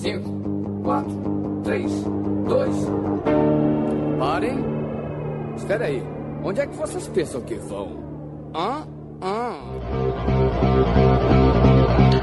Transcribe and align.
Cinco, 0.00 0.82
quatro, 0.82 1.60
três, 1.62 1.90
dois. 2.46 2.76
Parem. 4.18 4.58
Espera 5.56 5.84
aí. 5.86 6.02
Onde 6.44 6.60
é 6.60 6.66
que 6.66 6.76
vocês 6.76 7.06
pensam 7.08 7.40
que 7.42 7.54
vão? 7.54 7.96
Hã? 8.54 8.86
Hã? 9.22 11.01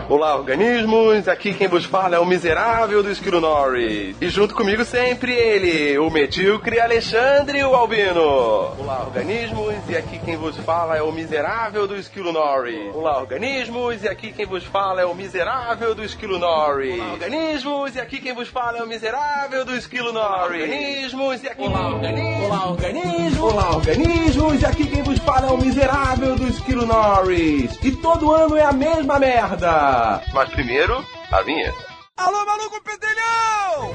Olá, 0.09 0.35
organismos! 0.35 1.27
Aqui 1.27 1.53
quem 1.53 1.67
vos 1.67 1.85
fala 1.85 2.15
é 2.15 2.19
o 2.19 2.25
miserável 2.25 3.03
do 3.03 3.11
Esquilo 3.11 3.39
Norris. 3.39 4.15
E 4.19 4.27
junto 4.27 4.55
comigo 4.55 4.83
sempre 4.83 5.31
ele, 5.31 5.99
o 5.99 6.09
medíocre 6.09 6.79
Alexandre 6.79 7.63
o 7.63 7.75
Albino. 7.75 8.73
Olá, 8.79 9.03
organismos! 9.05 9.75
E 9.87 9.95
aqui 9.95 10.17
quem 10.17 10.35
vos 10.35 10.57
fala 10.57 10.97
é 10.97 11.03
o 11.03 11.11
miserável 11.11 11.87
do 11.87 11.95
Esquilo 11.95 12.31
Norris. 12.31 12.95
Olá, 12.95 13.19
organismos! 13.19 14.03
E 14.03 14.07
aqui 14.07 14.31
quem 14.31 14.47
vos 14.47 14.63
fala 14.63 14.99
é 14.99 15.05
o 15.05 15.13
miserável 15.13 15.93
do 15.93 16.03
Esquilo 16.03 16.39
Norris. 16.39 16.99
Olá, 16.99 17.11
organismos! 17.11 17.95
E 17.95 17.99
aqui 17.99 18.19
quem 18.19 18.33
vos 18.33 18.47
fala 18.47 18.79
é 18.79 18.83
o 18.83 18.87
miserável 18.87 19.63
do 19.63 19.75
Esquilo 19.75 20.11
Norris. 20.11 20.63
Organismos! 20.63 21.43
E 21.43 21.49
aqui... 21.49 21.61
Olá, 21.61 21.87
organismos! 21.87 22.45
Olá, 22.47 22.71
organismos! 22.71 23.39
Olá, 23.39 23.75
organismos! 23.75 24.61
E 24.63 24.65
aqui 24.65 24.87
quem 24.87 25.03
vos 25.03 25.19
fala 25.19 25.49
é 25.49 25.51
o 25.51 25.57
miserável 25.57 26.35
do 26.35 26.47
Esquilo 26.47 26.87
Norris. 26.87 27.77
E 27.83 27.91
todo 27.91 28.33
ano 28.33 28.57
é 28.57 28.63
a 28.63 28.71
mesma 28.71 29.19
merda! 29.19 29.98
Mas 30.33 30.49
primeiro, 30.49 31.05
a 31.29 31.41
vinheta. 31.41 31.77
Alô, 32.15 32.45
maluco 32.45 32.81
pedelhão! 32.83 33.91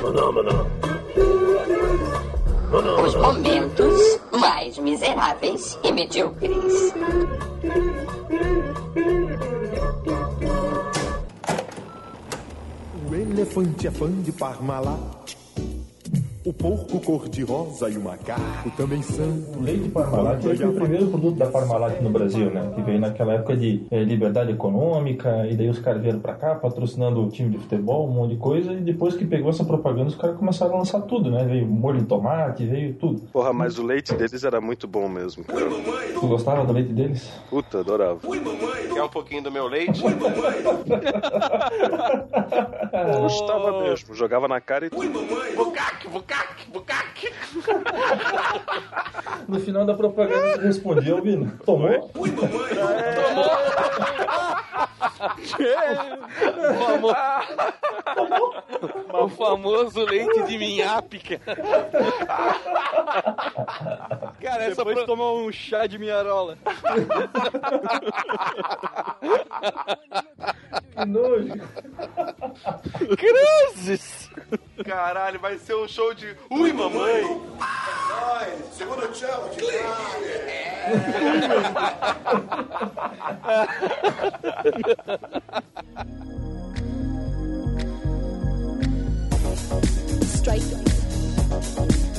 Maná, 0.00 0.32
maná. 0.32 0.64
Os 3.02 3.14
momentos 3.16 4.20
mais 4.32 4.78
miseráveis 4.78 5.78
e 5.82 5.92
medíocres. 5.92 6.92
O 13.10 13.14
elefante 13.14 13.88
é 13.88 13.90
fã 13.90 14.10
de 14.22 14.30
Parmalat. 14.32 15.23
O 16.46 16.52
porco 16.52 17.00
cor-de-rosa 17.00 17.88
e 17.88 17.96
o 17.96 18.02
macaco 18.02 18.70
também 18.76 19.00
são. 19.00 19.42
O 19.56 19.62
leite 19.62 19.88
Parmalat 19.88 20.42
foi 20.42 20.66
o 20.66 20.74
primeiro 20.74 21.06
produto 21.06 21.36
da 21.38 21.46
Parmalat 21.46 22.02
no 22.02 22.10
Brasil, 22.10 22.50
né? 22.50 22.70
Que 22.74 22.82
veio 22.82 23.00
naquela 23.00 23.32
época 23.32 23.56
de 23.56 23.86
é, 23.90 24.04
liberdade 24.04 24.52
econômica, 24.52 25.46
e 25.46 25.56
daí 25.56 25.70
os 25.70 25.78
caras 25.78 26.02
vieram 26.02 26.20
pra 26.20 26.34
cá 26.34 26.54
patrocinando 26.54 27.24
o 27.24 27.30
time 27.30 27.48
de 27.48 27.56
futebol, 27.56 28.06
um 28.06 28.12
monte 28.12 28.32
de 28.32 28.36
coisa, 28.36 28.74
e 28.74 28.80
depois 28.82 29.16
que 29.16 29.24
pegou 29.24 29.48
essa 29.48 29.64
propaganda, 29.64 30.08
os 30.08 30.16
caras 30.16 30.36
começaram 30.36 30.74
a 30.74 30.78
lançar 30.80 31.00
tudo, 31.00 31.30
né? 31.30 31.46
Veio 31.46 31.66
molho 31.66 32.00
de 32.00 32.04
tomate, 32.04 32.66
veio 32.66 32.92
tudo. 32.92 33.22
Porra, 33.32 33.54
mas 33.54 33.78
o 33.78 33.82
leite 33.82 34.12
deles 34.14 34.44
era 34.44 34.60
muito 34.60 34.86
bom 34.86 35.08
mesmo, 35.08 35.44
cara. 35.44 35.64
Tu 35.64 36.26
gostava 36.26 36.66
do 36.66 36.74
leite 36.74 36.92
deles? 36.92 37.32
Puta, 37.48 37.80
adorava. 37.80 38.20
Quer 38.92 39.02
um 39.02 39.08
pouquinho 39.08 39.42
do 39.44 39.50
meu 39.50 39.66
leite? 39.66 40.02
Gostava 43.22 43.80
mesmo, 43.82 44.14
jogava 44.14 44.46
na 44.46 44.60
cara 44.60 44.84
e 44.86 44.90
tudo. 44.90 45.24
Bucaque, 45.56 46.08
bucaque, 46.08 46.33
bucaque. 46.68 47.32
No 49.48 49.60
final 49.60 49.84
da 49.84 49.94
propaganda 49.94 50.48
ele 50.54 50.66
respondia, 50.66 51.14
Albino. 51.14 51.58
Tomou? 51.64 52.10
O 59.12 59.28
famoso 59.28 60.04
leite 60.04 60.42
de 60.42 60.58
minhápica. 60.58 61.40
Cara, 64.40 64.64
essa 64.64 64.84
Depois 64.84 65.04
pro... 65.04 65.36
um 65.36 65.52
chá 65.52 65.86
de 65.86 65.98
minharola. 65.98 66.58
Que 70.94 71.04
nojo. 71.06 71.54
Cruzes! 73.16 74.30
Caralho, 74.84 75.40
vai 75.40 75.58
ser 75.58 75.74
um 75.74 75.88
show 75.88 76.14
de 76.14 76.36
Ui, 76.50 76.72
mamãe! 76.72 77.24
Segundo 78.72 79.06
tchau, 79.12 79.50
Strike. 90.24 92.13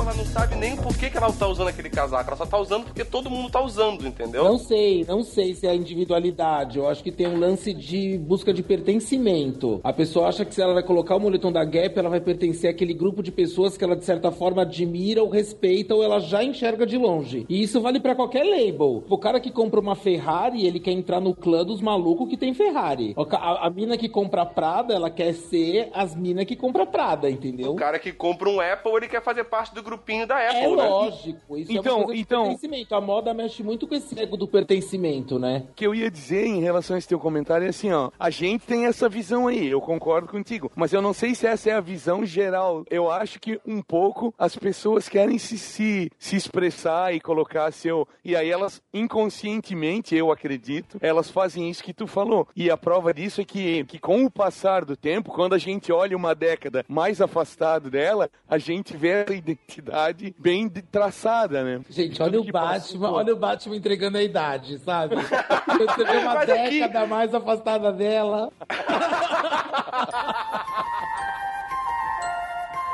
Ela 0.00 0.14
não 0.14 0.24
sabe 0.24 0.54
nem 0.54 0.76
por 0.76 0.96
que, 0.96 1.10
que 1.10 1.16
ela 1.16 1.32
tá 1.32 1.46
usando 1.46 1.68
aquele 1.68 1.90
casaco. 1.90 2.30
Ela 2.30 2.36
só 2.36 2.46
tá 2.46 2.58
usando 2.58 2.84
porque 2.84 3.04
todo 3.04 3.28
mundo 3.28 3.50
tá 3.50 3.60
usando, 3.60 4.06
entendeu? 4.06 4.44
Não 4.44 4.58
sei, 4.58 5.04
não 5.06 5.22
sei 5.22 5.54
se 5.54 5.66
é 5.66 5.70
a 5.70 5.74
individualidade. 5.74 6.78
Eu 6.78 6.88
acho 6.88 7.02
que 7.02 7.10
tem 7.10 7.26
um 7.26 7.38
lance 7.38 7.74
de 7.74 8.16
busca 8.16 8.52
de 8.52 8.62
pertencimento. 8.62 9.80
A 9.82 9.92
pessoa 9.92 10.28
acha 10.28 10.44
que 10.44 10.54
se 10.54 10.62
ela 10.62 10.74
vai 10.74 10.82
colocar 10.82 11.16
o 11.16 11.20
moletom 11.20 11.50
da 11.50 11.64
Gap, 11.64 11.98
ela 11.98 12.08
vai 12.08 12.20
pertencer 12.20 12.70
àquele 12.70 12.94
grupo 12.94 13.22
de 13.22 13.32
pessoas 13.32 13.76
que 13.76 13.84
ela 13.84 13.96
de 13.96 14.04
certa 14.04 14.30
forma 14.30 14.62
admira 14.62 15.22
ou 15.22 15.28
respeita 15.28 15.94
ou 15.94 16.02
ela 16.02 16.20
já 16.20 16.42
enxerga 16.42 16.86
de 16.86 16.96
longe. 16.96 17.44
E 17.48 17.62
isso 17.62 17.80
vale 17.80 17.98
pra 18.00 18.14
qualquer 18.14 18.44
label. 18.44 19.04
O 19.08 19.18
cara 19.18 19.40
que 19.40 19.50
compra 19.50 19.80
uma 19.80 19.96
Ferrari, 19.96 20.66
ele 20.66 20.80
quer 20.80 20.92
entrar 20.92 21.20
no 21.20 21.34
clã 21.34 21.64
dos 21.64 21.80
malucos 21.80 22.28
que 22.28 22.36
tem 22.36 22.54
Ferrari. 22.54 23.14
A, 23.16 23.66
a 23.66 23.70
mina 23.70 23.96
que 23.96 24.08
compra 24.08 24.46
Prada, 24.46 24.94
ela 24.94 25.10
quer 25.10 25.34
ser 25.34 25.90
as 25.92 26.14
minas 26.14 26.44
que 26.44 26.56
compra 26.56 26.86
Prada, 26.86 27.28
entendeu? 27.28 27.72
O 27.72 27.76
cara 27.76 27.98
que 27.98 28.12
compra 28.12 28.48
um 28.48 28.60
Apple, 28.60 28.92
ele 28.96 29.08
quer 29.08 29.22
fazer 29.22 29.44
parte 29.44 29.74
do 29.74 29.82
grupinho 29.88 30.26
da 30.26 30.36
Apple, 30.36 30.56
É 30.58 30.76
né? 30.76 30.88
lógico, 30.88 31.56
isso 31.58 31.72
é 31.72 31.74
Então, 31.76 31.96
uma 31.98 32.04
coisa 32.06 32.14
de 32.16 32.20
então- 32.22 32.42
pertencimento. 32.44 32.94
A 32.94 33.00
moda 33.00 33.32
mexe 33.34 33.62
muito 33.62 33.86
com 33.86 33.94
esse 33.94 34.18
ego 34.18 34.36
do 34.36 34.46
pertencimento, 34.46 35.38
né? 35.38 35.64
O 35.70 35.74
que 35.74 35.86
eu 35.86 35.94
ia 35.94 36.10
dizer 36.10 36.44
em 36.46 36.60
relação 36.60 36.94
a 36.96 36.98
esse 36.98 37.08
teu 37.08 37.18
comentário 37.18 37.66
é 37.66 37.70
assim, 37.70 37.90
ó. 37.92 38.10
A 38.18 38.30
gente 38.30 38.66
tem 38.66 38.86
essa 38.86 39.08
visão 39.08 39.46
aí, 39.48 39.66
eu 39.68 39.80
concordo 39.80 40.28
contigo. 40.28 40.70
Mas 40.76 40.92
eu 40.92 41.00
não 41.02 41.12
sei 41.12 41.34
se 41.34 41.46
essa 41.46 41.70
é 41.70 41.72
a 41.74 41.80
visão 41.80 42.24
geral. 42.24 42.84
Eu 42.90 43.10
acho 43.10 43.40
que 43.40 43.60
um 43.66 43.80
pouco 43.82 44.34
as 44.38 44.56
pessoas 44.56 45.08
querem 45.08 45.38
se, 45.38 45.56
se, 45.58 46.10
se 46.18 46.36
expressar 46.36 47.14
e 47.14 47.20
colocar 47.20 47.70
seu. 47.72 48.06
E 48.24 48.34
aí 48.36 48.50
elas, 48.50 48.80
inconscientemente, 48.92 50.14
eu 50.16 50.30
acredito, 50.32 50.98
elas 51.00 51.30
fazem 51.30 51.68
isso 51.70 51.82
que 51.82 51.92
tu 51.92 52.06
falou. 52.06 52.46
E 52.56 52.70
a 52.70 52.76
prova 52.76 53.12
disso 53.12 53.40
é 53.40 53.44
que, 53.44 53.84
que 53.84 53.98
com 53.98 54.24
o 54.24 54.30
passar 54.30 54.84
do 54.84 54.96
tempo, 54.96 55.30
quando 55.32 55.54
a 55.54 55.58
gente 55.58 55.92
olha 55.92 56.16
uma 56.16 56.34
década 56.34 56.84
mais 56.88 57.20
afastado 57.20 57.90
dela, 57.90 58.30
a 58.48 58.58
gente 58.58 58.96
vê 58.96 59.24
a 59.28 59.32
identidade 59.32 59.77
bem 60.38 60.68
de- 60.68 60.82
traçada, 60.82 61.62
né? 61.64 61.80
Gente, 61.90 62.22
olha 62.22 62.40
o 62.40 62.44
Batman, 62.44 63.00
passou. 63.00 63.12
olha 63.12 63.32
o 63.32 63.36
Batman 63.36 63.76
entregando 63.76 64.18
a 64.18 64.22
idade, 64.22 64.78
sabe? 64.78 65.14
Você 65.78 66.04
vê 66.04 66.16
uma 66.18 66.34
Mas 66.34 66.50
aqui- 66.50 66.80
década 66.80 67.06
mais 67.06 67.34
afastada 67.34 67.92
dela. 67.92 68.50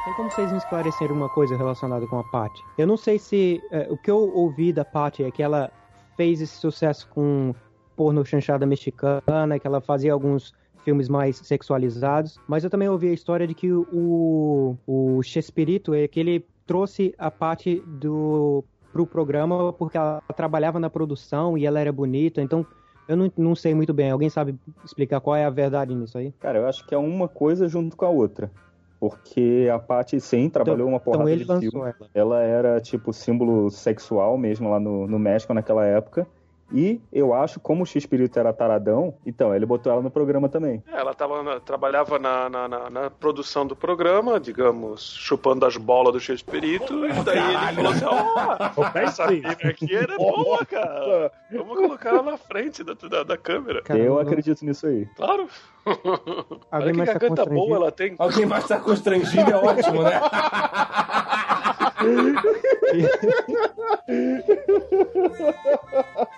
Tem 0.05 0.13
como 0.15 0.31
vocês 0.31 0.53
me 0.53 0.59
esclarecerem 0.59 1.17
uma 1.17 1.29
coisa 1.31 1.57
relacionada 1.57 2.07
com 2.07 2.19
a 2.19 2.25
Paty? 2.25 2.63
Eu 2.77 2.87
não 2.87 2.97
sei 2.97 3.19
se. 3.19 3.63
é, 3.71 3.87
o 3.91 3.97
que 3.97 4.11
eu 4.11 4.19
ouvi 4.35 4.73
da 4.73 4.85
Paty 4.85 5.25
é 5.25 5.31
que 5.31 5.43
ela 5.43 5.71
fez 6.17 6.41
esse 6.43 6.57
sucesso 6.57 7.09
com 7.09 7.55
porno 7.97 8.25
chanchada 8.25 8.67
mexicana, 8.67 9.59
que 9.59 9.67
ela 9.67 9.81
fazia 9.81 10.13
alguns 10.13 10.53
filmes 10.85 11.09
mais 11.09 11.39
sexualizados, 11.39 12.39
mas 12.47 12.63
eu 12.63 12.69
também 12.69 12.89
ouvi 12.89 13.09
a 13.09 13.13
história 13.15 13.47
de 13.47 13.55
que 13.55 13.73
o, 13.73 14.77
o 14.87 15.23
Chespirito 15.23 15.95
é 15.95 16.07
que 16.07 16.21
ele 16.21 16.45
trouxe 16.67 17.15
a 17.19 17.31
Paty 17.31 17.83
do 17.87 18.65
pro 18.93 19.07
programa 19.07 19.73
porque 19.73 19.99
ela 19.99 20.23
trabalhava 20.37 20.79
na 20.79 20.89
produção 20.89 21.59
e 21.59 21.67
ela 21.67 21.81
era 21.81 21.91
bonita, 21.91 22.41
então 22.41 22.65
eu 23.09 23.17
não, 23.17 23.31
não 23.37 23.55
sei 23.55 23.75
muito 23.75 23.93
bem. 23.93 24.11
Alguém 24.11 24.31
sabe 24.31 24.55
explicar 24.85 25.21
qual 25.21 25.37
é 25.37 25.45
a 25.45 25.51
verdade 25.51 25.95
nisso 25.95 26.17
aí? 26.17 26.33
Cara, 26.41 26.59
eu 26.59 26.67
acho 26.67 26.87
que 26.87 26.95
é 26.95 26.99
uma 26.99 27.29
coisa 27.29 27.69
junto 27.69 27.97
com 27.97 28.05
a 28.05 28.09
outra. 28.09 28.51
Porque 28.99 29.69
a 29.71 29.79
Paty, 29.79 30.19
sim, 30.19 30.49
trabalhou 30.49 30.89
uma 30.89 30.99
porrada 30.99 31.25
então 31.25 31.29
ele 31.29 31.45
de 31.45 31.51
lançou 31.51 31.71
filme. 31.71 31.95
ela. 31.99 32.11
Ela 32.15 32.43
era, 32.43 32.81
tipo, 32.81 33.13
símbolo 33.13 33.71
sexual 33.71 34.39
mesmo 34.39 34.71
lá 34.71 34.81
no, 34.81 35.07
no 35.07 35.19
México 35.19 35.53
naquela 35.53 35.85
época. 35.85 36.27
E 36.73 37.01
eu 37.13 37.33
acho, 37.35 37.61
como 37.61 37.83
o 37.83 37.87
X-Espírito 37.87 38.39
era 38.39 38.53
taradão, 38.53 39.15
então 39.25 39.55
ele 39.55 39.67
botou 39.67 39.93
ela 39.93 40.03
no 40.03 40.11
programa 40.11 40.49
também. 40.49 40.83
Ela 40.93 41.15
tava 41.15 41.43
na- 41.43 41.61
trabalhava 41.61 42.19
na, 42.19 42.49
na, 42.49 42.69
na- 42.69 42.91
na 42.91 43.11
produção 43.11 43.67
do 43.67 43.77
programa, 43.77 44.41
digamos, 44.41 45.15
chupando 45.19 45.67
as 45.67 45.77
bolas 45.77 46.13
do 46.15 46.21
Chespirito, 46.21 47.07
e 47.07 47.13
daí 47.23 47.39
ele 47.69 47.75
falou 47.77 47.93
assim: 47.93 48.05
Ó, 48.07 48.91
essa 48.99 49.27
mina 49.31 49.51
aqui 49.51 49.95
era 49.95 50.17
boa, 50.17 50.65
cara. 50.65 51.31
Vamos 51.53 51.77
colocar 51.77 52.09
ela 52.11 52.23
na 52.23 52.37
frente 52.39 52.83
da, 52.83 52.95
da, 52.95 53.23
da 53.23 53.37
câmera. 53.37 53.83
eu 53.91 54.19
acredito 54.19 54.65
nisso 54.65 54.87
aí. 54.87 55.07
Claro. 55.17 55.47
Olha 55.87 56.59
Alguém 56.73 56.93
que 56.93 56.97
mais 56.99 57.11
tá 57.13 57.19
garganta 57.19 57.43
constrangido? 57.43 57.67
boa 57.67 57.77
ela 57.77 57.93
tem. 57.93 58.15
Alguém 58.19 58.47
vai 58.47 58.59
estar 58.59 58.81
constrangido, 58.81 59.51
é 59.51 59.57
ótimo, 59.57 60.03
né? 60.03 60.19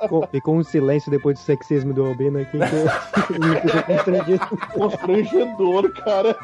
Ficou, 0.01 0.27
ficou 0.29 0.57
um 0.57 0.63
silêncio 0.63 1.11
depois 1.11 1.39
do 1.39 1.43
sexismo 1.43 1.93
do 1.93 2.07
Albino 2.07 2.41
aqui 2.41 2.59
que 2.59 2.65
eu. 2.65 2.87
Constrangedor, 4.75 5.93
cara. 5.93 6.37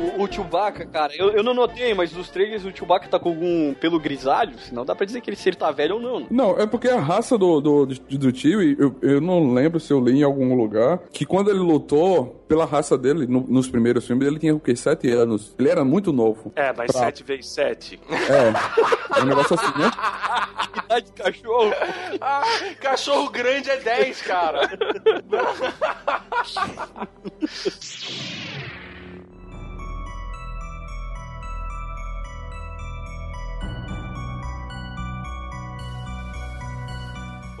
O, 0.00 0.22
O 0.24 0.32
Chewbacca, 0.32 0.86
cara, 0.86 1.12
eu, 1.16 1.30
eu 1.30 1.42
não 1.42 1.52
notei, 1.54 1.92
mas 1.94 2.12
nos 2.12 2.28
trailers 2.30 2.64
o 2.64 2.74
Chewbacca 2.74 3.08
tá 3.08 3.18
com 3.18 3.28
algum 3.28 3.74
pelo 3.74 4.00
grisalho, 4.00 4.58
senão 4.58 4.84
dá 4.84 4.94
pra 4.94 5.04
dizer 5.04 5.20
que 5.20 5.28
ele, 5.30 5.36
se 5.36 5.48
ele 5.48 5.56
tá 5.56 5.70
velho 5.70 5.96
ou 5.96 6.00
não. 6.00 6.26
Não, 6.30 6.58
é 6.58 6.66
porque 6.66 6.88
a 6.88 6.98
raça 7.00 7.36
do, 7.36 7.60
do, 7.60 7.86
do, 7.86 8.18
do 8.18 8.32
tio, 8.32 8.62
eu, 8.62 8.96
eu 9.02 9.20
não 9.20 9.52
lembro 9.52 9.78
se 9.78 9.92
eu 9.92 10.00
li 10.00 10.20
em 10.20 10.22
algum 10.22 10.54
lugar, 10.54 10.98
que 11.12 11.24
quando 11.26 11.50
ele 11.50 11.58
lutou 11.60 12.42
pela 12.48 12.64
raça 12.64 12.96
dele, 12.98 13.26
no- 13.26 13.46
nos 13.48 13.68
primeiros 13.68 14.06
filmes, 14.06 14.26
ele 14.26 14.38
tinha 14.38 14.54
o 14.54 14.60
quê? 14.60 14.74
Sete 14.74 15.08
anos. 15.10 15.54
Ele 15.58 15.68
era 15.68 15.84
muito 15.84 16.12
novo. 16.12 16.52
É, 16.56 16.72
mas 16.76 16.90
Pra- 16.90 17.00
7 17.04 17.22
vezes 17.22 17.46
7. 17.50 18.00
É, 18.10 19.20
é 19.20 19.22
um 19.22 19.26
negócio 19.26 19.54
assim, 19.54 19.78
né? 19.78 19.90
Idade 20.86 21.06
de 21.06 21.12
cachorro. 21.12 21.72
Ah, 22.20 22.42
cachorro 22.80 23.30
grande 23.30 23.70
é 23.70 23.76
10, 23.76 24.22
cara. 24.22 24.68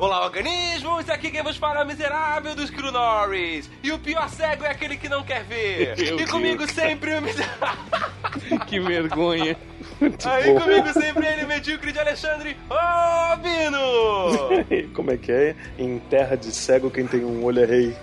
Olá, 0.00 0.24
organismos! 0.24 1.10
Aqui 1.10 1.30
quem 1.30 1.42
vos 1.42 1.58
fala 1.58 1.80
é 1.80 1.84
o 1.84 1.86
miserável 1.86 2.54
do 2.54 2.66
Screw 2.66 2.90
Norris. 2.90 3.70
E 3.82 3.92
o 3.92 3.98
pior 3.98 4.30
cego 4.30 4.64
é 4.64 4.70
aquele 4.70 4.96
que 4.96 5.10
não 5.10 5.22
quer 5.22 5.44
ver. 5.44 5.94
Meu 6.00 6.20
e 6.20 6.26
comigo 6.26 6.64
Deus. 6.64 6.70
sempre 6.70 7.12
o 7.12 7.20
miserável. 7.20 8.60
que 8.66 8.80
vergonha. 8.80 9.58
Aí 10.24 10.58
comigo 10.58 10.90
sempre 10.94 11.26
ele, 11.26 11.44
medíocre 11.44 11.92
de 11.92 11.98
Alexandre 11.98 12.56
Robino! 12.66 13.78
Como 14.94 15.10
é 15.10 15.18
que 15.18 15.30
é? 15.30 15.54
Em 15.78 15.98
terra 15.98 16.34
de 16.34 16.50
cego, 16.50 16.90
quem 16.90 17.06
tem 17.06 17.22
um 17.22 17.44
olho 17.44 17.62
é 17.62 17.66
rei. 17.66 17.94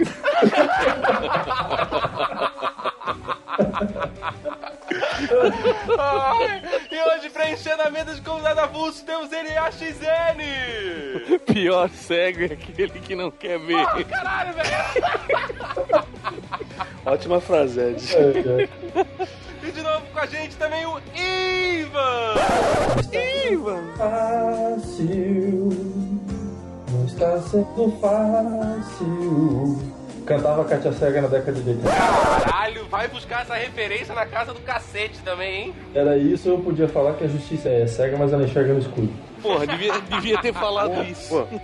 Ai, 5.98 6.62
e 6.98 7.02
hoje, 7.02 7.30
preenchendo 7.30 7.84
a 7.84 7.92
mesa 7.92 8.16
de 8.16 8.22
convidado 8.22 8.60
avulso, 8.60 9.06
temos 9.06 9.32
ele, 9.32 9.56
AXN! 9.56 10.40
Pior 11.46 11.90
cego 11.90 12.42
é 12.42 12.46
aquele 12.46 13.00
que 13.00 13.16
não 13.16 13.30
quer 13.30 13.60
ver. 13.60 13.76
Oh, 13.76 14.06
caralho, 14.06 14.54
velho! 14.54 14.68
Ótima 17.06 17.40
frase, 17.40 17.80
Ed. 17.80 18.04
E 19.64 19.72
de 19.72 19.82
novo 19.82 20.06
com 20.12 20.20
a 20.20 20.26
gente 20.26 20.56
também 20.56 20.86
o 20.86 21.00
Ivan! 21.16 22.34
Ivan! 23.52 23.94
Fácil, 23.98 25.70
não 26.90 27.06
está 27.06 27.40
sendo 27.42 27.92
fácil. 28.02 29.97
Cantava 30.27 30.65
Katia 30.65 30.91
Cega 30.91 31.21
na 31.21 31.29
década 31.29 31.53
de 31.53 31.69
80. 31.69 31.89
Caralho, 31.89 32.85
vai 32.89 33.07
buscar 33.07 33.44
essa 33.44 33.56
referência 33.56 34.13
na 34.13 34.25
casa 34.25 34.53
do 34.53 34.59
cacete 34.59 35.19
também, 35.24 35.68
hein? 35.68 35.75
Era 35.95 36.18
isso, 36.18 36.50
eu 36.50 36.59
podia 36.59 36.88
falar 36.89 37.13
que 37.13 37.24
a 37.24 37.27
justiça 37.27 37.69
é 37.69 37.88
cega, 37.88 38.18
mas 38.18 38.33
ela 38.33 38.44
enxerga 38.44 38.74
no 38.74 38.79
escuro. 38.79 39.09
Porra, 39.41 39.65
devia, 39.65 39.94
devia 40.01 40.38
ter 40.41 40.53
falado 40.53 41.01
isso. 41.03 41.47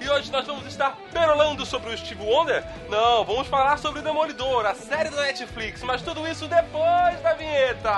E 0.00 0.10
hoje 0.10 0.30
nós 0.30 0.46
vamos 0.46 0.66
estar 0.66 0.96
perolando 1.12 1.66
sobre 1.66 1.92
o 1.92 1.98
Steve 1.98 2.22
Wonder? 2.24 2.64
Não, 2.88 3.24
vamos 3.24 3.46
falar 3.48 3.76
sobre 3.78 4.00
o 4.00 4.02
Demolidor, 4.02 4.64
a 4.64 4.74
série 4.74 5.10
da 5.10 5.22
Netflix, 5.22 5.82
mas 5.82 6.00
tudo 6.00 6.26
isso 6.26 6.46
depois 6.48 7.20
da 7.22 7.34
vinheta! 7.34 7.90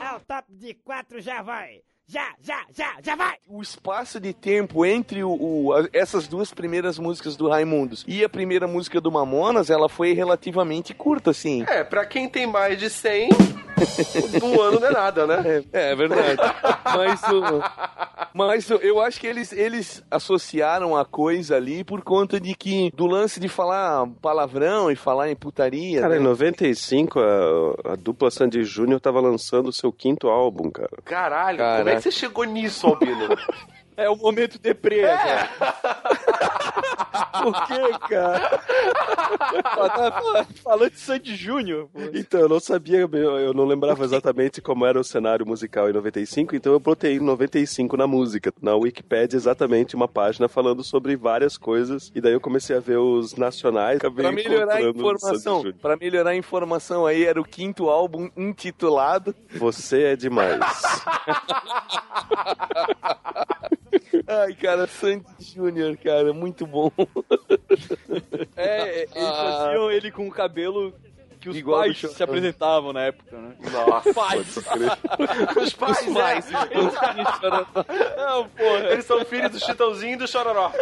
É 0.00 0.16
o 0.16 0.20
top 0.20 0.46
de 0.50 0.74
quatro, 0.74 1.20
já 1.20 1.42
vai! 1.42 1.80
Já, 2.12 2.26
já, 2.42 2.64
já, 2.76 2.94
já 3.04 3.14
vai! 3.14 3.36
O 3.48 3.62
espaço 3.62 4.18
de 4.18 4.32
tempo 4.32 4.84
entre 4.84 5.22
o, 5.22 5.30
o- 5.30 5.72
a- 5.72 5.86
essas 5.92 6.26
duas 6.26 6.52
primeiras 6.52 6.98
músicas 6.98 7.36
do 7.36 7.48
Raimundos 7.48 8.04
e 8.08 8.24
a 8.24 8.28
primeira 8.28 8.66
música 8.66 9.00
do 9.00 9.12
Mamonas, 9.12 9.70
ela 9.70 9.88
foi 9.88 10.12
relativamente 10.12 10.92
curta, 10.92 11.30
assim. 11.30 11.64
É, 11.68 11.84
pra 11.84 12.04
quem 12.04 12.28
tem 12.28 12.48
mais 12.48 12.76
de 12.80 12.90
100, 12.90 13.28
um 14.42 14.60
ano 14.60 14.80
não 14.80 14.88
é 14.88 14.90
nada, 14.90 15.26
né? 15.26 15.64
É, 15.72 15.92
é 15.92 15.94
verdade. 15.96 16.36
Mas, 16.84 17.22
o- 17.22 17.62
mas 18.34 18.70
o- 18.70 18.74
eu 18.82 19.00
acho 19.00 19.20
que 19.20 19.26
eles, 19.26 19.52
eles 19.52 20.02
associaram 20.10 20.96
a 20.96 21.04
coisa 21.04 21.56
ali 21.56 21.84
por 21.84 22.02
conta 22.02 22.40
de 22.40 22.54
que, 22.54 22.90
do 22.94 23.06
lance 23.06 23.38
de 23.40 23.48
falar 23.48 24.06
palavrão 24.20 24.90
e 24.90 24.96
falar 24.96 25.30
em 25.30 25.36
putaria. 25.36 26.00
Cara, 26.00 26.14
né? 26.16 26.20
em 26.20 26.24
95, 26.24 27.20
a, 27.20 27.92
a 27.92 27.96
dupla 27.96 28.30
Sandy 28.30 28.64
Júnior 28.64 29.00
tava 29.00 29.20
lançando 29.20 29.68
o 29.68 29.72
seu 29.72 29.92
quinto 29.92 30.28
álbum, 30.28 30.70
cara. 30.70 30.90
Caralho, 31.04 31.58
como 31.58 31.68
Caraca. 31.70 31.90
é 31.90 31.96
que 31.96 31.99
você 32.00 32.10
chegou 32.10 32.44
nisso, 32.44 32.86
Albino? 32.86 33.28
É 34.02 34.10
o 34.10 34.16
momento 34.16 34.58
deprê, 34.58 35.02
cara. 35.02 35.48
Por 37.42 37.66
quê, 37.66 37.98
cara? 38.08 38.60
Tá 39.62 40.10
fal- 40.12 40.46
falando 40.62 40.90
de 40.90 40.98
Sandy 41.00 41.36
Júnior. 41.36 41.88
Então, 42.14 42.40
eu 42.40 42.48
não 42.48 42.60
sabia, 42.60 43.00
eu 43.00 43.54
não 43.54 43.64
lembrava 43.64 44.04
exatamente 44.04 44.60
como 44.60 44.84
era 44.86 44.98
o 44.98 45.04
cenário 45.04 45.46
musical 45.46 45.88
em 45.88 45.92
95, 45.92 46.54
então 46.56 46.72
eu 46.72 46.80
botei 46.80 47.18
95 47.20 47.96
na 47.96 48.06
música. 48.06 48.52
Na 48.60 48.74
Wikipedia, 48.74 49.36
exatamente 49.36 49.94
uma 49.96 50.08
página 50.08 50.48
falando 50.48 50.82
sobre 50.84 51.16
várias 51.16 51.56
coisas, 51.56 52.10
e 52.14 52.20
daí 52.20 52.32
eu 52.32 52.40
comecei 52.40 52.76
a 52.76 52.80
ver 52.80 52.98
os 52.98 53.34
nacionais. 53.36 53.98
Pra 53.98 54.32
melhorar 54.32 54.76
a 54.76 54.82
informação, 54.82 55.62
pra 55.80 55.96
melhorar 55.96 56.30
a 56.30 56.36
informação 56.36 57.06
aí, 57.06 57.24
era 57.24 57.40
o 57.40 57.44
quinto 57.44 57.88
álbum 57.88 58.28
intitulado 58.36 59.34
Você 59.54 60.02
é 60.04 60.16
demais. 60.16 60.60
Ai, 64.26 64.54
cara, 64.54 64.86
Sandy 64.86 65.24
Júnior, 65.40 65.96
cara, 65.96 66.32
muito 66.32 66.66
bom. 66.66 66.90
É, 68.56 69.02
eles 69.02 69.16
Ah. 69.16 69.64
faziam 69.66 69.90
ele 69.90 70.10
com 70.10 70.26
o 70.28 70.30
cabelo 70.30 70.92
que 71.40 71.48
os 71.48 71.56
Igual 71.56 71.80
pais 71.80 71.98
se 71.98 72.22
apresentavam 72.22 72.92
na 72.92 73.02
época, 73.04 73.34
né? 73.36 73.54
Nossa, 73.72 74.12
pais. 74.12 74.56
Os 75.56 75.72
pais, 75.72 76.06
Os 76.06 76.12
pais. 76.14 76.50
é. 76.52 78.16
Não, 78.18 78.46
porra. 78.48 78.90
Eles 78.92 79.06
são 79.06 79.24
filhos 79.24 79.50
do 79.50 79.58
Chitãozinho 79.58 80.12
e 80.12 80.16
do 80.16 80.28
Chororó. 80.28 80.70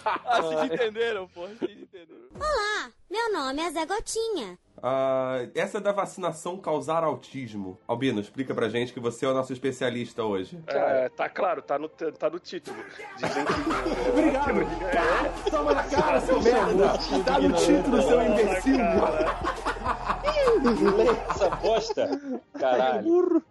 Ah, 0.24 0.40
vocês 0.40 0.72
entenderam, 0.72 1.28
porra. 1.28 1.48
Vocês 1.54 1.80
entenderam. 1.80 2.20
Olá, 2.34 2.90
meu 3.10 3.32
nome 3.32 3.62
é 3.62 3.70
Zé 3.70 3.86
Gotinha. 3.86 4.58
Ah, 4.82 5.46
essa 5.54 5.80
da 5.80 5.92
vacinação 5.92 6.56
causar 6.56 7.04
autismo. 7.04 7.78
Albino, 7.86 8.20
explica 8.20 8.54
pra 8.54 8.68
gente 8.68 8.92
que 8.92 9.00
você 9.00 9.26
é 9.26 9.28
o 9.28 9.34
nosso 9.34 9.52
especialista 9.52 10.24
hoje. 10.24 10.58
É, 10.66 11.08
tá 11.10 11.28
claro, 11.28 11.60
tá 11.60 11.78
no, 11.78 11.88
tá 11.88 12.30
no 12.30 12.38
título. 12.38 12.76
Dizem 13.16 13.44
que. 13.44 13.52
Obrigado. 14.50 15.50
Toma 15.50 15.74
na 15.74 15.84
cara, 15.84 16.20
seu 16.20 16.40
merda. 16.40 16.92
Tá 17.24 17.38
no 17.38 17.52
título, 17.54 18.02
seu 18.02 18.22
imbecil. 18.22 18.80
Essa 21.30 21.50
bosta. 21.50 22.20
Caralho. 22.58 23.42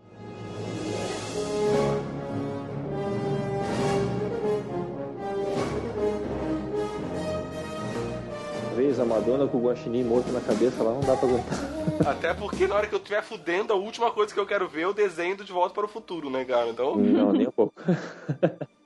Madonna 9.10 9.48
com 9.48 9.58
o 9.58 9.62
guaxinim 9.62 10.04
morto 10.04 10.32
na 10.32 10.40
cabeça 10.40 10.84
lá, 10.84 10.92
não 10.94 11.02
dá 11.02 11.18
pra 11.18 11.28
aguentar. 11.28 11.60
Até 12.06 12.34
porque 12.34 12.68
na 12.68 12.76
hora 12.76 12.88
que 12.88 12.96
eu 12.96 13.00
estiver 13.00 13.24
fudendo, 13.24 13.74
a 13.74 13.76
última 13.76 14.12
coisa 14.12 14.34
que 14.34 14.40
eu 14.40 14.46
quero 14.46 14.68
ver 14.68 14.82
é 14.84 14.88
o 14.88 14.94
desenho 14.94 15.36
do 15.36 15.44
De 15.44 15.52
Volta 15.52 15.74
para 15.74 15.86
o 15.86 15.90
Futuro, 15.90 16.30
né, 16.30 16.46
cara? 16.46 16.70
Então. 16.70 16.96
Não, 16.96 17.34
nem 17.34 17.48
um 17.48 17.52
pouco. 17.52 17.74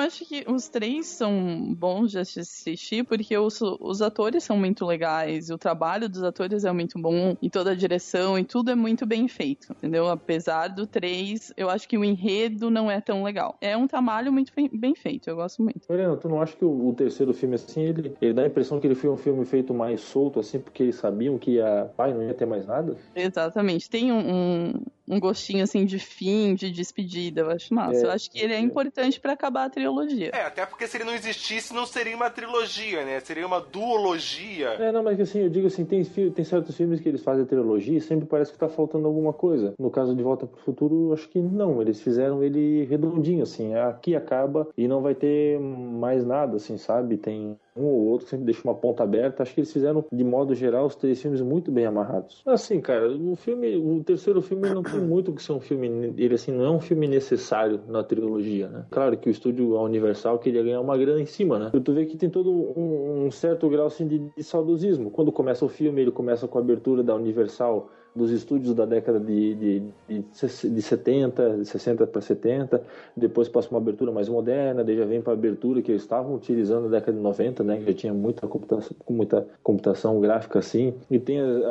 Eu 0.00 0.06
acho 0.06 0.24
que 0.24 0.46
os 0.48 0.66
três 0.66 1.06
são 1.08 1.74
bons 1.74 2.12
de 2.12 2.18
assistir 2.18 3.04
porque 3.04 3.36
os, 3.36 3.60
os 3.60 4.00
atores 4.00 4.42
são 4.42 4.56
muito 4.56 4.86
legais, 4.86 5.50
o 5.50 5.58
trabalho 5.58 6.08
dos 6.08 6.22
atores 6.22 6.64
é 6.64 6.72
muito 6.72 6.98
bom, 6.98 7.36
e 7.42 7.50
toda 7.50 7.72
a 7.72 7.74
direção 7.74 8.38
e 8.38 8.42
tudo 8.42 8.70
é 8.70 8.74
muito 8.74 9.04
bem 9.04 9.28
feito, 9.28 9.70
entendeu? 9.72 10.08
Apesar 10.08 10.68
do 10.68 10.86
três, 10.86 11.52
eu 11.54 11.68
acho 11.68 11.86
que 11.86 11.98
o 11.98 12.04
enredo 12.04 12.70
não 12.70 12.90
é 12.90 12.98
tão 12.98 13.22
legal. 13.22 13.58
É 13.60 13.76
um 13.76 13.86
trabalho 13.86 14.32
muito 14.32 14.50
bem, 14.72 14.94
feito, 14.94 15.28
eu 15.28 15.36
gosto 15.36 15.62
muito. 15.62 15.80
Helena, 15.86 16.16
tu 16.16 16.30
não 16.30 16.40
acha 16.40 16.56
que 16.56 16.64
o, 16.64 16.88
o 16.88 16.94
terceiro 16.94 17.34
filme, 17.34 17.56
assim, 17.56 17.82
ele, 17.82 18.16
ele 18.22 18.32
dá 18.32 18.44
a 18.44 18.46
impressão 18.46 18.80
que 18.80 18.86
ele 18.86 18.94
foi 18.94 19.10
um 19.10 19.18
filme 19.18 19.44
feito 19.44 19.74
mais 19.74 20.00
solto, 20.00 20.40
assim, 20.40 20.58
porque 20.58 20.82
eles 20.82 20.96
sabiam 20.96 21.36
que 21.36 21.56
ia, 21.56 21.90
pai, 21.94 22.14
não 22.14 22.22
ia 22.22 22.32
ter 22.32 22.46
mais 22.46 22.66
nada? 22.66 22.96
Exatamente. 23.14 23.90
Tem 23.90 24.10
um, 24.10 24.18
um, 24.18 24.82
um 25.10 25.18
gostinho 25.18 25.64
assim 25.64 25.84
de 25.84 25.98
fim, 25.98 26.54
de 26.54 26.70
despedida, 26.70 27.40
eu 27.40 27.50
acho 27.50 27.74
massa. 27.74 28.02
É, 28.02 28.04
eu 28.04 28.10
acho 28.12 28.30
que 28.30 28.38
ele 28.38 28.54
é 28.54 28.60
importante 28.60 29.18
pra 29.18 29.32
acabar 29.32 29.64
a 29.64 29.70
trilogia. 29.70 30.30
É, 30.32 30.42
até 30.42 30.64
porque 30.64 30.86
se 30.86 30.96
ele 30.96 31.04
não 31.04 31.14
existisse, 31.14 31.74
não 31.74 31.84
seria 31.84 32.14
uma 32.14 32.30
trilogia, 32.30 33.04
né? 33.04 33.18
Seria 33.18 33.44
uma 33.44 33.60
duologia. 33.60 34.68
É, 34.78 34.92
não, 34.92 35.02
mas 35.02 35.16
que 35.16 35.22
assim, 35.22 35.40
eu 35.40 35.50
digo 35.50 35.66
assim, 35.66 35.84
tem, 35.84 36.04
tem 36.04 36.44
certos 36.44 36.76
filmes 36.76 37.00
que 37.00 37.08
eles 37.08 37.22
fazem 37.22 37.42
a 37.42 37.46
trilogia 37.46 37.98
e 37.98 38.00
sempre 38.00 38.26
parece 38.26 38.52
que 38.52 38.58
tá 38.58 38.68
faltando 38.68 39.08
alguma 39.08 39.32
coisa. 39.32 39.74
No 39.78 39.90
caso 39.90 40.14
de 40.14 40.22
Volta 40.22 40.46
pro 40.46 40.60
Futuro, 40.60 41.08
eu 41.08 41.14
acho 41.14 41.28
que 41.28 41.40
não, 41.40 41.82
eles 41.82 42.00
fizeram 42.00 42.44
ele 42.44 42.84
redondinho, 42.84 43.42
assim, 43.42 43.74
aqui 43.74 44.14
acaba 44.14 44.68
e 44.76 44.86
não 44.86 45.02
vai 45.02 45.14
ter 45.14 45.58
mais 45.58 46.24
nada, 46.24 46.56
assim, 46.56 46.78
sabe? 46.78 47.16
Tem 47.16 47.58
um 47.76 47.84
ou 47.84 48.06
outro 48.06 48.26
sempre 48.26 48.46
deixa 48.46 48.62
uma 48.64 48.74
ponta 48.74 49.02
aberta. 49.02 49.42
Acho 49.42 49.54
que 49.54 49.60
eles 49.60 49.72
fizeram, 49.72 50.04
de 50.10 50.24
modo 50.24 50.54
geral, 50.54 50.86
os 50.86 50.96
três 50.96 51.20
filmes 51.20 51.40
muito 51.40 51.70
bem 51.70 51.86
amarrados. 51.86 52.42
Assim, 52.46 52.80
cara, 52.80 53.10
o 53.10 53.36
filme, 53.36 53.76
o 53.76 54.02
terceiro 54.02 54.42
filme 54.42 54.68
não 54.68 54.82
tem 54.82 55.00
muito 55.00 55.32
que 55.32 55.42
ser 55.42 55.52
um 55.52 55.60
filme, 55.60 56.14
ele 56.16 56.34
assim 56.34 56.52
não 56.52 56.64
é 56.64 56.70
um 56.70 56.80
filme 56.80 57.06
necessário 57.06 57.80
na 57.88 58.02
trilogia, 58.02 58.68
né? 58.68 58.84
Claro 58.90 59.16
que 59.16 59.28
o 59.28 59.30
estúdio 59.30 59.78
Universal 59.80 60.38
queria 60.38 60.62
ganhar 60.62 60.80
uma 60.80 60.96
grana 60.96 61.20
em 61.20 61.26
cima, 61.26 61.58
né? 61.58 61.70
Tu 61.70 61.92
vê 61.92 62.06
que 62.06 62.16
tem 62.16 62.30
todo 62.30 62.50
um, 62.50 63.26
um 63.26 63.30
certo 63.30 63.68
grau 63.68 63.86
assim 63.86 64.06
de, 64.06 64.18
de 64.18 64.42
saudosismo. 64.42 65.10
Quando 65.10 65.32
começa 65.32 65.64
o 65.64 65.68
filme, 65.68 66.00
ele 66.00 66.10
começa 66.10 66.46
com 66.48 66.58
a 66.58 66.60
abertura 66.60 67.02
da 67.02 67.14
Universal 67.14 67.90
dos 68.14 68.30
estúdios 68.30 68.74
da 68.74 68.84
década 68.84 69.20
de, 69.20 69.54
de, 69.54 69.82
de, 70.08 70.24
de 70.70 70.82
70, 70.82 71.58
de 71.58 71.64
60 71.64 72.06
para 72.06 72.20
70, 72.20 72.82
depois 73.16 73.48
passa 73.48 73.70
uma 73.70 73.78
abertura 73.78 74.10
mais 74.10 74.28
moderna, 74.28 74.82
daí 74.82 74.96
já 74.96 75.04
vem 75.04 75.20
para 75.20 75.32
a 75.32 75.36
abertura 75.36 75.80
que 75.80 75.90
eles 75.90 76.02
estavam 76.02 76.34
utilizando 76.34 76.84
na 76.84 76.98
década 76.98 77.16
de 77.16 77.22
90, 77.22 77.64
né, 77.64 77.78
que 77.78 77.86
já 77.86 77.94
tinha 77.94 78.14
muita 78.14 78.46
computação, 78.46 78.96
muita 79.08 79.46
computação 79.62 80.20
gráfica 80.20 80.58
assim, 80.58 80.94
e 81.10 81.18
tem 81.18 81.40
as, 81.40 81.62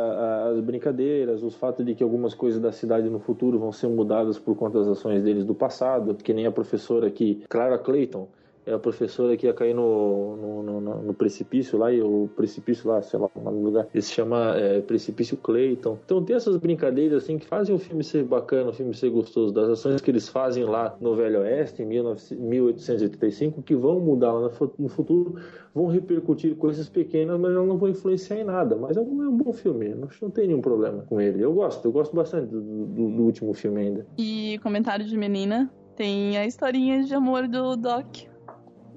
as 0.55 0.59
brincadeiras, 0.61 1.43
os 1.43 1.55
fatos 1.55 1.85
de 1.85 1.93
que 1.93 2.03
algumas 2.03 2.33
coisas 2.33 2.61
da 2.61 2.71
cidade 2.71 3.09
no 3.09 3.19
futuro 3.19 3.59
vão 3.59 3.71
ser 3.71 3.87
mudadas 3.87 4.39
por 4.39 4.55
conta 4.55 4.79
das 4.79 4.87
ações 4.87 5.23
deles 5.23 5.43
do 5.43 5.53
passado, 5.53 6.15
que 6.15 6.33
nem 6.33 6.45
a 6.45 6.51
professora 6.51 7.07
aqui, 7.07 7.43
Clara 7.49 7.77
Clayton, 7.77 8.27
é 8.69 8.73
a 8.73 8.79
professora 8.79 9.35
que 9.35 9.47
ia 9.47 9.53
cair 9.53 9.73
no, 9.73 10.37
no, 10.37 10.63
no, 10.63 11.01
no, 11.01 11.13
precipício 11.13 11.77
lá, 11.77 11.91
e 11.91 12.01
o 12.01 12.29
precipício 12.35 12.87
lá, 12.89 13.01
sei 13.01 13.19
lá, 13.19 13.27
do 13.35 13.49
lugar, 13.49 13.87
ele 13.93 14.01
se 14.01 14.11
chama 14.11 14.55
é, 14.55 14.79
Precipício 14.81 15.35
Clayton. 15.37 15.97
Então 16.05 16.23
tem 16.23 16.35
essas 16.35 16.55
brincadeiras 16.57 17.23
assim 17.23 17.39
que 17.39 17.47
fazem 17.47 17.73
o 17.73 17.79
filme 17.79 18.03
ser 18.03 18.23
bacana, 18.23 18.69
o 18.69 18.73
filme 18.73 18.93
ser 18.93 19.09
gostoso, 19.09 19.51
das 19.51 19.69
ações 19.69 20.01
que 20.01 20.11
eles 20.11 20.29
fazem 20.29 20.65
lá 20.65 20.95
no 21.01 21.15
Velho 21.15 21.39
Oeste, 21.39 21.81
em 21.81 21.85
1885, 21.85 23.63
que 23.63 23.75
vão 23.75 23.99
mudar 23.99 24.33
lá 24.33 24.51
no 24.77 24.89
futuro, 24.89 25.35
vão 25.73 25.87
repercutir 25.87 26.55
coisas 26.55 26.87
pequenas, 26.87 27.39
mas 27.39 27.51
não 27.51 27.77
vão 27.77 27.89
influenciar 27.89 28.37
em 28.37 28.43
nada. 28.43 28.75
Mas 28.75 28.95
é 28.95 29.01
um, 29.01 29.23
é 29.23 29.27
um 29.27 29.37
bom 29.37 29.51
filme, 29.51 29.89
não, 29.89 30.07
não 30.21 30.29
tem 30.29 30.47
nenhum 30.47 30.61
problema 30.61 31.03
com 31.09 31.19
ele. 31.19 31.43
Eu 31.43 31.53
gosto, 31.53 31.85
eu 31.85 31.91
gosto 31.91 32.15
bastante 32.15 32.47
do, 32.47 32.61
do, 32.61 33.09
do 33.09 33.23
último 33.23 33.53
filme 33.53 33.81
ainda. 33.81 34.05
E 34.17 34.59
comentário 34.61 35.05
de 35.05 35.17
menina, 35.17 35.71
tem 35.95 36.37
a 36.37 36.45
historinha 36.45 37.03
de 37.03 37.13
amor 37.13 37.47
do 37.47 37.75
Doc. 37.75 38.28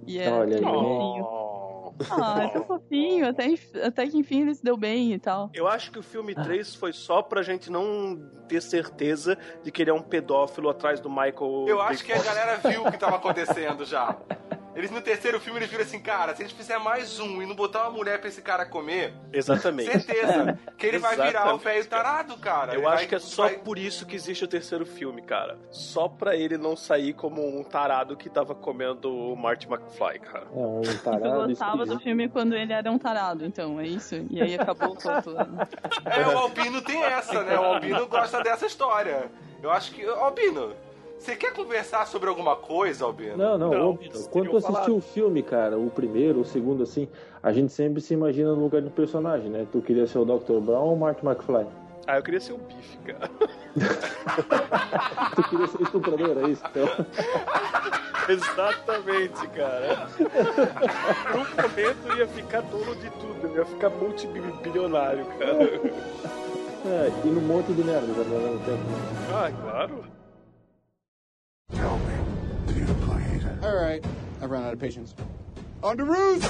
E 0.06 0.18
é 0.18 0.30
Olha 0.30 0.56
aí. 0.56 0.62
fofinho. 0.62 1.42
Ah, 2.10 2.44
é 2.44 2.48
tão 2.48 2.64
fofinho. 2.64 3.28
Até, 3.28 3.46
até 3.84 4.06
que 4.06 4.18
enfim 4.18 4.42
ele 4.42 4.54
se 4.54 4.62
deu 4.64 4.76
bem 4.76 5.12
e 5.12 5.18
tal. 5.18 5.50
Eu 5.54 5.68
acho 5.68 5.90
que 5.90 5.98
o 5.98 6.02
filme 6.02 6.34
3 6.34 6.74
foi 6.74 6.92
só 6.92 7.22
pra 7.22 7.42
gente 7.42 7.70
não 7.70 8.18
ter 8.48 8.60
certeza 8.62 9.36
de 9.62 9.70
que 9.70 9.82
ele 9.82 9.90
é 9.90 9.94
um 9.94 10.02
pedófilo 10.02 10.68
atrás 10.68 11.00
do 11.00 11.08
Michael. 11.08 11.66
Eu 11.68 11.80
acho 11.80 12.04
que 12.04 12.12
a 12.12 12.22
galera 12.22 12.56
viu 12.68 12.84
o 12.84 12.90
que 12.90 12.98
tava 12.98 13.16
acontecendo 13.16 13.84
já. 13.84 14.16
Eles 14.74 14.90
no 14.90 15.02
terceiro 15.02 15.38
filme 15.38 15.58
eles 15.58 15.68
viram 15.70 15.82
assim, 15.84 16.00
cara, 16.00 16.34
se 16.34 16.42
a 16.42 16.46
gente 16.46 16.56
fizer 16.56 16.78
mais 16.78 17.20
um 17.20 17.42
e 17.42 17.46
não 17.46 17.54
botar 17.54 17.82
uma 17.82 17.90
mulher 17.90 18.18
pra 18.18 18.28
esse 18.28 18.40
cara 18.40 18.64
comer, 18.64 19.12
Exatamente. 19.30 19.90
certeza 19.90 20.58
que 20.78 20.86
ele 20.86 20.98
vai 20.98 21.14
virar 21.14 21.54
o 21.54 21.58
velho 21.58 21.84
tarado, 21.86 22.36
cara. 22.38 22.72
Eu 22.72 22.78
Ele 22.80 22.86
acho 22.86 22.96
vai- 22.96 23.06
que 23.06 23.14
é 23.14 23.18
só 23.18 23.42
vai- 23.48 23.58
por 23.58 23.76
isso 23.78 24.06
que 24.06 24.16
existe 24.16 24.44
o 24.44 24.48
terceiro 24.48 24.86
filme, 24.86 25.20
cara. 25.20 25.58
Só 25.70 26.08
pra 26.08 26.34
ele 26.34 26.56
não 26.56 26.74
sair 26.74 27.12
como 27.12 27.46
um 27.46 27.62
tarado 27.62 28.16
que 28.16 28.30
tava 28.30 28.54
comendo 28.54 29.14
o 29.14 29.36
Marty 29.36 29.66
McFly, 29.68 30.18
cara. 30.20 30.46
É 30.54 30.58
um 30.58 30.80
Eu 30.82 30.98
tarado 31.02 31.48
gostava 31.48 31.84
do 31.84 32.00
filme 32.00 32.28
quando 32.30 32.54
ele 32.54 32.72
era 32.72 32.90
um 32.90 32.98
tarado, 32.98 33.44
então, 33.44 33.78
é 33.78 33.86
isso? 33.86 34.14
E 34.30 34.40
aí 34.40 34.54
acabou 34.54 34.94
com 34.96 35.02
tudo. 35.20 35.36
É, 36.06 36.26
o 36.34 36.38
Albino 36.38 36.80
tem 36.80 37.02
essa, 37.02 37.42
né? 37.42 37.58
O 37.58 37.64
Albino 37.74 38.06
gosta 38.06 38.42
dessa 38.42 38.64
história. 38.64 39.30
Eu 39.62 39.70
acho 39.70 39.92
que. 39.92 40.02
Albino, 40.04 40.74
você 41.22 41.36
quer 41.36 41.52
conversar 41.52 42.06
sobre 42.06 42.28
alguma 42.28 42.56
coisa, 42.56 43.04
Albino? 43.04 43.36
Não, 43.36 43.56
não, 43.56 43.70
Não, 43.70 43.92
vocês 43.94 44.26
quando 44.26 44.50
tu 44.50 44.50
teriam 44.50 44.58
assistiu 44.58 44.74
falado. 44.74 44.96
o 44.96 45.00
filme, 45.00 45.42
cara, 45.42 45.78
o 45.78 45.88
primeiro, 45.88 46.40
o 46.40 46.44
segundo, 46.44 46.82
assim, 46.82 47.08
a 47.40 47.52
gente 47.52 47.72
sempre 47.72 48.00
se 48.00 48.12
imagina 48.12 48.52
no 48.52 48.60
lugar 48.60 48.82
do 48.82 48.90
personagem, 48.90 49.48
né? 49.48 49.66
Tu 49.70 49.80
queria 49.80 50.06
ser 50.06 50.18
o 50.18 50.24
Dr. 50.24 50.58
Brown 50.60 50.84
ou 50.84 50.94
o 50.94 50.98
Marty 50.98 51.24
McFly? 51.24 51.66
Ah, 52.08 52.16
eu 52.16 52.22
queria 52.24 52.40
ser 52.40 52.54
o 52.54 52.58
bife, 52.58 52.98
cara. 52.98 53.30
Tu 55.36 55.42
queria 55.48 55.66
ser 55.68 55.82
estuprador, 55.82 56.36
é 56.44 56.50
isso? 56.50 56.62
Então... 56.70 56.86
Exatamente, 58.28 59.46
cara. 59.48 60.08
Por 61.30 61.40
um 61.40 61.62
momento 61.62 62.08
eu 62.08 62.16
ia 62.18 62.26
ficar 62.26 62.60
dono 62.62 62.94
de 62.96 63.10
tudo, 63.10 63.46
eu 63.46 63.56
ia 63.56 63.64
ficar 63.64 63.90
multibilionário, 63.90 65.24
cara. 65.38 65.80
É, 66.84 67.12
e 67.24 67.28
num 67.28 67.40
monte 67.40 67.72
de 67.72 67.84
merda 67.84 68.12
também 68.12 68.36
ao 68.36 68.52
mesmo 68.52 68.64
tempo. 68.64 68.82
Ah, 69.32 69.50
claro. 69.62 70.04
All 73.62 73.76
right, 73.76 74.04
I've 74.40 74.50
run 74.50 74.64
out 74.64 74.72
of 74.72 74.80
patience. 74.80 75.14
On 75.82 75.96
the 75.96 76.04
roof! 76.04 76.42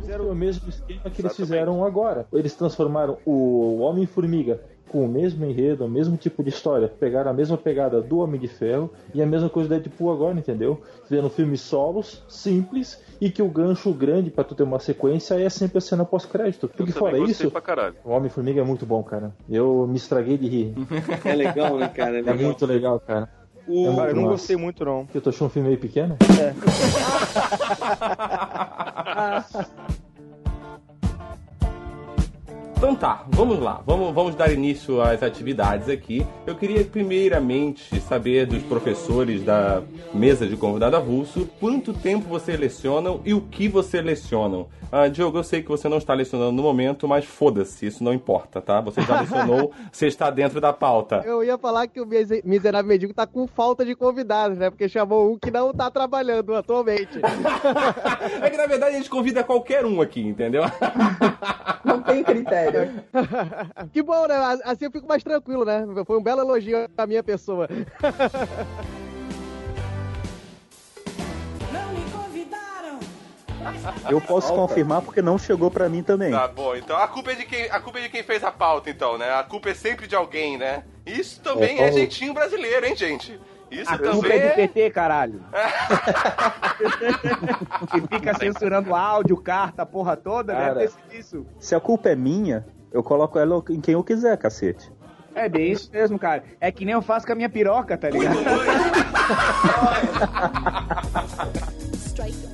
Fizeram 0.00 0.28
o 0.28 0.34
mesmo 0.34 0.68
esquema 0.68 1.10
que 1.10 1.22
eles 1.22 1.36
fizeram 1.36 1.84
agora. 1.84 2.26
Eles 2.32 2.54
transformaram 2.54 3.18
o 3.24 3.78
Homem-Formiga 3.80 4.60
com 4.92 5.04
o 5.04 5.08
mesmo 5.08 5.44
enredo, 5.46 5.86
o 5.86 5.88
mesmo 5.88 6.16
tipo 6.18 6.42
de 6.44 6.50
história. 6.50 6.86
Pegaram 6.86 7.30
a 7.30 7.34
mesma 7.34 7.56
pegada 7.56 8.00
do 8.02 8.18
Homem 8.18 8.38
de 8.38 8.46
Ferro 8.46 8.90
e 9.14 9.22
a 9.22 9.26
mesma 9.26 9.48
coisa 9.48 9.68
do 9.68 9.72
Deadpool 9.74 10.12
agora, 10.12 10.38
entendeu? 10.38 10.80
Fizeram 11.08 11.30
filmes 11.30 11.62
solos, 11.62 12.22
simples, 12.28 13.00
e 13.20 13.30
que 13.30 13.40
o 13.42 13.48
gancho 13.48 13.90
grande 13.92 14.30
pra 14.30 14.44
tu 14.44 14.54
ter 14.54 14.62
uma 14.64 14.78
sequência 14.78 15.40
é 15.40 15.48
sempre 15.48 15.78
a 15.78 15.80
cena 15.80 16.04
pós-crédito. 16.04 16.68
Porque 16.68 16.92
fora 16.92 17.16
isso, 17.18 17.50
o 18.04 18.10
Homem-Formiga 18.10 18.60
é 18.60 18.64
muito 18.64 18.84
bom, 18.84 19.02
cara. 19.02 19.32
Eu 19.50 19.86
me 19.88 19.96
estraguei 19.96 20.36
de 20.36 20.46
rir. 20.48 20.74
É 21.24 21.34
legal, 21.34 21.78
né, 21.78 21.88
cara? 21.88 22.16
É, 22.16 22.18
É 22.18 22.22
legal. 22.22 22.36
muito 22.36 22.66
legal, 22.66 23.00
cara. 23.00 23.28
O- 23.66 23.86
É 23.86 23.94
Cara, 23.96 24.10
eu 24.10 24.14
não 24.16 24.22
massa. 24.24 24.32
gostei 24.34 24.56
muito, 24.56 24.84
não. 24.84 25.06
Eu 25.14 25.20
tô 25.20 25.30
achando 25.30 25.46
um 25.46 25.50
filme 25.50 25.68
meio 25.68 25.80
pequeno? 25.80 26.16
Então 32.82 32.96
tá, 32.96 33.24
vamos 33.28 33.60
lá, 33.60 33.80
vamos, 33.86 34.12
vamos 34.12 34.34
dar 34.34 34.52
início 34.52 35.00
às 35.00 35.22
atividades 35.22 35.88
aqui. 35.88 36.26
Eu 36.44 36.56
queria 36.56 36.84
primeiramente 36.84 38.00
saber 38.00 38.44
dos 38.44 38.60
professores 38.64 39.44
da 39.44 39.80
mesa 40.12 40.48
de 40.48 40.56
convidado 40.56 40.96
avulso 40.96 41.48
quanto 41.60 41.92
tempo 41.92 42.28
vocês 42.28 42.58
lecionam 42.58 43.20
e 43.24 43.32
o 43.32 43.40
que 43.40 43.68
vocês 43.68 44.04
lecionam. 44.04 44.66
Ah, 44.90 45.06
Diogo, 45.06 45.38
eu 45.38 45.44
sei 45.44 45.62
que 45.62 45.68
você 45.68 45.88
não 45.88 45.96
está 45.96 46.12
lecionando 46.12 46.50
no 46.52 46.62
momento, 46.62 47.06
mas 47.06 47.24
foda-se, 47.24 47.86
isso 47.86 48.02
não 48.02 48.12
importa, 48.12 48.60
tá? 48.60 48.80
Você 48.80 49.00
já 49.00 49.20
lecionou, 49.20 49.72
você 49.90 50.08
está 50.08 50.28
dentro 50.28 50.60
da 50.60 50.72
pauta. 50.72 51.22
Eu 51.24 51.42
ia 51.44 51.56
falar 51.56 51.86
que 51.86 52.00
o 52.00 52.04
Mise- 52.04 52.42
Miserável 52.44 52.88
Mendigo 52.88 53.14
tá 53.14 53.26
com 53.26 53.46
falta 53.46 53.84
de 53.86 53.94
convidados, 53.94 54.58
né? 54.58 54.68
Porque 54.68 54.88
chamou 54.88 55.32
um 55.32 55.38
que 55.38 55.50
não 55.52 55.72
tá 55.72 55.88
trabalhando 55.88 56.52
atualmente. 56.54 57.20
É 58.42 58.50
que 58.50 58.56
na 58.56 58.66
verdade 58.66 58.94
a 58.96 58.98
gente 58.98 59.08
convida 59.10 59.44
qualquer 59.44 59.84
um 59.86 60.00
aqui, 60.00 60.20
entendeu? 60.20 60.64
Não 61.84 62.02
tem 62.02 62.22
critério. 62.24 62.71
que 63.92 64.02
bom, 64.02 64.26
né? 64.26 64.34
Assim 64.64 64.84
eu 64.86 64.90
fico 64.90 65.06
mais 65.06 65.22
tranquilo, 65.22 65.64
né? 65.64 65.84
Foi 66.06 66.18
um 66.18 66.22
belo 66.22 66.40
elogio 66.40 66.88
à 66.96 67.06
minha 67.06 67.22
pessoa. 67.22 67.68
Eu 74.10 74.20
posso 74.20 74.48
Falta. 74.48 74.62
confirmar 74.62 75.02
porque 75.02 75.22
não 75.22 75.38
chegou 75.38 75.70
pra 75.70 75.88
mim 75.88 76.02
também. 76.02 76.30
Tá 76.30 76.48
bom, 76.48 76.74
então 76.74 76.96
a 76.96 77.06
culpa 77.06 77.32
é 77.32 77.34
de 77.34 77.44
quem, 77.44 77.70
a 77.70 77.80
culpa 77.80 77.98
é 77.98 78.02
de 78.02 78.08
quem 78.08 78.22
fez 78.22 78.42
a 78.44 78.50
pauta, 78.50 78.90
então, 78.90 79.16
né? 79.16 79.32
A 79.32 79.42
culpa 79.42 79.70
é 79.70 79.74
sempre 79.74 80.06
de 80.06 80.14
alguém, 80.14 80.58
né? 80.58 80.84
Isso 81.06 81.40
também 81.40 81.78
É, 81.78 81.88
é, 81.88 81.92
jeitinho 81.92 82.34
brasileiro, 82.34 82.86
hein, 82.86 82.96
gente? 82.96 83.40
Isso 83.72 83.90
A 83.90 83.96
também 83.96 84.12
culpa 84.12 84.28
é 84.28 84.48
do. 84.50 84.54
PT, 84.54 84.90
caralho. 84.90 85.40
que 87.90 88.00
fica 88.02 88.34
censurando 88.34 88.94
áudio, 88.94 89.36
carta, 89.38 89.82
a 89.82 89.86
porra 89.86 90.14
toda, 90.16 90.52
Cara. 90.52 90.74
deve 90.74 90.88
ter 90.88 90.90
sido 90.90 91.14
isso. 91.18 91.46
Se 91.58 91.74
a 91.74 91.80
culpa 91.80 92.10
é 92.10 92.16
minha, 92.16 92.66
eu 92.92 93.02
coloco 93.02 93.38
ela 93.38 93.62
em 93.70 93.80
quem 93.80 93.94
eu 93.94 94.04
quiser, 94.04 94.36
cacete. 94.36 94.92
É 95.34 95.48
bem 95.48 95.72
isso 95.72 95.90
mesmo, 95.90 96.18
cara. 96.18 96.44
É 96.60 96.70
que 96.70 96.84
nem 96.84 96.92
eu 96.92 97.00
faço 97.00 97.24
com 97.26 97.32
a 97.32 97.34
minha 97.34 97.48
piroca, 97.48 97.96
tá 97.96 98.10
ligado? 98.10 98.36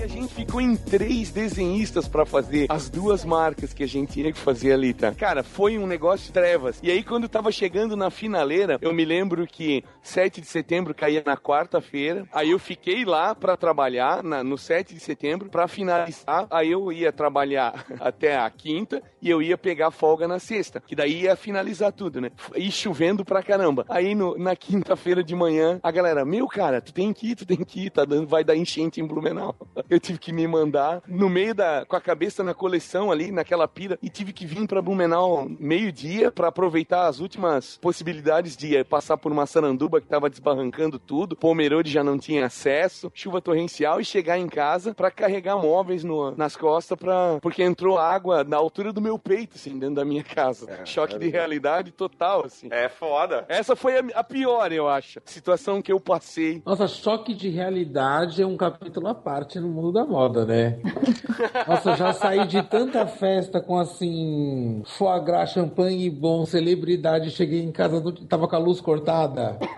E 0.00 0.02
a 0.02 0.06
gente 0.06 0.32
ficou 0.32 0.62
em 0.62 0.74
três 0.76 1.30
desenhistas 1.30 2.08
pra 2.08 2.24
fazer 2.24 2.64
as 2.70 2.88
duas 2.88 3.22
marcas 3.22 3.74
que 3.74 3.82
a 3.82 3.86
gente 3.86 4.12
tinha 4.14 4.32
que 4.32 4.38
fazer 4.38 4.72
ali, 4.72 4.94
tá? 4.94 5.12
Cara, 5.14 5.42
foi 5.42 5.76
um 5.76 5.86
negócio 5.86 6.26
de 6.26 6.32
trevas. 6.32 6.80
E 6.82 6.90
aí, 6.90 7.04
quando 7.04 7.28
tava 7.28 7.52
chegando 7.52 7.94
na 7.94 8.08
finaleira, 8.10 8.78
eu 8.80 8.94
me 8.94 9.04
lembro 9.04 9.46
que 9.46 9.84
7 10.02 10.40
de 10.40 10.46
setembro 10.46 10.94
caía 10.94 11.22
na 11.26 11.36
quarta-feira. 11.36 12.26
Aí 12.32 12.50
eu 12.50 12.58
fiquei 12.58 13.04
lá 13.04 13.34
pra 13.34 13.58
trabalhar 13.58 14.22
na- 14.22 14.42
no 14.42 14.56
7 14.56 14.94
de 14.94 15.00
setembro 15.00 15.50
pra 15.50 15.68
finalizar. 15.68 16.46
Aí 16.50 16.70
eu 16.70 16.90
ia 16.90 17.12
trabalhar 17.12 17.84
até 18.00 18.38
a 18.38 18.48
quinta 18.48 19.02
e 19.20 19.28
eu 19.28 19.42
ia 19.42 19.58
pegar 19.58 19.90
folga 19.90 20.26
na 20.26 20.38
sexta. 20.38 20.80
Que 20.80 20.96
daí 20.96 21.24
ia 21.24 21.36
finalizar 21.36 21.92
tudo, 21.92 22.22
né? 22.22 22.30
E 22.56 22.70
chovendo 22.72 23.22
pra 23.22 23.42
caramba. 23.42 23.84
Aí 23.86 24.14
no- 24.14 24.38
na 24.38 24.56
quinta-feira 24.56 25.22
de 25.22 25.34
manhã, 25.34 25.78
a 25.82 25.90
galera, 25.90 26.24
meu 26.24 26.48
cara, 26.48 26.80
tu 26.80 26.94
tem 26.94 27.12
que 27.12 27.32
ir, 27.32 27.36
tu 27.36 27.44
tem 27.44 27.58
que 27.58 27.84
ir, 27.86 27.90
tá 27.90 28.06
dando, 28.06 28.26
vai 28.26 28.42
dar 28.42 28.56
enchente 28.56 28.98
em 28.98 29.06
Blumenau. 29.06 29.54
eu 29.90 30.00
tive 30.00 30.18
que 30.18 30.32
me 30.32 30.46
mandar 30.46 31.02
no 31.06 31.28
meio 31.28 31.54
da. 31.54 31.84
com 31.86 31.96
a 31.96 32.00
cabeça 32.00 32.42
na 32.44 32.54
coleção 32.54 33.10
ali, 33.10 33.30
naquela 33.32 33.66
pira, 33.68 33.98
e 34.02 34.08
tive 34.08 34.32
que 34.32 34.46
vir 34.46 34.66
pra 34.66 34.80
Blumenau 34.80 35.46
meio-dia 35.58 36.30
pra 36.30 36.48
aproveitar 36.48 37.06
as 37.06 37.20
últimas 37.20 37.76
possibilidades 37.78 38.56
de 38.56 38.76
eh, 38.76 38.84
passar 38.84 39.16
por 39.16 39.32
uma 39.32 39.46
saranduba 39.46 40.00
que 40.00 40.06
tava 40.06 40.30
desbarrancando 40.30 40.98
tudo. 40.98 41.36
Pomerode 41.36 41.90
já 41.90 42.02
não 42.04 42.18
tinha 42.18 42.46
acesso, 42.46 43.10
chuva 43.14 43.40
torrencial 43.40 44.00
e 44.00 44.04
chegar 44.04 44.38
em 44.38 44.48
casa 44.48 44.94
pra 44.94 45.10
carregar 45.10 45.56
móveis 45.56 46.04
no- 46.04 46.30
nas 46.36 46.56
costas 46.56 46.96
pra, 46.98 47.38
porque 47.40 47.62
entrou 47.62 47.98
água 47.98 48.44
na 48.44 48.56
altura 48.56 48.92
do 48.92 49.00
meu 49.00 49.18
peito, 49.18 49.56
assim, 49.56 49.78
dentro 49.78 49.96
da 49.96 50.04
minha 50.04 50.22
casa. 50.22 50.84
Choque 50.84 51.18
de 51.18 51.28
realidade 51.28 51.90
total, 51.92 52.44
assim. 52.46 52.68
É 52.70 52.88
foda. 52.88 53.44
Essa 53.48 53.74
foi 53.76 53.98
a, 53.98 54.02
a 54.14 54.24
pior, 54.24 54.70
eu 54.72 54.88
acho. 54.88 55.20
Situação 55.24 55.80
que 55.82 55.92
eu 55.92 56.00
passei. 56.00 56.62
Nossa, 56.64 56.86
choque 56.86 57.34
de 57.34 57.48
realidade 57.48 58.42
é 58.42 58.46
um 58.46 58.56
capítulo 58.56 59.08
à 59.08 59.14
parte 59.14 59.58
no 59.58 59.68
mundo 59.80 59.92
da 59.92 60.04
moda, 60.04 60.44
né? 60.44 60.78
Nossa, 61.66 61.96
já 61.96 62.12
saí 62.12 62.46
de 62.46 62.62
tanta 62.62 63.06
festa 63.06 63.60
com 63.60 63.78
assim, 63.78 64.82
foie 64.84 65.20
gras, 65.20 65.50
champanhe 65.50 66.10
bom, 66.10 66.44
celebridade, 66.44 67.30
cheguei 67.30 67.62
em 67.62 67.72
casa, 67.72 68.02
tava 68.28 68.46
com 68.46 68.56
a 68.56 68.58
luz 68.58 68.80
cortada. 68.80 69.58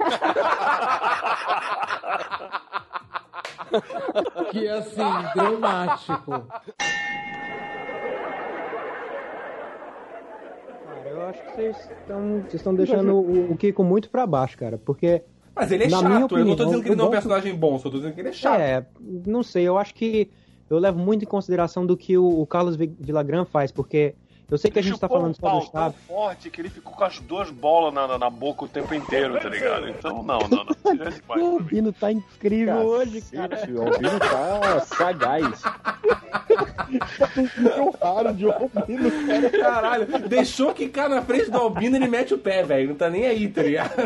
que 4.50 4.66
é 4.66 4.72
assim, 4.72 5.02
dramático. 5.34 6.44
Cara, 10.84 11.08
eu 11.08 11.22
acho 11.22 11.42
que 11.42 11.54
vocês 11.54 11.76
estão 11.76 12.40
vocês 12.40 12.54
estão 12.54 12.74
deixando 12.74 13.14
o, 13.14 13.52
o 13.52 13.56
Kiko 13.56 13.84
muito 13.84 14.10
pra 14.10 14.26
baixo, 14.26 14.58
cara, 14.58 14.76
porque 14.76 15.22
Mas 15.54 15.70
ele 15.70 15.84
é 15.84 15.88
na 15.88 15.96
chato, 15.98 16.06
minha 16.08 16.20
eu 16.20 16.24
opinião, 16.26 16.46
não 16.46 16.56
tô 16.56 16.64
dizendo 16.64 16.82
que 16.82 16.88
ele 16.88 16.96
não 16.96 17.04
é 17.04 17.08
um 17.08 17.10
gosto- 17.10 17.22
personagem 17.28 17.54
bom, 17.54 17.78
só 17.78 17.90
tô 17.90 17.96
dizendo 17.98 18.14
que 18.14 18.20
ele 18.20 18.28
é 18.30 18.32
chato. 18.32 18.58
É, 18.60 18.86
não 19.26 19.42
sei, 19.42 19.64
eu 19.68 19.76
acho 19.78 19.94
que 19.94 20.30
eu 20.70 20.78
levo 20.78 20.98
muito 20.98 21.24
em 21.24 21.28
consideração 21.28 21.84
do 21.84 21.96
que 21.96 22.16
o, 22.16 22.40
o 22.40 22.46
Carlos 22.46 22.74
Vi- 22.76 22.94
Villagrán 22.98 23.44
faz, 23.44 23.70
porque 23.70 24.14
eu 24.50 24.56
sei 24.58 24.70
que 24.70 24.78
a 24.78 24.82
gente 24.82 24.98
tá 24.98 25.08
falando 25.08 25.30
um 25.30 25.34
sobre 25.34 25.48
o 25.48 25.70
pau 25.70 25.90
tão 25.90 25.92
forte 25.92 26.50
que 26.50 26.60
ele 26.60 26.68
ficou 26.70 26.92
com 26.92 27.04
as 27.04 27.18
duas 27.20 27.50
bolas 27.50 27.92
na, 27.94 28.06
na, 28.06 28.18
na 28.18 28.28
boca 28.30 28.64
o 28.64 28.68
tempo 28.68 28.94
inteiro, 28.94 29.38
tá 29.40 29.48
ligado? 29.48 29.88
Então, 29.88 30.22
não, 30.22 30.38
não, 30.40 30.64
não. 30.64 30.94
Demais. 30.96 31.22
O 31.42 31.56
Albino 31.56 31.92
tá 31.92 32.12
incrível 32.12 32.76
hoje, 32.78 33.20
cara. 33.22 33.58
O 33.74 33.82
Albino 33.82 34.18
tá 34.18 34.80
sagaz. 34.80 35.62
Nível 37.58 37.94
raro 38.00 38.32
de 38.34 38.50
Albino, 38.50 39.10
cara. 39.26 39.50
Caralho, 39.50 40.28
deixou 40.28 40.72
quicar 40.72 41.08
na 41.08 41.22
frente 41.22 41.50
do 41.50 41.58
Albino 41.58 41.96
ele 41.96 42.08
mete 42.08 42.34
o 42.34 42.38
pé, 42.38 42.62
velho. 42.62 42.90
Não 42.90 42.94
tá 42.94 43.10
nem 43.10 43.26
aí, 43.26 43.48
tá 43.48 43.62
ligado? 43.62 43.92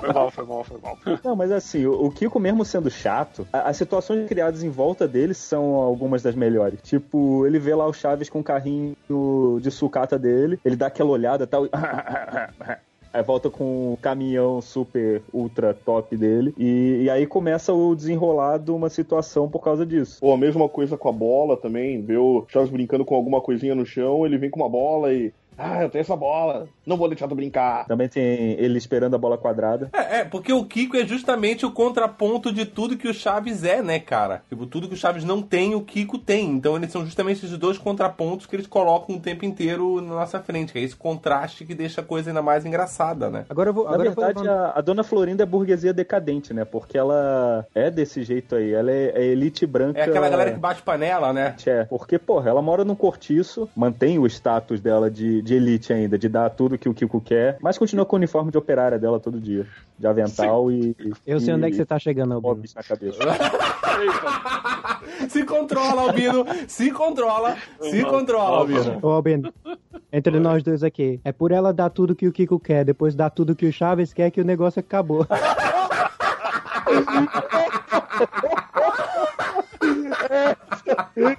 Foi 0.00 0.12
mal, 0.12 0.30
foi 0.30 0.46
mal, 0.46 0.64
foi 0.64 0.80
mal. 0.80 0.98
Não, 1.22 1.36
mas 1.36 1.52
assim, 1.52 1.84
o, 1.86 2.10
Kiko 2.10 2.38
mesmo 2.40 2.64
sendo 2.64 2.90
chato, 2.90 3.46
as 3.52 3.76
situações 3.76 4.26
criadas 4.28 4.62
em 4.62 4.70
volta 4.70 5.06
dele 5.06 5.34
são 5.34 5.74
algumas 5.74 6.22
das 6.22 6.34
melhores. 6.34 6.80
Tipo, 6.82 7.46
ele 7.46 7.58
vê 7.58 7.74
lá 7.74 7.86
o 7.86 7.92
Chaves 7.92 8.30
com 8.30 8.40
o 8.40 8.44
carrinho 8.44 8.96
de 9.60 9.70
sucata 9.70 10.18
dele, 10.18 10.58
ele 10.64 10.76
dá 10.76 10.86
aquela 10.86 11.10
olhada 11.10 11.44
e 11.44 11.46
tal. 11.46 11.66
Aí 13.12 13.22
volta 13.22 13.50
com 13.50 13.92
o 13.92 13.96
caminhão 13.96 14.60
super 14.60 15.22
ultra 15.32 15.74
top 15.74 16.16
dele. 16.16 16.54
E, 16.56 17.02
e 17.02 17.10
aí 17.10 17.26
começa 17.26 17.72
o 17.72 17.94
desenrolar 17.94 18.58
de 18.58 18.70
uma 18.70 18.88
situação 18.88 19.48
por 19.48 19.60
causa 19.60 19.84
disso. 19.84 20.18
Ou 20.22 20.32
a 20.32 20.38
mesma 20.38 20.68
coisa 20.68 20.96
com 20.96 21.08
a 21.08 21.12
bola 21.12 21.56
também, 21.56 22.00
vê 22.00 22.16
o 22.16 22.44
Chaves 22.48 22.70
brincando 22.70 23.04
com 23.04 23.14
alguma 23.14 23.40
coisinha 23.40 23.74
no 23.74 23.84
chão, 23.84 24.24
ele 24.24 24.38
vem 24.38 24.50
com 24.50 24.60
uma 24.60 24.68
bola 24.68 25.12
e. 25.12 25.32
Ah, 25.60 25.82
eu 25.82 25.90
tenho 25.90 26.00
essa 26.00 26.16
bola, 26.16 26.66
não 26.86 26.96
vou 26.96 27.08
deixar 27.08 27.28
tu 27.28 27.34
brincar. 27.34 27.86
Também 27.86 28.08
tem 28.08 28.52
ele 28.58 28.78
esperando 28.78 29.14
a 29.14 29.18
bola 29.18 29.36
quadrada. 29.36 29.90
É, 29.92 30.20
é, 30.20 30.24
porque 30.24 30.52
o 30.52 30.64
Kiko 30.64 30.96
é 30.96 31.04
justamente 31.06 31.66
o 31.66 31.70
contraponto 31.70 32.52
de 32.52 32.64
tudo 32.64 32.96
que 32.96 33.08
o 33.08 33.14
Chaves 33.14 33.62
é, 33.64 33.82
né, 33.82 33.98
cara? 33.98 34.42
Tipo, 34.48 34.66
tudo 34.66 34.88
que 34.88 34.94
o 34.94 34.96
Chaves 34.96 35.24
não 35.24 35.42
tem, 35.42 35.74
o 35.74 35.82
Kiko 35.82 36.18
tem. 36.18 36.46
Então 36.50 36.76
eles 36.76 36.90
são 36.90 37.04
justamente 37.04 37.44
esses 37.44 37.56
dois 37.58 37.76
contrapontos 37.78 38.46
que 38.46 38.56
eles 38.56 38.66
colocam 38.66 39.16
o 39.16 39.20
tempo 39.20 39.44
inteiro 39.44 40.00
na 40.00 40.14
nossa 40.14 40.40
frente. 40.40 40.72
Que 40.72 40.78
é 40.78 40.82
esse 40.82 40.96
contraste 40.96 41.64
que 41.64 41.74
deixa 41.74 42.00
a 42.00 42.04
coisa 42.04 42.30
ainda 42.30 42.42
mais 42.42 42.64
engraçada, 42.64 43.28
né? 43.28 43.44
Agora 43.48 43.70
eu 43.70 43.74
vou. 43.74 43.84
Na 43.84 43.90
Agora 43.94 44.08
eu 44.08 44.12
vou 44.14 44.24
verdade, 44.24 44.46
levantar- 44.46 44.72
a, 44.74 44.78
a 44.78 44.80
dona 44.80 45.02
Florinda 45.04 45.42
é 45.42 45.46
burguesia 45.46 45.92
decadente, 45.92 46.54
né? 46.54 46.64
Porque 46.64 46.96
ela 46.96 47.66
é 47.74 47.90
desse 47.90 48.22
jeito 48.22 48.54
aí. 48.54 48.72
Ela 48.72 48.90
é, 48.90 49.12
é 49.14 49.24
elite 49.26 49.66
branca. 49.66 49.98
É 49.98 50.04
aquela 50.04 50.28
galera 50.28 50.52
que 50.52 50.58
bate 50.58 50.82
panela, 50.82 51.32
né? 51.32 51.54
É, 51.66 51.84
porque, 51.84 52.18
porra, 52.18 52.50
ela 52.50 52.62
mora 52.62 52.84
num 52.84 52.94
cortiço, 52.94 53.68
mantém 53.76 54.18
o 54.18 54.26
status 54.26 54.80
dela 54.80 55.10
de, 55.10 55.42
de 55.42 55.49
elite 55.54 55.92
ainda, 55.92 56.18
de 56.18 56.28
dar 56.28 56.50
tudo 56.50 56.78
que 56.78 56.88
o 56.88 56.94
Kiko 56.94 57.20
quer, 57.20 57.58
mas 57.60 57.76
continua 57.78 58.04
com 58.06 58.16
o 58.16 58.18
uniforme 58.18 58.50
de 58.50 58.58
operária 58.58 58.98
dela 58.98 59.20
todo 59.20 59.40
dia. 59.40 59.66
De 59.98 60.06
avental 60.06 60.70
e. 60.70 60.96
Eu 61.26 61.38
sei 61.40 61.52
e- 61.52 61.56
onde 61.56 61.66
é 61.66 61.70
que 61.70 61.76
você 61.76 61.84
tá 61.84 61.98
chegando, 61.98 62.32
Albino. 62.34 62.62
Na 62.74 62.82
cabeça. 62.82 63.18
Se 65.28 65.44
controla, 65.44 66.02
Albino! 66.02 66.44
Se 66.66 66.90
controla! 66.90 67.56
Se 67.82 68.02
controla, 68.04 68.58
Albino! 68.58 68.98
Ô, 69.02 69.08
Albino, 69.10 69.52
entre 70.12 70.38
nós 70.40 70.62
dois 70.62 70.82
aqui, 70.82 71.20
é 71.24 71.32
por 71.32 71.52
ela 71.52 71.72
dar 71.72 71.90
tudo 71.90 72.14
que 72.14 72.26
o 72.26 72.32
Kiko 72.32 72.58
quer, 72.58 72.84
depois 72.84 73.14
dar 73.14 73.28
tudo 73.30 73.54
que 73.54 73.66
o 73.66 73.72
Chaves 73.72 74.12
quer 74.14 74.30
que 74.30 74.40
o 74.40 74.44
negócio 74.44 74.80
acabou. 74.80 75.26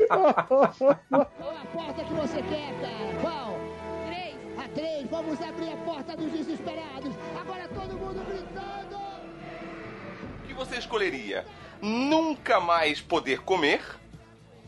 Qual 0.08 0.28
a 0.30 0.34
porta 1.74 2.04
que 2.04 2.13
você 2.13 2.41
quer, 2.43 2.74
cara? 2.82 3.11
Vamos 5.12 5.41
abrir 5.41 5.74
a 5.74 5.76
porta 5.76 6.15
dos 6.15 6.32
desesperados. 6.32 7.13
Agora 7.38 7.67
todo 7.67 7.97
mundo 7.97 8.26
gritando. 8.26 8.95
O 10.41 10.47
que 10.47 10.54
você 10.54 10.78
escolheria? 10.78 11.45
Nunca 11.82 12.62
mais 12.62 13.02
poder 13.02 13.41
comer 13.41 13.82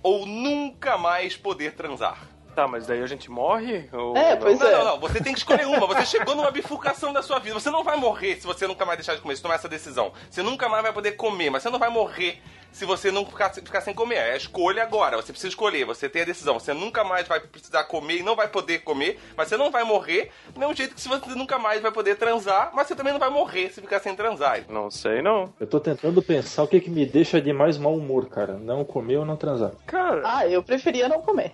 ou 0.04 0.26
nunca 0.26 0.98
mais 0.98 1.38
poder 1.38 1.76
transar? 1.76 2.28
Tá, 2.54 2.68
mas 2.68 2.86
daí 2.86 3.02
a 3.02 3.08
gente 3.08 3.32
morre? 3.32 3.88
Ou... 3.94 4.18
não, 4.36 4.38
Não, 4.72 4.86
não, 4.86 5.00
você 5.00 5.24
tem 5.24 5.32
que 5.32 5.40
escolher 5.40 5.66
uma. 5.66 5.88
Você 5.88 6.06
chegou 6.06 6.36
numa 6.36 6.52
bifurcação 6.52 7.14
da 7.14 7.24
sua 7.24 7.40
vida. 7.40 7.58
Você 7.58 7.72
não 7.72 7.82
vai 7.82 7.96
morrer 7.96 8.36
se 8.36 8.46
você 8.46 8.68
nunca 8.68 8.86
mais 8.86 8.98
deixar 8.98 9.16
de 9.16 9.22
comer, 9.22 9.38
se 9.38 9.42
tomar 9.42 9.56
essa 9.56 9.70
decisão. 9.70 10.12
Você 10.30 10.44
nunca 10.44 10.68
mais 10.68 10.84
vai 10.84 10.92
poder 10.92 11.14
comer, 11.14 11.50
mas 11.52 11.64
você 11.64 11.70
não 11.70 11.80
vai 11.80 11.90
morrer 11.90 12.42
se 12.74 12.86
você 12.86 13.12
não 13.12 13.26
ficar, 13.26 13.54
ficar 13.54 13.82
sem 13.82 13.94
comer. 13.94 14.16
É 14.16 14.34
a 14.34 14.38
escolha 14.38 14.84
agora. 14.84 15.16
Você 15.16 15.32
precisa 15.32 15.50
escolher, 15.50 15.86
você 15.86 16.10
tem 16.10 16.24
a 16.24 16.26
decisão. 16.26 16.60
Você 16.60 16.74
nunca 16.74 17.04
mais 17.04 17.28
vai 17.28 17.40
precisar 17.40 17.84
comer 17.86 18.18
e 18.18 18.24
não 18.24 18.36
vai 18.36 18.48
poder 18.48 18.80
comer, 18.80 19.20
mas 19.38 19.48
você 19.48 19.56
não 19.56 19.72
vai 19.72 19.84
morrer. 19.84 20.32
Do 20.54 20.60
mesmo 20.60 20.76
jeito 20.76 20.96
que 20.96 21.02
se 21.02 21.08
você 21.08 21.36
nunca 21.36 21.58
mais 21.58 21.82
vai 21.82 21.92
poder 21.92 22.18
transar, 22.18 22.72
mas 22.74 22.88
você 22.88 22.96
também 22.96 23.14
não 23.14 23.20
vai 23.20 23.30
morrer 23.30 23.70
se 23.72 23.80
ficar 23.80 24.00
sem 24.00 24.16
transar. 24.16 24.62
Não 24.68 24.90
sei, 24.90 25.22
não. 25.22 25.54
Eu 25.60 25.68
tô 25.68 25.80
tentando 25.80 26.22
pensar 26.22 26.64
o 26.64 26.68
que, 26.68 26.82
que 26.82 26.90
me 26.90 27.06
deixa 27.06 27.40
de 27.40 27.54
mais 27.54 27.78
mau 27.78 27.96
humor, 27.96 28.28
cara. 28.28 28.54
Não 28.54 28.84
comer 28.84 29.18
ou 29.18 29.26
não 29.26 29.38
transar. 29.38 29.72
Cara. 29.86 30.22
Ah, 30.26 30.48
eu 30.48 30.64
preferia 30.64 31.08
não 31.08 31.22
comer. 31.22 31.54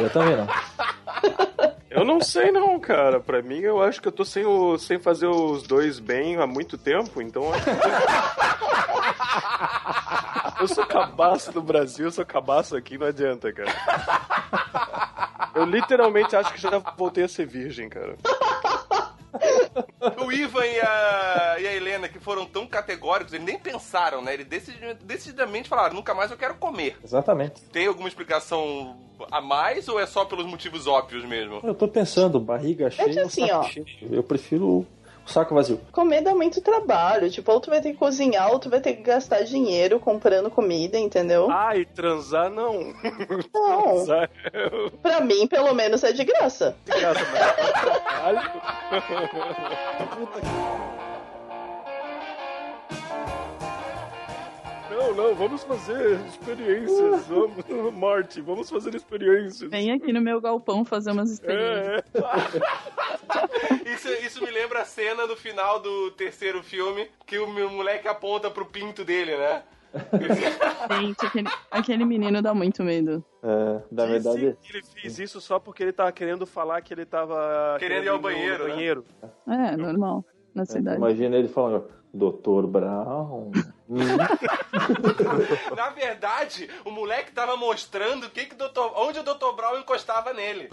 Eu 0.00 0.08
também 0.10 0.36
não. 0.36 0.46
Eu 1.90 2.04
não 2.04 2.20
sei 2.20 2.52
não, 2.52 2.78
cara. 2.78 3.18
Pra 3.18 3.42
mim, 3.42 3.58
eu 3.58 3.82
acho 3.82 4.00
que 4.00 4.06
eu 4.06 4.12
tô 4.12 4.24
sem, 4.24 4.46
o, 4.46 4.78
sem 4.78 5.00
fazer 5.00 5.26
os 5.26 5.64
dois 5.64 5.98
bem 5.98 6.36
há 6.36 6.46
muito 6.46 6.78
tempo, 6.78 7.20
então... 7.20 7.42
eu 10.60 10.68
sou 10.68 10.86
cabaço 10.86 11.52
do 11.52 11.62
Brasil, 11.62 12.06
eu 12.06 12.10
sou 12.12 12.24
cabaço 12.24 12.76
aqui, 12.76 12.96
não 12.98 13.06
adianta, 13.06 13.52
cara. 13.52 13.72
Eu 15.54 15.64
literalmente 15.64 16.36
acho 16.36 16.52
que 16.52 16.60
já 16.60 16.78
voltei 16.96 17.24
a 17.24 17.28
ser 17.28 17.46
virgem, 17.46 17.88
cara. 17.88 18.16
O 20.24 20.32
Ivan 20.32 20.64
e 20.66 20.80
a, 20.80 21.56
e 21.60 21.66
a 21.66 21.74
Helena, 21.74 22.08
que 22.08 22.18
foram 22.18 22.44
tão 22.46 22.66
categóricos, 22.66 23.32
eles 23.32 23.46
nem 23.46 23.58
pensaram, 23.58 24.20
né? 24.22 24.34
Eles 24.34 24.46
decidi- 24.46 24.94
decididamente 25.04 25.68
falaram, 25.68 25.94
nunca 25.94 26.12
mais 26.14 26.30
eu 26.30 26.36
quero 26.36 26.54
comer. 26.54 26.96
Exatamente. 27.02 27.60
Tem 27.72 27.86
alguma 27.86 28.08
explicação 28.08 28.96
a 29.30 29.40
mais 29.40 29.88
ou 29.88 30.00
é 30.00 30.06
só 30.06 30.24
pelos 30.24 30.46
motivos 30.46 30.86
óbvios 30.86 31.24
mesmo? 31.24 31.60
Eu 31.62 31.74
tô 31.74 31.86
pensando, 31.86 32.40
barriga 32.40 32.90
cheia, 32.90 33.12
que 33.12 33.18
assim, 33.20 33.50
ó. 33.50 33.62
cheio. 33.64 33.86
Eu 34.10 34.22
prefiro 34.22 34.66
o 34.66 34.86
saco 35.26 35.54
vazio. 35.54 35.80
Comer 35.92 36.22
dá 36.22 36.34
muito 36.34 36.60
trabalho. 36.60 37.30
Tipo, 37.30 37.52
ou 37.52 37.60
tu 37.60 37.70
vai 37.70 37.80
ter 37.80 37.92
que 37.92 37.98
cozinhar, 37.98 38.50
ou 38.50 38.58
tu 38.58 38.68
vai 38.70 38.80
ter 38.80 38.94
que 38.94 39.02
gastar 39.02 39.42
dinheiro 39.42 40.00
comprando 40.00 40.50
comida, 40.50 40.98
entendeu? 40.98 41.48
Ah, 41.50 41.76
e 41.76 41.84
transar 41.84 42.50
não. 42.50 42.92
Não. 43.54 43.82
Transar 44.04 44.30
é 44.52 44.90
Pra 45.02 45.20
mim, 45.20 45.46
pelo 45.46 45.74
menos, 45.74 46.02
é 46.04 46.12
de 46.12 46.24
graça. 46.24 46.76
de 46.84 46.98
graça, 46.98 47.20
mas... 48.22 48.40
Não, 54.90 55.14
não, 55.14 55.34
vamos 55.34 55.62
fazer 55.64 56.18
experiências. 56.26 57.26
Vamos, 57.26 57.64
Marty, 57.96 58.40
vamos 58.40 58.68
fazer 58.68 58.94
experiências. 58.94 59.70
Vem 59.70 59.92
aqui 59.92 60.12
no 60.12 60.20
meu 60.20 60.40
galpão 60.40 60.84
fazer 60.84 61.12
umas 61.12 61.30
experiências. 61.30 62.02
Isso, 63.86 64.08
isso 64.24 64.44
me 64.44 64.50
lembra 64.50 64.80
a 64.80 64.84
cena 64.84 65.26
do 65.26 65.36
final 65.36 65.78
do 65.80 66.10
terceiro 66.12 66.62
filme, 66.62 67.08
que 67.26 67.38
o 67.38 67.46
meu 67.48 67.68
moleque 67.70 68.08
aponta 68.08 68.50
pro 68.50 68.64
pinto 68.64 69.04
dele, 69.04 69.36
né? 69.36 69.62
Gente, 71.00 71.26
aquele, 71.26 71.48
aquele 71.70 72.04
menino 72.04 72.40
dá 72.40 72.54
muito 72.54 72.82
medo. 72.82 73.22
É, 73.42 73.82
na 73.90 74.06
verdade. 74.06 74.56
Ele 74.72 74.82
fez 74.94 75.18
isso 75.18 75.40
só 75.40 75.58
porque 75.58 75.82
ele 75.82 75.92
tava 75.92 76.12
querendo 76.12 76.46
falar 76.46 76.80
que 76.80 76.94
ele 76.94 77.04
tava 77.04 77.76
Querendo 77.78 78.04
ir 78.04 78.08
ao 78.08 78.18
banheiro, 78.18 78.64
né? 78.64 78.70
banheiro. 78.74 79.04
É, 79.48 79.76
normal. 79.76 80.24
Na 80.54 80.62
É, 80.62 80.66
cidade. 80.66 80.96
imagina 80.96 81.36
ele 81.36 81.48
falando, 81.48 81.84
Dr. 82.14 82.66
Brown. 82.66 83.50
Na 85.76 85.90
verdade, 85.90 86.70
o 86.84 86.90
moleque 86.92 87.32
tava 87.32 87.56
mostrando 87.56 88.26
o 88.26 88.30
que 88.30 88.46
que 88.46 88.54
o 88.54 88.58
Dr. 88.58 88.92
onde 88.96 89.18
o 89.18 89.24
Dr. 89.24 89.52
Brown 89.56 89.78
encostava 89.78 90.32
nele. 90.32 90.68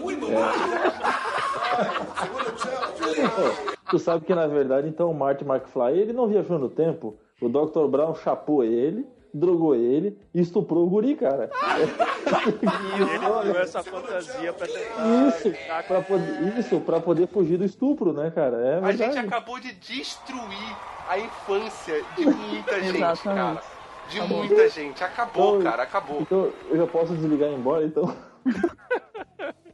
Tu 3.90 3.98
sabe 3.98 4.24
que 4.24 4.34
na 4.34 4.46
verdade, 4.46 4.88
então, 4.88 5.10
o 5.10 5.14
Marty 5.14 5.44
McFly, 5.44 5.98
ele 5.98 6.12
não 6.12 6.28
viajou 6.28 6.58
no 6.58 6.68
tempo. 6.68 7.18
O 7.40 7.48
Dr. 7.48 7.88
Brown 7.88 8.14
chapou 8.14 8.62
ele, 8.62 9.04
drogou 9.32 9.74
ele 9.74 10.18
e 10.34 10.40
estuprou 10.40 10.86
o 10.86 10.90
guri, 10.90 11.14
cara. 11.14 11.50
E 11.52 11.82
ele 13.00 13.18
criou 13.40 13.58
essa 13.58 13.82
fantasia 13.82 14.52
pra 14.52 14.66
tentar. 14.66 15.28
Isso, 15.28 15.52
pra 15.86 16.00
poder, 16.02 16.58
isso, 16.58 16.80
pra 16.80 17.00
poder 17.00 17.28
fugir 17.28 17.58
do 17.58 17.64
estupro, 17.64 18.12
né, 18.12 18.30
cara? 18.30 18.56
É 18.58 18.80
A 18.84 18.92
gente 18.92 19.18
acabou 19.18 19.58
de 19.60 19.72
destruir 19.74 20.76
a 21.08 21.18
infância 21.18 22.02
de 22.16 22.24
muita 22.26 22.80
gente, 22.82 23.22
cara. 23.22 23.62
De 24.08 24.18
Acabou. 24.18 24.38
muita 24.38 24.68
gente. 24.70 25.04
Acabou, 25.04 25.58
Então- 25.58 25.70
cara, 25.70 25.82
acabou. 25.82 26.20
Então 26.22 26.50
eu 26.70 26.76
já 26.78 26.86
posso 26.86 27.14
desligar 27.14 27.50
e 27.50 27.52
ir 27.52 27.56
embora, 27.58 27.84
então. 27.84 28.14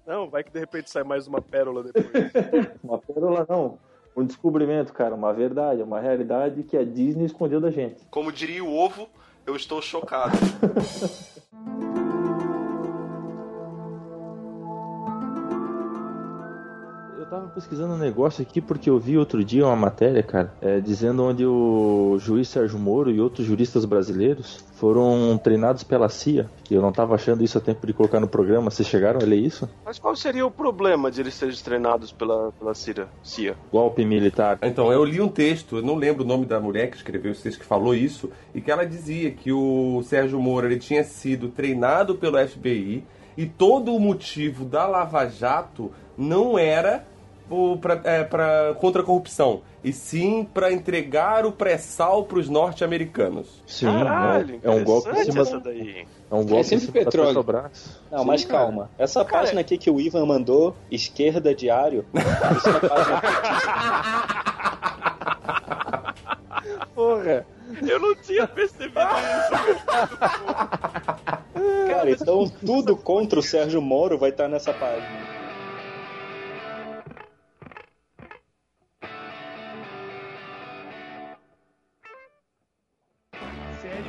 Não, 0.07 0.29
vai 0.29 0.45
que 0.45 0.51
de 0.51 0.59
repente 0.59 0.91
sai 0.91 1.03
mais 1.03 1.27
uma 1.27 1.41
pérola 1.41 1.83
depois. 1.83 2.31
Uma 2.83 2.99
pérola 2.99 3.47
não. 3.49 3.79
Um 4.15 4.23
descobrimento, 4.25 4.93
cara, 4.93 5.15
uma 5.15 5.33
verdade, 5.33 5.83
uma 5.83 5.99
realidade 5.99 6.63
que 6.63 6.77
a 6.77 6.85
Disney 6.85 7.25
escondeu 7.25 7.61
da 7.61 7.71
gente. 7.71 8.05
Como 8.11 8.31
diria 8.31 8.63
o 8.63 8.73
ovo, 8.77 9.09
eu 9.47 9.57
estou 9.57 9.81
chocado. 9.83 10.37
pesquisando 17.55 17.95
um 17.95 17.99
negócio 17.99 18.43
aqui 18.43 18.61
porque 18.61 18.91
eu 18.91 18.99
vi 18.99 19.17
outro 19.17 19.45
dia 19.45 19.65
uma 19.65 19.77
matéria, 19.77 20.23
cara, 20.23 20.53
é, 20.61 20.81
dizendo 20.81 21.23
onde 21.23 21.47
o 21.47 22.19
juiz 22.19 22.49
Sérgio 22.49 22.79
Moro 22.79 23.11
e 23.11 23.21
outros 23.21 23.47
juristas 23.47 23.85
brasileiros 23.85 24.65
foram 24.73 25.39
treinados 25.39 25.85
pela 25.85 26.09
CIA. 26.09 26.51
E 26.69 26.75
eu 26.75 26.83
não 26.83 26.91
tava 26.91 27.15
achando 27.15 27.45
isso 27.45 27.57
a 27.57 27.61
tempo 27.61 27.87
de 27.87 27.93
colocar 27.93 28.19
no 28.19 28.27
programa. 28.27 28.71
Vocês 28.71 28.89
chegaram 28.89 29.21
a 29.21 29.25
ler 29.25 29.37
isso? 29.37 29.69
Mas 29.85 29.99
qual 29.99 30.17
seria 30.17 30.45
o 30.45 30.51
problema 30.51 31.11
de 31.11 31.21
eles 31.21 31.35
serem 31.35 31.55
treinados 31.55 32.11
pela, 32.11 32.51
pela 32.59 32.75
CIA? 32.75 33.07
CIA? 33.23 33.57
Golpe 33.71 34.05
militar. 34.05 34.59
Então, 34.63 34.93
eu 34.93 35.05
li 35.05 35.21
um 35.21 35.29
texto, 35.29 35.77
eu 35.77 35.83
não 35.83 35.95
lembro 35.95 36.25
o 36.25 36.27
nome 36.27 36.45
da 36.45 36.59
mulher 36.59 36.91
que 36.91 36.97
escreveu 36.97 37.31
esse 37.31 37.43
texto 37.43 37.61
que 37.61 37.65
falou 37.65 37.95
isso, 37.95 38.31
e 38.55 38.61
que 38.61 38.71
ela 38.71 38.85
dizia 38.85 39.31
que 39.31 39.53
o 39.53 40.03
Sérgio 40.03 40.41
Moro 40.41 40.67
ele 40.67 40.79
tinha 40.79 41.05
sido 41.05 41.49
treinado 41.49 42.17
pelo 42.17 42.37
FBI 42.47 43.05
e 43.37 43.47
todo 43.47 43.95
o 43.95 44.01
motivo 44.01 44.65
da 44.65 44.87
Lava 44.87 45.27
Jato 45.27 45.91
não 46.17 46.59
era 46.59 47.07
pra, 47.81 48.01
é, 48.05 48.25
pra- 48.25 48.75
contra 48.81 49.03
a 49.03 49.05
corrupção, 49.05 49.63
e 49.83 49.93
sim 49.93 50.45
para 50.53 50.73
entregar 50.73 51.45
o 51.45 51.53
pré-sal 51.53 52.25
para 52.25 52.39
os 52.39 52.49
norte-americanos. 52.49 53.63
Sim, 53.67 53.87
Caralho, 53.87 54.61
é, 54.63 54.67
é 54.67 54.71
um 54.71 54.83
golpe 54.83 55.11
em 55.11 55.25
cima 55.25 55.43
essa 55.43 55.61
daí. 55.61 56.07
É 56.31 56.35
um 56.35 56.45
golpe 56.45 56.61
em 56.75 56.79
sempre 56.79 57.05
petróleo. 57.05 57.29
Petrobras. 57.29 58.01
Não, 58.11 58.21
Sim, 58.21 58.27
mas 58.27 58.45
cara. 58.45 58.65
calma. 58.65 58.91
Essa 58.99 59.25
página 59.25 59.61
aqui 59.61 59.77
que 59.77 59.91
o 59.91 60.01
Ivan 60.01 60.25
mandou, 60.27 60.75
esquerda 60.91 61.55
diário, 61.55 62.05
isso 62.57 62.69
é 62.71 62.89
página 62.89 63.23
Porra, 66.95 67.47
eu 67.87 67.99
não 68.01 68.15
tinha 68.17 68.47
percebido 68.47 69.01
isso. 69.01 69.51
Cara, 71.89 72.11
então 72.11 72.49
tudo 72.65 72.97
contra 72.97 73.39
o 73.39 73.43
Sérgio 73.43 73.83
Moro 73.83 74.17
vai 74.17 74.31
estar 74.31 74.49
nessa 74.49 74.73
página. 74.73 75.34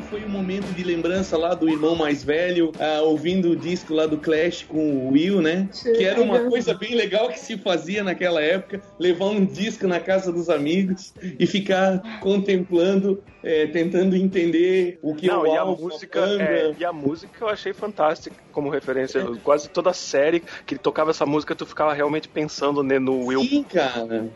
Foi 0.10 0.24
um 0.24 0.30
momento 0.30 0.68
de 0.74 0.84
lembrança 0.84 1.38
lá 1.38 1.54
do 1.54 1.70
irmão 1.70 1.96
mais 1.96 2.24
velho, 2.24 2.72
ah, 2.80 3.02
ouvindo 3.02 3.52
o 3.52 3.56
disco 3.56 3.94
lá 3.94 4.06
do 4.06 4.18
Clash 4.18 4.64
com 4.64 5.08
o 5.08 5.12
Will, 5.12 5.42
né? 5.42 5.70
Que 5.84 6.04
era 6.04 6.22
uma 6.22 6.40
coisa 6.50 6.74
bem 6.74 6.96
legal 6.96 7.30
que 7.30 7.40
se 7.40 7.58
fazia 7.58 8.04
naquela 8.04 8.42
época, 8.42 8.82
levar 9.00 9.26
um 9.26 9.46
disco 9.46 9.88
na 9.88 10.00
casa 10.00 10.32
dos 10.32 10.50
amigos 10.50 11.14
e 11.40 11.46
ficar 11.46 12.20
contemplando, 12.20 13.24
eh, 13.44 13.68
tentando 13.68 14.16
entender 14.16 15.00
o 15.02 15.16
que 15.16 15.28
Não, 15.28 15.42
o 15.42 15.48
e 15.48 15.58
a 15.58 15.66
música, 15.66 16.20
é, 16.42 16.76
e 16.78 16.86
a 16.86 16.94
música 16.94 17.44
eu 17.44 17.50
achei 17.50 17.74
fantástica 17.74 18.36
como 18.52 18.70
referência. 18.70 19.22
Quase 19.44 19.70
toda 19.70 19.90
a 19.90 19.94
série 19.94 20.44
que 20.66 20.78
tocava 20.78 21.12
essa 21.12 21.26
música, 21.26 21.56
tu 21.56 21.66
ficava 21.66 21.94
realmente 21.94 22.28
pensando 22.28 22.84
né, 22.84 23.00
no 23.00 23.26
Will. 23.26 23.42
Sim, 23.42 23.64
cara. 23.64 24.30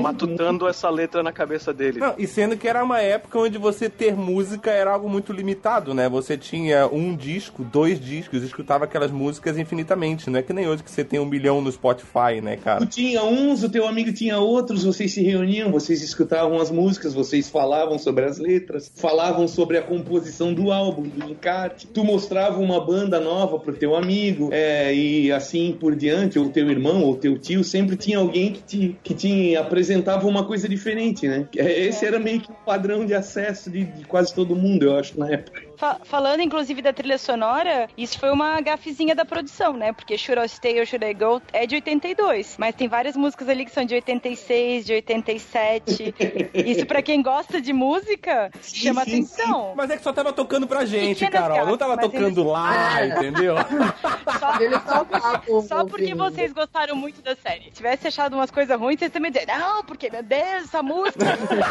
Matutando 0.00 0.66
essa 0.68 0.90
letra 0.90 1.22
na 1.22 1.32
cabeça 1.32 1.72
dele. 1.72 1.98
Não, 1.98 2.14
e 2.18 2.26
sendo 2.26 2.56
que 2.56 2.68
era 2.68 2.82
uma 2.82 3.00
época 3.00 3.38
onde 3.38 3.58
você 3.58 3.88
ter 3.88 4.14
música 4.14 4.70
era 4.70 4.92
algo 4.92 5.08
muito 5.08 5.32
limitado, 5.32 5.94
né? 5.94 6.08
Você 6.08 6.36
tinha 6.36 6.86
um 6.86 7.14
disco, 7.14 7.64
dois 7.64 8.00
discos, 8.00 8.42
escutava 8.42 8.84
aquelas 8.84 9.10
músicas 9.10 9.58
infinitamente. 9.58 10.30
Não 10.30 10.38
é 10.38 10.42
que 10.42 10.52
nem 10.52 10.68
hoje 10.68 10.82
que 10.82 10.90
você 10.90 11.04
tem 11.04 11.20
um 11.20 11.24
milhão 11.26 11.60
no 11.60 11.70
Spotify, 11.70 12.40
né, 12.42 12.56
cara? 12.56 12.80
Tu 12.80 12.86
tinha 12.86 13.22
uns, 13.24 13.62
o 13.62 13.68
teu 13.68 13.86
amigo 13.86 14.12
tinha 14.12 14.38
outros, 14.38 14.84
vocês 14.84 15.12
se 15.12 15.22
reuniam, 15.22 15.70
vocês 15.70 16.02
escutavam 16.02 16.60
as 16.60 16.70
músicas, 16.70 17.14
vocês 17.14 17.48
falavam 17.48 17.98
sobre 17.98 18.24
as 18.24 18.38
letras, 18.38 18.90
falavam 18.94 19.46
sobre 19.46 19.78
a 19.78 19.82
composição 19.82 20.52
do 20.52 20.70
álbum, 20.72 21.02
do 21.02 21.30
encarte. 21.30 21.86
Tu 21.86 22.04
mostrava 22.04 22.58
uma 22.58 22.84
banda 22.84 23.20
nova 23.20 23.58
pro 23.58 23.72
teu 23.72 23.94
amigo, 23.94 24.50
é, 24.52 24.94
e 24.94 25.32
assim 25.32 25.76
por 25.78 25.94
diante, 25.94 26.38
ou 26.38 26.48
teu 26.48 26.70
irmão, 26.70 27.02
ou 27.02 27.16
teu 27.16 27.38
tio, 27.38 27.62
sempre 27.64 27.96
tinha 27.96 28.18
alguém 28.18 28.52
que 28.52 28.62
te, 28.62 28.96
que 29.02 29.14
te 29.14 29.56
apresentava 29.68 30.26
uma 30.26 30.44
coisa 30.44 30.68
diferente, 30.68 31.28
né? 31.28 31.46
É, 31.56 31.86
Esse 31.86 32.04
era 32.04 32.18
meio 32.18 32.40
que 32.40 32.50
o 32.50 32.54
padrão 32.54 33.06
de 33.06 33.14
acesso 33.14 33.70
de, 33.70 33.84
de 33.84 34.04
quase 34.04 34.34
todo 34.34 34.56
mundo, 34.56 34.84
eu 34.84 34.96
acho, 34.96 35.18
na 35.18 35.30
época. 35.30 35.67
Fa- 35.78 36.00
falando 36.02 36.40
inclusive 36.42 36.82
da 36.82 36.92
trilha 36.92 37.16
sonora, 37.18 37.88
isso 37.96 38.18
foi 38.18 38.30
uma 38.30 38.60
gafezinha 38.60 39.14
da 39.14 39.24
produção, 39.24 39.74
né? 39.74 39.92
Porque 39.92 40.18
Should 40.18 40.44
I 40.44 40.48
Stay 40.48 40.80
or 40.80 40.84
Should 40.86 41.06
I 41.06 41.14
Go 41.14 41.40
é 41.52 41.66
de 41.66 41.76
82, 41.76 42.56
mas 42.58 42.74
tem 42.74 42.88
várias 42.88 43.16
músicas 43.16 43.48
ali 43.48 43.64
que 43.64 43.70
são 43.70 43.84
de 43.84 43.94
86, 43.94 44.84
de 44.84 44.92
87. 44.94 46.14
isso 46.66 46.84
pra 46.84 47.00
quem 47.00 47.22
gosta 47.22 47.60
de 47.60 47.72
música 47.72 48.50
chama 48.62 49.02
atenção. 49.02 49.72
Mas 49.76 49.90
é 49.90 49.96
que 49.96 50.02
só 50.02 50.12
tava 50.12 50.32
tocando 50.32 50.66
pra 50.66 50.84
gente, 50.84 51.24
Carol. 51.30 51.58
Não 51.58 51.64
gafes, 51.64 51.78
tava 51.78 51.96
mas 51.96 52.04
tocando 52.06 52.40
eles- 52.40 52.52
lá, 52.52 52.94
Ah. 52.96 53.06
entendeu? 53.06 53.54
Só, 54.38 54.52
só 54.86 55.04
porque, 55.04 55.62
só 55.68 55.84
porque 55.84 56.14
vocês 56.14 56.52
gostaram 56.52 56.94
muito 56.96 57.20
da 57.22 57.34
série. 57.36 57.64
Se 57.64 57.70
tivesse 57.70 58.08
achado 58.08 58.34
umas 58.34 58.50
coisas 58.50 58.78
ruins, 58.78 58.98
vocês 58.98 59.10
também 59.12 59.30
dizer, 59.30 59.46
não, 59.46 59.82
porque, 59.84 60.10
meu 60.10 60.22
Deus, 60.22 60.64
essa 60.64 60.82
música, 60.82 61.24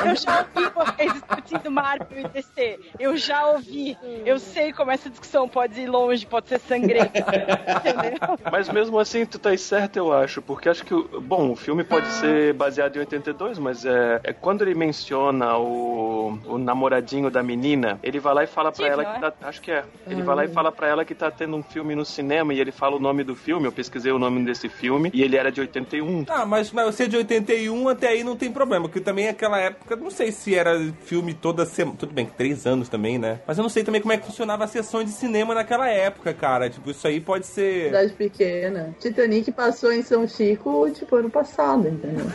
eu 0.05 0.15
já 0.15 0.45
ouvi 0.55 0.69
vocês 0.73 1.13
discutindo 1.13 1.71
Marvel 1.71 2.19
e 2.19 2.27
DC. 2.29 2.79
Eu 2.99 3.15
já 3.17 3.45
ouvi. 3.47 3.96
Eu 4.25 4.39
sei 4.39 4.71
como 4.71 4.91
essa 4.91 5.09
discussão 5.09 5.47
pode 5.47 5.79
ir 5.81 5.87
longe, 5.87 6.25
pode 6.25 6.49
ser 6.49 6.59
sangrenta. 6.59 7.19
entendeu? 7.19 8.37
Mas 8.51 8.69
mesmo 8.69 8.99
assim, 8.99 9.25
tu 9.25 9.39
tá 9.39 9.55
certo, 9.57 9.97
eu 9.97 10.13
acho, 10.13 10.41
porque 10.41 10.69
acho 10.69 10.85
que, 10.85 10.93
bom, 11.19 11.51
o 11.51 11.55
filme 11.55 11.83
pode 11.83 12.07
ser 12.13 12.53
baseado 12.53 12.95
em 12.97 12.99
82, 12.99 13.57
mas 13.57 13.85
é, 13.85 14.19
é 14.23 14.33
quando 14.33 14.61
ele 14.61 14.75
menciona 14.75 15.57
o, 15.57 16.37
o 16.45 16.57
namoradinho 16.57 17.31
da 17.31 17.41
menina, 17.41 17.99
ele 18.03 18.19
vai 18.19 18.33
lá 18.33 18.43
e 18.43 18.47
fala 18.47 18.71
pra 18.71 18.85
Steve, 18.85 18.89
ela 18.91 19.05
que 19.05 19.25
é? 19.25 19.31
tá, 19.31 19.47
acho 19.47 19.61
que 19.61 19.71
é, 19.71 19.83
ele 20.07 20.21
vai 20.21 20.35
lá 20.35 20.45
e 20.45 20.47
fala 20.47 20.71
pra 20.71 20.87
ela 20.87 21.05
que 21.05 21.15
tá 21.15 21.31
tendo 21.31 21.55
um 21.55 21.63
filme 21.63 21.95
no 21.95 22.05
cinema 22.05 22.53
e 22.53 22.59
ele 22.59 22.71
fala 22.71 22.95
o 22.95 22.99
nome 22.99 23.23
do 23.23 23.35
filme, 23.35 23.65
eu 23.65 23.71
pesquisei 23.71 24.11
o 24.11 24.19
nome 24.19 24.43
desse 24.45 24.69
filme 24.69 25.09
e 25.13 25.23
ele 25.23 25.35
era 25.35 25.51
de 25.51 25.61
81. 25.61 26.25
Ah, 26.27 26.45
mas, 26.45 26.71
mas 26.71 26.95
você 26.95 27.03
é 27.03 27.07
de 27.07 27.17
81 27.17 27.89
até 27.89 28.09
aí 28.09 28.23
não 28.23 28.35
tem 28.35 28.51
problema, 28.51 28.87
porque 28.87 29.01
também 29.01 29.27
aquela 29.27 29.59
época, 29.59 29.95
não 29.95 30.11
sei 30.11 30.31
se 30.31 30.53
era 30.53 30.77
filme 31.05 31.33
toda 31.33 31.65
semana. 31.65 31.97
Tudo 31.97 32.13
bem, 32.13 32.25
que 32.25 32.33
três 32.33 32.67
anos 32.67 32.89
também, 32.89 33.17
né? 33.17 33.39
Mas 33.47 33.57
eu 33.57 33.63
não 33.63 33.69
sei 33.69 33.83
também 33.87 34.01
como 34.01 34.11
é 34.11 34.17
que 34.17 34.25
funcionava 34.25 34.65
a 34.65 34.67
sessão 34.67 35.01
de 35.01 35.11
cinema 35.11 35.55
naquela 35.55 35.87
época, 35.87 36.33
cara. 36.33 36.69
Tipo, 36.69 36.91
isso 36.91 37.07
aí 37.07 37.21
pode 37.21 37.47
ser. 37.47 37.85
Cidade 37.85 38.13
pequena. 38.13 38.93
Titanic 38.99 39.49
passou 39.53 39.93
em 39.93 40.03
São 40.03 40.27
Chico, 40.27 40.91
tipo, 40.91 41.15
ano 41.15 41.29
passado, 41.29 41.87
entendeu? 41.87 42.25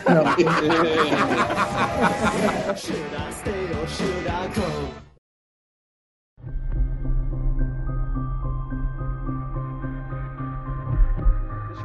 Deixa 2.67 2.93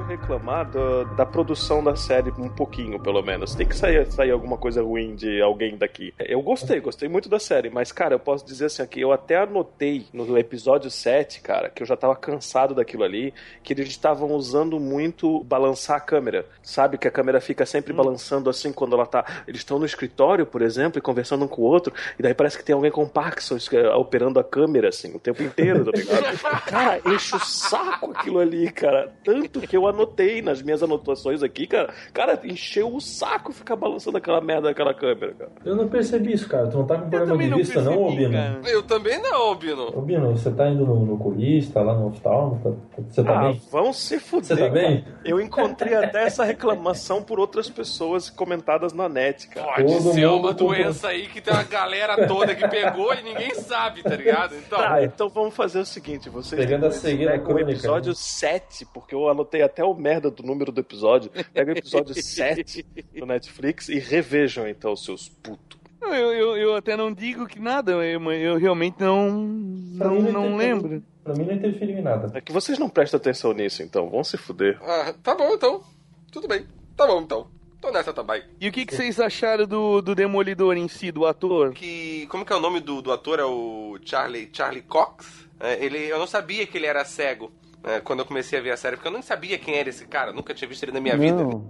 reclamar 0.09 0.71
do- 0.71 1.05
da 1.16 1.27
produção 1.27 1.85
da 1.85 1.94
série 1.94 2.31
um 2.38 2.49
pouquinho, 2.49 2.99
pelo 2.99 3.23
menos. 3.23 3.55
Tem 3.55 3.66
que 3.66 3.77
sair, 3.77 4.11
sair 4.11 4.31
alguma 4.31 4.57
coisa 4.57 4.83
ruim 4.83 5.14
de 5.14 5.40
alguém 5.42 5.77
daqui. 5.77 6.14
Eu 6.18 6.40
gostei, 6.40 6.81
gostei 6.81 7.09
muito 7.09 7.29
da 7.29 7.38
série, 7.38 7.68
mas, 7.71 7.92
cara, 7.92 8.14
eu 8.14 8.18
posso 8.18 8.44
dizer 8.47 8.66
assim 8.66 8.83
aqui, 8.83 9.01
eu 9.01 9.12
até 9.12 9.37
anotei 9.37 10.07
no 10.12 10.37
episódio 10.38 10.90
7, 10.90 11.40
cara, 11.42 11.68
que 11.68 11.83
eu 11.83 11.87
já 11.87 11.97
tava 11.97 12.16
cansado 12.16 12.75
daquilo 12.75 13.05
ali, 13.05 13.33
que 13.62 13.73
eles 13.73 13.88
estavam 13.88 14.31
usando 14.33 14.81
muito 14.81 15.44
balançar 15.44 15.97
a 15.99 16.01
câmera. 16.01 16.47
Sabe 16.62 16.97
que 16.97 17.07
a 17.07 17.11
câmera 17.11 17.40
fica 17.40 17.66
sempre 17.66 17.92
balançando 17.92 18.49
assim 18.49 18.73
quando 18.73 18.94
ela 18.94 19.07
tá. 19.07 19.25
Eles 19.47 19.61
estão 19.61 19.79
no 19.79 19.85
escritório, 19.87 20.47
por 20.47 20.62
exemplo, 20.62 20.99
e 20.99 21.03
conversando 21.03 21.44
um 21.44 21.49
com 21.49 21.62
o 21.62 21.64
outro, 21.66 21.92
e 22.18 22.23
daí 22.23 22.33
parece 22.35 22.57
que 22.57 22.64
tem 22.64 22.75
alguém 22.75 22.90
com 22.90 23.07
Parkinson 23.07 23.59
eh, 23.73 23.88
operando 23.94 24.40
a 24.40 24.44
câmera, 24.44 24.88
assim, 24.88 25.14
o 25.14 25.18
tempo 25.18 25.42
inteiro, 25.42 25.85
tá 25.85 25.90
ligado? 25.94 26.38
cara, 26.66 27.01
enche 27.07 27.37
o 27.37 27.40
saco 27.40 28.12
aquilo 28.14 28.38
ali, 28.38 28.71
cara. 28.71 29.12
Tanto 29.23 29.61
que 29.61 29.77
eu 29.77 29.87
anotei 29.87 29.98
nas 30.43 30.63
minhas 30.63 30.83
anotações 30.83 31.43
aqui, 31.43 31.67
cara. 31.67 31.93
Cara, 32.13 32.39
encheu 32.45 32.95
o 32.95 33.01
saco 33.01 33.53
ficar 33.53 33.77
balançando 33.77 34.17
aquela 34.19 34.41
merda 34.41 34.69
daquela 34.69 34.93
câmera, 34.95 35.33
cara. 35.35 35.51
Eu 35.65 35.77
não 35.77 35.89
percebi 35.89 36.33
isso, 36.33 36.49
cara. 36.49 36.67
Tu 36.69 36.77
não 36.77 36.87
tá 36.87 36.97
com 36.99 37.09
problema 37.09 37.39
de 37.39 37.55
vista, 37.55 37.81
não, 37.83 38.05
ô 38.05 38.11
Bino? 38.15 38.37
Eu 38.67 38.83
também 38.83 39.21
não, 39.23 39.55
Bino. 39.55 39.97
Ô 39.97 40.01
Bino, 40.03 40.31
você 40.33 40.51
tá 40.51 40.69
indo 40.69 40.85
no, 40.87 41.05
no 41.07 41.15
oculista, 41.15 41.81
lá 41.83 41.95
no 41.95 42.09
oftalmo? 42.09 42.61
Tá- 42.63 43.03
Você 43.09 43.23
tá 43.25 43.39
ah, 43.39 43.43
bem? 43.49 43.63
vão 43.71 43.93
se 43.93 44.19
fuder. 44.19 44.45
Você 44.47 44.57
tá 44.57 44.69
bem? 44.69 45.03
cara. 45.03 45.19
Eu 45.25 45.41
encontrei 45.41 45.95
até 45.95 46.25
essa 46.25 46.45
reclamação 46.45 47.23
por 47.23 47.39
outras 47.39 47.69
pessoas 47.71 48.29
comentadas 48.31 48.93
na 48.93 49.09
net, 49.09 49.49
cara. 49.49 49.75
Pode 49.75 49.93
Todo 49.99 50.13
ser 50.13 50.27
uma 50.27 50.49
comprou. 50.49 50.69
doença 50.75 51.09
aí 51.09 51.27
que 51.29 51.41
tem 51.41 51.53
uma 51.53 51.63
galera 51.65 52.27
toda 52.27 52.55
que 52.55 52.67
pegou 52.69 53.15
e 53.15 53.23
ninguém 53.23 53.55
sabe, 53.55 54.03
tá 54.03 54.15
ligado? 54.17 54.55
Então, 54.57 54.79
Tá, 54.79 55.03
então 55.03 55.29
vamos 55.29 55.55
fazer 55.55 55.81
o 55.81 55.85
seguinte, 55.87 56.29
vocês 56.29 56.61
Pegando 56.61 56.87
a 56.87 56.91
cegueira 56.91 57.33
pegam 57.33 57.45
o 57.45 57.49
crônica, 57.49 57.71
episódio 57.73 58.11
né? 58.11 58.15
7, 58.17 58.87
porque 58.93 59.15
eu 59.15 59.29
anotei 59.29 59.63
até 59.63 59.83
o 59.85 59.88
merda 59.94 60.31
do 60.31 60.42
número 60.42 60.72
do 60.72 60.81
episódio. 60.81 61.31
Pega 61.53 61.72
o 61.72 61.79
episódio 61.79 62.14
7 62.20 62.85
do 63.18 63.27
Netflix 63.27 63.88
e 63.88 63.98
revejam 63.98 64.68
então, 64.68 64.94
seus 64.96 65.29
putos. 65.29 65.79
Eu, 66.01 66.33
eu, 66.33 66.57
eu 66.57 66.77
até 66.77 66.96
não 66.96 67.12
digo 67.12 67.46
que 67.46 67.59
nada, 67.59 67.92
eu, 67.92 68.33
eu 68.33 68.57
realmente 68.57 69.01
não, 69.01 69.31
não, 69.31 70.22
não 70.22 70.33
não 70.33 70.57
lembro. 70.57 71.03
Pra 71.24 71.35
mim 71.35 71.44
não 71.44 71.55
interferiu 71.55 71.98
em 71.98 72.03
nada. 72.03 72.31
É 72.37 72.40
que 72.40 72.53
vocês 72.53 72.79
não 72.79 72.88
prestam 72.88 73.18
atenção 73.18 73.53
nisso, 73.53 73.83
então, 73.83 74.09
vão 74.09 74.22
se 74.22 74.37
fuder. 74.37 74.79
ah, 74.83 75.12
tá 75.22 75.35
bom 75.35 75.53
então. 75.53 75.83
Tudo 76.31 76.46
bem. 76.46 76.64
Tá 76.96 77.07
bom 77.07 77.20
então. 77.20 77.48
Tô 77.81 77.90
nessa 77.90 78.12
também. 78.12 78.42
E 78.61 78.68
o 78.68 78.72
que, 78.72 78.85
que 78.85 78.94
vocês 78.94 79.20
acharam 79.20 79.66
do, 79.66 80.01
do 80.03 80.14
Demolidor 80.14 80.77
em 80.77 80.88
si, 80.88 81.12
do 81.12 81.27
ator? 81.27 81.72
Que. 81.72 82.27
Como 82.29 82.44
que 82.44 82.53
é 82.53 82.57
o 82.57 82.61
nome 82.61 82.81
do, 82.81 83.01
do 83.01 83.12
ator? 83.12 83.38
É 83.38 83.44
o 83.44 83.98
Charlie, 84.05 84.51
Charlie 84.53 84.83
Cox? 84.83 85.46
É, 85.61 85.85
ele, 85.85 85.98
eu 85.98 86.18
não 86.18 86.27
sabia 86.27 86.66
que 86.66 86.77
ele 86.77 86.87
era 86.87 87.05
cego. 87.05 87.53
É, 87.85 88.01
quando 88.01 88.21
eu 88.21 88.27
comecei 88.27 88.59
a 88.59 88.62
ver 88.62 88.71
a 88.73 88.77
série, 88.77 88.97
porque 88.97 89.09
eu 89.09 89.12
não 89.12 89.23
sabia 89.23 89.59
quem 89.59 89.77
era 89.77 89.88
esse 89.88 90.07
cara, 90.07 90.33
nunca 90.33 90.53
tinha 90.55 90.69
visto 90.69 90.83
ele 90.83 90.93
na 90.93 91.01
minha 91.01 91.17
vida. 91.17 91.43
Não. 91.43 91.64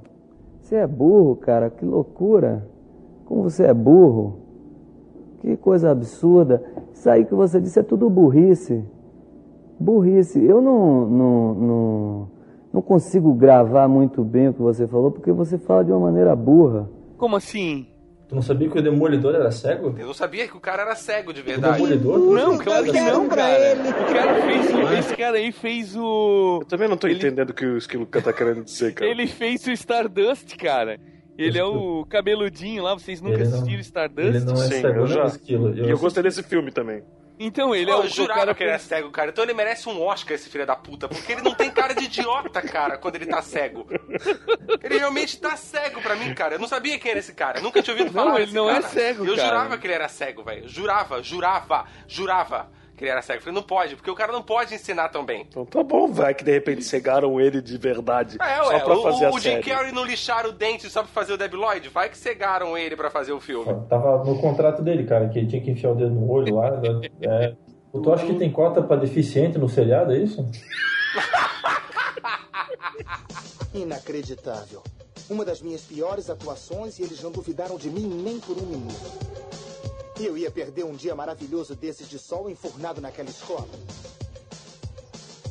Você 0.60 0.76
é 0.76 0.86
burro, 0.86 1.36
cara. 1.36 1.70
Que 1.70 1.84
loucura. 1.84 2.68
Como 3.24 3.42
você 3.42 3.64
é 3.64 3.72
burro. 3.72 4.40
Que 5.40 5.56
coisa 5.56 5.90
absurda. 5.90 6.62
Isso 6.92 7.08
aí 7.08 7.24
que 7.24 7.34
você 7.34 7.58
disse 7.58 7.78
é 7.78 7.82
tudo 7.82 8.10
burrice. 8.10 8.84
Burrice. 9.80 10.44
Eu 10.44 10.60
não, 10.60 11.06
não, 11.06 11.54
não, 11.54 12.30
não 12.72 12.82
consigo 12.82 13.32
gravar 13.32 13.88
muito 13.88 14.22
bem 14.22 14.48
o 14.48 14.52
que 14.52 14.60
você 14.60 14.86
falou 14.86 15.10
porque 15.10 15.32
você 15.32 15.56
fala 15.56 15.84
de 15.84 15.90
uma 15.90 16.00
maneira 16.00 16.36
burra. 16.36 16.90
Como 17.16 17.36
assim? 17.36 17.86
Tu 18.28 18.34
não 18.34 18.42
sabia 18.42 18.68
que 18.68 18.78
o 18.78 18.82
Demolidor 18.82 19.34
era 19.34 19.50
cego? 19.50 19.94
Eu 19.98 20.06
não 20.08 20.12
sabia 20.12 20.46
que 20.46 20.54
o 20.54 20.60
cara 20.60 20.82
era 20.82 20.94
cego 20.94 21.32
de 21.32 21.40
O 21.40 21.44
verdade. 21.44 21.76
Demolidor? 21.76 22.18
Não, 22.18 22.58
claro 22.58 22.84
que 22.84 23.00
não, 23.00 23.22
Cego. 23.22 23.28
cara. 23.34 23.74
O 23.74 24.12
cara 24.14 24.42
fez 24.42 24.74
o, 24.74 24.92
esse 24.98 25.16
cara 25.16 25.36
aí 25.38 25.50
fez 25.52 25.96
o. 25.96 26.58
Eu 26.60 26.66
também 26.66 26.88
não 26.88 26.96
tô 26.98 27.08
entendendo 27.08 27.50
o 27.50 27.54
que 27.54 27.64
o 27.64 27.78
Esquilo 27.78 28.04
tá 28.04 28.30
querendo 28.32 28.62
dizer, 28.64 28.92
cara. 28.92 29.10
Ele 29.10 29.26
fez 29.26 29.66
o 29.66 29.70
Stardust, 29.72 30.56
cara. 30.58 31.00
Ele 31.38 31.56
é 31.58 31.64
o 31.64 32.04
cabeludinho 32.06 32.82
lá, 32.82 32.92
vocês 32.94 33.22
nunca 33.22 33.36
Ele 33.36 33.44
não- 33.44 33.54
assistiram 33.54 33.80
Stardust? 33.80 34.28
ele 34.36 34.40
não 34.44 34.54
é 34.54 34.56
Sim, 34.66 34.80
cego, 34.82 34.88
eu 34.88 34.94
não, 35.00 35.06
já. 35.06 35.24
Esquilo. 35.24 35.74
E 35.74 35.88
eu 35.90 35.98
gostei 35.98 36.22
desse 36.22 36.42
filme 36.42 36.70
também. 36.70 37.02
Então, 37.38 37.74
ele 37.74 37.90
é 37.90 37.94
eu 37.94 37.98
o, 37.98 38.04
o 38.04 38.08
jurava 38.08 38.40
cara 38.40 38.54
que 38.54 38.62
ele 38.62 38.70
era 38.70 38.78
cego, 38.78 39.10
cara. 39.10 39.30
Então 39.30 39.44
ele 39.44 39.54
merece 39.54 39.88
um 39.88 40.02
Oscar, 40.02 40.34
esse 40.34 40.48
filho 40.48 40.66
da 40.66 40.74
puta. 40.74 41.08
Porque 41.08 41.32
ele 41.32 41.42
não 41.42 41.54
tem 41.54 41.70
cara 41.70 41.94
de 41.94 42.04
idiota, 42.04 42.60
cara, 42.60 42.98
quando 42.98 43.14
ele 43.16 43.26
tá 43.26 43.40
cego. 43.42 43.86
Ele 44.82 44.98
realmente 44.98 45.38
tá 45.40 45.56
cego 45.56 46.00
pra 46.00 46.16
mim, 46.16 46.34
cara. 46.34 46.56
Eu 46.56 46.58
não 46.58 46.68
sabia 46.68 46.98
quem 46.98 47.10
era 47.12 47.20
esse 47.20 47.32
cara. 47.34 47.58
Eu 47.58 47.62
nunca 47.62 47.82
tinha 47.82 47.94
ouvido 47.94 48.12
Não, 48.12 48.24
falar 48.24 48.36
ele 48.36 48.44
desse 48.46 48.56
não 48.56 48.68
é 48.68 48.74
cara. 48.80 48.88
cego, 48.88 49.24
Eu 49.24 49.36
cara. 49.36 49.46
jurava 49.48 49.78
que 49.78 49.86
ele 49.86 49.94
era 49.94 50.08
cego, 50.08 50.42
velho. 50.42 50.68
Jurava, 50.68 51.22
jurava, 51.22 51.86
jurava 52.06 52.70
que 52.98 53.04
ele 53.04 53.10
era 53.12 53.22
cego. 53.22 53.38
Eu 53.38 53.42
falei, 53.42 53.54
não 53.54 53.62
pode, 53.62 53.96
porque 53.96 54.10
o 54.10 54.14
cara 54.14 54.32
não 54.32 54.42
pode 54.42 54.74
ensinar 54.74 55.08
tão 55.08 55.24
bem. 55.24 55.46
Então 55.48 55.64
tá 55.64 55.82
bom, 55.82 56.12
vai 56.12 56.34
que 56.34 56.44
de 56.44 56.52
repente 56.52 56.84
cegaram 56.84 57.40
ele 57.40 57.62
de 57.62 57.78
verdade. 57.78 58.36
É, 58.40 58.56
só 58.62 58.68
ué, 58.68 58.80
pra 58.80 58.98
o, 58.98 59.02
fazer 59.02 59.24
o, 59.24 59.28
a 59.28 59.30
o 59.30 59.38
Jim 59.38 59.50
série. 59.50 59.62
Carrey 59.62 59.92
não 59.92 60.04
lixaram 60.04 60.50
o 60.50 60.52
dente 60.52 60.90
só 60.90 61.02
pra 61.02 61.10
fazer 61.10 61.32
o 61.32 61.38
Debi 61.38 61.56
Lloyd? 61.56 61.88
Vai 61.88 62.08
que 62.10 62.18
cegaram 62.18 62.76
ele 62.76 62.94
pra 62.96 63.08
fazer 63.10 63.32
o 63.32 63.40
filme. 63.40 63.72
Tava 63.88 64.22
no 64.24 64.38
contrato 64.40 64.82
dele, 64.82 65.04
cara, 65.04 65.28
que 65.28 65.38
ele 65.38 65.46
tinha 65.46 65.62
que 65.62 65.70
enfiar 65.70 65.92
o 65.92 65.94
dedo 65.94 66.10
no 66.10 66.28
olho 66.30 66.56
lá. 66.56 66.70
né? 66.72 67.08
É. 67.22 67.54
Tu 67.90 68.12
acha 68.12 68.26
que 68.26 68.34
tem 68.34 68.50
cota 68.52 68.82
pra 68.82 68.96
deficiente 68.96 69.56
no 69.58 69.68
seriado, 69.68 70.12
é 70.12 70.18
isso? 70.18 70.44
Inacreditável. 73.74 74.82
Uma 75.30 75.44
das 75.44 75.60
minhas 75.60 75.82
piores 75.82 76.30
atuações 76.30 76.98
e 76.98 77.02
eles 77.02 77.22
não 77.22 77.30
duvidaram 77.30 77.76
de 77.76 77.90
mim 77.90 78.06
nem 78.24 78.40
por 78.40 78.56
um 78.56 78.66
minuto. 78.66 79.28
E 80.18 80.26
eu 80.26 80.36
ia 80.36 80.50
perder 80.50 80.84
um 80.84 80.94
dia 80.94 81.14
maravilhoso 81.14 81.74
desses 81.76 82.08
de 82.08 82.18
sol 82.18 82.50
enfurnado 82.50 83.00
naquela 83.00 83.30
escola. 83.30 83.68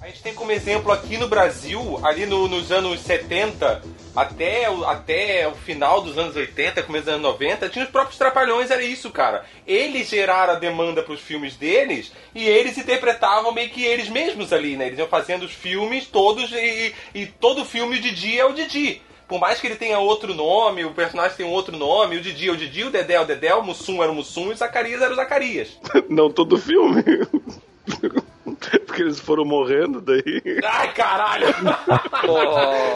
A 0.02 0.08
gente 0.08 0.22
tem 0.22 0.34
como 0.34 0.52
exemplo 0.52 0.92
aqui 0.92 1.18
no 1.18 1.28
Brasil, 1.28 2.00
ali 2.06 2.26
no- 2.26 2.48
nos 2.48 2.72
anos 2.72 3.00
70, 3.02 3.82
até 4.16 4.70
o, 4.70 4.86
até 4.86 5.48
o 5.48 5.56
final 5.56 6.02
dos 6.02 6.18
anos 6.18 6.36
80, 6.36 6.84
começo 6.84 7.06
dos 7.06 7.14
anos 7.16 7.24
90, 7.24 7.68
tinha 7.70 7.84
os 7.84 7.90
próprios 7.92 8.18
Trapalhões, 8.18 8.70
era 8.70 8.84
isso, 8.84 9.10
cara. 9.10 9.44
Eles 9.66 10.08
geraram 10.08 10.54
a 10.54 10.60
demanda 10.60 11.02
pros 11.02 11.20
filmes 11.20 11.56
deles 11.56 12.12
e 12.36 12.46
eles 12.48 12.78
interpretavam 12.78 13.52
meio 13.52 13.70
que 13.72 13.84
eles 13.84 14.08
mesmos 14.08 14.54
ali, 14.54 14.78
né? 14.78 14.86
Eles 14.88 15.00
iam 15.00 15.08
fazendo 15.08 15.44
os 15.44 15.52
filmes 15.52 16.06
todos 16.06 16.52
e, 16.52 16.94
e 17.16 17.26
todo 17.26 17.66
filme 17.66 17.98
o 17.98 18.02
Didi 18.02 18.40
é 18.40 18.46
o 18.46 18.54
Didi. 18.54 19.02
Por 19.28 19.40
mais 19.40 19.60
que 19.60 19.68
ele 19.68 19.76
tenha 19.76 20.00
outro 20.00 20.34
nome, 20.34 20.86
o 20.86 20.92
personagem 20.92 21.36
tem 21.36 21.46
um 21.46 21.52
outro 21.52 21.76
nome, 21.76 22.16
o 22.16 22.22
Didi 22.22 22.48
é 22.48 22.52
o 22.52 22.56
Didi, 22.56 22.86
o 22.86 22.90
Dedé 22.90 23.16
é 23.16 23.20
o 23.20 23.26
Dedé, 23.26 23.54
o 23.54 23.64
Mussum 23.64 24.02
era 24.02 24.12
o 24.12 24.16
Mussum 24.16 24.50
e 24.50 24.54
o 24.54 24.56
Zacarias 24.56 25.02
era 25.02 25.12
o 25.12 25.16
Zacarias. 25.16 25.78
Não 26.10 26.32
todo 26.32 26.58
filme. 26.58 27.04
Porque 28.86 29.02
eles 29.02 29.20
foram 29.20 29.44
morrendo 29.44 30.02
daí. 30.02 30.42
Ai, 30.64 30.94
caralho! 30.94 31.48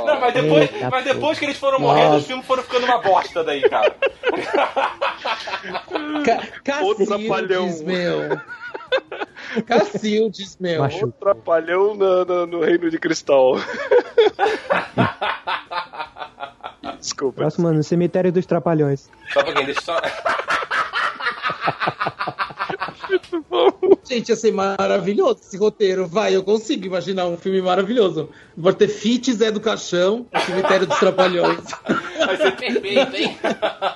Não, 0.06 0.20
mas 0.20 0.34
depois, 0.34 0.74
Eita, 0.74 0.90
mas 0.90 1.04
depois 1.04 1.40
que 1.40 1.46
eles 1.46 1.58
foram 1.58 1.80
Nossa. 1.80 1.94
morrendo, 1.94 2.16
os 2.18 2.26
filmes 2.26 2.46
foram 2.46 2.64
ficando 2.64 2.86
uma 2.86 2.98
bosta 3.00 3.44
daí, 3.44 3.62
cara. 3.70 3.96
Cacildes, 6.64 7.82
meu. 7.82 8.40
Cacildes, 9.66 10.58
meu. 10.60 10.82
O 10.84 11.12
trapalhão 11.12 11.96
na- 11.96 12.26
na- 12.26 12.46
no 12.46 12.62
reino 12.62 12.90
de 12.90 12.98
cristal. 13.00 13.56
Desculpa. 17.00 17.38
Próximo, 17.38 17.72
no 17.72 17.84
cemitério 17.84 18.32
dos 18.32 18.46
Trapalhões. 18.46 19.10
Só 19.34 19.44
pra 19.44 19.54
quem 19.54 19.66
deixa 19.66 19.82
só. 19.82 20.00
Gente, 24.12 24.28
ia 24.28 24.36
ser 24.36 24.52
maravilhoso 24.52 25.40
esse 25.42 25.56
roteiro. 25.56 26.06
Vai, 26.06 26.36
eu 26.36 26.44
consigo 26.44 26.86
imaginar 26.86 27.28
um 27.28 27.38
filme 27.38 27.62
maravilhoso. 27.62 28.28
Vai 28.58 28.74
ter 28.74 28.90
Fit 28.90 29.32
Zé 29.32 29.50
do 29.50 29.62
Caixão, 29.62 30.28
o 30.34 30.40
Cemitério 30.42 30.86
dos 30.86 31.00
Trapalhões. 31.00 31.64
Vai 32.20 32.36
ser 32.36 32.52
perfeito, 32.58 33.16
hein? 33.16 33.38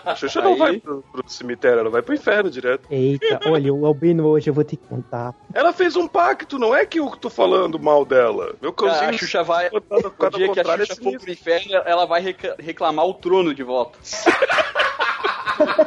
A 0.05 0.15
Xuxa 0.15 0.41
não 0.41 0.57
vai 0.57 0.79
pro, 0.79 1.03
pro 1.11 1.29
cemitério, 1.29 1.79
ela 1.79 1.89
vai 1.89 2.01
pro 2.01 2.15
inferno 2.15 2.49
direto. 2.49 2.87
Eita, 2.89 3.39
olha, 3.45 3.71
o 3.71 3.85
Albino 3.85 4.25
hoje 4.25 4.49
eu 4.49 4.53
vou 4.53 4.63
te 4.63 4.75
contar. 4.75 5.35
Ela 5.53 5.71
fez 5.71 5.95
um 5.95 6.07
pacto, 6.07 6.57
não 6.57 6.73
é 6.73 6.85
que 6.85 6.99
eu 6.99 7.07
tô 7.11 7.29
falando 7.29 7.77
mal 7.77 8.03
dela. 8.03 8.55
Meu 8.59 8.73
cãozinho. 8.73 9.09
a 9.09 9.13
Xuxa 9.13 9.43
vai. 9.43 9.69
botado 9.69 10.11
O 10.17 10.29
dia 10.29 10.49
que 10.49 10.59
a 10.59 10.63
Xuxa 10.63 10.93
é 10.93 10.95
for 10.95 11.19
pro 11.19 11.31
inferno, 11.31 11.75
ela 11.85 12.05
vai 12.05 12.35
reclamar 12.57 13.05
o 13.05 13.13
trono 13.13 13.53
de 13.53 13.63
volta. 13.63 13.99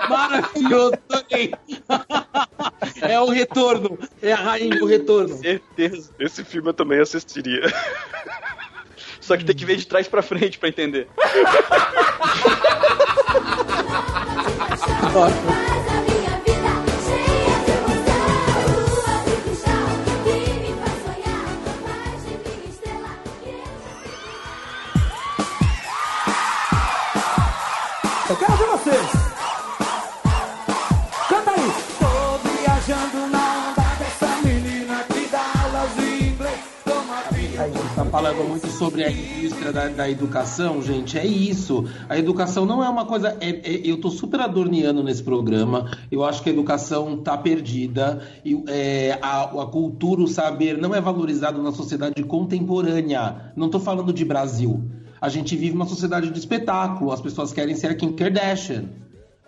Maravilhoso 0.08 0.96
também. 1.08 1.52
É 3.00 3.20
o 3.20 3.28
retorno. 3.28 3.98
É 4.22 4.32
a 4.32 4.36
rainha 4.36 4.78
do 4.78 4.86
retorno. 4.86 5.36
Certeza. 5.38 6.10
Esse 6.18 6.44
filme 6.44 6.68
eu 6.68 6.74
também 6.74 7.00
assistiria. 7.00 7.62
Só 9.20 9.36
que 9.36 9.44
tem 9.44 9.54
que 9.54 9.64
ver 9.64 9.76
de 9.76 9.86
trás 9.86 10.08
pra 10.08 10.22
frente 10.22 10.58
pra 10.58 10.68
entender. 10.68 11.06
muito 38.48 38.66
sobre 38.68 39.04
a 39.04 39.10
indústria 39.10 39.70
da, 39.70 39.88
da 39.88 40.10
educação, 40.10 40.82
gente. 40.82 41.18
É 41.18 41.26
isso. 41.26 41.84
A 42.08 42.18
educação 42.18 42.64
não 42.64 42.82
é 42.82 42.88
uma 42.88 43.04
coisa. 43.04 43.36
é- 43.40 43.50
é- 43.50 43.80
eu 43.84 44.00
tô 44.00 44.10
super 44.10 44.40
adorneando 44.40 45.02
nesse 45.04 45.22
programa. 45.22 45.90
Eu 46.10 46.24
acho 46.24 46.42
que 46.42 46.48
a 46.48 46.52
educação 46.52 47.18
tá 47.18 47.36
perdida. 47.36 48.22
E, 48.44 48.60
é, 48.68 49.18
a, 49.20 49.42
a 49.42 49.66
cultura, 49.66 50.22
o 50.22 50.26
saber 50.26 50.78
não 50.78 50.94
é 50.94 51.00
valorizado 51.00 51.62
na 51.62 51.72
sociedade 51.72 52.22
contemporânea. 52.24 53.52
Não 53.54 53.68
tô 53.68 53.78
falando 53.78 54.12
de 54.12 54.24
Brasil. 54.24 54.82
A 55.20 55.28
gente 55.28 55.54
vive 55.54 55.74
uma 55.74 55.86
sociedade 55.86 56.30
de 56.30 56.38
espetáculo. 56.38 57.12
As 57.12 57.20
pessoas 57.20 57.52
querem 57.52 57.74
ser 57.74 57.88
a 57.88 57.94
Kim 57.94 58.12
Kardashian. 58.12 58.84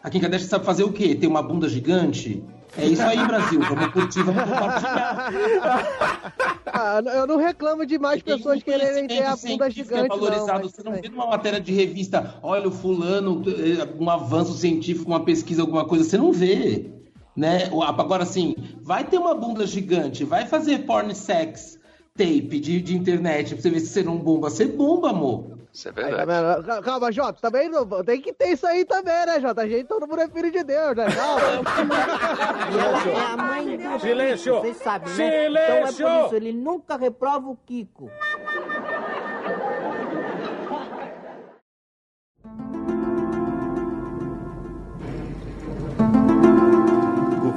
A 0.02 0.10
Kim 0.10 0.20
Kardashian 0.20 0.48
sabe 0.48 0.64
fazer 0.66 0.84
o 0.84 0.92
quê? 0.92 1.14
Ter 1.14 1.26
uma 1.26 1.42
bunda 1.42 1.68
gigante? 1.68 2.42
É 2.76 2.86
isso 2.86 3.02
aí, 3.02 3.26
Brasil. 3.26 3.60
Vamos 3.60 3.86
curtir, 3.92 4.22
vamos 4.22 4.42
compartilhar. 4.44 6.32
Ah, 6.66 7.02
eu 7.14 7.26
não 7.26 7.36
reclamo 7.36 7.84
de 7.84 7.98
mais 7.98 8.22
pessoas 8.22 8.62
quererem 8.62 9.06
ter 9.06 9.24
a 9.24 9.36
bunda 9.36 9.66
é 9.66 9.70
gigante, 9.70 10.08
não. 10.08 10.16
valorizado. 10.16 10.62
mas 10.62 10.72
Você 10.72 10.82
não 10.82 10.92
vê 10.92 11.08
numa 11.08 11.26
matéria 11.26 11.60
de 11.60 11.72
revista, 11.72 12.36
olha 12.42 12.68
o 12.68 12.70
fulano, 12.70 13.42
eh, 13.46 13.88
um 13.98 14.08
avanço 14.08 14.54
científico, 14.54 15.10
uma 15.10 15.24
pesquisa, 15.24 15.62
alguma 15.62 15.84
coisa. 15.84 16.04
Você 16.04 16.16
não 16.16 16.32
vê. 16.32 16.90
Né? 17.36 17.70
Agora, 17.96 18.22
assim, 18.22 18.54
vai 18.82 19.04
ter 19.04 19.18
uma 19.18 19.34
bunda 19.34 19.66
gigante, 19.66 20.24
vai 20.24 20.46
fazer 20.46 20.80
porn 20.80 21.14
sex 21.14 21.78
tape 22.16 22.60
de, 22.60 22.80
de 22.82 22.96
internet 22.96 23.54
pra 23.54 23.62
você 23.62 23.70
ver 23.70 23.80
se 23.80 23.86
você 23.86 24.02
não 24.02 24.18
bomba. 24.18 24.50
Você 24.50 24.66
bomba, 24.66 25.10
amor. 25.10 25.59
Isso 25.72 25.88
é 25.88 25.92
Aí, 26.04 26.14
tá 26.16 26.24
vendo? 26.24 26.64
Cal- 26.64 26.82
Calma, 26.82 27.12
Jota, 27.12 27.40
também 27.40 27.68
não, 27.68 27.86
tem 28.04 28.20
que 28.20 28.32
ter 28.32 28.48
isso 28.48 28.66
aí 28.66 28.84
também, 28.84 29.24
né, 29.26 29.40
Jota? 29.40 29.62
A 29.62 29.68
gente, 29.68 29.84
todo 29.84 30.06
mundo 30.06 30.20
é 30.20 30.28
filho 30.28 30.50
de 30.50 30.64
Deus, 30.64 30.96
né? 30.96 31.06
Calma. 31.14 31.40
Ela 33.10 33.20
é 33.20 33.32
a 33.32 33.36
mãe 33.36 33.76
do 33.76 34.00
Silêncio! 34.00 34.60
Vocês 34.60 34.76
sabem, 34.78 35.08
né? 35.14 35.48
Então 35.48 35.64
é 35.64 35.86
Silêncio! 35.86 36.06
por 36.06 36.26
isso, 36.26 36.34
ele 36.34 36.52
nunca 36.52 36.96
reprova 36.96 37.48
o 37.48 37.56
Kiko. 37.56 38.10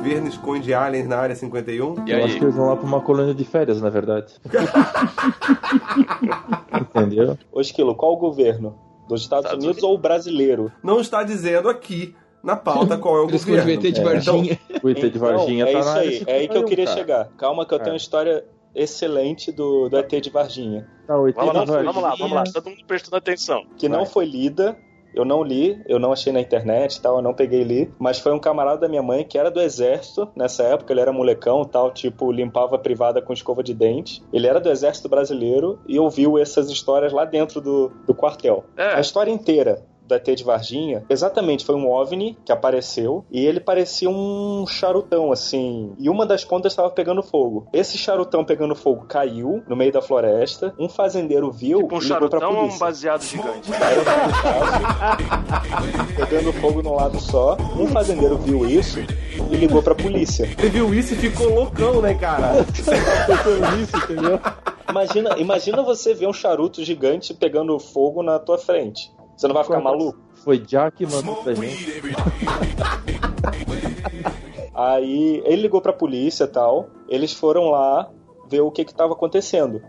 Governo 0.04 0.28
esconde 0.28 0.74
aliens 0.74 1.08
na 1.08 1.18
área 1.18 1.36
51. 1.36 2.08
Eu 2.08 2.26
acho 2.26 2.38
que 2.38 2.44
eles 2.44 2.56
vão 2.56 2.68
lá 2.68 2.76
pra 2.76 2.86
uma 2.86 3.00
colônia 3.02 3.34
de 3.34 3.46
férias, 3.46 3.82
na 3.82 3.90
verdade. 3.90 4.34
Entendeu? 6.80 7.38
Ô, 7.52 7.62
Esquilo, 7.62 7.96
qual 7.96 8.14
o 8.14 8.18
governo? 8.18 8.78
Dos 9.08 9.22
Estados, 9.22 9.52
Unidos, 9.52 9.84
ou 9.84 9.96
o 9.96 9.98
brasileiro? 9.98 10.72
Não 10.84 11.00
está 11.00 11.24
dizendo 11.24 11.70
aqui 11.70 12.16
na 12.44 12.56
pauta 12.56 12.98
qual 12.98 13.18
é 13.18 13.22
o 13.22 13.26
Por 13.28 13.36
isso 13.36 13.46
que 13.46 13.52
eu 13.52 13.58
governo. 13.58 13.82
devia 13.82 13.94
ter 13.94 14.00
de 14.00 14.06
Varginha. 14.06 14.60
O 14.82 14.90
ET 14.90 15.00
de 15.12 15.20
Varginha 15.20 15.66
é 15.66 15.72
tá 15.74 15.80
isso 15.80 15.88
na 15.90 15.96
área 15.96 16.10
aí, 16.10 16.24
é 16.28 16.34
aí 16.38 16.48
que 16.48 16.58
eu 16.58 16.62
51, 16.62 16.66
queria 16.66 16.86
cara. 16.86 16.98
chegar. 16.98 17.30
Calma 17.38 17.66
que 17.66 17.74
eu 17.74 17.80
tenho 17.80 17.92
uma 17.92 17.98
história 17.98 18.46
excelente 18.74 19.52
do, 19.52 19.90
do 19.90 19.98
ET 19.98 20.10
de 20.10 20.30
Varginha. 20.30 20.88
Tá, 21.06 21.18
o 21.20 21.28
ET 21.28 21.36
não 21.36 21.44
foi 21.46 21.54
Varginha. 21.54 21.80
lida- 21.80 21.92
Vamos 22.18 22.32
lá, 22.34 22.44
todo 22.46 22.70
mundo 22.70 22.86
prestando 22.88 23.18
atenção. 23.18 23.64
Que 23.78 23.90
não 23.90 24.06
foi 24.06 24.26
lida, 24.26 24.78
eu 25.14 25.26
não 25.26 25.44
li, 25.44 25.82
eu 25.88 26.00
não 26.00 26.12
achei 26.12 26.32
na 26.34 26.40
internet 26.40 27.02
tal, 27.02 27.18
eu 27.18 27.22
não 27.22 27.34
peguei 27.34 27.62
e 27.62 27.64
li, 27.64 27.94
mas 28.00 28.20
foi 28.20 28.34
um 28.34 28.40
camarada 28.40 28.82
da 28.82 28.90
minha 28.90 29.04
mãe 29.04 29.24
que 29.24 29.38
era 29.38 29.52
do 29.52 29.62
exército, 29.62 30.30
nessa 30.36 30.64
época 30.64 30.92
ele 30.94 31.02
era 31.02 31.14
molecão 31.14 31.64
tal, 31.64 31.92
tipo, 31.92 32.32
limpava 32.32 32.76
a 32.76 32.80
privada 32.80 33.22
com 33.22 33.34
escova 33.34 33.64
de 33.64 33.74
dente. 33.74 34.24
Ele 34.32 34.48
era 34.48 34.60
do 34.60 34.70
exército 34.70 35.10
brasileiro 35.10 35.80
e 35.88 36.00
ouviu 36.00 36.38
essas 36.38 36.70
histórias 36.70 37.14
lá 37.14 37.26
dentro 37.26 37.62
do, 37.62 37.92
do 38.06 38.14
quartel. 38.14 38.64
A 38.78 39.00
história 39.00 39.32
inteira 39.32 39.84
do 40.14 40.16
ET 40.16 40.36
de 40.36 40.44
Varginha, 40.44 41.04
exatamente, 41.10 41.66
foi 41.66 41.76
um 41.76 41.90
OVNI 41.90 42.38
que 42.46 42.52
apareceu 42.52 43.26
e 43.32 43.46
ele 43.46 43.60
parecia 43.60 44.10
um 44.10 44.66
charutão, 44.68 45.32
assim, 45.32 45.94
e 45.98 46.10
uma 46.10 46.26
das 46.26 46.46
pontas 46.46 46.72
estava 46.72 46.90
pegando 46.90 47.24
fogo. 47.24 47.68
Esse 47.74 47.98
charutão 47.98 48.46
pegando 48.46 48.76
fogo 48.76 49.06
caiu 49.08 49.64
no 49.68 49.76
meio 49.76 49.92
da 49.92 50.02
floresta, 50.02 50.74
um 50.80 50.88
fazendeiro 50.90 51.52
viu 51.52 51.80
Tipo 51.80 51.96
um 51.96 52.00
e 52.00 52.04
ligou 52.04 52.30
pra 52.30 52.40
charutão 52.40 52.50
ou 52.50 52.56
um 52.56 52.60
polícia. 52.68 52.86
baseado 52.86 53.24
gigante? 53.24 53.72
pegando 56.16 56.54
fogo 56.54 56.82
num 56.82 56.94
lado 56.94 57.20
só. 57.20 57.58
Um 57.78 57.88
fazendeiro 57.88 58.38
viu 58.38 58.66
isso 58.66 59.00
e 59.00 59.56
ligou 59.56 59.82
pra 59.82 59.96
polícia. 59.96 60.46
Ele 60.58 60.70
viu 60.70 60.94
isso 60.94 61.14
e 61.14 61.18
ficou 61.18 61.54
loucão, 61.54 62.02
né, 62.02 62.14
cara? 62.14 62.54
isso, 63.82 63.98
entendeu? 63.98 64.40
Imagina, 64.90 65.38
imagina 65.38 65.82
você 65.82 66.14
ver 66.14 66.28
um 66.28 66.34
charuto 66.34 66.84
gigante 66.84 67.34
pegando 67.34 67.78
fogo 67.80 68.22
na 68.22 68.38
tua 68.38 68.58
frente. 68.58 69.12
Você 69.36 69.48
não 69.48 69.54
vai 69.54 69.64
ficar 69.64 69.80
maluco? 69.80 70.20
Foi 70.36 70.58
Jack 70.60 70.98
que 70.98 71.06
mandou 71.12 71.36
pra 71.38 71.54
gente. 71.54 72.02
Aí 74.74 75.42
ele 75.46 75.64
ligou 75.64 75.82
pra 75.82 75.94
polícia 75.94 76.46
e 76.46 76.48
tal. 76.48 76.90
Eles 77.08 77.34
foram 77.34 77.70
lá 77.70 78.10
ver 78.50 78.62
o 78.62 78.72
que 78.72 78.86
que 78.86 78.94
tava 78.94 79.14
acontecendo. 79.14 79.82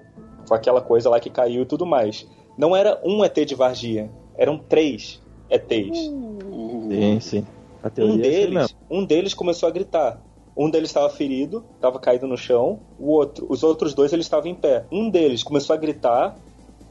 Com 0.47 0.55
aquela 0.55 0.81
coisa 0.81 1.09
lá 1.09 1.19
que 1.19 1.31
caiu 1.31 1.63
e 1.63 1.67
tudo 1.67 1.87
mais. 1.87 2.27
Não 2.57 2.77
era 2.77 3.01
um 3.05 3.25
ET 3.25 3.35
de 3.45 3.55
Varginha, 3.55 4.11
eram 4.37 4.59
três 4.59 5.21
ETs. 5.51 5.99
Sim, 5.99 7.19
sim. 7.21 7.47
A 7.83 7.89
Um 8.03 8.15
é 8.15 8.19
deles, 8.19 8.55
mesmo. 8.55 8.79
um 8.91 9.05
deles 9.05 9.35
começou 9.35 9.69
a 9.69 9.73
gritar. 9.73 10.21
Um 10.57 10.71
deles 10.71 10.91
estava 10.91 11.11
ferido, 11.11 11.65
estava 11.75 11.99
caído 11.99 12.29
no 12.29 12.37
chão. 12.37 12.79
O 12.99 13.11
outro, 13.11 13.45
os 13.49 13.65
outros 13.65 13.93
dois 13.93 14.13
eles 14.13 14.27
estavam 14.27 14.49
em 14.51 14.55
pé. 14.55 14.85
Um 14.93 15.11
deles 15.11 15.43
começou 15.43 15.75
a 15.75 15.77
gritar, 15.77 16.37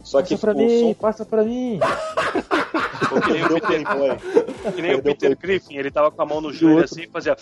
só 0.03 0.21
que 0.21 0.35
Passa 0.35 0.41
pra 0.47 0.53
o 0.53 0.57
mim, 0.57 0.79
som 0.79 0.93
passa 0.93 1.25
pra 1.25 1.43
mim. 1.43 1.79
Ou 3.11 3.21
que 3.21 3.31
nem 3.31 3.43
o 3.43 3.49
Peter, 3.49 3.83
que 4.75 4.81
nem 4.81 4.95
o 4.95 5.01
Peter 5.01 5.37
Griffin, 5.37 5.75
ele 5.77 5.89
tava 5.91 6.11
com 6.11 6.21
a 6.21 6.25
mão 6.25 6.41
no 6.41 6.51
joelho 6.51 6.83
assim 6.83 7.03
e 7.03 7.07
fazia. 7.07 7.35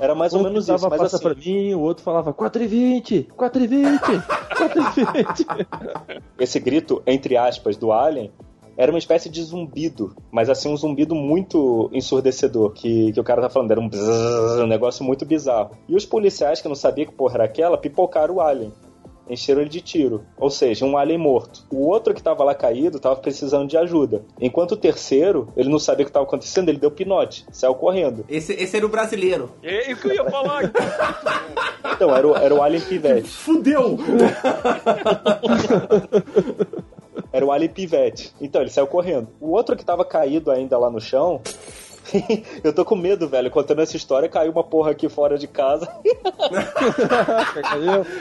Era 0.00 0.14
mais 0.14 0.32
ou 0.34 0.40
Um 0.40 0.44
menos 0.44 0.68
isso, 0.68 0.88
mas 0.88 0.98
passa 1.00 1.16
assim- 1.16 1.24
pra 1.24 1.34
mim, 1.34 1.74
o 1.74 1.80
outro 1.80 2.02
falava 2.02 2.32
4 2.32 2.62
e 2.62 2.66
20, 2.66 3.28
4 3.36 3.62
e 3.62 3.66
20, 3.66 4.00
4 4.56 4.80
e 4.80 5.04
20. 5.04 5.46
esse 6.38 6.58
grito, 6.60 7.02
entre 7.06 7.36
aspas, 7.36 7.76
do 7.76 7.92
Alien, 7.92 8.32
era 8.76 8.90
uma 8.90 8.98
espécie 8.98 9.28
de 9.28 9.40
zumbido, 9.42 10.14
mas 10.32 10.50
assim, 10.50 10.68
um 10.68 10.76
zumbido 10.76 11.14
muito 11.14 11.88
ensurdecedor, 11.92 12.72
que, 12.72 13.12
que 13.12 13.20
o 13.20 13.24
cara 13.24 13.40
tá 13.40 13.48
falando, 13.48 13.70
era 13.70 13.80
um, 13.80 13.88
bzzz, 13.88 14.58
um 14.60 14.66
negócio 14.66 15.04
muito 15.04 15.24
bizarro. 15.24 15.70
E 15.88 15.94
os 15.94 16.04
policiais 16.04 16.60
que 16.60 16.66
não 16.68 16.74
sabiam 16.74 17.06
que 17.06 17.14
porra 17.14 17.34
era 17.36 17.44
aquela, 17.44 17.78
pipocaram 17.78 18.34
o 18.34 18.40
Alien. 18.40 18.72
Encheram 19.28 19.60
ele 19.60 19.70
de 19.70 19.80
tiro. 19.80 20.24
Ou 20.36 20.50
seja, 20.50 20.84
um 20.84 20.96
alien 20.96 21.18
morto. 21.18 21.64
O 21.70 21.86
outro 21.86 22.14
que 22.14 22.22
tava 22.22 22.44
lá 22.44 22.54
caído 22.54 23.00
tava 23.00 23.16
precisando 23.16 23.68
de 23.68 23.76
ajuda. 23.76 24.24
Enquanto 24.40 24.72
o 24.72 24.76
terceiro, 24.76 25.52
ele 25.56 25.68
não 25.68 25.78
sabia 25.78 26.04
o 26.04 26.06
que 26.06 26.12
tava 26.12 26.26
acontecendo, 26.26 26.68
ele 26.68 26.78
deu 26.78 26.90
pinote, 26.90 27.46
saiu 27.50 27.74
correndo. 27.74 28.24
Esse, 28.28 28.52
esse 28.52 28.76
era 28.76 28.86
o 28.86 28.88
brasileiro. 28.88 29.50
É 29.62 29.92
o 29.92 29.96
que 29.96 30.08
eu 30.08 30.14
ia 30.14 30.30
falar. 30.30 30.70
Então, 31.94 32.16
era 32.16 32.26
o, 32.26 32.34
era 32.34 32.54
o 32.54 32.62
Alien 32.62 32.82
Pivete. 32.82 33.28
Fudeu! 33.28 33.98
Era 37.32 37.44
o 37.44 37.52
Alien 37.52 37.70
Pivete. 37.70 38.32
Então, 38.40 38.60
ele 38.60 38.70
saiu 38.70 38.86
correndo. 38.86 39.28
O 39.40 39.50
outro 39.50 39.76
que 39.76 39.84
tava 39.84 40.04
caído 40.04 40.50
ainda 40.50 40.78
lá 40.78 40.90
no 40.90 41.00
chão. 41.00 41.40
eu 42.62 42.72
tô 42.72 42.84
com 42.84 42.96
medo, 42.96 43.28
velho. 43.28 43.50
Contando 43.50 43.82
essa 43.82 43.96
história, 43.96 44.28
caiu 44.28 44.52
uma 44.52 44.64
porra 44.64 44.90
aqui 44.90 45.08
fora 45.08 45.38
de 45.38 45.46
casa. 45.46 45.88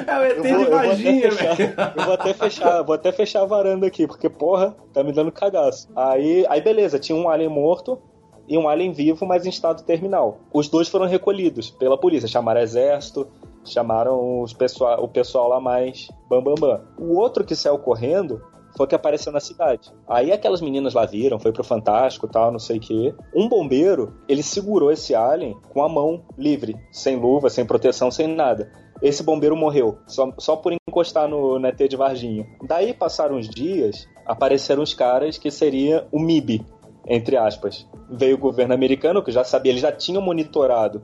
É 0.07 0.19
o 0.19 0.23
ET 0.23 0.37
Eu 0.37 0.43
de 0.43 0.65
vou, 0.65 0.95
fechar, 0.95 1.55
velho. 1.55 1.73
eu 1.95 2.03
vou 2.05 2.13
até 2.13 2.33
fechar, 2.33 2.81
vou 2.83 2.95
até 2.95 3.11
fechar 3.11 3.41
a 3.41 3.45
varanda 3.45 3.87
aqui, 3.87 4.07
porque 4.07 4.29
porra, 4.29 4.75
tá 4.93 5.03
me 5.03 5.11
dando 5.11 5.31
cagaço. 5.31 5.89
Aí, 5.95 6.45
aí 6.49 6.61
beleza, 6.61 6.99
tinha 6.99 7.15
um 7.15 7.29
alien 7.29 7.49
morto 7.49 7.99
e 8.47 8.57
um 8.57 8.67
alien 8.67 8.91
vivo, 8.91 9.25
mas 9.25 9.45
em 9.45 9.49
estado 9.49 9.83
terminal. 9.83 10.39
Os 10.53 10.67
dois 10.69 10.87
foram 10.87 11.05
recolhidos 11.05 11.69
pela 11.69 11.97
polícia, 11.97 12.27
chamaram 12.27 12.61
exército, 12.61 13.27
chamaram 13.65 14.41
os 14.41 14.53
pessoal, 14.53 15.03
o 15.03 15.07
pessoal 15.07 15.49
lá 15.49 15.59
mais 15.59 16.07
bam 16.29 16.41
bam 16.41 16.55
bam. 16.55 16.81
O 16.97 17.17
outro 17.17 17.43
que 17.43 17.55
saiu 17.55 17.77
correndo 17.79 18.41
foi 18.75 18.87
que 18.87 18.95
apareceu 18.95 19.31
na 19.31 19.39
cidade. 19.39 19.91
Aí 20.07 20.31
aquelas 20.31 20.61
meninas 20.61 20.93
lá 20.93 21.05
viram, 21.05 21.39
foi 21.39 21.51
pro 21.51 21.63
Fantástico 21.63 22.27
tal, 22.27 22.51
não 22.51 22.59
sei 22.59 22.77
o 22.77 22.79
quê. 22.79 23.15
Um 23.35 23.47
bombeiro, 23.47 24.13
ele 24.27 24.43
segurou 24.43 24.91
esse 24.91 25.13
alien 25.15 25.55
com 25.69 25.83
a 25.83 25.89
mão 25.89 26.23
livre, 26.37 26.75
sem 26.91 27.15
luva, 27.15 27.49
sem 27.49 27.65
proteção, 27.65 28.09
sem 28.11 28.27
nada. 28.27 28.71
Esse 29.01 29.23
bombeiro 29.23 29.55
morreu, 29.55 29.97
só, 30.07 30.31
só 30.37 30.55
por 30.55 30.73
encostar 30.87 31.27
no, 31.27 31.59
no 31.59 31.67
ET 31.67 31.77
de 31.77 31.95
Varginha. 31.95 32.47
Daí 32.63 32.93
passaram 32.93 33.35
uns 33.35 33.49
dias, 33.49 34.07
apareceram 34.25 34.81
os 34.81 34.93
caras 34.93 35.37
que 35.37 35.51
seria 35.51 36.07
o 36.11 36.19
MIB, 36.19 36.65
entre 37.07 37.35
aspas. 37.35 37.87
Veio 38.09 38.35
o 38.35 38.39
governo 38.39 38.73
americano, 38.73 39.23
que 39.23 39.31
já 39.31 39.43
sabia, 39.43 39.71
eles 39.71 39.81
já 39.81 39.91
tinham 39.91 40.21
monitorado 40.21 41.01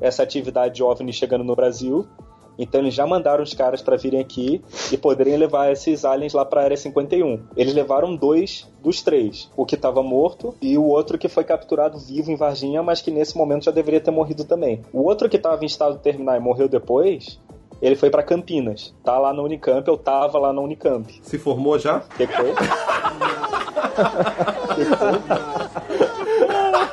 essa 0.00 0.22
atividade 0.22 0.82
OVNI 0.82 1.12
chegando 1.12 1.44
no 1.44 1.54
Brasil. 1.54 2.06
Então 2.58 2.80
eles 2.80 2.94
já 2.94 3.06
mandaram 3.06 3.42
os 3.42 3.54
caras 3.54 3.82
para 3.82 3.96
virem 3.96 4.20
aqui 4.20 4.62
e 4.92 4.96
poderem 4.96 5.36
levar 5.36 5.70
esses 5.72 6.04
aliens 6.04 6.32
lá 6.32 6.44
para 6.44 6.60
a 6.60 6.64
área 6.64 6.76
51. 6.76 7.40
Eles 7.56 7.74
levaram 7.74 8.14
dois 8.14 8.68
dos 8.82 9.02
três, 9.02 9.50
o 9.56 9.64
que 9.64 9.74
estava 9.74 10.02
morto 10.02 10.54
e 10.60 10.76
o 10.76 10.84
outro 10.84 11.18
que 11.18 11.28
foi 11.28 11.44
capturado 11.44 11.98
vivo 11.98 12.30
em 12.30 12.36
Varginha, 12.36 12.82
mas 12.82 13.00
que 13.00 13.10
nesse 13.10 13.36
momento 13.36 13.64
já 13.64 13.70
deveria 13.70 14.00
ter 14.00 14.10
morrido 14.10 14.44
também. 14.44 14.82
O 14.92 15.02
outro 15.02 15.28
que 15.28 15.36
estava 15.36 15.62
em 15.62 15.66
estado 15.66 15.98
terminal 15.98 16.36
e 16.36 16.40
morreu 16.40 16.68
depois, 16.68 17.40
ele 17.80 17.96
foi 17.96 18.10
para 18.10 18.22
Campinas. 18.22 18.94
Tá 19.02 19.18
lá 19.18 19.32
na 19.32 19.42
Unicamp, 19.42 19.86
eu 19.88 19.96
tava 19.96 20.38
lá 20.38 20.52
na 20.52 20.60
Unicamp. 20.60 21.20
Se 21.22 21.38
formou 21.38 21.78
já? 21.78 22.00
Que 22.16 22.26
que 22.26 22.32
foi? 22.34 22.52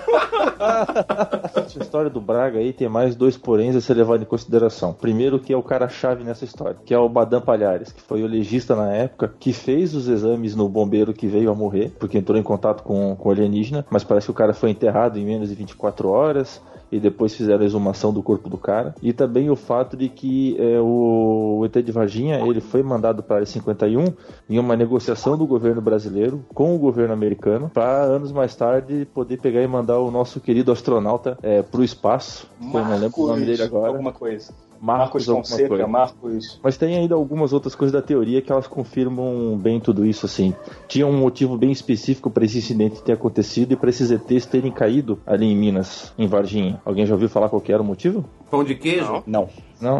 Essa 1.55 1.79
história 1.79 2.09
do 2.09 2.21
Braga 2.21 2.59
aí 2.59 2.73
tem 2.73 2.89
mais 2.89 3.15
dois 3.15 3.37
poréns 3.37 3.75
a 3.75 3.81
ser 3.81 3.93
levado 3.95 4.21
em 4.21 4.25
consideração. 4.25 4.93
Primeiro, 4.93 5.39
que 5.39 5.53
é 5.53 5.57
o 5.57 5.63
cara-chave 5.63 6.23
nessa 6.23 6.45
história, 6.45 6.77
que 6.85 6.93
é 6.93 6.97
o 6.97 7.09
Badam 7.09 7.41
Palhares, 7.41 7.91
que 7.91 8.01
foi 8.01 8.23
o 8.23 8.27
legista 8.27 8.75
na 8.75 8.93
época, 8.93 9.33
que 9.39 9.53
fez 9.53 9.93
os 9.95 10.07
exames 10.07 10.55
no 10.55 10.67
bombeiro 10.67 11.13
que 11.13 11.27
veio 11.27 11.51
a 11.51 11.55
morrer, 11.55 11.91
porque 11.99 12.17
entrou 12.17 12.37
em 12.37 12.43
contato 12.43 12.83
com, 12.83 13.15
com 13.15 13.29
o 13.29 13.31
alienígena, 13.31 13.85
mas 13.89 14.03
parece 14.03 14.27
que 14.27 14.31
o 14.31 14.35
cara 14.35 14.53
foi 14.53 14.69
enterrado 14.71 15.17
em 15.17 15.25
menos 15.25 15.49
de 15.49 15.55
24 15.55 16.09
horas. 16.09 16.61
E 16.91 16.99
depois 16.99 17.35
fizeram 17.35 17.61
a 17.61 17.65
exumação 17.65 18.13
do 18.13 18.21
corpo 18.21 18.49
do 18.49 18.57
cara. 18.57 18.95
E 19.01 19.13
também 19.13 19.49
o 19.49 19.55
fato 19.55 19.95
de 19.95 20.09
que 20.09 20.57
é, 20.59 20.79
o, 20.79 21.59
o 21.59 21.65
ET 21.65 21.73
de 21.83 21.91
Varginha 21.91 22.39
ele 22.39 22.61
foi 22.61 22.83
mandado 22.83 23.21
para 23.23 23.35
a 23.35 23.37
área 23.37 23.45
51 23.45 24.13
em 24.49 24.59
uma 24.59 24.75
negociação 24.75 25.37
do 25.37 25.45
governo 25.45 25.81
brasileiro 25.81 26.43
com 26.53 26.75
o 26.75 26.79
governo 26.79 27.13
americano 27.13 27.69
para 27.73 28.03
anos 28.03 28.31
mais 28.31 28.55
tarde 28.55 29.07
poder 29.13 29.37
pegar 29.39 29.61
e 29.61 29.67
mandar 29.67 29.99
o 29.99 30.11
nosso 30.11 30.39
querido 30.39 30.71
astronauta 30.71 31.37
é, 31.41 31.61
para 31.61 31.81
o 31.81 31.83
espaço. 31.83 32.49
que 32.59 32.75
eu 32.75 32.85
não 32.85 32.97
lembro 32.97 33.21
o 33.21 33.27
nome 33.27 33.45
dele 33.45 33.63
agora. 33.63 33.87
Alguma 33.89 34.11
coisa. 34.11 34.53
Marcos, 34.81 35.27
Marcos 35.27 35.49
Fonseca, 35.49 35.69
coisa. 35.69 35.87
Marcos. 35.87 36.59
Mas 36.63 36.77
tem 36.77 36.97
ainda 36.97 37.15
algumas 37.15 37.53
outras 37.53 37.75
coisas 37.75 37.91
da 37.91 38.01
teoria 38.01 38.41
que 38.41 38.51
elas 38.51 38.67
confirmam 38.67 39.57
bem 39.57 39.79
tudo 39.79 40.05
isso, 40.05 40.25
assim. 40.25 40.53
Tinha 40.87 41.05
um 41.05 41.17
motivo 41.17 41.57
bem 41.57 41.71
específico 41.71 42.29
para 42.29 42.45
esse 42.45 42.57
incidente 42.57 43.01
ter 43.01 43.13
acontecido 43.13 43.73
e 43.73 43.75
para 43.75 43.89
esses 43.89 44.11
ETs 44.11 44.45
terem 44.45 44.71
caído 44.71 45.19
ali 45.25 45.45
em 45.45 45.55
Minas, 45.55 46.13
em 46.17 46.27
Varginha. 46.27 46.81
Alguém 46.85 47.05
já 47.05 47.13
ouviu 47.13 47.29
falar 47.29 47.49
qual 47.49 47.61
que 47.61 47.71
era 47.71 47.81
o 47.81 47.85
motivo? 47.85 48.25
Pão 48.49 48.63
de 48.63 48.75
queijo? 48.75 49.05
Não. 49.05 49.23
Não, 49.27 49.49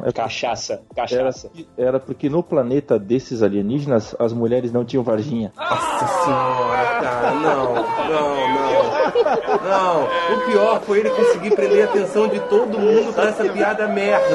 é 0.06 0.12
Cachaça. 0.12 0.82
Cachaça. 0.96 1.50
Era, 1.78 1.90
era 1.90 2.00
porque 2.00 2.30
no 2.30 2.44
planeta 2.44 3.00
desses 3.00 3.42
alienígenas 3.42 4.16
as 4.20 4.34
mulheres 4.34 4.72
não 4.72 4.84
tinham 4.84 5.04
Varginha. 5.04 5.54
Nossa 5.56 6.08
senhora, 6.24 7.02
cara, 7.02 7.32
não, 7.32 7.76
não, 7.76 8.54
não. 8.54 9.00
Não, 9.64 10.04
o 10.04 10.46
pior 10.46 10.82
foi 10.82 11.00
ele 11.00 11.10
conseguir 11.10 11.56
prender 11.56 11.88
a 11.88 11.90
atenção 11.90 12.28
de 12.28 12.40
todo 12.42 12.78
mundo 12.78 13.14
com 13.14 13.22
essa 13.22 13.44
piada 13.50 13.88
merda. 13.88 14.26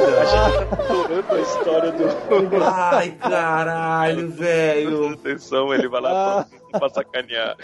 a 1.31 1.41
história 1.41 1.93
do. 1.93 2.65
Ai, 2.65 3.11
caralho, 3.13 4.31
velho. 4.31 5.13
Atenção, 5.15 5.73
ele 5.73 5.89
vai 5.89 6.01
lá 6.01 6.45
pra, 6.49 6.59
pra 6.79 6.89
sacanear. 6.89 7.57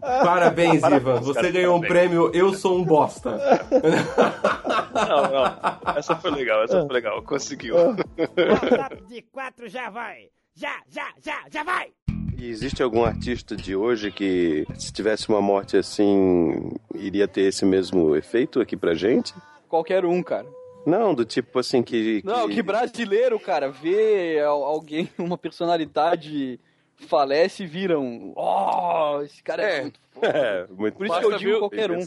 Parabéns, 0.00 0.82
Ivan. 0.82 1.20
Você 1.20 1.50
ganhou 1.50 1.76
um 1.76 1.80
prêmio 1.80 2.30
Eu 2.34 2.52
Sou 2.54 2.78
um 2.78 2.84
Bosta. 2.84 3.38
Não, 4.94 5.22
não. 5.30 5.94
Essa 5.96 6.16
foi 6.16 6.30
legal, 6.30 6.62
essa 6.64 6.84
foi 6.84 6.94
legal. 6.94 7.22
Conseguiu. 7.22 7.74
de 9.08 9.22
quatro 9.32 9.68
já 9.68 9.90
vai. 9.90 10.28
Já, 10.54 10.74
já, 10.88 11.08
já, 11.22 11.44
já 11.50 11.62
vai. 11.64 11.88
E 12.36 12.48
existe 12.48 12.82
algum 12.82 13.04
artista 13.04 13.54
de 13.54 13.76
hoje 13.76 14.10
que, 14.10 14.66
se 14.78 14.92
tivesse 14.92 15.28
uma 15.28 15.42
morte 15.42 15.76
assim, 15.76 16.70
iria 16.94 17.28
ter 17.28 17.42
esse 17.42 17.64
mesmo 17.64 18.16
efeito 18.16 18.60
aqui 18.60 18.76
pra 18.76 18.94
gente? 18.94 19.34
Qualquer 19.68 20.04
um, 20.04 20.22
cara. 20.22 20.46
Não, 20.86 21.14
do 21.14 21.24
tipo 21.26 21.58
assim 21.58 21.82
que. 21.82 22.22
Não, 22.24 22.48
que 22.48 22.62
brasileiro, 22.62 23.38
cara, 23.38 23.70
vê 23.70 24.40
al- 24.40 24.64
alguém, 24.64 25.10
uma 25.18 25.36
personalidade 25.36 26.58
falece 27.06 27.64
e 27.64 27.66
viram. 27.66 28.32
Oh, 28.36 29.20
esse 29.22 29.42
cara 29.42 29.62
é, 29.62 29.82
muito 29.82 30.00
foda. 30.12 30.26
É, 30.28 30.66
muito 30.68 30.96
Por 30.96 31.06
isso 31.06 31.18
que 31.18 31.24
eu 31.26 31.38
digo 31.38 31.58
qualquer 31.58 31.90
um. 31.90 32.04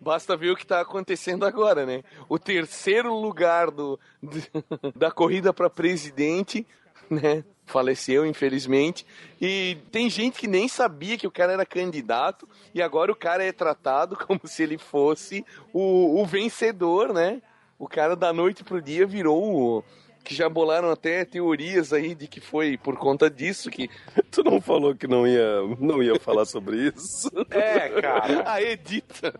Basta 0.00 0.36
ver 0.36 0.50
o 0.50 0.56
que 0.56 0.66
tá 0.66 0.80
acontecendo 0.80 1.44
agora, 1.44 1.84
né? 1.84 2.02
O 2.28 2.38
terceiro 2.38 3.14
lugar 3.14 3.70
do, 3.70 3.98
da 4.96 5.10
corrida 5.10 5.52
para 5.52 5.68
presidente, 5.68 6.66
né? 7.10 7.44
Faleceu, 7.66 8.26
infelizmente. 8.26 9.06
E 9.40 9.78
tem 9.90 10.08
gente 10.10 10.38
que 10.38 10.46
nem 10.46 10.68
sabia 10.68 11.16
que 11.16 11.26
o 11.26 11.30
cara 11.30 11.52
era 11.52 11.66
candidato. 11.66 12.48
E 12.74 12.82
agora 12.82 13.10
o 13.10 13.16
cara 13.16 13.44
é 13.44 13.52
tratado 13.52 14.16
como 14.26 14.40
se 14.44 14.62
ele 14.62 14.78
fosse 14.78 15.44
o, 15.72 16.20
o 16.20 16.26
vencedor, 16.26 17.12
né? 17.12 17.40
O 17.78 17.88
cara 17.88 18.14
da 18.14 18.32
noite 18.32 18.64
pro 18.64 18.80
dia 18.80 19.06
virou 19.06 19.42
o. 19.42 19.84
Que 20.24 20.34
já 20.34 20.48
bolaram 20.48 20.90
até 20.90 21.24
teorias 21.24 21.92
aí 21.92 22.14
de 22.14 22.26
que 22.26 22.40
foi 22.40 22.78
por 22.78 22.96
conta 22.96 23.30
disso 23.30 23.70
que. 23.70 23.90
Tu 24.32 24.42
não 24.42 24.60
falou 24.60 24.94
que 24.94 25.06
não 25.06 25.26
ia, 25.26 25.60
não 25.78 26.02
ia 26.02 26.18
falar 26.18 26.46
sobre 26.46 26.88
isso? 26.88 27.30
É, 27.50 27.88
cara. 28.00 28.50
A 28.50 28.62
edita. 28.62 29.32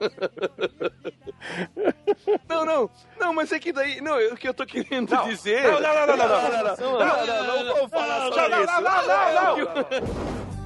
Não, 2.48 2.64
não. 2.64 2.90
Não, 3.18 3.34
mas 3.34 3.52
é 3.52 3.58
que 3.58 3.72
daí. 3.72 4.00
Não, 4.00 4.16
o 4.32 4.36
que 4.36 4.48
eu 4.48 4.54
tô 4.54 4.64
querendo 4.64 5.14
dizer. 5.24 5.64
Não, 5.64 5.80
não, 5.80 5.94
não, 5.94 6.06
não, 6.06 6.16
não, 6.16 6.26
não. 6.26 6.76
não, 6.76 7.26
não, 7.26 7.46
não, 7.46 7.64
não 7.64 7.76
vou 7.76 7.88
falar 7.88 8.32
sobre 8.32 8.48
não, 8.48 8.62
isso. 8.62 8.72
não, 8.72 8.82
não, 8.82 9.56
não, 9.56 9.56
não. 9.56 10.63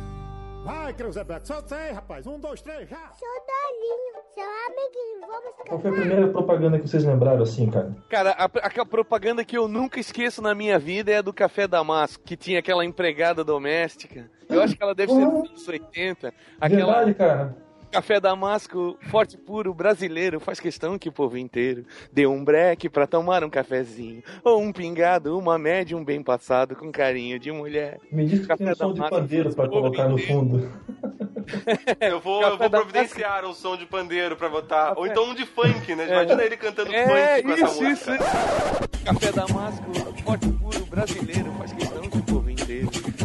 Vai, 0.68 0.92
Creuzebeck, 0.92 1.48
solta 1.48 1.74
aí, 1.76 1.92
rapaz. 1.92 2.26
Um, 2.26 2.38
dois, 2.38 2.60
três, 2.60 2.86
já. 2.90 3.10
Sou 3.14 3.28
Dolinho, 3.48 4.22
seu 4.34 4.44
amiguinho, 4.44 5.20
vamos 5.26 5.56
Qual 5.66 5.80
foi 5.80 5.90
a 5.90 5.94
primeira 5.94 6.28
propaganda 6.28 6.78
que 6.78 6.86
vocês 6.86 7.04
lembraram 7.06 7.42
assim, 7.42 7.70
cara? 7.70 7.96
Cara, 8.10 8.30
a, 8.32 8.44
a 8.44 8.84
propaganda 8.86 9.42
que 9.46 9.56
eu 9.56 9.66
nunca 9.66 9.98
esqueço 9.98 10.42
na 10.42 10.54
minha 10.54 10.78
vida 10.78 11.10
é 11.10 11.16
a 11.16 11.22
do 11.22 11.32
Café 11.32 11.66
Damasco, 11.66 12.22
que 12.22 12.36
tinha 12.36 12.58
aquela 12.58 12.84
empregada 12.84 13.42
doméstica. 13.42 14.30
Eu 14.46 14.60
acho 14.60 14.76
que 14.76 14.82
ela 14.82 14.94
deve 14.94 15.10
ser 15.10 15.24
dos 15.24 15.48
anos 15.48 15.68
80. 15.68 16.34
Aquela 16.60 16.96
Verdade, 16.96 17.14
cara. 17.14 17.56
Café 17.90 18.20
Damasco, 18.20 18.98
forte 19.10 19.36
puro, 19.38 19.72
brasileiro, 19.72 20.38
faz 20.38 20.60
questão 20.60 20.98
que 20.98 21.08
o 21.08 21.12
povo 21.12 21.38
inteiro 21.38 21.84
dê 22.12 22.26
um 22.26 22.44
breque 22.44 22.88
pra 22.88 23.06
tomar 23.06 23.42
um 23.42 23.48
cafezinho. 23.50 24.22
Ou 24.44 24.60
um 24.60 24.72
pingado, 24.72 25.36
uma 25.38 25.58
média, 25.58 25.96
um 25.96 26.04
bem 26.04 26.22
passado, 26.22 26.76
com 26.76 26.92
carinho 26.92 27.38
de 27.38 27.50
mulher. 27.50 27.98
Me 28.12 28.26
diz 28.26 28.46
que 28.46 28.56
tem 28.56 28.68
um 28.70 28.74
som 28.74 28.92
de 28.92 29.00
pandeiro 29.08 29.54
pra 29.54 29.68
colocar 29.68 30.06
no 30.08 30.18
fundo. 30.18 30.70
Eu 31.98 32.20
vou, 32.20 32.42
eu 32.42 32.58
vou 32.58 32.68
providenciar 32.68 33.42
um 33.46 33.54
som 33.54 33.74
de 33.74 33.86
pandeiro 33.86 34.36
pra 34.36 34.50
botar. 34.50 34.92
Ou 34.98 35.06
então 35.06 35.30
um 35.30 35.34
de 35.34 35.46
funk, 35.46 35.94
né? 35.94 36.06
Imagina 36.06 36.42
ele 36.44 36.58
cantando 36.58 36.92
É, 36.94 37.40
funk 37.40 37.42
com 37.42 37.52
isso, 37.54 37.64
essa 37.64 37.84
música. 37.84 38.14
isso. 38.16 39.04
Café 39.06 39.32
Damasco, 39.32 39.90
forte 40.24 40.46
puro, 40.48 40.84
brasileiro, 40.84 41.50
faz 41.52 41.72
questão 41.72 42.02
que 42.02 42.17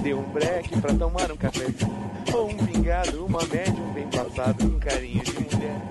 o 0.03 0.05
dê 0.05 0.13
um 0.13 0.23
breque 0.23 0.81
pra 0.81 0.93
tomar 0.93 1.31
um 1.31 1.37
cafezinho. 1.37 2.11
Ou 2.33 2.49
um 2.49 2.57
pingado, 2.57 3.25
uma 3.25 3.39
média, 3.45 3.73
um 3.73 3.93
bem 3.93 4.09
passado, 4.09 4.69
com 4.69 4.79
carinho 4.79 5.23
de 5.23 5.33
mulher. 5.33 5.81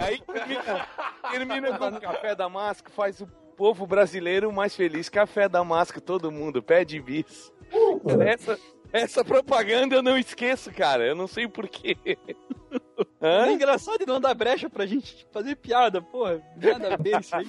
Aí 0.00 0.20
termina, 0.20 0.86
termina 1.30 1.78
com 1.78 2.00
Café 2.00 2.34
Damasco, 2.34 2.90
faz 2.90 3.22
o 3.22 3.26
povo 3.56 3.86
brasileiro 3.86 4.52
mais 4.52 4.76
feliz. 4.76 5.08
Café 5.08 5.48
Damasco, 5.48 5.98
todo 6.00 6.30
mundo, 6.30 6.62
pede 6.62 7.00
bis. 7.00 7.50
Essa, 8.26 8.58
essa 8.92 9.24
propaganda 9.24 9.96
eu 9.96 10.02
não 10.02 10.18
esqueço, 10.18 10.70
cara. 10.70 11.06
Eu 11.06 11.14
não 11.14 11.26
sei 11.26 11.48
porquê. 11.48 11.96
É 13.20 13.50
engraçado 13.50 14.00
e 14.00 14.06
não 14.06 14.20
dá 14.20 14.32
brecha 14.32 14.70
pra 14.70 14.86
gente 14.86 15.26
fazer 15.32 15.56
piada, 15.56 16.00
porra. 16.00 16.40
Nada 16.56 16.94
a 16.94 16.96
ver 16.96 17.20
isso 17.20 17.34
aí. 17.34 17.48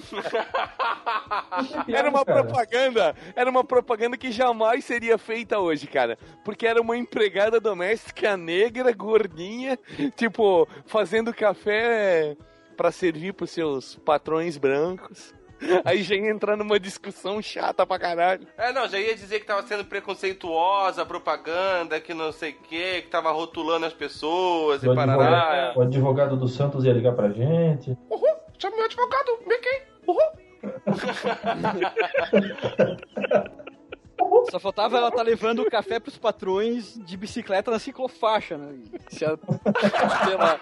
Era 1.86 2.10
uma 2.10 2.24
propaganda, 2.24 3.14
era 3.36 3.50
uma 3.50 3.62
propaganda 3.62 4.16
que 4.16 4.32
jamais 4.32 4.84
seria 4.84 5.16
feita 5.18 5.58
hoje, 5.58 5.86
cara. 5.86 6.18
Porque 6.44 6.66
era 6.66 6.80
uma 6.80 6.96
empregada 6.96 7.60
doméstica 7.60 8.36
negra, 8.36 8.92
gordinha, 8.92 9.78
tipo, 10.16 10.66
fazendo 10.86 11.34
café 11.34 12.36
pra 12.76 12.90
servir 12.90 13.34
pros 13.34 13.50
seus 13.50 13.96
patrões 13.96 14.56
brancos. 14.56 15.34
Aí 15.84 16.02
já 16.02 16.14
ia 16.14 16.30
entrar 16.30 16.56
numa 16.56 16.80
discussão 16.80 17.42
chata 17.42 17.86
pra 17.86 17.98
caralho. 17.98 18.46
É, 18.56 18.72
não, 18.72 18.88
já 18.88 18.98
ia 18.98 19.14
dizer 19.14 19.40
que 19.40 19.46
tava 19.46 19.62
sendo 19.66 19.84
preconceituosa 19.84 21.04
propaganda, 21.04 22.00
que 22.00 22.14
não 22.14 22.32
sei 22.32 22.52
o 22.52 22.60
que, 22.62 23.02
que 23.02 23.08
tava 23.08 23.30
rotulando 23.30 23.84
as 23.86 23.92
pessoas 23.92 24.82
O 24.82 24.92
e 24.92 24.94
parará. 24.94 25.14
advogado, 25.14 25.76
o 25.76 25.82
advogado 25.82 26.36
do 26.36 26.48
Santos 26.48 26.84
ia 26.84 26.92
ligar 26.92 27.12
pra 27.14 27.28
gente. 27.30 27.96
Uhul, 28.08 28.36
chama 28.58 28.76
meu 28.76 28.84
advogado, 28.86 29.38
vem 29.46 29.58
aqui. 29.58 29.82
Uhul. 30.06 30.20
Só 34.50 34.58
faltava 34.60 34.98
ela 34.98 35.08
estar 35.08 35.22
levando 35.22 35.62
o 35.62 35.70
café 35.70 35.98
pros 35.98 36.18
patrões 36.18 36.94
de 37.06 37.16
bicicleta 37.16 37.70
na 37.70 37.78
ciclofaixa, 37.78 38.58
né? 38.58 38.74
Se 39.08 39.24
ela, 39.24 39.38
sei 40.24 40.34
lá. 40.36 40.60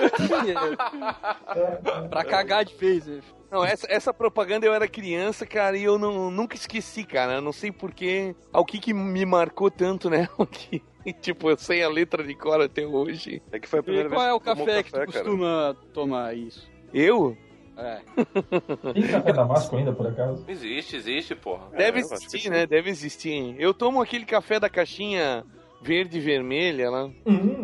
pra 2.10 2.24
cagar 2.24 2.64
de 2.64 2.74
vez, 2.74 3.06
né? 3.06 3.20
Não, 3.50 3.64
essa, 3.64 3.86
essa 3.88 4.12
propaganda 4.12 4.66
eu 4.66 4.74
era 4.74 4.88
criança, 4.88 5.46
cara, 5.46 5.76
e 5.76 5.84
eu 5.84 5.98
não, 5.98 6.30
nunca 6.30 6.56
esqueci, 6.56 7.04
cara. 7.04 7.34
Eu 7.34 7.40
não 7.40 7.52
sei 7.52 7.70
porquê. 7.70 8.34
Ao 8.52 8.64
que 8.64 8.80
que 8.80 8.92
me 8.92 9.24
marcou 9.24 9.70
tanto, 9.70 10.10
né? 10.10 10.28
Que, 11.04 11.12
tipo, 11.12 11.50
eu 11.50 11.56
sei 11.58 11.82
a 11.82 11.88
letra 11.90 12.24
de 12.24 12.34
cor 12.34 12.58
até 12.62 12.86
hoje. 12.86 13.42
É 13.52 13.58
que 13.58 13.68
foi 13.68 13.80
a 13.80 13.82
E 13.82 14.08
qual 14.08 14.26
é 14.26 14.32
o 14.32 14.40
café 14.40 14.82
que 14.82 14.90
tu 14.90 15.04
costuma 15.04 15.76
tomar 15.92 16.34
isso? 16.34 16.66
Eu? 16.94 17.36
É. 17.76 18.00
Tem 18.94 19.02
café 19.08 19.32
damasco 19.32 19.76
ainda, 19.76 19.92
por 19.92 20.06
acaso? 20.06 20.42
Existe, 20.48 20.96
existe, 20.96 21.34
porra. 21.34 21.68
Deve 21.76 21.98
É, 21.98 22.00
existir, 22.00 22.48
né? 22.48 22.66
Deve 22.66 22.88
existir. 22.88 23.54
Eu 23.58 23.74
tomo 23.74 24.00
aquele 24.00 24.24
café 24.24 24.58
da 24.58 24.70
caixinha 24.70 25.44
verde 25.84 26.16
e 26.16 26.20
vermelha 26.20 26.90
lá. 26.90 27.10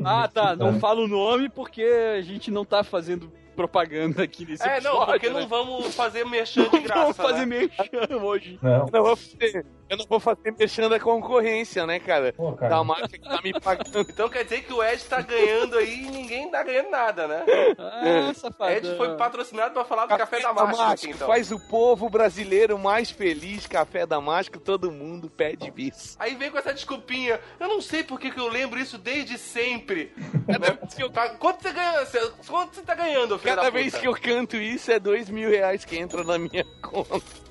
Ah, 0.04 0.28
tá. 0.28 0.54
Não 0.54 0.78
fala 0.78 1.00
o 1.00 1.08
nome 1.08 1.48
porque 1.48 1.82
a 1.82 2.20
gente 2.20 2.50
não 2.50 2.64
tá 2.64 2.84
fazendo 2.84 3.32
propaganda 3.56 4.22
aqui 4.22 4.44
nesse 4.44 4.66
É, 4.66 4.80
não, 4.80 5.06
porque 5.06 5.28
né? 5.28 5.40
não 5.40 5.48
vamos 5.48 5.94
fazer 5.94 6.24
merchan 6.26 6.68
de 6.68 6.80
graça. 6.80 7.00
Vamos 7.00 7.16
fazer 7.16 7.46
né? 7.46 7.68
merchan 7.78 8.16
hoje. 8.22 8.58
Não. 8.62 8.86
Não, 8.92 9.02
vou 9.02 9.16
fazer, 9.16 9.64
Eu 9.90 9.96
não 9.96 10.06
vou 10.06 10.20
fazer 10.20 10.54
mexendo 10.56 10.94
a 10.94 11.00
concorrência, 11.00 11.84
né, 11.84 11.98
cara? 11.98 12.32
cara. 12.56 12.68
Da 12.76 12.84
marca 12.84 13.08
que 13.08 13.18
tá 13.18 13.40
me 13.42 13.52
pagando. 13.58 14.00
Então 14.08 14.28
quer 14.28 14.44
dizer 14.44 14.62
que 14.62 14.72
o 14.72 14.80
Ed 14.82 15.04
tá 15.04 15.20
ganhando 15.20 15.76
aí 15.76 16.04
e 16.04 16.10
ninguém 16.10 16.48
tá 16.48 16.62
ganhando 16.62 16.90
nada, 16.90 17.26
né? 17.26 17.44
Ah, 17.76 18.32
safadão. 18.32 18.76
Ed 18.76 18.96
foi 18.96 19.16
patrocinado 19.16 19.74
pra 19.74 19.84
falar 19.84 20.06
do 20.06 20.16
café, 20.16 20.40
da 20.40 20.52
mágica, 20.52 20.84
aqui, 20.92 21.10
então. 21.10 21.26
Faz 21.26 21.50
o 21.50 21.58
povo 21.58 22.08
brasileiro 22.08 22.78
mais 22.78 23.10
feliz, 23.10 23.66
café 23.66 24.06
da 24.06 24.20
mágica, 24.20 24.60
todo 24.60 24.92
mundo 24.92 25.28
pede 25.28 25.68
bis. 25.72 26.16
Aí 26.20 26.36
vem 26.36 26.52
com 26.52 26.58
essa 26.58 26.72
desculpinha. 26.72 27.40
Eu 27.58 27.66
não 27.66 27.80
sei 27.80 28.04
por 28.04 28.20
que 28.20 28.30
que 28.30 28.38
eu 28.38 28.46
lembro 28.48 28.78
isso 28.78 28.96
desde 28.96 29.36
sempre. 29.36 30.12
Né? 30.46 31.08
Tá- 31.12 31.30
Quanto 31.30 31.62
você 31.62 31.72
ganha? 31.72 32.06
Quanto 32.46 32.76
você 32.76 32.82
tá 32.82 32.94
ganhando, 32.94 33.36
filho 33.40 33.56
Cada 33.56 33.62
da 33.62 33.70
vez 33.70 33.92
que 33.96 34.06
eu 34.06 34.12
canto 34.14 34.56
isso 34.56 34.92
é 34.92 35.00
dois 35.00 35.28
mil 35.28 35.50
reais 35.50 35.84
que 35.84 35.96
entra 35.96 36.22
na 36.22 36.38
minha 36.38 36.64
conta. 36.80 37.49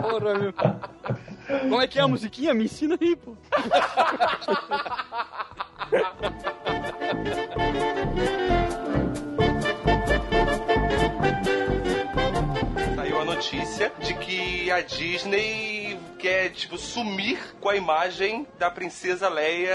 Porra, 0.00 0.34
meu. 0.38 0.52
Como 1.60 1.80
é 1.80 1.86
que 1.86 1.98
é 1.98 2.02
a 2.02 2.08
musiquinha? 2.08 2.54
Me 2.54 2.64
ensina 2.64 2.96
aí, 3.00 3.16
pô. 3.16 3.36
Saiu 12.96 13.20
a 13.20 13.24
notícia 13.24 13.92
de 14.00 14.14
que 14.14 14.70
a 14.70 14.80
Disney 14.80 15.98
quer, 16.22 16.50
tipo, 16.50 16.78
sumir 16.78 17.56
com 17.60 17.68
a 17.68 17.74
imagem 17.74 18.46
da 18.56 18.70
princesa 18.70 19.28
Leia 19.28 19.74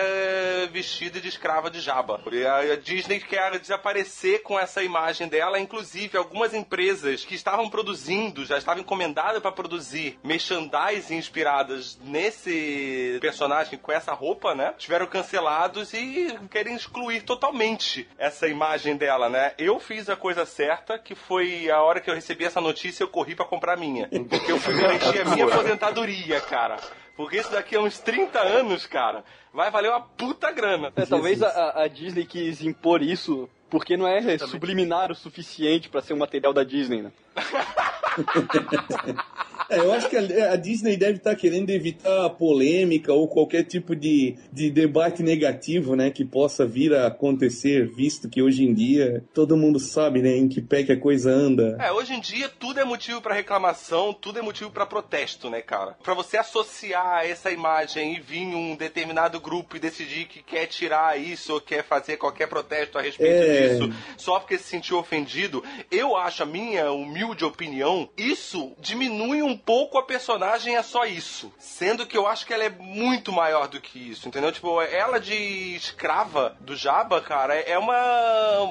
vestida 0.72 1.20
de 1.20 1.28
escrava 1.28 1.70
de 1.70 1.82
Jabba. 1.82 2.22
E 2.32 2.46
A 2.46 2.78
Disney 2.78 3.20
quer 3.20 3.60
desaparecer 3.60 4.44
com 4.44 4.58
essa 4.58 4.82
imagem 4.82 5.28
dela, 5.28 5.60
inclusive 5.60 6.18
algumas 6.18 6.54
empresas 6.54 7.26
que 7.26 7.36
estavam 7.36 7.70
produzindo, 7.70 8.46
já 8.46 8.58
estavam 8.58 8.82
encomendadas 8.82 9.42
para 9.42 9.52
produzir 9.52 10.18
merchandising 10.24 11.18
inspiradas 11.18 12.00
nesse 12.06 13.18
personagem 13.20 13.78
com 13.78 13.92
essa 13.92 14.14
roupa, 14.14 14.56
né? 14.56 14.74
Tiveram 14.78 15.06
cancelados 15.06 15.94
e 15.94 16.34
querem 16.50 16.76
excluir 16.76 17.24
totalmente 17.24 18.08
essa 18.18 18.48
imagem 18.48 18.96
dela, 18.96 19.30
né? 19.30 19.52
Eu 19.58 19.82
fiz 19.82 20.08
a 20.10 20.16
coisa 20.16 20.46
certa, 20.46 20.98
que 20.98 21.14
foi 21.14 21.70
a 21.70 21.82
hora 21.82 22.00
que 22.00 22.10
eu 22.10 22.16
recebi 22.16 22.46
essa 22.46 22.62
notícia, 22.62 23.04
eu 23.04 23.10
corri 23.10 23.36
pra 23.36 23.44
comprar 23.44 23.74
a 23.74 23.78
minha. 23.78 24.08
Porque 24.30 24.50
eu 24.50 24.60
fui 24.60 24.74
garantir 24.74 25.20
a 25.20 25.26
minha 25.26 25.46
aposentadoria, 25.46 26.37
cara. 26.40 26.78
Porque 27.16 27.38
isso 27.38 27.52
daqui 27.52 27.76
a 27.76 27.82
uns 27.82 28.00
30 28.00 28.40
anos, 28.40 28.86
cara, 28.86 29.24
vai 29.54 29.72
valer 29.72 29.90
uma 29.90 30.02
puta 30.02 30.52
grana. 30.52 30.94
É, 30.96 31.06
talvez 31.06 31.42
a- 31.42 31.82
a, 31.84 31.88
Disney 31.88 32.26
quis 32.26 32.62
impor 32.62 33.02
isso 33.02 33.50
porque 33.70 33.98
não 33.98 34.08
é 34.08 34.38
subliminar 34.38 35.12
o 35.12 35.16
suficiente 35.16 35.90
pra 35.90 36.02
ser 36.02 36.14
um 36.14 36.18
material 36.18 36.54
da 36.54 36.64
Disney, 36.64 37.02
né? 37.02 37.12
É, 39.70 39.80
eu 39.80 39.92
acho 39.92 40.10
que 40.10 40.16
a, 40.16 40.54
a 40.54 40.56
Disney 40.56 40.96
deve 40.96 41.18
estar 41.18 41.36
querendo 41.36 41.70
evitar 41.72 42.30
polêmica 42.32 43.12
ou 43.12 43.28
qualquer 43.28 43.64
tipo 43.64 43.96
de, 43.96 44.38
de 44.52 44.70
debate 44.72 45.22
negativo, 45.22 45.94
né, 45.94 46.10
que 46.10 46.24
possa 46.24 46.66
vir 46.66 46.94
a 46.94 47.08
acontecer, 47.08 47.86
visto 47.86 48.30
que 48.30 48.42
hoje 48.42 48.64
em 48.64 48.74
dia 48.74 49.26
todo 49.34 49.58
mundo 49.58 49.78
sabe, 49.78 50.22
né, 50.22 50.38
em 50.38 50.48
que 50.48 50.62
pé 50.62 50.84
que 50.84 50.94
a 50.94 51.00
coisa 51.00 51.32
anda. 51.32 51.76
É, 51.82 51.92
hoje 51.92 52.14
em 52.14 52.22
dia 52.22 52.48
tudo 52.48 52.80
é 52.80 52.86
motivo 52.86 53.20
pra 53.22 53.34
reclamação, 53.34 54.14
tudo 54.14 54.40
é 54.40 54.42
motivo 54.42 54.72
pra 54.72 54.86
protesto, 54.86 55.50
né, 55.50 55.62
cara? 55.62 55.98
Pra 56.02 56.14
você 56.14 56.38
associar 56.38 57.26
essa 57.26 57.52
imagem 57.52 58.16
e 58.16 58.22
vir 58.22 58.46
um 58.46 58.74
determinado 58.74 59.38
grupo 59.40 59.76
e 59.76 59.80
decidir 59.80 60.28
que 60.28 60.42
quer 60.42 60.68
tirar 60.68 61.20
isso 61.20 61.54
ou 61.54 61.60
quer 61.60 61.84
fazer 61.84 62.16
qualquer 62.16 62.48
protesto 62.48 62.98
a 62.98 63.02
respeito 63.02 63.44
É. 63.44 63.68
disso 63.68 63.94
só 64.18 64.40
porque 64.40 64.58
se 64.58 64.64
sentiu 64.64 64.98
ofendido, 64.98 65.62
eu 65.92 66.16
acho, 66.16 66.44
a 66.44 66.46
minha 66.46 66.90
humilde 66.92 67.44
opinião, 67.44 68.07
isso 68.16 68.74
diminui 68.80 69.42
um 69.42 69.58
pouco 69.58 69.98
a 69.98 70.04
personagem 70.04 70.76
a 70.76 70.84
só 70.84 71.06
isso. 71.06 71.52
Sendo 71.58 72.06
que 72.06 72.18
eu 72.18 72.28
acho 72.28 72.46
que 72.46 72.54
ela 72.54 72.64
é 72.64 72.70
muito 72.70 73.32
maior 73.32 73.68
do 73.68 73.82
que 73.82 74.12
isso, 74.12 74.28
entendeu? 74.28 74.52
Tipo, 74.52 74.82
ela 74.82 75.20
de 75.20 75.76
escrava 75.76 76.56
do 76.62 76.76
Jabba, 76.76 77.22
cara, 77.22 77.56
é 77.56 77.78
uma. 77.78 77.96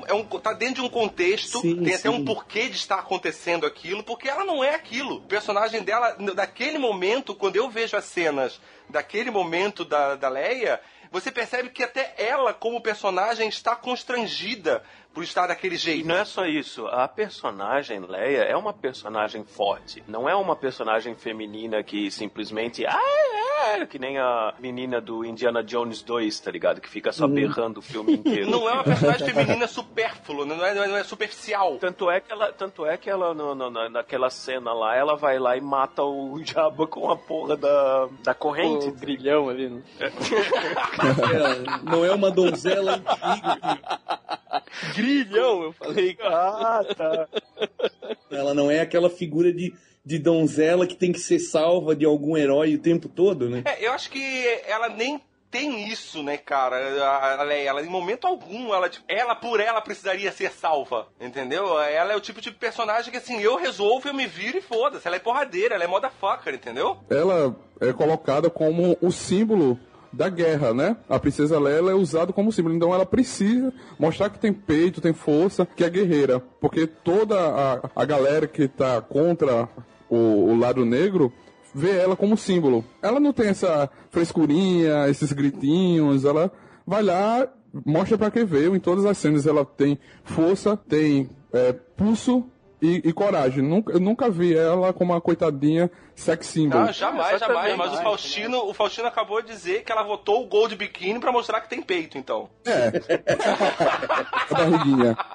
É 0.07 0.15
um, 0.15 0.25
tá 0.25 0.53
dentro 0.53 0.77
de 0.77 0.83
um 0.83 0.89
contexto, 0.89 1.61
Sim, 1.61 1.83
tem 1.83 1.95
até 1.95 2.03
sim. 2.03 2.09
um 2.09 2.25
porquê 2.25 2.69
de 2.69 2.77
estar 2.77 2.99
acontecendo 2.99 3.67
aquilo, 3.67 4.03
porque 4.03 4.29
ela 4.29 4.45
não 4.45 4.63
é 4.63 4.75
aquilo. 4.75 5.17
O 5.17 5.23
personagem 5.23 5.83
dela, 5.83 6.17
daquele 6.35 6.79
momento, 6.79 7.35
quando 7.35 7.57
eu 7.57 7.69
vejo 7.69 7.97
as 7.97 8.05
cenas 8.05 8.61
daquele 8.89 9.31
momento 9.31 9.85
da, 9.85 10.15
da 10.15 10.29
Leia, 10.29 10.81
você 11.11 11.31
percebe 11.31 11.71
que 11.71 11.83
até 11.83 12.15
ela, 12.19 12.53
como 12.53 12.81
personagem, 12.81 13.49
está 13.49 13.75
constrangida 13.77 14.83
por 15.17 15.25
estar 15.25 15.47
daquele 15.47 15.79
jeito. 15.79 16.05
E 16.05 16.07
não 16.07 16.15
é 16.15 16.27
só 16.27 16.45
isso, 16.45 16.87
a 16.89 17.09
personagem 17.09 18.01
Leia 18.01 18.43
é 18.43 18.55
uma 18.55 18.75
personagem 18.75 19.47
forte, 19.47 20.05
não 20.07 20.29
é 20.29 20.37
uma 20.37 20.55
personagem 20.55 21.15
feminina 21.15 21.83
que 21.83 22.11
simplesmente 22.11 22.85
ah, 22.85 22.93
é, 22.93 23.56
que 23.89 23.99
nem 23.99 24.19
a 24.19 24.55
menina 24.59 25.01
do 25.01 25.25
Indiana 25.25 25.63
Jones 25.63 26.03
2, 26.03 26.41
tá 26.41 26.51
ligado? 26.51 26.81
Que 26.81 26.89
fica 26.89 27.13
só 27.13 27.27
Uhum. 27.27 27.35
berrando 27.35 27.79
o 27.81 27.83
filme 27.83 28.15
inteiro. 28.15 28.49
Não 28.51 28.69
é 28.69 28.73
uma 28.73 28.85
personagem 28.85 29.29
feminina 29.33 29.67
supérflua, 29.67 30.45
não 30.47 30.65
é, 30.65 30.75
não 30.75 30.83
é, 30.85 30.89
não 30.89 30.97
é 30.97 31.05
superficial. 31.05 31.77
Tanto 31.79 32.11
é 32.11 32.21
que 32.21 32.31
ela, 32.33 32.53
tanto 32.53 32.87
é 32.87 32.97
que 32.97 33.09
ela 33.11 33.35
no, 33.35 33.55
no- 33.55 33.71
na- 33.71 33.89
naquela 33.89 34.31
cena 34.31 34.73
lá, 34.73 34.95
ela 34.97 35.17
vai 35.17 35.39
lá 35.39 35.57
e 35.57 35.61
mata 35.61 36.03
o 36.03 36.41
Jabba 36.45 36.87
com 36.87 37.11
a 37.11 37.17
porra 37.17 37.57
da, 37.57 38.09
da 38.23 38.35
corrente. 38.35 38.87
O 38.89 38.93
grilhão 38.93 39.49
ali, 39.49 39.69
né? 39.69 39.83
É, 41.27 41.91
não 41.91 42.05
é 42.05 42.13
uma 42.13 42.31
donzela 42.31 42.95
antiga. 42.95 43.81
Grilhão, 44.95 45.63
eu 45.65 45.73
falei. 45.73 46.17
Ah, 46.23 46.81
tá. 46.97 47.29
Ela 48.31 48.55
não 48.55 48.71
é 48.71 48.81
aquela 48.81 49.09
figura 49.11 49.53
de, 49.53 49.75
de 50.07 50.19
donzela 50.21 50.87
que 50.87 50.95
tem 50.95 51.11
que 51.13 51.19
ser 51.19 51.41
salva 51.41 51.97
de 51.97 52.05
algum 52.07 52.37
herói 52.37 52.77
o 52.77 52.79
tempo 52.79 53.09
todo, 53.09 53.51
né? 53.51 53.63
É, 53.67 53.85
eu 53.87 53.93
acho 53.93 54.09
que 54.09 54.23
ela 54.69 54.89
nem 54.89 55.21
tem 55.51 55.89
isso, 55.89 56.23
né, 56.23 56.37
cara? 56.37 56.77
A- 57.05 57.43
Leia, 57.43 57.71
ela 57.71 57.83
em 57.83 57.89
momento 57.89 58.25
algum, 58.27 58.73
ela, 58.73 58.89
tipo, 58.89 59.05
ela 59.09 59.35
por 59.35 59.59
ela 59.59 59.81
precisaria 59.81 60.31
ser 60.31 60.53
salva, 60.53 61.09
entendeu? 61.21 61.81
Ela 61.81 62.13
é 62.13 62.17
o 62.17 62.21
tipo 62.21 62.41
de 62.41 62.53
personagem 62.53 63.11
que 63.11 63.17
assim, 63.17 63.41
eu 63.41 63.57
resolvo, 63.57 64.09
eu 64.09 64.15
me 64.15 64.27
viro 64.27 64.59
e 64.59 64.61
foda-se. 64.61 65.07
Ela 65.07 65.17
é 65.17 65.21
porradeira, 65.21 65.75
ela 65.75 65.85
é 65.85 65.89
motherfucker, 65.89 66.55
entendeu? 66.55 66.99
ela 67.11 67.57
é 67.81 67.93
colocada 67.93 68.49
como 68.49 68.97
o 69.01 69.11
símbolo 69.11 69.79
da 70.13 70.29
guerra, 70.29 70.73
né? 70.73 70.97
A 71.09 71.19
princesa 71.19 71.59
Leia 71.59 71.79
ela 71.79 71.91
é 71.91 71.95
usada 71.95 72.33
como 72.33 72.53
símbolo, 72.53 72.75
então 72.75 72.95
ela 72.95 73.05
precisa 73.05 73.73
mostrar 73.99 74.31
que 74.31 74.39
tem 74.39 74.53
peito, 74.53 75.01
tem 75.01 75.13
força, 75.13 75.67
que 75.67 75.85
é 75.85 75.91
guerreira, 75.91 76.41
porque 76.61 76.87
toda 76.87 77.39
a, 77.39 77.91
a 77.95 78.05
galera 78.05 78.47
que 78.47 78.67
tá 78.69 79.01
contra 79.03 79.69
o, 80.09 80.17
o 80.17 80.57
lado 80.57 80.85
negro 80.85 81.33
vê 81.75 81.99
ela 81.99 82.17
como 82.17 82.37
símbolo. 82.37 82.85
Ela 83.03 83.21
não 83.21 83.33
tem 83.33 83.49
essa 83.49 83.91
frescurinha, 84.11 85.09
esses 85.09 85.33
gritinhos, 85.33 86.25
ela 86.25 86.51
vai 86.87 87.03
lá, 87.03 87.47
mostra 87.85 88.17
pra 88.17 88.31
quem 88.31 88.45
veio 88.45 88.75
em 88.75 88.81
todas 88.81 89.05
as 89.05 89.19
cenas, 89.19 89.47
ela 89.47 89.65
tem 89.65 89.99
força, 90.25 90.77
tem 90.77 91.29
é, 91.53 91.73
pulso 91.73 92.45
e, 92.81 93.03
e 93.05 93.13
coragem. 93.13 93.63
Nunca, 93.63 93.93
eu 93.93 94.01
nunca 94.01 94.31
vi 94.31 94.57
ela 94.57 94.93
como 94.93 95.13
uma 95.13 95.21
coitadinha 95.21 95.91
sex 96.15 96.47
symbol. 96.47 96.81
Ah, 96.81 96.93
jamais, 96.93 97.41
jamais. 97.41 97.77
Mas 97.77 97.93
o 97.93 98.03
Faustino, 98.03 98.69
o 98.69 98.75
Faustino 98.75 99.07
acabou 99.07 99.43
de 99.43 99.49
dizer 99.49 99.85
que 99.85 99.93
ela 99.93 100.03
votou 100.03 100.43
o 100.43 100.47
gol 100.47 100.69
de 100.69 100.77
biquíni 100.77 101.19
pra 101.19 101.33
mostrar 101.33 101.61
que 101.61 101.69
tem 101.69 101.83
peito, 101.83 102.17
então. 102.19 102.49
É. 102.65 102.93
a 104.51 104.55
barriguinha. 104.55 105.17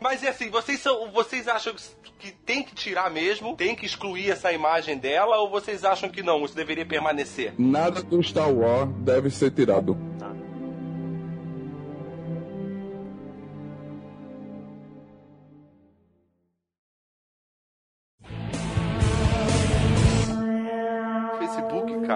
Mas 0.00 0.24
é 0.24 0.28
assim, 0.28 0.48
vocês 0.48 0.80
são, 0.80 1.10
vocês 1.10 1.46
acham 1.46 1.74
que 2.18 2.30
tem 2.30 2.62
que 2.62 2.74
tirar 2.74 3.10
mesmo, 3.10 3.54
tem 3.54 3.76
que 3.76 3.84
excluir 3.84 4.30
essa 4.30 4.50
imagem 4.50 4.96
dela, 4.96 5.36
ou 5.38 5.50
vocês 5.50 5.84
acham 5.84 6.08
que 6.08 6.22
não, 6.22 6.42
isso 6.44 6.56
deveria 6.56 6.86
permanecer? 6.86 7.52
Nada 7.58 8.02
do 8.02 8.22
Star 8.22 8.50
Wars 8.50 8.88
deve 9.00 9.28
ser 9.28 9.50
tirado. 9.50 9.96
Facebook, 10.18 10.49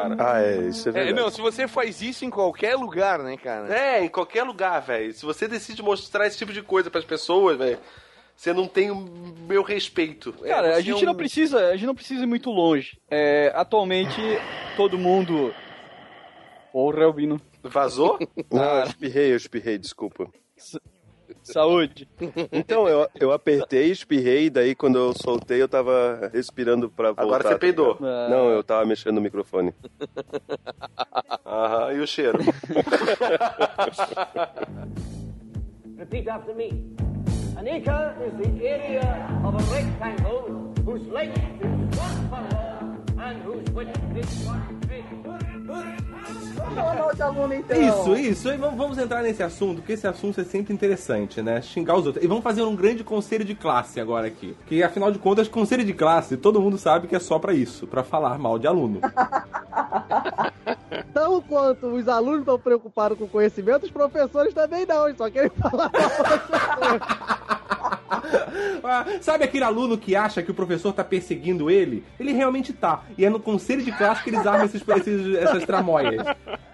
cara. 0.09 0.32
Ah, 0.32 0.42
é, 0.42 0.57
isso 0.68 0.88
é 0.88 0.90
É, 0.90 0.94
verdade. 0.94 1.20
não, 1.20 1.30
se 1.30 1.40
você 1.40 1.66
faz 1.68 2.00
isso 2.02 2.24
em 2.24 2.30
qualquer 2.30 2.76
lugar, 2.76 3.18
né, 3.20 3.36
cara? 3.36 3.74
É, 3.74 4.05
em 4.05 4.09
qualquer 4.09 4.42
lugar, 4.44 4.80
velho. 4.80 5.12
Se 5.12 5.24
você 5.24 5.46
decide 5.48 5.82
mostrar 5.82 6.26
esse 6.26 6.38
tipo 6.38 6.52
de 6.52 6.62
coisa 6.62 6.90
pras 6.90 7.05
pessoas, 7.05 7.57
velho, 7.59 7.78
você 8.36 8.52
não 8.52 8.66
tem 8.66 8.90
o 8.90 8.96
meu 9.48 9.62
respeito. 9.62 10.34
É, 10.42 10.48
Cara, 10.48 10.68
a 10.68 10.74
você 10.76 10.82
gente 10.82 11.00
é 11.05 11.07
um- 11.07 11.11
não 11.11 11.14
precisa, 11.14 11.68
a 11.68 11.72
gente 11.76 11.86
não 11.86 11.94
precisa 11.94 12.22
ir 12.22 12.26
muito 12.26 12.50
longe. 12.50 12.98
É, 13.11 13.52
atualmente, 13.55 14.20
todo 14.76 14.98
mundo. 14.98 15.55
Porra, 16.72 17.05
Albino. 17.05 17.40
Vazou? 17.62 18.18
Não, 18.50 18.78
eu 18.78 18.84
espirrei, 18.84 19.32
eu 19.32 19.36
espirrei, 19.36 19.78
desculpa. 19.78 20.28
Saúde. 21.45 22.09
Então, 22.51 22.88
eu, 22.88 23.07
eu 23.20 23.30
apertei, 23.32 23.90
espirrei, 23.90 24.49
daí 24.49 24.74
quando 24.74 24.97
eu 24.97 25.12
soltei 25.14 25.61
eu 25.62 25.68
tava 25.68 26.30
respirando 26.32 26.88
pra 26.88 27.09
voltar. 27.09 27.22
Agora 27.22 27.42
você 27.49 27.59
peidou. 27.59 27.99
Não, 28.01 28.51
eu 28.51 28.64
tava 28.64 28.86
mexendo 28.86 29.16
no 29.16 29.20
microfone. 29.20 29.74
Aham, 31.45 31.92
e 31.92 32.01
o 32.01 32.07
cheiro? 32.07 32.38
Repeat 35.99 36.28
after 36.28 36.55
me. 36.55 36.95
An 37.57 37.68
acre 37.68 38.14
is 38.26 38.34
the 38.40 38.66
area 38.66 39.28
of 39.45 39.55
a 39.55 39.62
rectangle 39.72 40.74
whose 40.84 41.07
length 41.09 41.38
is 41.38 41.99
one 41.99 42.28
furlong 42.28 43.05
and 43.16 43.42
whose 43.42 43.70
wit 43.70 43.88
is 44.16 44.45
what 44.45 44.74
Vamos 46.55 46.74
mal 46.74 47.05
aluno, 47.24 47.55
então. 47.55 47.80
Isso, 47.80 48.16
isso. 48.16 48.49
E 48.51 48.57
vamos, 48.57 48.99
entrar 48.99 49.22
nesse 49.22 49.43
assunto, 49.43 49.76
porque 49.76 49.93
esse 49.93 50.07
assunto 50.07 50.41
é 50.41 50.45
sempre 50.45 50.72
interessante, 50.72 51.43
né? 51.43 51.61
Xingar 51.61 51.97
os 51.97 52.07
outros. 52.07 52.24
E 52.24 52.28
vamos 52.28 52.43
fazer 52.43 52.62
um 52.62 52.76
grande 52.76 53.03
conselho 53.03 53.45
de 53.45 53.55
classe 53.55 54.01
agora 54.01 54.26
aqui. 54.26 54.57
Que 54.66 54.82
afinal 54.82 55.11
de 55.11 55.18
contas, 55.18 55.49
conselho 55.49 55.85
de 55.85 55.93
classe, 55.93 56.37
todo 56.37 56.61
mundo 56.61 56.78
sabe 56.78 57.07
que 57.07 57.16
é 57.16 57.20
só 57.20 57.39
pra 57.39 57.53
isso, 57.53 57.87
pra 57.87 58.03
falar 58.03 58.39
mal 58.39 58.59
de 58.59 58.66
aluno. 58.66 59.01
Tão 61.12 61.41
quanto 61.43 61.87
os 61.89 62.09
alunos 62.09 62.41
estão 62.41 62.59
preocupados 62.59 63.18
com 63.18 63.26
conhecimento, 63.26 63.85
os 63.85 63.91
professores 63.91 64.53
também 64.55 64.87
não, 64.87 65.07
eles 65.07 65.16
só 65.16 65.30
querem 65.30 65.51
falar 65.51 65.91
Ah, 65.93 67.61
Sabe 69.20 69.45
aquele 69.45 69.64
aluno 69.64 69.97
que 69.99 70.14
acha 70.16 70.42
que 70.42 70.51
o 70.51 70.55
professor 70.55 70.92
tá 70.92 71.03
perseguindo 71.05 71.70
ele? 71.70 72.05
Ele 72.18 72.32
realmente 72.32 72.72
tá. 72.72 73.03
E 73.16 73.24
é 73.24 73.30
no 73.30 73.40
conselho 73.40 73.82
de 73.82 73.92
classe 73.92 74.22
que 74.22 74.30
eles 74.30 74.47
armam 74.47 74.66
esses, 74.66 74.82
esses- 74.86 75.36
essas 75.36 75.64
tramóias. 75.64 76.24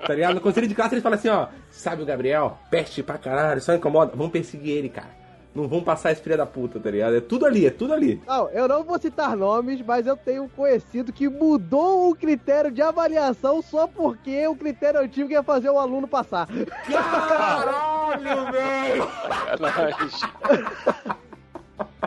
Tá 0.07 0.15
ligado? 0.15 0.35
No 0.35 0.41
conselho 0.41 0.67
de 0.67 0.75
classe 0.75 0.95
eles 0.95 1.03
falam 1.03 1.19
assim, 1.19 1.29
ó. 1.29 1.47
Sabe 1.71 2.03
o 2.03 2.07
Gabriel? 2.07 2.59
Peste 2.71 3.03
pra 3.03 3.19
caralho, 3.19 3.61
só 3.61 3.75
incomoda. 3.75 4.13
Vamos 4.15 4.33
perseguir 4.33 4.77
ele, 4.77 4.89
cara. 4.89 5.20
Não 5.55 5.67
vão 5.67 5.83
passar 5.83 6.13
esse 6.13 6.23
filho 6.23 6.37
da 6.37 6.47
puta, 6.47 6.79
tá 6.79 6.91
ligado? 6.91 7.17
É 7.17 7.21
tudo 7.21 7.45
ali, 7.45 7.67
é 7.67 7.71
tudo 7.71 7.93
ali. 7.93 8.23
Não, 8.27 8.49
eu 8.51 8.69
não 8.69 8.85
vou 8.85 8.99
citar 9.01 9.37
nomes, 9.37 9.83
mas 9.83 10.07
eu 10.07 10.17
tenho 10.17 10.45
um 10.45 10.49
conhecido 10.49 11.13
que 11.13 11.29
mudou 11.29 12.11
o 12.11 12.15
critério 12.15 12.71
de 12.71 12.81
avaliação 12.81 13.61
só 13.61 13.89
porque 13.89 14.47
o 14.47 14.55
critério 14.55 15.01
antigo 15.01 15.33
ia 15.33 15.43
fazer 15.43 15.71
o 15.71 15.79
aluno 15.79 16.07
passar. 16.07 16.47
Caralho, 16.87 18.53
velho! 18.53 19.09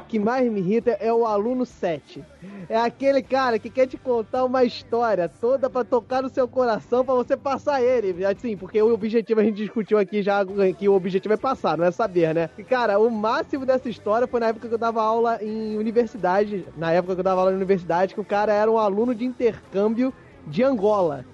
Que 0.08 0.20
mais 0.20 0.52
me 0.52 0.60
irrita 0.60 0.92
é 1.00 1.12
o 1.12 1.26
aluno 1.26 1.66
7. 1.66 2.24
É 2.70 2.78
aquele 2.78 3.22
cara 3.22 3.58
que 3.58 3.70
quer 3.70 3.88
te 3.88 3.98
contar 3.98 4.46
uma 4.46 4.64
história 4.64 5.28
toda 5.28 5.70
pra 5.70 5.84
tocar 5.84 6.22
no 6.22 6.30
seu 6.30 6.48
coração 6.48 7.04
pra 7.04 7.16
você 7.16 7.36
passar 7.36 7.82
ele. 7.82 8.24
Assim, 8.26 8.56
porque 8.56 8.82
o 8.82 8.94
objetivo 8.94 9.40
a 9.40 9.44
gente 9.44 9.56
discutiu 9.56 9.98
aqui 9.98 10.22
já 10.22 10.46
que 10.78 10.88
o 10.88 10.94
objetivo 10.94 11.34
é 11.34 11.38
passar, 11.38 11.78
não 11.78 11.86
é 11.86 11.92
saber, 11.92 12.34
né? 12.34 12.50
E, 12.58 12.64
cara, 12.64 13.00
o 13.00 13.10
máximo 13.10 13.66
dessa 13.66 13.90
história 13.90 14.28
foi 14.28 14.40
na 14.40 14.48
época 14.48 14.68
que 14.68 14.74
eu 14.74 14.80
dava 14.80 15.02
aula 15.02 15.40
em 15.42 15.78
universidade. 15.78 16.66
Na 16.78 16.92
época 16.92 17.16
que 17.16 17.22
eu 17.22 17.26
dava 17.26 17.42
aula 17.42 17.52
em 17.52 17.56
universidade, 17.56 18.14
que 18.14 18.22
o 18.22 18.26
cara 18.26 18.54
era 18.54 18.70
um 18.70 18.78
aluno 18.78 19.16
de 19.16 19.26
intercâmbio 19.26 20.14
de 20.46 20.64
Angola. 20.64 21.26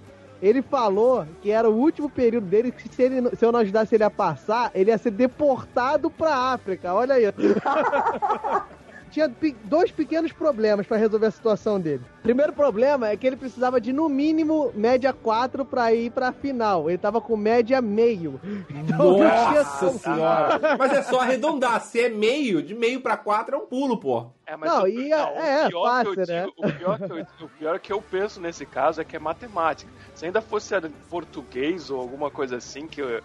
Ele 0.41 0.61
falou 0.61 1.25
que 1.41 1.51
era 1.51 1.69
o 1.69 1.75
último 1.75 2.09
período 2.09 2.47
dele, 2.47 2.71
que 2.71 2.87
se, 2.93 3.01
ele, 3.01 3.35
se 3.35 3.45
eu 3.45 3.51
não 3.51 3.59
ajudasse 3.59 3.95
ele 3.95 4.03
a 4.03 4.09
passar, 4.09 4.71
ele 4.73 4.91
ia 4.91 4.97
ser 4.97 5.11
deportado 5.11 6.09
pra 6.09 6.33
África. 6.33 6.93
Olha 6.93 7.15
aí. 7.15 7.25
Tinha 9.09 9.31
dois 9.63 9.91
pequenos 9.91 10.31
problemas 10.31 10.85
pra 10.85 10.97
resolver 10.97 11.27
a 11.27 11.31
situação 11.31 11.79
dele. 11.79 12.01
Primeiro 12.21 12.53
problema 12.53 13.09
é 13.09 13.17
que 13.17 13.25
ele 13.25 13.35
precisava 13.35 13.79
de, 13.81 13.91
no 13.91 14.07
mínimo, 14.09 14.71
média 14.75 15.11
4 15.13 15.65
pra 15.65 15.93
ir 15.93 16.11
pra 16.11 16.31
final. 16.31 16.89
Ele 16.89 16.97
tava 16.97 17.19
com 17.19 17.35
média 17.35 17.81
meio. 17.81 18.39
Então, 18.89 19.11
não 19.11 19.15
tinha 19.17 19.63
Nossa 19.63 19.89
senhora! 19.99 20.77
Mas 20.77 20.91
é 20.93 21.01
só 21.03 21.19
arredondar. 21.21 21.81
Se 21.81 21.99
é 22.01 22.09
meio, 22.09 22.61
de 22.61 22.73
meio 22.73 23.01
pra 23.01 23.15
quatro 23.17 23.55
é 23.55 23.57
um 23.57 23.65
pulo, 23.65 23.97
pô. 23.97 24.27
É, 24.45 24.55
mas 24.57 24.71
Não, 24.71 24.83
o, 24.83 24.87
e 24.87 25.11
é- 25.11 25.17
não, 25.17 25.29
é, 25.37 25.65
o 25.65 25.69
pior 25.69 25.69
que 25.69 25.75
eu 25.75 26.15
fácil, 26.15 26.33
né? 26.35 26.41
digo- 26.45 26.53
o, 26.57 26.71
pior 26.73 26.97
que 26.97 27.11
eu, 27.11 27.45
o 27.45 27.49
pior 27.49 27.79
que 27.79 27.93
eu 27.93 28.01
penso 28.01 28.41
nesse 28.41 28.65
caso 28.65 28.99
é 28.99 29.03
que 29.03 29.15
é 29.15 29.19
matemática. 29.19 29.91
Se 30.15 30.25
ainda 30.25 30.41
fosse 30.41 30.73
português 31.09 31.89
ou 31.89 31.99
alguma 31.99 32.31
coisa 32.31 32.57
assim 32.57 32.87
que 32.87 33.01
eu, 33.01 33.21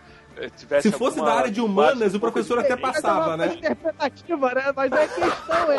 Se 0.82 0.91
fosse 0.91 1.20
da 1.20 1.32
área 1.35 1.51
de 1.51 1.61
humanas, 1.61 2.14
o 2.14 2.20
professor 2.20 2.59
até 2.59 2.76
passava, 2.76 3.37
né? 3.37 3.55
interpretativa, 3.55 4.53
né? 4.55 4.72
Mas 4.74 4.93
é 4.93 5.07
questão, 5.09 5.72
é 5.72 5.78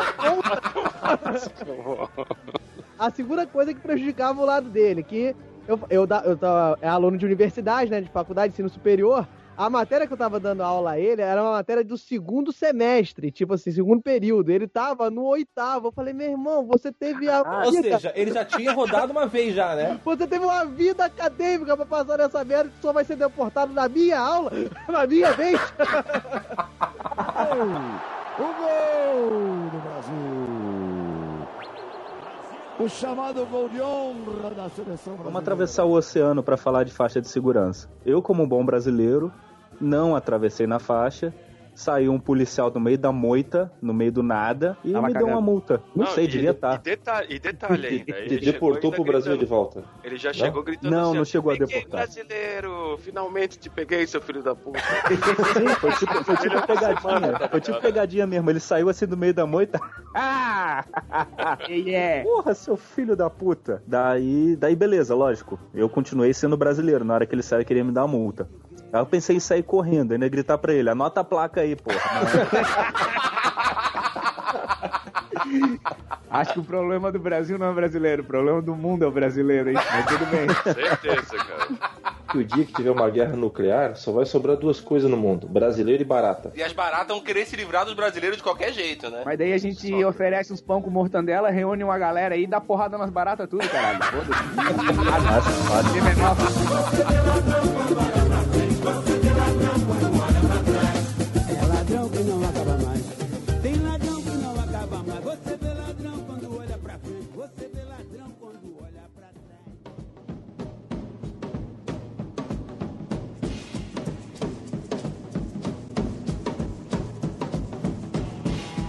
A 2.98 3.10
segunda 3.10 3.46
coisa 3.46 3.74
que 3.74 3.80
prejudicava 3.80 4.42
o 4.42 4.46
lado 4.46 4.70
dele, 4.70 5.04
que 5.04 5.36
eu, 5.68 5.80
eu, 5.90 6.08
da- 6.08 6.22
eu 6.26 6.38
tava, 6.38 6.78
é 6.82 6.88
aluno 6.88 7.18
de 7.18 7.26
universidade, 7.26 7.92
né, 7.92 8.00
de 8.00 8.10
faculdade, 8.10 8.54
ensino 8.54 8.70
superior, 8.70 9.28
a 9.58 9.70
matéria 9.70 10.06
que 10.06 10.14
eu 10.14 10.18
tava 10.18 10.40
dando 10.40 10.62
aula 10.62 10.92
a 10.92 11.00
ele 11.00 11.22
era 11.22 11.42
uma 11.42 11.54
matéria 11.54 11.84
do 11.84 11.98
segundo 11.98 12.52
semestre, 12.52 13.32
tipo 13.32 13.54
assim, 13.54 13.72
segundo 13.72 14.02
período. 14.02 14.50
Ele 14.52 14.68
tava 14.68 15.10
no 15.10 15.24
oitavo. 15.24 15.88
Eu 15.88 15.92
falei, 15.92 16.14
meu 16.14 16.30
irmão, 16.30 16.66
você 16.66 16.92
teve 16.92 17.30
a. 17.30 17.40
Ah, 17.40 17.64
ou 17.66 17.72
seja, 17.72 18.12
ele 18.16 18.32
já 18.32 18.44
tinha 18.44 18.74
rodado 18.74 19.12
uma 19.12 19.26
vez 19.26 19.56
já, 19.56 19.76
né? 19.76 20.00
Você 20.06 20.28
teve 20.28 20.46
uma 20.46 20.66
vida 20.66 21.06
acadêmica 21.06 21.76
pra 21.76 21.86
passar 21.86 22.18
nessa 22.18 22.44
merda 22.44 22.70
que 22.70 22.82
só 22.82 22.92
vai 22.94 23.04
ser 23.04 23.16
deportado 23.16 23.74
na 23.74 23.88
minha 23.88 24.20
aula, 24.20 24.52
na 24.88 25.08
minha 25.08 25.32
vez. 25.34 25.60
O 28.38 28.44
gol 28.44 29.70
do 29.72 29.78
Brasil. 29.80 31.48
O 32.78 32.90
chamado 32.90 33.46
gol 33.46 33.70
de 33.70 33.82
honra 33.82 34.50
da 34.50 34.68
seleção 34.70 35.14
brasileira. 35.14 35.24
Vamos 35.24 35.40
atravessar 35.40 35.86
o 35.86 35.92
oceano 35.92 36.44
para 36.44 36.58
falar 36.58 36.84
de 36.84 36.92
faixa 36.92 37.22
de 37.22 37.30
segurança. 37.30 37.90
Eu, 38.06 38.22
como 38.22 38.44
um 38.44 38.48
bom 38.48 38.66
brasileiro, 38.66 39.32
não 39.80 40.16
atravessei 40.16 40.66
na 40.68 40.80
faixa. 40.80 41.34
Saiu 41.78 42.14
um 42.14 42.20
policial 42.22 42.72
no 42.74 42.80
meio 42.80 42.98
da 42.98 43.12
moita, 43.12 43.70
no 43.82 43.94
meio 43.94 44.10
do 44.10 44.24
nada, 44.24 44.78
e 44.82 44.94
Tava 44.94 45.08
me 45.08 45.14
deu 45.14 45.28
uma 45.28 45.42
multa. 45.42 45.84
Não, 45.94 46.06
sei, 46.08 46.24
e, 46.24 46.28
devia 46.30 46.52
de- 46.52 46.56
estar. 46.56 46.76
E 46.76 46.78
detalhe, 46.82 47.28
e 47.36 47.38
detalhe 47.38 47.86
ainda. 47.88 48.06
Te 48.06 48.12
ele 48.34 48.40
deportou 48.40 48.92
ainda 48.92 48.96
pro 48.96 49.04
Brasil 49.04 49.32
gritando- 49.34 49.40
de 49.40 49.46
volta? 49.46 49.84
Ele 50.02 50.16
já 50.16 50.30
Não? 50.30 50.34
chegou 50.36 50.64
gritando 50.64 50.90
Não, 50.90 51.10
assim, 51.10 51.18
não 51.18 51.26
chegou 51.26 51.52
a 51.52 51.58
"Peguei 51.58 51.76
deportar. 51.76 52.00
brasileiro, 52.06 52.98
finalmente 53.00 53.60
te 53.60 53.70
peguei, 53.70 54.08
seu 54.08 54.22
filho 54.22 54.42
da 54.42 54.56
puta. 54.56 54.80
Sim, 54.80 55.68
foi 55.82 55.92
tipo, 55.98 56.24
foi 56.24 56.38
tipo 56.38 56.66
pegadinha. 56.66 57.50
Foi 57.52 57.60
tipo 57.60 57.82
pegadinha 57.82 58.26
mesmo. 58.26 58.50
Ele 58.50 58.62
saiu 58.62 58.88
assim 58.88 59.06
do 59.06 59.18
meio 59.18 59.34
da 59.34 59.46
moita. 59.46 59.78
Ah! 60.18 60.86
é. 61.70 62.24
Porra, 62.24 62.54
seu 62.54 62.78
filho 62.78 63.18
da 63.18 63.30
puta. 63.30 63.84
Daí, 63.86 64.56
daí 64.56 64.74
beleza, 64.74 65.14
lógico. 65.14 65.60
Eu 65.74 65.90
continuei 65.90 66.34
sendo 66.34 66.56
brasileiro. 66.56 67.04
Na 67.04 67.16
hora 67.16 67.26
que 67.26 67.36
ele 67.36 67.44
saiu, 67.44 67.58
ele 67.60 67.66
queria 67.66 67.84
me 67.84 67.92
dar 67.92 68.06
uma 68.06 68.18
multa. 68.18 68.48
Aí 68.94 69.00
eu 69.02 69.06
pensei 69.06 69.36
em 69.36 69.40
sair 69.40 69.64
correndo, 69.64 70.14
ainda 70.14 70.26
ia 70.26 70.30
gritar 70.30 70.58
pra 70.58 70.74
ele, 70.74 70.90
anota 70.90 71.22
a 71.22 71.24
placa 71.24 71.62
aí, 71.62 71.76
porra. 71.76 72.00
Acho 76.30 76.54
que 76.54 76.60
o 76.60 76.64
problema 76.64 77.12
do 77.12 77.20
Brasil 77.20 77.58
não 77.58 77.68
é 77.68 77.74
brasileiro, 77.74 78.22
o 78.24 78.26
problema 78.26 78.62
do 78.62 78.76
mundo 78.76 79.06
é 79.06 79.08
o 79.08 79.12
brasileiro, 79.12 79.70
hein? 79.70 79.76
Mas 79.76 80.06
tudo 80.06 80.26
bem. 80.26 80.48
Certeza, 80.74 81.38
cara. 81.38 81.68
Que 82.30 82.40
o 82.40 82.44
dia 82.44 82.66
que 82.66 82.74
tiver 82.74 82.90
uma 82.92 83.10
guerra 83.10 83.38
nuclear, 83.38 83.96
só 83.96 84.12
vai 84.12 84.26
sobrar 84.26 84.58
duas 84.58 84.82
coisas 84.82 85.10
no 85.10 85.16
mundo: 85.16 85.48
brasileiro 85.48 86.02
e 86.02 86.06
barata. 86.06 86.52
E 86.56 86.62
as 86.62 86.74
baratas 86.74 87.08
vão 87.08 87.22
querer 87.22 87.46
se 87.46 87.56
livrar 87.56 87.86
dos 87.86 87.94
brasileiros 87.94 88.38
de 88.38 88.44
qualquer 88.44 88.74
jeito, 88.74 89.10
né? 89.10 89.22
Mas 89.24 89.38
daí 89.38 89.54
a 89.54 89.58
gente 89.58 90.04
oferece 90.04 90.52
uns 90.52 90.60
pão 90.60 90.82
com 90.82 90.90
mortandela, 90.90 91.50
reúne 91.50 91.84
uma 91.84 91.98
galera 91.98 92.36
aí 92.36 92.44
e 92.44 92.48
dá 92.48 92.60
porrada 92.60 92.98
nas 92.98 93.10
baratas 93.10 93.48
tudo, 93.48 93.66
caralho. 93.70 94.00
Foda-se. 96.36 98.25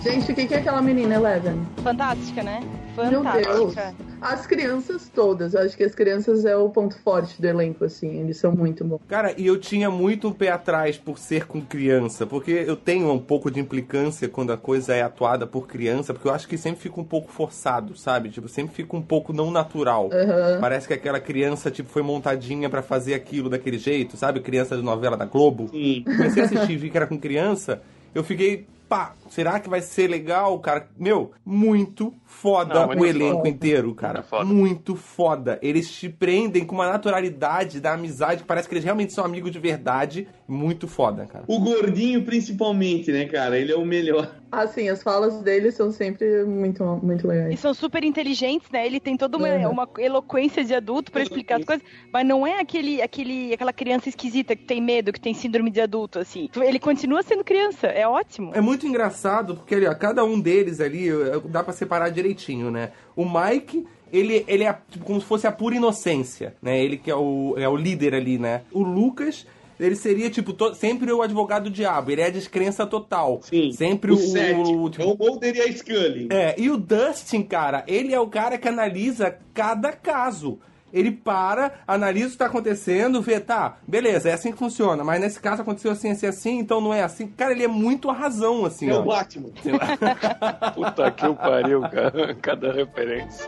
Gente, 0.03 0.31
o 0.31 0.35
que 0.35 0.47
que 0.47 0.55
é 0.55 0.59
aquela 0.59 0.83
menina, 0.83 1.15
Eleven? 1.17 1.67
Fantástica, 1.83 2.43
né? 2.43 2.61
Meu 2.97 3.23
Deus. 3.25 3.75
Fantástica. 3.75 4.16
As 4.27 4.47
crianças 4.47 5.11
todas. 5.15 5.55
Eu 5.55 5.61
acho 5.61 5.77
que 5.77 5.85
as 5.85 5.95
crianças 5.95 6.45
é 6.45 6.57
o 6.57 6.69
ponto 6.69 6.99
forte 6.99 7.41
do 7.41 7.45
elenco, 7.47 7.85
assim. 7.85 8.21
Eles 8.21 8.37
são 8.37 8.53
muito 8.53 8.85
bons. 8.85 9.01
Cara, 9.09 9.33
e 9.37 9.47
eu 9.47 9.59
tinha 9.59 9.91
muito 9.91 10.29
um 10.29 10.33
pé 10.33 10.51
atrás 10.51 10.97
por 10.97 11.19
ser 11.19 11.47
com 11.47 11.61
criança, 11.61 12.27
porque 12.27 12.51
eu 12.51 12.77
tenho 12.77 13.11
um 13.13 13.19
pouco 13.19 13.51
de 13.51 13.61
implicância 13.61 14.29
quando 14.29 14.53
a 14.53 14.57
coisa 14.57 14.95
é 14.95 15.03
atuada 15.03 15.47
por 15.47 15.67
criança, 15.67 16.13
porque 16.13 16.29
eu 16.29 16.33
acho 16.33 16.49
que 16.49 16.59
sempre 16.59 16.81
fica 16.81 17.01
um 17.01 17.05
pouco 17.05 17.31
forçado, 17.31 17.97
sabe? 17.97 18.31
Tipo, 18.31 18.49
sempre 18.49 18.75
fica 18.75 18.97
um 18.97 19.03
pouco 19.03 19.33
não 19.33 19.51
natural. 19.51 20.11
Aham. 20.13 20.59
Parece 20.61 20.89
que 20.89 20.95
aquela 20.95 21.21
criança, 21.21 21.71
tipo, 21.71 21.89
foi 21.89 22.03
montadinha 22.03 22.69
pra 22.69 22.83
fazer 22.83 23.15
aquilo 23.15 23.49
daquele 23.49 23.79
jeito, 23.79 24.17
sabe? 24.17 24.41
Criança 24.41 24.77
de 24.77 24.83
novela 24.83 25.17
da 25.17 25.25
Globo. 25.25 25.71
Comecei 25.71 26.43
a 26.43 26.47
assistir 26.47 26.73
e 26.73 26.77
vi 26.77 26.91
que 26.91 26.97
era 26.97 27.07
com 27.07 27.19
criança, 27.19 27.81
eu 28.15 28.25
fiquei, 28.25 28.67
pá, 28.89 29.15
será 29.29 29.61
que 29.61 29.69
vai 29.69 29.81
ser 29.81 30.09
legal, 30.09 30.59
cara? 30.61 30.89
Meu, 30.99 31.33
muito 31.45 32.13
foda 32.25 32.87
Não, 32.87 32.89
o 33.01 33.07
elenco 33.07 33.37
foda. 33.39 33.49
inteiro, 33.49 33.95
cara. 33.95 34.19
Muito 34.21 34.29
foda. 34.29 34.45
Muito 34.45 34.97
foda. 34.97 35.59
Eles 35.63 35.91
te 35.93 36.09
prendem 36.09 36.65
com 36.65 36.75
uma 36.75 36.89
naturalidade 36.91 37.81
da 37.81 37.93
amizade, 37.95 38.43
que 38.43 38.47
parece 38.47 38.69
que 38.69 38.75
eles 38.75 38.85
realmente 38.85 39.13
são 39.13 39.25
amigos 39.25 39.51
de 39.51 39.59
verdade. 39.59 40.29
Muito 40.49 40.87
foda, 40.89 41.27
cara. 41.27 41.45
O 41.49 41.59
gordinho, 41.61 42.23
principalmente, 42.25 43.11
né, 43.11 43.27
cara? 43.27 43.59
Ele 43.59 43.73
é 43.73 43.77
o 43.77 43.85
melhor. 43.85 44.31
Assim, 44.51 44.89
as 44.89 45.03
falas 45.03 45.43
dele 45.43 45.73
são 45.73 45.91
sempre 45.91 46.45
muito, 46.45 46.83
muito 47.03 47.27
E 47.27 47.29
legais. 47.29 47.61
são 47.61 47.75
super 47.75 48.05
inteligentes, 48.05 48.71
né? 48.71 48.87
Ele 48.87 49.01
tem 49.01 49.17
toda 49.17 49.37
uma, 49.37 49.49
Uhum. 49.49 49.71
uma 49.71 49.89
eloquência 49.99 50.65
de 50.65 50.73
adulto 50.75 51.11
pra 51.11 51.23
explicar 51.23 51.59
as 51.59 51.65
coisas, 51.65 51.85
mas 52.13 52.27
não 52.27 52.47
é 52.47 52.61
aquele, 52.61 53.03
aquele, 53.03 53.53
aquela 53.53 53.73
criança 53.73 54.09
esquisita 54.09 54.55
que 54.55 54.65
tem 54.65 54.81
medo, 54.81 55.13
que 55.13 55.21
tem 55.21 55.35
síndrome 55.35 55.71
de 55.71 55.81
adulto, 55.81 56.19
assim. 56.19 56.49
Ele 56.57 56.79
continua 56.79 57.23
sendo 57.23 57.43
criança, 57.45 57.87
é 57.89 58.07
ótimo. 58.07 58.53
É 58.55 58.61
muito 58.61 58.87
engraçado, 58.87 59.16
porque 59.55 59.75
ali, 59.75 59.87
ó, 59.87 59.95
cada 59.95 60.25
um 60.25 60.39
deles 60.41 60.81
ali 60.81 61.09
dá 61.47 61.63
pra 61.65 61.73
separar 61.73 62.09
direitinho, 62.11 62.71
né? 62.71 62.91
O 63.17 63.25
Mike, 63.25 63.87
ele, 64.13 64.45
ele 64.47 64.65
é 64.65 64.77
tipo, 64.91 65.05
como 65.05 65.21
se 65.21 65.27
fosse 65.27 65.47
a 65.47 65.53
pura 65.53 65.75
inocência, 65.77 66.55
né? 66.63 66.79
Ele 66.83 66.97
que 66.97 67.11
é 67.11 67.17
o, 67.17 67.55
é 67.57 67.69
o 67.69 67.77
líder 67.77 68.15
ali, 68.15 68.39
né? 68.39 68.63
O 68.73 68.83
Lucas, 68.83 69.47
ele 69.79 69.97
seria, 69.97 70.31
tipo, 70.31 70.53
to- 70.53 70.75
sempre 70.75 71.13
o 71.13 71.21
advogado 71.23 71.65
do 71.65 71.71
diabo. 71.71 72.11
Ele 72.11 72.21
é 72.23 72.27
a 72.27 72.31
descrença 72.31 72.87
total. 72.87 73.41
Sim. 73.43 73.73
Sempre 73.73 74.11
O 74.13 74.15
o. 74.15 74.19
cético. 74.19 74.91
tipo- 74.91 75.03
É 75.03 75.07
o 75.07 75.17
Mulder 75.19 75.57
e 75.57 75.61
a 75.61 75.73
Scully. 75.73 76.29
É, 76.31 76.55
e 76.59 76.71
o 76.71 76.77
Dustin, 76.77 77.43
cara, 77.43 77.85
ele 77.87 78.15
é 78.15 78.21
o 78.21 78.27
cara 78.29 78.57
que 78.57 78.69
analisa 78.69 79.37
cada 79.53 79.93
caso. 79.93 80.59
Ele 80.97 81.11
para, 81.13 81.73
analisa 81.87 82.29
o 82.29 82.31
que 82.33 82.39
tá 82.39 82.47
acontecendo, 82.47 83.21
vê, 83.21 83.39
tá, 83.39 83.77
beleza, 83.87 84.31
é 84.31 84.33
assim 84.33 84.51
que 84.51 84.57
funciona, 84.59 85.05
mas 85.05 85.21
nesse 85.21 85.39
caso 85.39 85.61
aconteceu 85.61 85.91
assim, 85.91 86.11
assim, 86.11 86.27
assim, 86.27 86.59
então 86.59 86.81
não 86.81 86.93
é 86.95 87.03
assim. 87.03 87.27
Cara, 87.27 87.53
ele 87.53 87.65
é 87.65 87.69
muito 87.69 88.09
a 88.09 88.15
razão, 88.15 88.65
assim, 88.65 88.89
É 88.89 88.95
ó. 88.95 89.01
o 89.01 89.05
Batman. 89.05 89.51
Puta 90.75 91.11
que 91.11 91.27
o 91.27 91.35
pariu, 91.35 91.83
cara. 91.83 92.35
Cada 92.41 92.73
referência. 92.73 93.47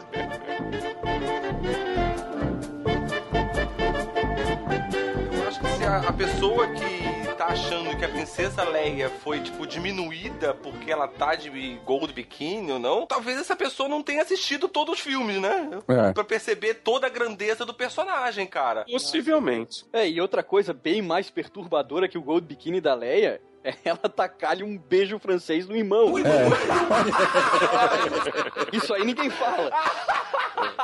Eu 5.33 5.49
acho 5.49 5.61
que 5.61 5.69
se 5.69 5.85
a, 5.85 5.97
a 6.09 6.13
pessoa 6.13 6.67
que 6.69 7.08
tá 7.39 7.47
achando 7.47 7.97
que 7.97 8.05
a 8.05 8.09
princesa 8.09 8.65
Leia 8.65 9.09
foi, 9.09 9.39
tipo, 9.39 9.65
diminuída 9.65 10.53
porque 10.55 10.91
ela 10.91 11.07
tá 11.07 11.37
de 11.37 11.49
gold 11.85 12.13
bikini 12.13 12.73
ou 12.73 12.81
não, 12.81 13.07
talvez 13.07 13.39
essa 13.39 13.55
pessoa 13.55 13.89
não 13.89 14.03
tenha 14.03 14.23
assistido 14.23 14.67
todos 14.67 14.95
os 14.95 15.01
filmes, 15.01 15.41
né? 15.41 15.71
É. 15.87 16.13
Pra 16.13 16.25
perceber 16.25 16.75
toda 16.75 17.07
a 17.07 17.11
grandeza 17.11 17.65
do 17.65 17.73
personagem, 17.73 18.45
cara. 18.45 18.85
Possivelmente. 18.91 19.87
É, 19.93 20.09
e 20.09 20.21
outra 20.21 20.43
coisa 20.43 20.75
bem 20.75 21.01
mais 21.01 21.31
perturbadora 21.31 22.09
que 22.09 22.19
o 22.19 22.23
Gold 22.23 22.45
Bikini 22.45 22.81
da 22.81 22.93
Leia 22.93 23.41
é 23.69 23.77
ela 23.85 24.09
tacar-lhe 24.09 24.65
um 24.65 24.79
beijo 24.79 25.19
francês 25.19 25.69
no 25.69 25.77
irmão. 25.77 26.15
Isso 28.73 28.95
aí 28.95 29.05
ninguém 29.05 29.29
fala. 29.31 29.71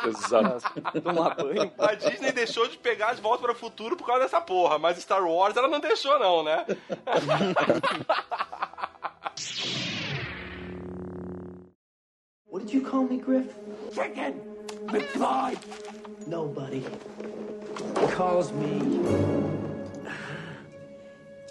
Exato. 0.06 1.00
Tomar 1.00 1.34
banho. 1.36 1.72
A 1.78 1.94
Disney 1.94 2.32
deixou 2.32 2.68
de 2.68 2.76
pegar 2.76 3.14
de 3.14 3.22
volta 3.22 3.42
para 3.42 3.52
o 3.52 3.54
futuro 3.54 3.96
por 3.96 4.06
causa 4.06 4.24
dessa 4.24 4.40
porra, 4.40 4.78
mas 4.78 4.98
Star 4.98 5.24
Wars 5.26 5.56
ela 5.56 5.68
não 5.68 5.80
deixou, 5.80 6.18
não, 6.18 6.42
né? 6.44 6.66
What 12.46 12.66
did 12.66 12.74
you 12.74 12.82
call 12.88 13.02
me, 13.02 13.16
Griff? 13.18 13.48
Chicken! 13.92 14.34
McFly! 14.92 15.58
Nobody 16.26 16.84
calls 18.16 18.52
me 18.52 19.74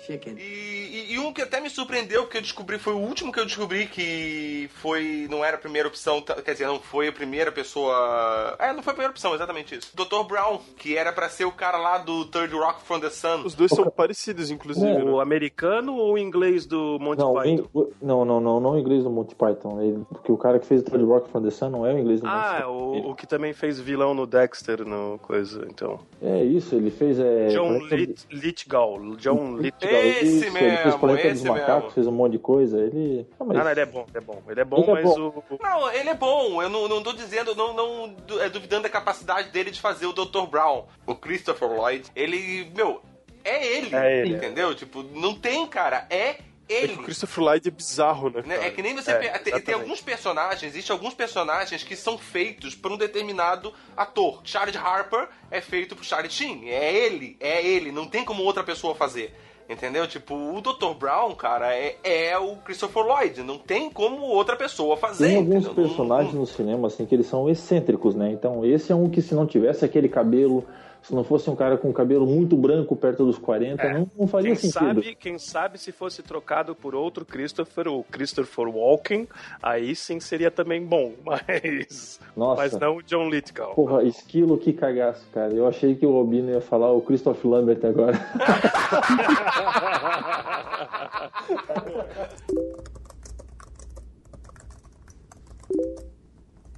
chicken. 0.05 0.37
E, 0.37 0.92
e- 1.13 1.19
um 1.19 1.31
que 1.33 1.41
até 1.41 1.59
me 1.59 1.69
surpreendeu, 1.69 2.27
que 2.27 2.37
eu 2.37 2.41
descobri, 2.41 2.77
foi 2.77 2.93
o 2.93 2.97
último 2.99 3.31
que 3.31 3.39
eu 3.39 3.45
descobri 3.45 3.87
que 3.87 4.69
foi. 4.75 5.27
Não 5.29 5.43
era 5.43 5.55
a 5.57 5.59
primeira 5.59 5.87
opção, 5.87 6.21
t- 6.21 6.33
quer 6.41 6.53
dizer, 6.53 6.67
não 6.67 6.79
foi 6.79 7.07
a 7.07 7.11
primeira 7.11 7.51
pessoa. 7.51 8.55
É, 8.59 8.73
não 8.73 8.81
foi 8.83 8.91
a 8.91 8.95
primeira 8.95 9.11
opção, 9.11 9.33
exatamente 9.33 9.75
isso. 9.75 9.91
Dr. 9.95 10.23
Brown, 10.27 10.59
que 10.77 10.97
era 10.97 11.11
pra 11.11 11.29
ser 11.29 11.45
o 11.45 11.51
cara 11.51 11.77
lá 11.77 11.97
do 11.97 12.25
Third 12.25 12.53
Rock 12.55 12.81
from 12.83 12.99
the 12.99 13.09
Sun. 13.09 13.43
Os 13.45 13.55
dois 13.55 13.71
são 13.71 13.89
parecidos, 13.89 14.51
inclusive. 14.51 14.87
É. 14.87 15.03
O 15.03 15.19
americano 15.19 15.95
ou 15.95 16.13
o 16.13 16.17
inglês 16.17 16.65
do 16.65 16.97
Monty 16.99 17.19
Não, 17.21 17.33
Python? 17.33 17.69
em- 17.75 17.87
não, 18.01 18.25
não, 18.25 18.39
não, 18.39 18.59
não 18.59 18.71
o 18.71 18.79
inglês 18.79 19.03
do 19.03 19.09
Monty 19.09 19.35
Python. 19.35 19.81
Ele- 19.81 20.05
porque 20.09 20.31
o 20.31 20.37
cara 20.37 20.59
que 20.59 20.65
fez 20.65 20.81
o 20.81 20.83
Third 20.85 21.03
Rock 21.05 21.29
from 21.29 21.41
the 21.43 21.49
Sun 21.51 21.69
não 21.69 21.85
é 21.85 21.93
o 21.93 21.99
inglês 21.99 22.19
do 22.21 22.27
Monty 22.27 22.37
Ah, 22.39 22.53
Python. 22.57 22.69
o, 22.71 23.09
o 23.11 23.15
que 23.15 23.27
também 23.27 23.53
fez 23.53 23.79
vilão 23.79 24.13
no 24.13 24.25
Dexter, 24.25 24.85
no 24.85 25.19
coisa, 25.21 25.65
então. 25.69 25.99
É 26.21 26.43
isso, 26.43 26.75
ele 26.75 26.89
fez. 26.91 27.19
É, 27.19 27.47
John 27.47 27.79
Planeta- 27.79 27.95
Lit, 27.95 28.25
Lithgow. 28.31 29.15
John 29.17 29.57
Lithgow. 29.57 29.89
Esse 29.89 30.25
Isso, 30.25 30.45
ele 30.45 30.51
fez 30.51 30.85
mesmo, 30.85 30.91
Planeta 31.07 31.33
dos 31.33 31.43
Macacos, 31.43 31.75
mesmo. 31.83 31.91
fez 31.91 32.07
um 32.07 32.11
monte 32.11 32.31
de 32.33 32.39
coisa. 32.39 32.79
Ele. 32.79 33.27
Ah, 33.39 33.43
mas- 33.43 33.57
Ah, 33.59 33.63
não, 33.63 33.71
ele 33.71 33.79
é 33.81 33.85
bom, 33.85 34.05
ele 34.09 34.17
é 34.17 34.21
bom. 34.21 34.43
Ele 34.49 34.59
é 34.61 34.65
bom, 34.65 34.77
Ele 34.81 34.89
é 34.89 34.93
mas 34.93 35.03
bom. 35.03 35.43
o. 35.49 35.59
Não, 35.61 35.91
ele 35.91 36.09
é 36.09 36.13
bom. 36.13 36.61
Eu 36.61 36.69
não, 36.69 36.87
não 36.87 37.03
tô 37.03 37.13
dizendo, 37.13 37.55
não, 37.55 37.73
não 37.73 38.15
é, 38.41 38.49
duvidando 38.49 38.83
da 38.83 38.89
capacidade 38.89 39.49
dele 39.49 39.71
de 39.71 39.79
fazer 39.81 40.05
o 40.05 40.13
Dr. 40.13 40.45
Brown. 40.49 40.85
O 41.05 41.15
Christopher 41.15 41.69
Lloyd, 41.71 42.05
ele, 42.15 42.71
meu, 42.75 43.01
é 43.43 43.65
ele. 43.77 43.95
É 43.95 44.19
ele. 44.21 44.35
Entendeu? 44.35 44.73
Tipo, 44.75 45.03
não 45.03 45.35
tem, 45.35 45.65
cara. 45.67 46.05
É 46.09 46.37
É 46.69 46.87
que 46.87 46.93
o 46.93 47.03
Christopher 47.03 47.43
Lloyd 47.43 47.67
é 47.67 47.71
bizarro, 47.71 48.29
né? 48.29 48.41
Né? 48.45 48.55
cara? 48.55 48.67
É 48.67 48.71
que 48.71 48.81
nem 48.81 48.95
você. 48.95 49.11
É, 49.11 49.37
tem, 49.37 49.59
tem 49.61 49.75
alguns 49.75 49.99
personagens, 50.01 50.63
existem 50.63 50.93
alguns 50.93 51.13
personagens 51.13 51.83
que 51.83 51.95
são 51.95 52.17
feitos 52.17 52.73
por 52.73 52.89
um 52.91 52.97
determinado 52.97 53.73
ator. 53.97 54.39
Charles 54.45 54.75
Harper 54.77 55.27
é 55.51 55.59
feito 55.59 55.93
por 55.95 56.05
Charlie 56.05 56.31
Sheen. 56.31 56.69
É 56.69 56.91
ele, 56.93 57.35
é 57.39 57.61
ele. 57.65 57.91
Não 57.91 58.07
tem 58.07 58.23
como 58.23 58.41
outra 58.43 58.63
pessoa 58.63 58.95
fazer. 58.95 59.35
Entendeu? 59.69 60.07
Tipo, 60.07 60.35
o 60.35 60.61
Dr. 60.61 60.93
Brown, 60.97 61.33
cara, 61.35 61.73
é, 61.73 61.95
é 62.03 62.37
o 62.37 62.55
Christopher 62.57 63.03
Lloyd. 63.03 63.41
Não 63.43 63.57
tem 63.57 63.89
como 63.89 64.21
outra 64.21 64.55
pessoa 64.55 64.97
fazer. 64.97 65.27
Tem 65.27 65.37
alguns 65.37 65.65
entendeu? 65.65 65.73
personagens 65.73 66.33
no 66.33 66.45
cinema 66.45 66.87
assim 66.87 67.05
que 67.05 67.15
eles 67.15 67.27
são 67.27 67.49
excêntricos, 67.49 68.13
né? 68.13 68.31
Então 68.31 68.65
esse 68.65 68.91
é 68.91 68.95
um 68.95 69.09
que 69.09 69.21
se 69.21 69.33
não 69.33 69.45
tivesse 69.45 69.85
aquele 69.85 70.09
cabelo, 70.09 70.65
se 71.03 71.13
não 71.13 71.23
fosse 71.23 71.49
um 71.49 71.55
cara 71.55 71.77
com 71.77 71.91
cabelo 71.91 72.25
muito 72.25 72.55
branco 72.55 72.95
perto 72.95 73.25
dos 73.25 73.37
40, 73.37 73.93
não, 73.93 74.09
não 74.17 74.25
faria 74.27 74.55
Quem 74.55 74.71
sentido. 74.71 75.01
sabe, 75.03 75.15
quem 75.15 75.37
sabe 75.37 75.77
se 75.77 75.91
fosse 75.91 76.23
trocado 76.23 76.73
por 76.73 76.95
outro 76.95 77.25
Christopher, 77.25 77.89
o 77.89 78.03
Christopher 78.05 78.69
Walken, 78.69 79.27
aí 79.61 79.93
sim 79.95 80.21
seria 80.21 80.49
também 80.49 80.83
bom, 80.83 81.11
mas. 81.23 82.19
Nossa. 82.35 82.61
Mas 82.61 82.73
não 82.79 82.97
o 82.97 83.03
John 83.03 83.29
Lithgow. 83.29 83.75
Porra, 83.75 84.03
esquilo 84.03 84.57
que 84.57 84.71
cagaço, 84.71 85.25
cara. 85.33 85.53
Eu 85.53 85.67
achei 85.67 85.93
que 85.93 86.05
o 86.05 86.15
Albino 86.15 86.51
ia 86.51 86.61
falar 86.61 86.91
o 86.91 87.01
Christopher 87.01 87.51
Lambert 87.51 87.83
agora. 87.85 88.17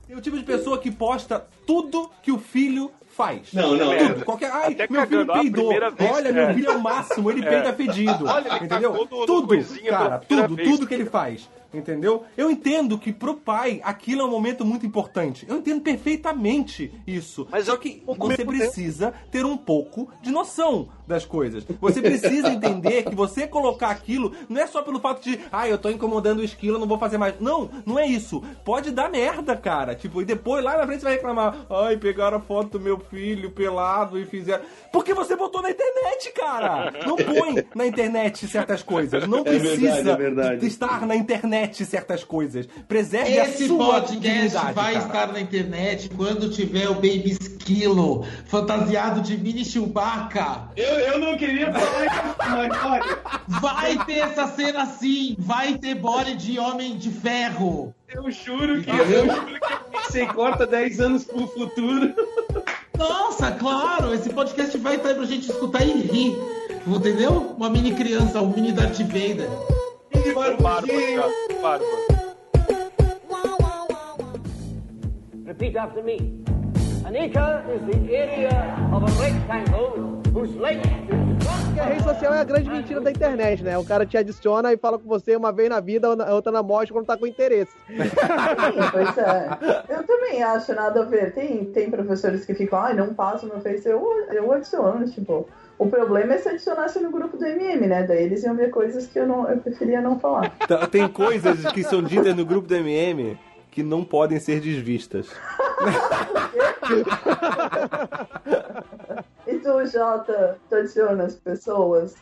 Tem 0.08 0.16
o 0.16 0.22
tipo 0.22 0.38
de 0.38 0.44
pessoa 0.44 0.78
que 0.78 0.92
posta 0.92 1.46
tudo 1.66 2.10
que 2.22 2.32
o 2.32 2.38
filho 2.38 2.92
faz. 3.16 3.54
Não, 3.54 3.76
não, 3.76 3.98
Tudo. 3.98 4.26
Qualquer... 4.26 4.52
Ai, 4.52 4.74
Até 4.74 4.88
meu 4.90 5.08
filho 5.08 5.26
peidou. 5.26 5.74
Olha, 6.12 6.32
meu 6.34 6.44
é. 6.50 6.54
filho 6.54 6.70
é 6.70 6.76
o 6.76 6.82
máximo, 6.82 7.32
ele 7.32 7.46
É. 7.46 7.50
peida 7.50 7.74
fedido. 7.74 8.26
Olha, 8.28 8.56
ele 8.56 8.66
entendeu? 8.66 8.94
no- 8.94 9.00
no 9.20 9.26
tudo, 9.26 9.48
coisinha 9.48 9.90
cara, 9.90 10.20
tudo, 10.20 10.56
vez. 10.56 10.70
tudo 10.70 10.88
que 10.88 10.94
ele 10.94 11.06
faz. 11.06 11.50
Entendeu? 11.74 12.24
Eu 12.38 12.50
entendo 12.50 12.98
que 12.98 13.12
pro 13.12 13.34
pai 13.36 13.82
aquilo 13.84 14.22
é 14.22 14.24
um 14.26 14.30
momento 14.30 14.64
muito 14.64 14.86
importante. 14.86 15.46
Eu 15.50 15.58
entendo 15.58 15.82
perfeitamente 15.82 16.92
isso. 17.06 17.46
Mas 17.52 17.66
Só 17.66 17.76
que 17.76 18.02
você 18.06 18.46
precisa 18.46 19.14
ter 19.30 19.46
um 19.46 19.58
pouco 19.58 20.10
de 20.22 20.32
noção 20.32 20.88
das 21.08 21.26
coisas. 21.26 21.64
Você 21.82 22.02
precisa 22.02 22.50
entender 22.50 23.04
que 23.04 23.16
você 23.16 23.48
colocar 23.48 23.90
aquilo 23.90 24.32
não 24.50 24.62
é 24.62 24.68
só 24.68 24.82
pelo 24.82 25.00
fato 25.00 25.24
de, 25.24 25.40
ah, 25.52 25.68
eu 25.68 25.78
tô 25.78 25.90
incomodando 25.90 26.40
o 26.40 26.44
esquilo, 26.44 26.76
eu 26.76 26.80
não 26.80 26.88
vou 26.88 26.98
fazer 26.98 27.18
mais. 27.18 27.36
Não, 27.40 27.70
não 27.86 27.98
é 28.00 28.06
isso. 28.08 28.44
Pode 28.64 28.92
dar 28.92 29.10
merda, 29.10 29.56
cara. 29.56 29.96
Tipo, 29.96 30.22
e 30.22 30.26
depois 30.26 30.64
lá 30.64 30.78
na 30.78 30.86
frente 30.86 31.00
você 31.00 31.06
vai 31.06 31.14
reclamar, 31.14 31.56
ai, 31.70 31.98
pegaram 31.98 32.38
a 32.38 32.42
foto 32.42 32.78
do 32.78 32.80
meu 32.80 33.00
filho 33.00 33.52
pelado 33.52 34.20
e 34.20 34.26
fizeram. 34.26 34.64
Porque 34.92 35.14
você 35.14 35.36
botou 35.36 35.62
na 35.62 35.70
internet, 35.72 36.32
cara. 36.34 36.94
Não 37.06 37.16
põe 37.16 37.66
na 37.76 37.86
internet 37.86 38.48
certas 38.48 38.82
coisas. 38.84 39.28
Não 39.28 39.40
É 39.40 39.44
verdade, 39.44 39.78
precisa 39.80 40.12
é 40.12 40.16
verdade. 40.16 40.66
estar 40.66 41.06
na 41.06 41.16
internet 41.16 41.86
certas 41.86 42.24
coisas. 42.24 42.68
Preserve 42.88 43.32
Esse 43.32 43.64
a 43.66 43.68
sua 43.68 43.86
podcast 44.02 44.58
vai 44.74 44.94
cara. 44.94 45.06
estar 45.06 45.34
na 45.34 45.40
internet 45.40 46.10
quando 46.16 46.50
tiver 46.50 46.90
o 46.90 46.96
Baby 46.96 47.32
Esquilo 47.32 48.26
fantasiado 48.46 49.22
de 49.22 49.38
mini 49.38 49.64
Chewbacca. 49.66 50.70
Eu, 50.76 50.95
eu 51.00 51.20
não 51.20 51.38
queria 51.38 51.72
falar 51.72 52.06
isso, 52.06 52.36
mas 52.50 52.84
olha. 52.84 53.20
Vai 53.48 54.06
ter 54.06 54.20
essa 54.20 54.48
cena 54.48 54.84
assim, 54.84 55.36
vai 55.40 55.78
ter 55.78 55.96
body 55.96 56.36
de 56.36 56.60
homem 56.60 56.98
de 56.98 57.12
ferro. 57.12 57.94
Eu 58.08 58.30
juro 58.32 58.82
que 58.82 58.90
eu 58.90 59.08
juro 59.08 59.46
que 59.46 60.12
você 60.12 60.26
corta 60.26 60.66
10 60.66 61.00
anos 61.00 61.26
pro 61.26 61.48
futuro. 61.48 62.14
Nossa, 62.98 63.52
claro, 63.52 64.14
esse 64.14 64.30
podcast 64.30 64.78
vai 64.78 64.96
estar 64.96 65.10
aí 65.10 65.16
pra 65.16 65.26
gente 65.26 65.50
escutar 65.50 65.84
e 65.84 65.92
rir. 65.92 66.38
Entendeu? 66.88 67.56
Uma 67.58 67.70
mini 67.70 67.94
criança, 67.94 68.42
um 68.42 68.50
mini 68.50 68.72
Darth 68.72 69.00
Vader. 69.00 69.50
Mini 70.14 70.34
barba. 70.34 70.82
Repeat 75.46 75.78
after 75.78 76.04
me. 76.04 76.55
A 77.06 77.12
rectangle 79.22 80.22
whose 80.34 80.56
length 80.56 80.86
is 80.86 81.46
Porque 81.66 81.80
a 81.80 81.84
rede 81.86 82.04
social 82.04 82.34
é 82.34 82.40
a 82.40 82.44
grande 82.44 82.70
mentira 82.70 83.00
da 83.02 83.12
internet, 83.12 83.64
né? 83.64 83.78
O 83.78 83.84
cara 83.86 84.06
te 84.06 84.18
adiciona 84.18 84.74
e 84.74 84.78
fala 84.78 84.98
com 84.98 85.08
você 85.08 85.36
uma 85.36 85.52
vez 85.52 85.70
na 85.70 85.80
vida, 85.80 86.08
a 86.08 86.34
outra 86.34 86.52
na 86.52 86.64
morte, 86.64 86.92
quando 86.92 87.06
tá 87.06 87.16
com 87.18 87.28
interesse. 87.28 87.76
Pois 88.92 89.18
é. 89.18 89.50
Eu 89.90 90.04
também 90.04 90.42
acho 90.42 90.74
nada 90.74 91.02
a 91.02 91.06
ver. 91.06 91.34
Tem, 91.34 91.66
tem 91.66 91.92
professores 91.92 92.46
que 92.46 92.54
ficam, 92.56 92.80
ai, 92.80 92.94
não 92.96 93.14
passo 93.14 93.46
no 93.46 93.62
Face. 93.62 93.88
Eu, 93.88 94.02
eu 94.32 94.52
adiciono, 94.52 95.06
tipo, 95.06 95.48
O 95.78 95.88
problema 95.88 96.34
é 96.34 96.38
se 96.38 96.50
adicionasse 96.50 97.00
no 97.00 97.12
grupo 97.12 97.38
do 97.38 97.46
MM, 97.46 97.86
né? 97.88 98.04
Daí 98.04 98.24
eles 98.24 98.44
iam 98.44 98.56
ver 98.56 98.70
coisas 98.70 99.06
que 99.06 99.20
eu, 99.20 99.28
não, 99.28 99.48
eu 99.50 99.58
preferia 99.58 100.02
não 100.02 100.18
falar. 100.20 100.50
Tá- 100.68 100.88
Tem 100.88 101.08
coisas 101.08 101.66
que 101.74 101.84
são 101.84 102.02
ditas 102.02 102.36
no 102.36 102.46
grupo 102.46 102.68
do 102.68 102.76
MM 102.76 103.38
que 103.76 103.84
não 103.84 104.04
podem 104.06 104.40
ser 104.40 104.62
desvistas. 104.62 105.28
E 109.48 109.60
tu, 109.60 109.86
Jota, 109.86 110.60
tu 110.68 110.76
adiciona 110.76 111.26
as 111.26 111.36
pessoas? 111.36 112.16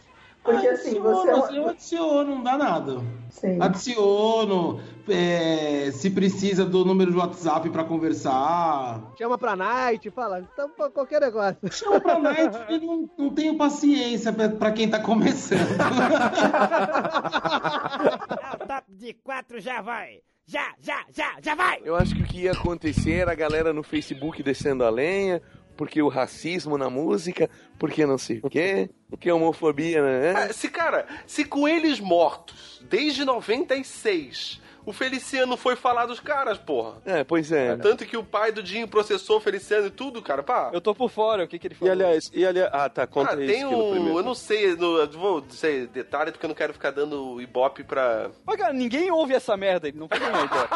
Porque 0.44 0.68
assim, 0.68 1.00
você 1.00 1.30
é 1.30 1.32
Adiciono, 1.32 1.48
uma... 1.48 1.56
Eu 1.56 1.70
adiciono, 1.70 2.36
não 2.36 2.44
dá 2.44 2.58
nada. 2.58 2.98
Sim. 3.30 3.58
Adiciono, 3.62 4.82
é, 5.08 5.90
se 5.92 6.10
precisa 6.10 6.66
do 6.66 6.84
número 6.84 7.12
de 7.12 7.18
WhatsApp 7.18 7.70
pra 7.70 7.86
conversar. 7.86 9.14
Chama 9.18 9.38
pra 9.38 9.56
night, 9.56 10.10
fala, 10.12 10.42
então, 10.42 10.70
qualquer 10.92 11.22
negócio. 11.22 11.58
Chama 11.72 12.02
pra 12.02 12.20
night, 12.20 12.58
eu 12.70 12.82
não, 12.82 13.10
não 13.18 13.30
tenho 13.30 13.58
paciência 13.58 14.34
pra, 14.34 14.50
pra 14.50 14.74
quem 14.74 14.90
tá 14.90 15.00
começando. 15.00 15.78
Top 18.68 18.84
de 18.90 19.14
quatro 19.14 19.62
já 19.62 19.82
vai! 19.82 20.20
Já, 20.46 20.74
já, 20.82 21.06
já, 21.16 21.38
já 21.42 21.56
vai! 21.56 21.82
Eu 21.84 21.96
acho 21.96 22.14
que 22.16 22.22
o 22.22 22.26
que 22.26 22.42
ia 22.42 22.52
acontecer 22.52 23.14
era 23.14 23.32
a 23.32 23.36
galera 23.36 23.72
no 23.72 23.82
Facebook 23.82 24.44
descendo 24.44 24.84
a 24.84 24.90
lenha, 24.90 25.42
porque 25.78 26.02
o 26.02 26.10
racismo 26.10 26.78
na 26.78 26.90
música, 26.90 27.50
porque 27.80 28.06
não 28.06 28.18
sei 28.18 28.40
o 28.44 28.50
quê, 28.50 28.90
porque 29.10 29.30
a 29.30 29.36
homofobia, 29.36 30.02
né? 30.04 30.34
Ah, 30.36 30.54
Se, 30.54 30.70
cara, 30.70 31.08
se 31.26 31.46
com 31.46 31.68
eles 31.68 32.00
mortos, 32.00 32.84
desde 32.90 33.24
96, 33.24 34.62
o 34.86 34.92
Feliciano 34.94 35.56
foi 35.58 35.76
falar 35.76 36.06
dos 36.06 36.20
caras, 36.20 36.58
porra. 36.58 36.96
É, 37.06 37.24
pois 37.24 37.52
é. 37.52 37.76
Tanto 37.78 38.06
que 38.06 38.18
o 38.18 38.24
pai 38.24 38.52
do 38.52 38.62
Dinho 38.64 38.88
processou 38.88 39.38
o 39.38 39.42
Feliciano 39.42 39.88
e 39.88 39.92
tudo, 39.92 40.22
cara, 40.22 40.44
pá. 40.44 40.70
Eu 40.74 40.82
tô 40.82 40.94
por 40.94 41.10
fora, 41.10 41.44
o 41.44 41.48
que 41.48 41.58
que 41.60 41.68
ele 41.68 41.76
E 41.76 41.78
falou? 41.78 41.92
aliás, 41.94 42.30
e 42.34 42.46
aliás, 42.46 42.70
ah, 42.74 42.90
tá, 42.90 43.08
conta 43.08 43.36
Ah, 43.36 43.42
isso 43.44 43.54
tem 43.54 43.66
um. 43.66 43.92
primeiro. 43.92 44.20
Eu 44.20 44.24
não 44.24 44.36
sei, 44.36 44.76
no, 44.76 44.98
eu 44.98 45.10
vou 45.12 45.42
dizer 45.42 45.88
detalhe 45.88 46.32
porque 46.32 46.46
eu 46.46 46.50
não 46.50 46.56
quero 46.56 46.74
ficar 46.74 46.92
dando 46.92 47.42
ibope 47.42 47.84
pra. 47.84 48.30
Mas, 48.46 48.58
cara, 48.58 48.74
ninguém 48.74 49.10
ouve 49.12 49.34
essa 49.34 49.56
merda, 49.58 49.88
ele 49.88 49.98
não 49.98 50.08
nem 50.12 50.22
aí, 50.22 50.50
cara. 50.50 50.70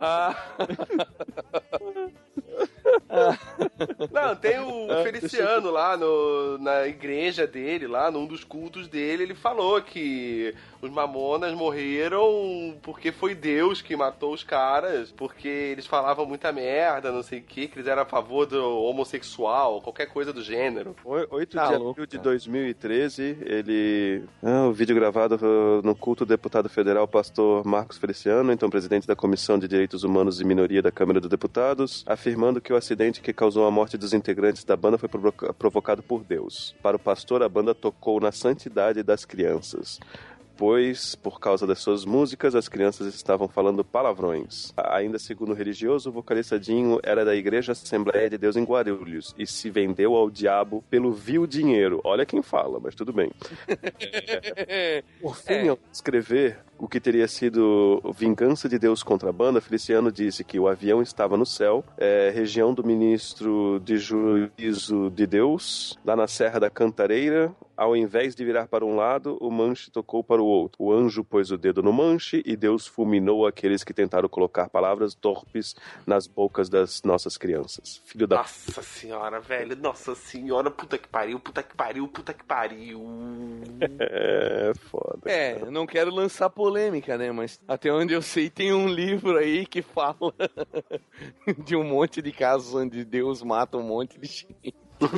Ah. 0.00 0.34
Não, 4.28 4.36
tem 4.36 4.58
o 4.60 4.80
Ah, 4.90 5.02
Feliciano 5.04 5.70
lá 5.70 5.96
no, 5.96 6.58
na 6.58 6.86
igreja 6.86 7.46
dele, 7.46 7.86
lá 7.86 8.10
num 8.10 8.26
dos 8.26 8.42
cultos 8.44 8.88
dele, 8.88 9.22
ele 9.22 9.34
falou 9.34 9.80
que 9.80 10.54
os 10.82 10.90
mamonas 10.90 11.52
morreram 11.54 12.74
porque 12.82 13.12
foi 13.12 13.34
Deus 13.34 13.80
que 13.82 13.94
matou 13.96 14.32
os 14.32 14.42
caras, 14.42 15.12
porque 15.12 15.46
eles 15.48 15.86
falavam 15.86 16.24
muita 16.26 16.50
merda, 16.52 17.12
não 17.12 17.22
sei 17.22 17.38
o 17.38 17.42
que, 17.42 17.68
que 17.68 17.78
eles 17.78 17.86
eram 17.88 18.02
a 18.02 18.06
favor 18.06 18.46
do 18.46 18.62
homossexual, 18.84 19.80
qualquer 19.80 20.06
coisa 20.06 20.32
do 20.32 20.42
gênero. 20.42 20.96
O- 21.04 21.36
8 21.36 21.56
Tá 21.56 21.66
de 21.68 21.74
louco, 21.76 21.90
abril 21.90 22.06
de 22.06 22.18
2013, 22.18 23.38
ele. 23.42 24.24
Ah, 24.42 24.66
o 24.66 24.72
vídeo 24.72 24.94
gravado 24.94 25.38
no 25.82 25.94
culto 25.94 26.24
do 26.24 26.28
deputado 26.28 26.68
federal 26.68 27.06
pastor 27.08 27.64
Marcos 27.66 27.98
Feliciano, 27.98 28.52
então 28.52 28.70
presidente 28.70 29.06
da 29.06 29.16
Comissão 29.16 29.58
de 29.58 29.68
Direitos 29.68 30.04
Humanos 30.04 30.40
e 30.40 30.44
Minoria 30.44 30.82
da 30.82 30.90
Câmara 30.90 31.20
dos 31.20 31.28
Deputados, 31.30 32.04
afirmando 32.06 32.60
que 32.60 32.72
o 32.72 32.76
acidente 32.76 33.20
que 33.20 33.32
causou 33.32 33.66
a 33.66 33.70
morte 33.70 33.96
dos 33.98 34.09
integrantes 34.12 34.64
da 34.64 34.76
banda 34.76 34.98
foi 34.98 35.08
provoca- 35.08 35.52
provocado 35.52 36.02
por 36.02 36.22
Deus. 36.24 36.74
Para 36.82 36.96
o 36.96 37.00
pastor, 37.00 37.42
a 37.42 37.48
banda 37.48 37.74
tocou 37.74 38.20
na 38.20 38.32
santidade 38.32 39.02
das 39.02 39.24
crianças. 39.24 39.98
Pois, 40.56 41.14
por 41.14 41.40
causa 41.40 41.66
das 41.66 41.78
suas 41.78 42.04
músicas, 42.04 42.54
as 42.54 42.68
crianças 42.68 43.14
estavam 43.14 43.48
falando 43.48 43.82
palavrões. 43.82 44.74
Ainda 44.76 45.18
segundo 45.18 45.52
o 45.52 45.54
religioso, 45.54 46.10
o 46.10 46.12
vocalista 46.12 46.60
Dinho 46.60 47.00
era 47.02 47.24
da 47.24 47.34
Igreja 47.34 47.72
Assembleia 47.72 48.28
de 48.28 48.36
Deus 48.36 48.56
em 48.56 48.64
Guarulhos 48.64 49.34
e 49.38 49.46
se 49.46 49.70
vendeu 49.70 50.14
ao 50.14 50.28
diabo 50.28 50.84
pelo 50.90 51.12
vil 51.12 51.46
dinheiro. 51.46 52.02
Olha 52.04 52.26
quem 52.26 52.42
fala, 52.42 52.78
mas 52.78 52.94
tudo 52.94 53.10
bem. 53.10 53.30
Por 55.20 55.34
fim, 55.36 55.68
ao 55.68 55.78
escrever 55.90 56.58
o 56.80 56.88
que 56.88 56.98
teria 56.98 57.28
sido 57.28 58.00
vingança 58.16 58.68
de 58.68 58.78
Deus 58.78 59.02
contra 59.02 59.28
a 59.28 59.32
banda, 59.32 59.60
Feliciano 59.60 60.10
disse 60.10 60.42
que 60.42 60.58
o 60.58 60.66
avião 60.66 61.02
estava 61.02 61.36
no 61.36 61.44
céu, 61.44 61.84
é, 61.98 62.32
região 62.34 62.72
do 62.72 62.82
ministro 62.82 63.80
de 63.84 63.98
juízo 63.98 65.10
de 65.10 65.26
Deus, 65.26 65.98
lá 66.04 66.16
na 66.16 66.26
Serra 66.26 66.58
da 66.58 66.70
Cantareira. 66.70 67.54
Ao 67.76 67.96
invés 67.96 68.34
de 68.34 68.44
virar 68.44 68.68
para 68.68 68.84
um 68.84 68.94
lado, 68.94 69.38
o 69.40 69.50
manche 69.50 69.90
tocou 69.90 70.22
para 70.22 70.42
o 70.42 70.44
outro. 70.44 70.82
O 70.82 70.92
anjo 70.92 71.24
pôs 71.24 71.50
o 71.50 71.56
dedo 71.56 71.82
no 71.82 71.90
manche 71.90 72.42
e 72.44 72.54
Deus 72.54 72.86
fulminou 72.86 73.46
aqueles 73.46 73.82
que 73.82 73.94
tentaram 73.94 74.28
colocar 74.28 74.68
palavras 74.68 75.14
torpes 75.14 75.74
nas 76.06 76.26
bocas 76.26 76.68
das 76.68 77.02
nossas 77.02 77.38
crianças. 77.38 78.02
Filho 78.04 78.26
da 78.26 78.36
Nossa 78.36 78.82
senhora, 78.82 79.40
velho. 79.40 79.74
Nossa 79.76 80.14
senhora, 80.14 80.70
puta 80.70 80.98
que 80.98 81.08
pariu, 81.08 81.40
puta 81.40 81.62
que 81.62 81.74
pariu, 81.74 82.06
puta 82.06 82.34
que 82.34 82.44
pariu. 82.44 83.00
É, 84.02 84.72
foda. 84.74 85.30
É, 85.30 85.60
eu 85.60 85.70
não 85.70 85.86
quero 85.86 86.14
lançar 86.14 86.50
polêmica, 86.70 87.18
né? 87.18 87.32
Mas 87.32 87.58
até 87.66 87.92
onde 87.92 88.14
eu 88.14 88.22
sei, 88.22 88.48
tem 88.48 88.72
um 88.72 88.86
livro 88.86 89.36
aí 89.36 89.66
que 89.66 89.82
fala 89.82 90.32
de 91.64 91.74
um 91.74 91.82
monte 91.84 92.22
de 92.22 92.30
casos 92.32 92.72
onde 92.74 93.04
Deus 93.04 93.42
mata 93.42 93.76
um 93.76 93.82
monte 93.82 94.18
de 94.20 94.28
gente. 94.28 94.74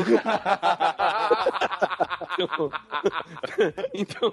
então, 2.39 2.71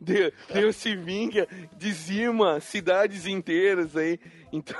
Deus, 0.00 0.32
Deus 0.52 0.76
se 0.76 0.96
vinga, 0.96 1.46
dizima 1.76 2.60
cidades 2.60 3.26
inteiras 3.26 3.96
aí. 3.96 4.18
Então, 4.52 4.76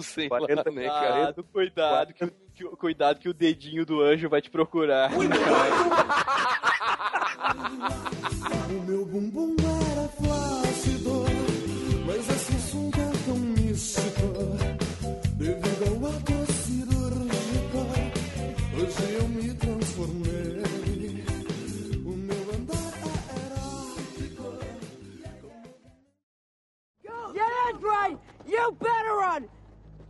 sei 0.00 0.28
lá, 0.28 0.38
né, 0.72 0.86
cara? 0.88 1.34
Cuidado, 1.34 1.44
cuidado, 1.52 2.14
que, 2.14 2.24
o- 2.24 2.32
que 2.54 2.64
cuidado 2.76 3.18
que 3.20 3.28
o 3.28 3.34
dedinho 3.34 3.84
do 3.84 4.00
anjo 4.00 4.28
vai 4.28 4.40
te 4.40 4.50
procurar. 4.50 5.10
O 8.68 8.82
meu 8.86 9.04
bumbum 9.04 9.56
era 9.92 10.08
You 28.50 28.76
better 28.80 29.14
run! 29.14 29.59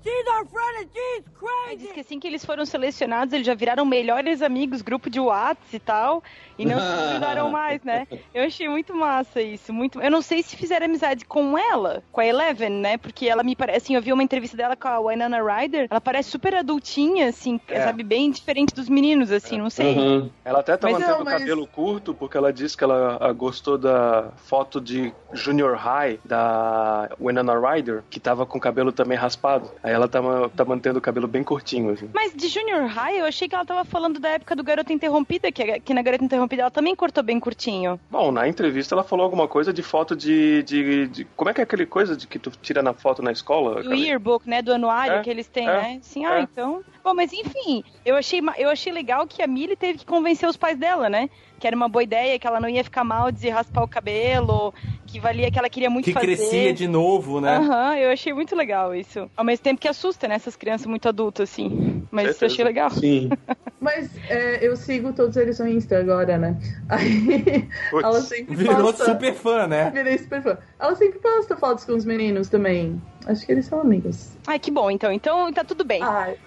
She's 0.03 0.27
our 0.29 0.47
friend 0.47 0.79
and 0.85 0.89
she's 0.95 1.25
crazy! 1.39 1.77
Diz 1.85 1.93
que 1.93 2.01
assim 2.01 2.19
que 2.19 2.27
eles 2.27 2.45
foram 2.45 2.65
selecionados, 2.65 3.35
eles 3.35 3.47
já 3.47 3.55
viraram 3.55 3.85
melhores 3.85 4.41
amigos, 4.41 4.81
grupo 4.81 5.11
de 5.11 5.21
Whats 5.21 5.73
e 5.75 5.79
tal, 5.79 6.23
e 6.59 6.65
não 6.65 6.79
se 6.81 6.87
desgrudaram 7.03 7.51
mais, 7.53 7.83
né? 7.85 8.07
Eu 8.33 8.45
achei 8.45 8.67
muito 8.69 8.95
massa 8.95 9.43
isso, 9.43 9.73
muito. 9.73 10.01
Eu 10.01 10.11
não 10.11 10.23
sei 10.23 10.43
se 10.43 10.57
fizeram 10.57 10.87
amizade 10.87 11.25
com 11.27 11.57
ela, 11.59 12.03
com 12.13 12.21
a 12.21 12.27
Eleven, 12.27 12.71
né? 12.71 12.97
Porque 12.97 13.29
ela 13.29 13.43
me 13.43 13.55
parece, 13.55 13.77
assim, 13.87 13.95
eu 13.95 14.01
vi 14.03 14.11
uma 14.13 14.23
entrevista 14.23 14.57
dela 14.57 14.75
com 14.75 14.89
a 14.89 14.99
Winona 15.01 15.39
Ryder, 15.43 15.87
ela 15.91 16.01
parece 16.01 16.31
super 16.31 16.55
adultinha, 16.55 17.29
assim, 17.29 17.61
É. 17.69 17.85
sabe, 17.85 18.03
bem 18.03 18.31
diferente 18.31 18.75
dos 18.75 18.89
meninos, 18.89 19.31
assim, 19.31 19.59
não 19.59 19.69
sei. 19.69 20.31
Ela 20.45 20.61
até 20.61 20.77
tá 20.79 20.89
Mas 20.91 20.99
mantendo 20.99 21.13
não, 21.17 21.23
o 21.23 21.25
mas- 21.27 21.39
cabelo 21.41 21.67
curto 21.67 22.15
porque 22.15 22.37
ela 22.39 22.53
disse 22.53 22.75
que 22.77 22.85
ela 22.85 23.19
ah, 23.21 23.33
gostou 23.33 23.77
da 23.77 24.31
foto 24.37 24.81
de 24.81 25.13
Junior 25.33 25.77
High 25.77 26.19
da 26.25 27.11
Winona 27.21 27.59
Ryder, 27.59 28.03
que 28.09 28.19
tava 28.19 28.47
com 28.47 28.57
o 28.57 28.61
cabelo 28.61 28.93
também 28.93 29.17
raspado. 29.19 29.71
Aí 29.83 29.90
ela 29.91 30.09
tá, 30.09 30.21
tá 30.57 30.65
mantendo 30.65 30.99
o 30.99 31.03
cabelo 31.03 31.27
bem 31.27 31.43
curtinho, 31.43 31.91
assim. 31.93 32.09
Mas 32.15 32.35
de 32.35 32.49
Junior 32.49 32.87
High, 32.87 33.21
eu 33.21 33.25
achei 33.27 33.49
que 33.49 33.55
ela 33.55 33.65
tava 33.65 33.85
falando 33.85 34.19
da 34.21 34.31
época 34.31 34.55
do 34.57 34.63
Garota 34.65 34.93
Interrompida, 34.93 35.51
que, 35.53 35.81
que 35.81 35.95
na 35.95 36.03
Garota 36.03 36.25
Interrompida 36.25 36.63
ela 36.63 36.71
também 36.71 36.95
cortou 36.95 37.23
bem 37.23 37.39
curtinho. 37.41 37.99
Bom, 38.11 38.31
na 38.33 38.49
entrevista 38.49 38.95
ela 38.95 39.05
falou 39.05 39.25
alguma 39.25 39.49
coisa 39.49 39.73
de 39.73 39.83
foto 39.83 40.15
de, 40.17 40.63
de, 40.63 41.09
de- 41.09 41.25
Como 41.37 41.51
é 41.51 41.55
que 41.55 41.61
é 41.61 41.65
aquele 41.65 41.87
coisa 41.87 42.17
de 42.17 42.27
que 42.27 42.39
tu 42.39 42.51
tira 42.51 42.83
na 42.83 42.93
foto 42.95 43.23
na 43.23 43.33
escola? 43.33 43.83
Cara? 43.83 43.95
yearbook, 43.97 44.49
né? 44.49 44.63
Do 44.63 44.73
anuário 44.73 45.15
É, 45.17 45.23
que 45.23 45.31
eles 45.31 45.49
têm, 45.49 45.69
é, 45.69 45.73
né? 45.73 45.99
Sim, 46.03 46.25
ah, 46.25 46.39
é. 46.39 46.43
então. 46.43 46.83
Bom, 47.03 47.15
mas 47.15 47.33
enfim, 47.33 47.83
eu 48.05 48.15
achei, 48.17 48.41
eu 48.59 48.69
achei 48.69 48.93
legal 48.93 49.27
que 49.27 49.43
a 49.43 49.47
Millie 49.47 49.77
teve 49.77 49.99
que 49.99 50.07
convencer 50.07 50.49
os 50.49 50.57
pais 50.57 50.79
dela, 50.79 51.09
né? 51.09 51.29
Que 51.61 51.67
era 51.67 51.77
uma 51.77 51.89
boa 51.89 52.03
ideia, 52.03 52.39
que 52.39 52.47
ela 52.47 52.59
não 52.59 52.69
ia 52.69 52.83
ficar 52.83 53.05
mal 53.05 53.31
de 53.31 53.49
raspar 53.51 53.83
o 53.85 53.89
cabelo, 53.89 54.73
que 55.07 55.21
valia 55.21 55.51
que 55.51 55.59
ela 55.59 55.69
queria 55.69 55.91
muito 55.91 56.07
Que 56.07 56.13
fazer. 56.13 56.27
crescia 56.27 56.73
de 56.73 56.89
novo, 56.89 57.39
né? 57.39 57.59
Aham, 57.59 57.97
eu 57.97 58.11
achei 58.11 58.33
muito 58.33 58.57
legal 58.57 58.95
isso. 58.95 59.31
Ao 59.37 59.45
mesmo 59.45 59.63
tempo 59.63 59.79
que 59.81 59.87
assusta, 59.87 60.27
né? 60.27 60.37
Essas 60.37 60.57
crianças 60.57 60.87
muito 60.87 61.07
adultas, 61.07 61.51
assim. 61.51 62.03
Mas 62.11 62.41
eu 62.41 62.47
achei 62.47 62.65
legal. 62.65 62.89
Sim. 62.91 63.29
Mas 63.79 64.11
é, 64.29 64.67
eu 64.67 64.77
sigo 64.77 65.13
todos 65.13 65.37
eles 65.37 65.59
no 65.59 65.69
Insta 65.69 65.99
agora, 65.99 66.37
né? 66.39 66.57
Aí 66.89 67.67
ela 67.93 68.21
sempre 68.21 68.55
Virou 68.55 68.77
posta... 68.77 69.05
super 69.07 69.35
fã, 69.35 69.67
né? 69.67 69.91
Virei 69.91 70.19
super 70.19 70.43
fã. 70.43 70.59
Ela 70.79 70.95
sempre 70.97 71.19
posta 71.19 71.57
fotos 71.57 71.85
com 71.85 71.93
os 71.93 72.05
meninos 72.05 72.49
também. 72.49 73.01
Acho 73.27 73.45
que 73.45 73.53
eles 73.53 73.67
são 73.67 73.81
amigos. 73.81 74.31
Ai, 74.47 74.59
que 74.59 74.71
bom, 74.71 74.91
então. 74.91 75.13
Então 75.13 75.53
tá 75.53 75.65
tudo 75.65 75.85
bem. 75.85 76.01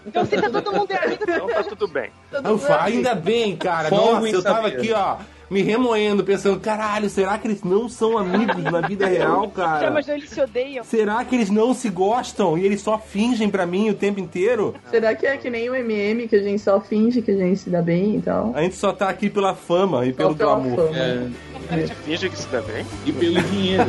então 0.05 0.26
se 0.26 0.39
tá 0.39 0.49
todo 0.49 0.72
mundo 0.74 0.91
é 0.91 1.05
amigo, 1.05 1.24
Então 1.24 1.47
tá 1.47 1.64
tudo 1.64 1.88
bem. 1.88 2.09
Ufa, 2.53 2.84
ainda 2.84 3.14
bem, 3.16 3.55
cara. 3.55 3.89
Folga 3.89 4.14
Nossa, 4.20 4.30
eu 4.30 4.43
tava 4.43 4.68
aqui, 4.68 4.91
ó. 4.91 5.03
Me 5.49 5.62
remoendo, 5.62 6.24
pensando, 6.24 6.60
caralho, 6.60 7.10
será 7.10 7.38
que 7.38 7.47
eles 7.47 7.64
não 7.64 7.88
são 7.88 8.18
amigos 8.18 8.64
na 8.64 8.82
vida 8.82 9.06
real, 9.06 9.47
cara? 9.49 9.88
imaginou 9.88 10.18
eles 10.18 10.30
se 10.30 10.41
odeiam? 10.41 10.84
Será 10.84 11.24
que 11.24 11.36
eles 11.36 11.49
não 11.49 11.74
se 11.74 11.89
gostam 11.89 12.58
e 12.58 12.66
eles 12.66 12.82
só 12.82 12.97
fingem 12.97 13.49
pra 13.49 13.66
mim 13.66 13.89
o 13.89 13.93
tempo 13.93 14.20
inteiro? 14.20 14.74
Será 14.89 15.14
que 15.14 15.28
é 15.28 15.38
que 15.38 15.49
nem 15.49 15.70
o 15.70 15.76
MM, 15.76 16.28
que 16.28 16.36
a 16.36 16.41
gente 16.41 16.62
só 16.62 16.80
finge 16.82 17.22
que 17.22 17.32
a 17.32 17.38
gente 17.38 17.60
se 17.60 17.70
dá 17.70 17.82
bem 17.82 18.18
e 18.18 18.22
tal? 18.22 18.51
A 18.56 18.62
gente 18.64 18.76
só 18.76 18.91
tá 18.91 19.10
aqui 19.10 19.30
pela 19.30 19.54
fama 19.54 20.06
e 20.06 20.14
pelo 20.14 20.36
pela 20.36 20.56
glamour. 20.56 20.88
fama. 20.88 20.97
É. 20.97 21.28
A 21.70 21.78
gente 21.78 21.95
finge 21.95 22.30
que 22.30 22.38
se 22.38 22.47
dá 22.47 22.62
bem. 22.62 22.86
E 23.06 23.12
pelo 23.12 23.41
dinheiro. 23.43 23.86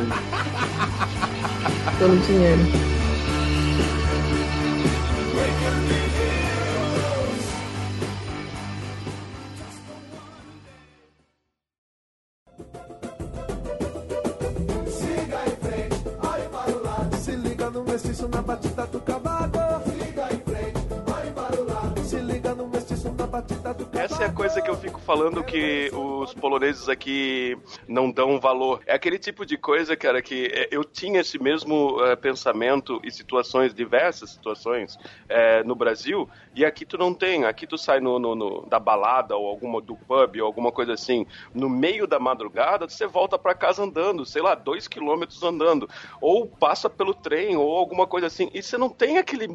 Pelo 1.97 2.17
dinheiro. 2.17 2.95
Coisa 24.55 24.61
que 24.61 24.69
eu 24.69 24.77
fico 24.77 25.01
falando 25.01 25.43
que 25.43 25.91
os 25.93 26.33
poloneses 26.33 26.87
aqui 26.87 27.57
não 27.87 28.09
dão 28.09 28.39
valor. 28.39 28.81
É 28.85 28.95
aquele 28.95 29.19
tipo 29.19 29.45
de 29.45 29.57
coisa, 29.57 29.97
cara, 29.97 30.21
que 30.21 30.45
é, 30.45 30.69
eu 30.71 30.83
tinha 30.85 31.19
esse 31.19 31.37
mesmo 31.41 31.97
eh, 32.05 32.15
pensamento 32.15 33.01
e 33.03 33.11
situações, 33.11 33.73
diversas 33.73 34.29
situações 34.29 34.97
eh, 35.27 35.61
no 35.63 35.75
Brasil, 35.75 36.29
e 36.55 36.63
aqui 36.63 36.85
tu 36.85 36.97
não 36.97 37.13
tem. 37.13 37.43
Aqui 37.43 37.67
tu 37.67 37.77
sai 37.77 37.99
no, 37.99 38.17
no- 38.17 38.35
no- 38.35 38.65
da 38.69 38.79
balada 38.79 39.35
ou 39.35 39.47
alguma 39.47 39.81
do 39.81 39.97
pub 39.97 40.37
ou 40.39 40.45
alguma 40.45 40.71
coisa 40.71 40.93
assim, 40.93 41.25
no 41.53 41.69
meio 41.69 42.07
da 42.07 42.19
madrugada, 42.19 42.87
você 42.87 43.05
volta 43.05 43.37
pra 43.37 43.53
casa 43.55 43.83
andando, 43.83 44.25
sei 44.25 44.41
lá, 44.41 44.55
dois 44.55 44.87
quilômetros 44.87 45.43
andando, 45.43 45.89
ou 46.21 46.47
passa 46.47 46.89
pelo 46.89 47.13
trem 47.13 47.57
ou 47.57 47.75
alguma 47.75 48.07
coisa 48.07 48.27
assim, 48.27 48.49
e 48.53 48.61
você 48.63 48.77
não 48.77 48.89
tem 48.89 49.17
aquele 49.17 49.47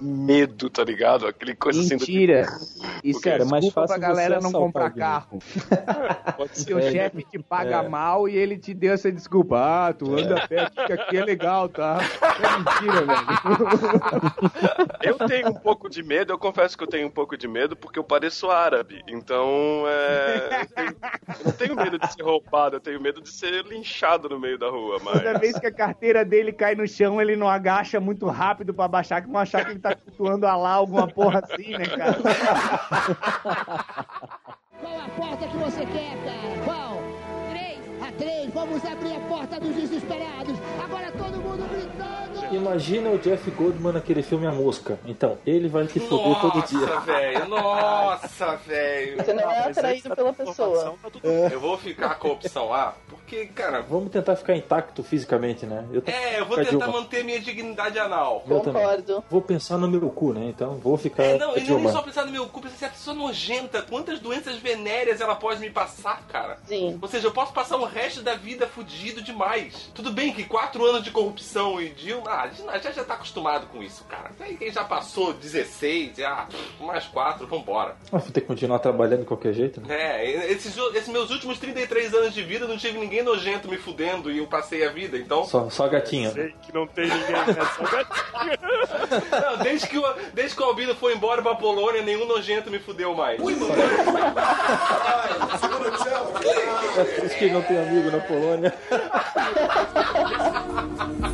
medo, 0.00 0.70
tá 0.70 0.84
ligado? 0.84 1.26
Aquele 1.26 1.54
coisa 1.54 1.80
assim 1.80 1.96
do 1.96 2.00
Mentira. 2.00 2.42
tipo, 2.44 2.88
Isso 3.04 3.12
Porque 3.18 3.28
é 3.28 3.32
era 3.34 3.44
mais 3.44 3.64
desculpa 3.64 3.88
fácil 3.88 4.00
pra 4.00 4.08
galera 4.08 4.40
você 4.40 4.44
não 4.52 4.52
comprar 4.60 4.84
alguém. 4.84 4.98
carro. 4.98 5.38
Porque 6.36 6.74
o 6.74 6.78
É. 6.78 6.90
chefe 6.90 7.24
te 7.30 7.38
paga 7.38 7.76
É. 7.84 7.88
mal 7.88 8.28
e 8.28 8.36
ele 8.36 8.56
te 8.58 8.72
deu 8.74 8.92
essa 8.94 9.10
desculpa. 9.10 9.56
Ah, 9.88 9.92
tu 9.92 10.16
anda 10.18 10.42
a 10.42 10.46
pé 10.48 10.60
aqui, 10.60 10.86
que 10.86 10.92
aqui 10.92 11.16
é 11.16 11.24
legal, 11.24 11.68
tá? 11.68 11.98
É 12.22 12.58
mentira, 12.58 13.06
velho. 13.06 13.28
Eu 15.02 15.16
tenho 15.26 15.48
um 15.48 15.54
pouco 15.54 15.88
de 15.88 16.02
medo, 16.02 16.32
eu 16.32 16.38
confesso 16.38 16.76
que 16.76 16.82
eu 16.84 16.88
tenho 16.88 17.06
um 17.06 17.10
pouco 17.10 17.36
de 17.36 17.46
medo 17.48 17.76
porque 17.76 17.98
eu 17.98 18.04
pareço 18.04 18.50
árabe. 18.50 19.02
Então, 19.08 19.84
é, 19.86 20.62
eu, 20.62 20.66
tenho- 20.74 20.96
eu 21.28 21.44
não 21.44 21.52
tenho 21.52 21.76
medo 21.76 21.98
de 21.98 22.12
ser 22.12 22.22
roubado, 22.22 22.76
eu 22.76 22.80
tenho 22.80 23.00
medo 23.00 23.20
de 23.20 23.30
ser 23.30 23.64
linchado 23.64 24.28
no 24.28 24.38
meio 24.38 24.58
da 24.58 24.68
rua, 24.68 24.98
mas. 25.02 25.18
Toda 25.22 25.38
vez 25.38 25.58
que 25.58 25.66
a 25.66 25.72
carteira 25.72 26.24
dele 26.24 26.52
cai 26.52 26.74
no 26.74 26.86
chão, 26.86 27.20
ele 27.20 27.36
não 27.36 27.48
agacha 27.48 28.00
muito 28.00 28.26
rápido 28.26 28.74
pra 28.74 28.88
baixar, 28.88 29.22
que 29.22 29.28
vão 29.28 29.40
achar 29.40 29.64
que 29.64 29.70
ele 29.72 29.80
tá 29.80 29.87
cultuando 29.96 30.46
Alá, 30.46 30.72
alguma 30.72 31.06
porra 31.06 31.40
assim, 31.44 31.70
né, 31.76 31.86
cara? 31.86 32.18
Qual 34.80 35.00
a 35.00 35.08
porta 35.16 35.46
que 35.48 35.56
você 35.56 35.86
quer, 35.86 36.16
cara? 36.24 36.64
Qual? 36.64 37.07
Três. 38.18 38.52
Vamos 38.52 38.84
abrir 38.84 39.16
a 39.16 39.20
porta 39.20 39.60
dos 39.60 39.74
desesperados. 39.74 40.56
Agora 40.82 41.10
todo 41.12 41.36
mundo 41.38 41.64
gritando. 41.70 42.54
Imagina 42.54 43.10
o 43.10 43.18
Jeff 43.18 43.50
Goldman 43.50 43.92
naquele 43.92 44.22
filme 44.22 44.46
A 44.46 44.52
Mosca. 44.52 44.98
Então, 45.04 45.38
ele 45.46 45.68
vai 45.68 45.86
te 45.86 46.00
foder 46.00 46.40
todo 46.40 46.62
dia. 46.66 46.78
Nossa, 46.80 47.00
velho, 47.00 47.48
nossa, 47.48 48.56
velho. 48.56 49.16
Você 49.18 49.32
não 49.34 49.50
é 49.50 49.58
atraído 49.68 50.16
pela 50.16 50.32
pessoa. 50.32 50.94
Eu 51.52 51.60
vou 51.60 51.76
ficar 51.76 52.14
com 52.18 52.28
a 52.28 52.32
opção 52.32 52.72
A, 52.72 52.94
porque, 53.08 53.46
cara. 53.46 53.82
Vamos 53.82 54.10
tentar 54.10 54.34
ficar 54.36 54.56
intacto 54.56 55.02
fisicamente, 55.02 55.66
né? 55.66 55.84
Eu 55.92 56.00
tô- 56.00 56.10
É, 56.10 56.40
eu 56.40 56.46
vou 56.46 56.56
tentar 56.56 56.70
Dilma. 56.70 56.86
manter 56.88 57.22
minha 57.22 57.38
dignidade 57.40 57.98
anal. 57.98 58.42
Eu 58.48 58.60
também. 58.60 58.82
Vou 59.28 59.42
pensar 59.42 59.76
no 59.76 59.86
meu 59.88 60.08
cu, 60.10 60.32
né? 60.32 60.46
Então 60.46 60.76
vou 60.76 60.96
ficar. 60.96 61.22
É, 61.24 61.38
não, 61.38 61.56
e 61.56 61.60
não 61.64 61.78
é 61.78 61.80
nem 61.82 61.92
só 61.92 62.00
pensar 62.02 62.24
no 62.24 62.32
meu 62.32 62.46
cu, 62.46 62.62
pensar 62.62 62.76
se 62.76 62.84
a 62.86 62.88
pessoa 62.88 63.14
nojenta, 63.14 63.82
quantas 63.82 64.20
doenças 64.20 64.56
venéreas 64.56 65.20
ela 65.20 65.34
pode 65.36 65.60
me 65.60 65.68
passar, 65.70 66.22
cara? 66.28 66.58
Sim. 66.66 66.98
Ou 67.00 67.08
seja, 67.08 67.26
eu 67.26 67.32
posso 67.32 67.52
passar 67.52 67.76
o 67.76 67.84
resto 67.84 68.07
da 68.16 68.34
vida 68.34 68.66
fudido 68.66 69.22
demais. 69.22 69.90
Tudo 69.94 70.10
bem 70.10 70.32
que 70.32 70.44
quatro 70.44 70.84
anos 70.84 71.02
de 71.02 71.10
corrupção 71.10 71.80
e 71.80 71.90
Dilma, 71.90 72.30
ah, 72.30 72.50
a 72.68 72.78
gente 72.78 72.94
já 72.94 73.04
tá 73.04 73.14
acostumado 73.14 73.66
com 73.66 73.82
isso, 73.82 74.04
cara. 74.04 74.30
Aí 74.40 74.56
quem 74.56 74.72
já 74.72 74.84
passou 74.84 75.32
16, 75.32 76.20
ah, 76.20 76.48
mais 76.80 77.04
quatro, 77.04 77.46
vambora. 77.46 77.96
Ah, 78.12 78.18
vou 78.18 78.30
ter 78.30 78.40
que 78.40 78.46
continuar 78.46 78.78
trabalhando 78.78 79.20
de 79.20 79.26
qualquer 79.26 79.52
jeito, 79.52 79.80
né? 79.80 79.86
É, 79.90 80.50
esses, 80.50 80.76
esses 80.94 81.08
meus 81.08 81.30
últimos 81.30 81.58
33 81.58 82.14
anos 82.14 82.34
de 82.34 82.42
vida 82.42 82.66
não 82.66 82.78
tive 82.78 82.98
ninguém 82.98 83.22
nojento 83.22 83.68
me 83.68 83.76
fudendo 83.76 84.30
e 84.30 84.38
eu 84.38 84.46
passei 84.46 84.86
a 84.86 84.90
vida, 84.90 85.16
então. 85.18 85.44
Só, 85.44 85.68
só 85.70 85.88
gatinha. 85.88 86.30
Sei 86.30 86.54
que 86.62 86.72
não 86.72 86.86
tem 86.86 87.06
ninguém, 87.08 87.30
né? 87.30 87.68
Só 87.76 87.82
gatinho. 87.84 88.18
Não, 89.30 89.58
desde 89.62 89.86
que, 89.86 89.98
o, 89.98 90.14
desde 90.34 90.56
que 90.56 90.62
o 90.62 90.66
Albino 90.66 90.94
foi 90.94 91.14
embora 91.14 91.42
pra 91.42 91.54
Polônia, 91.54 92.02
nenhum 92.02 92.26
nojento 92.26 92.70
me 92.70 92.78
fudeu 92.78 93.14
mais. 93.14 93.40
Ui, 93.40 93.54
mano. 93.56 93.72
É 96.96 97.04
por 97.04 97.24
isso 97.24 97.36
que 97.36 97.50
não 97.50 97.62
tem 97.62 97.78
amigo 97.78 97.97
na 98.06 98.20
Polônia. 98.20 98.72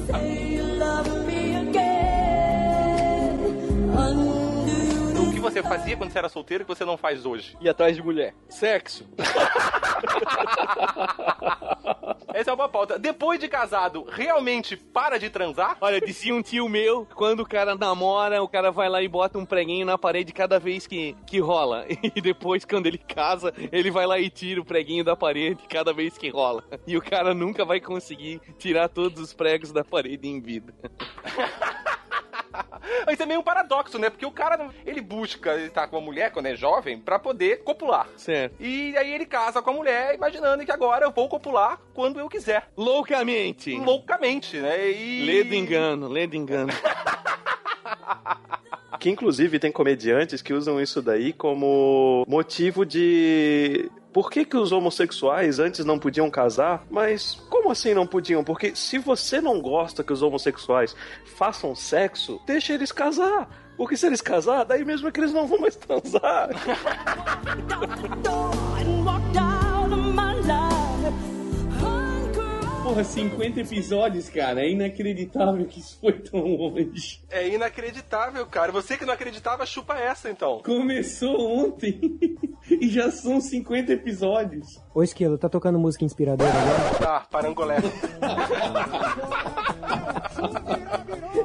fazia 5.64 5.96
quando 5.96 6.12
você 6.12 6.18
era 6.18 6.28
solteiro 6.28 6.64
que 6.64 6.74
você 6.74 6.84
não 6.84 6.96
faz 6.96 7.26
hoje? 7.26 7.56
E 7.60 7.68
atrás 7.68 7.96
de 7.96 8.02
mulher. 8.02 8.34
Sexo. 8.48 9.06
Essa 12.34 12.50
é 12.50 12.54
uma 12.54 12.68
pauta. 12.68 12.98
Depois 12.98 13.38
de 13.38 13.46
casado, 13.46 14.04
realmente 14.10 14.76
para 14.76 15.18
de 15.18 15.30
transar? 15.30 15.76
Olha, 15.80 16.00
dizia 16.00 16.34
um 16.34 16.42
tio 16.42 16.68
meu, 16.68 17.06
quando 17.14 17.40
o 17.40 17.46
cara 17.46 17.76
namora, 17.76 18.42
o 18.42 18.48
cara 18.48 18.72
vai 18.72 18.88
lá 18.88 19.00
e 19.00 19.06
bota 19.06 19.38
um 19.38 19.46
preguinho 19.46 19.86
na 19.86 19.96
parede 19.96 20.32
cada 20.32 20.58
vez 20.58 20.84
que, 20.86 21.16
que 21.26 21.38
rola. 21.38 21.86
E 22.14 22.20
depois, 22.20 22.64
quando 22.64 22.86
ele 22.86 22.98
casa, 22.98 23.52
ele 23.72 23.90
vai 23.90 24.06
lá 24.06 24.18
e 24.18 24.28
tira 24.28 24.60
o 24.60 24.64
preguinho 24.64 25.02
da 25.02 25.16
parede 25.16 25.62
cada 25.68 25.92
vez 25.92 26.18
que 26.18 26.28
rola. 26.28 26.62
E 26.86 26.96
o 26.96 27.02
cara 27.02 27.32
nunca 27.34 27.64
vai 27.64 27.80
conseguir 27.80 28.40
tirar 28.58 28.88
todos 28.88 29.20
os 29.20 29.32
pregos 29.32 29.72
da 29.72 29.82
parede 29.82 30.28
em 30.28 30.40
vida. 30.40 30.74
Isso 33.10 33.22
é 33.22 33.26
meio 33.26 33.40
um 33.40 33.42
paradoxo, 33.42 33.98
né? 33.98 34.10
Porque 34.10 34.26
o 34.26 34.30
cara, 34.30 34.68
ele 34.84 35.00
busca 35.00 35.56
estar 35.60 35.86
com 35.88 35.96
a 35.96 36.00
mulher 36.00 36.30
quando 36.32 36.46
é 36.46 36.54
jovem 36.54 36.98
pra 36.98 37.18
poder 37.18 37.62
copular. 37.62 38.08
Certo. 38.16 38.56
E 38.60 38.96
aí 38.96 39.12
ele 39.12 39.26
casa 39.26 39.62
com 39.62 39.70
a 39.70 39.74
mulher 39.74 40.14
imaginando 40.14 40.64
que 40.64 40.72
agora 40.72 41.04
eu 41.06 41.10
vou 41.10 41.28
copular 41.28 41.78
quando 41.92 42.18
eu 42.18 42.28
quiser. 42.28 42.68
Loucamente. 42.76 43.76
Loucamente, 43.76 44.56
né? 44.58 44.90
E... 44.90 45.24
Lê 45.24 45.44
do 45.44 45.54
engano, 45.54 46.08
lê 46.08 46.26
do 46.26 46.36
engano. 46.36 46.72
Que 49.04 49.10
inclusive 49.10 49.58
tem 49.58 49.70
comediantes 49.70 50.40
que 50.40 50.54
usam 50.54 50.80
isso 50.80 51.02
daí 51.02 51.34
como 51.34 52.24
motivo 52.26 52.86
de. 52.86 53.90
Por 54.10 54.30
que, 54.30 54.46
que 54.46 54.56
os 54.56 54.72
homossexuais 54.72 55.58
antes 55.58 55.84
não 55.84 55.98
podiam 55.98 56.30
casar? 56.30 56.82
Mas 56.90 57.34
como 57.50 57.70
assim 57.70 57.92
não 57.92 58.06
podiam? 58.06 58.42
Porque 58.42 58.74
se 58.74 58.96
você 58.96 59.42
não 59.42 59.60
gosta 59.60 60.02
que 60.02 60.10
os 60.10 60.22
homossexuais 60.22 60.96
façam 61.36 61.74
sexo, 61.74 62.40
deixa 62.46 62.72
eles 62.72 62.92
casar. 62.92 63.46
Porque 63.76 63.94
se 63.94 64.06
eles 64.06 64.22
casar, 64.22 64.64
daí 64.64 64.86
mesmo 64.86 65.08
é 65.08 65.12
que 65.12 65.20
eles 65.20 65.34
não 65.34 65.46
vão 65.46 65.58
mais 65.58 65.76
transar. 65.76 66.48
Porra, 72.84 73.02
50 73.02 73.60
episódios, 73.60 74.28
cara. 74.28 74.60
É 74.60 74.68
inacreditável 74.68 75.64
que 75.64 75.80
isso 75.80 75.98
foi 75.98 76.12
tão 76.12 76.40
longe. 76.40 77.22
É 77.30 77.48
inacreditável, 77.48 78.46
cara. 78.46 78.70
Você 78.72 78.98
que 78.98 79.06
não 79.06 79.14
acreditava, 79.14 79.64
chupa 79.64 79.98
essa 79.98 80.28
então. 80.28 80.60
Começou 80.62 81.64
ontem 81.64 81.98
e 82.68 82.86
já 82.90 83.10
são 83.10 83.40
50 83.40 83.90
episódios. 83.90 84.82
Ô 84.94 85.02
Esquilo, 85.02 85.38
tá 85.38 85.48
tocando 85.48 85.78
música 85.78 86.04
inspiradora 86.04 86.50
agora? 86.50 86.98
Tá, 86.98 87.20
parangolé. 87.30 87.78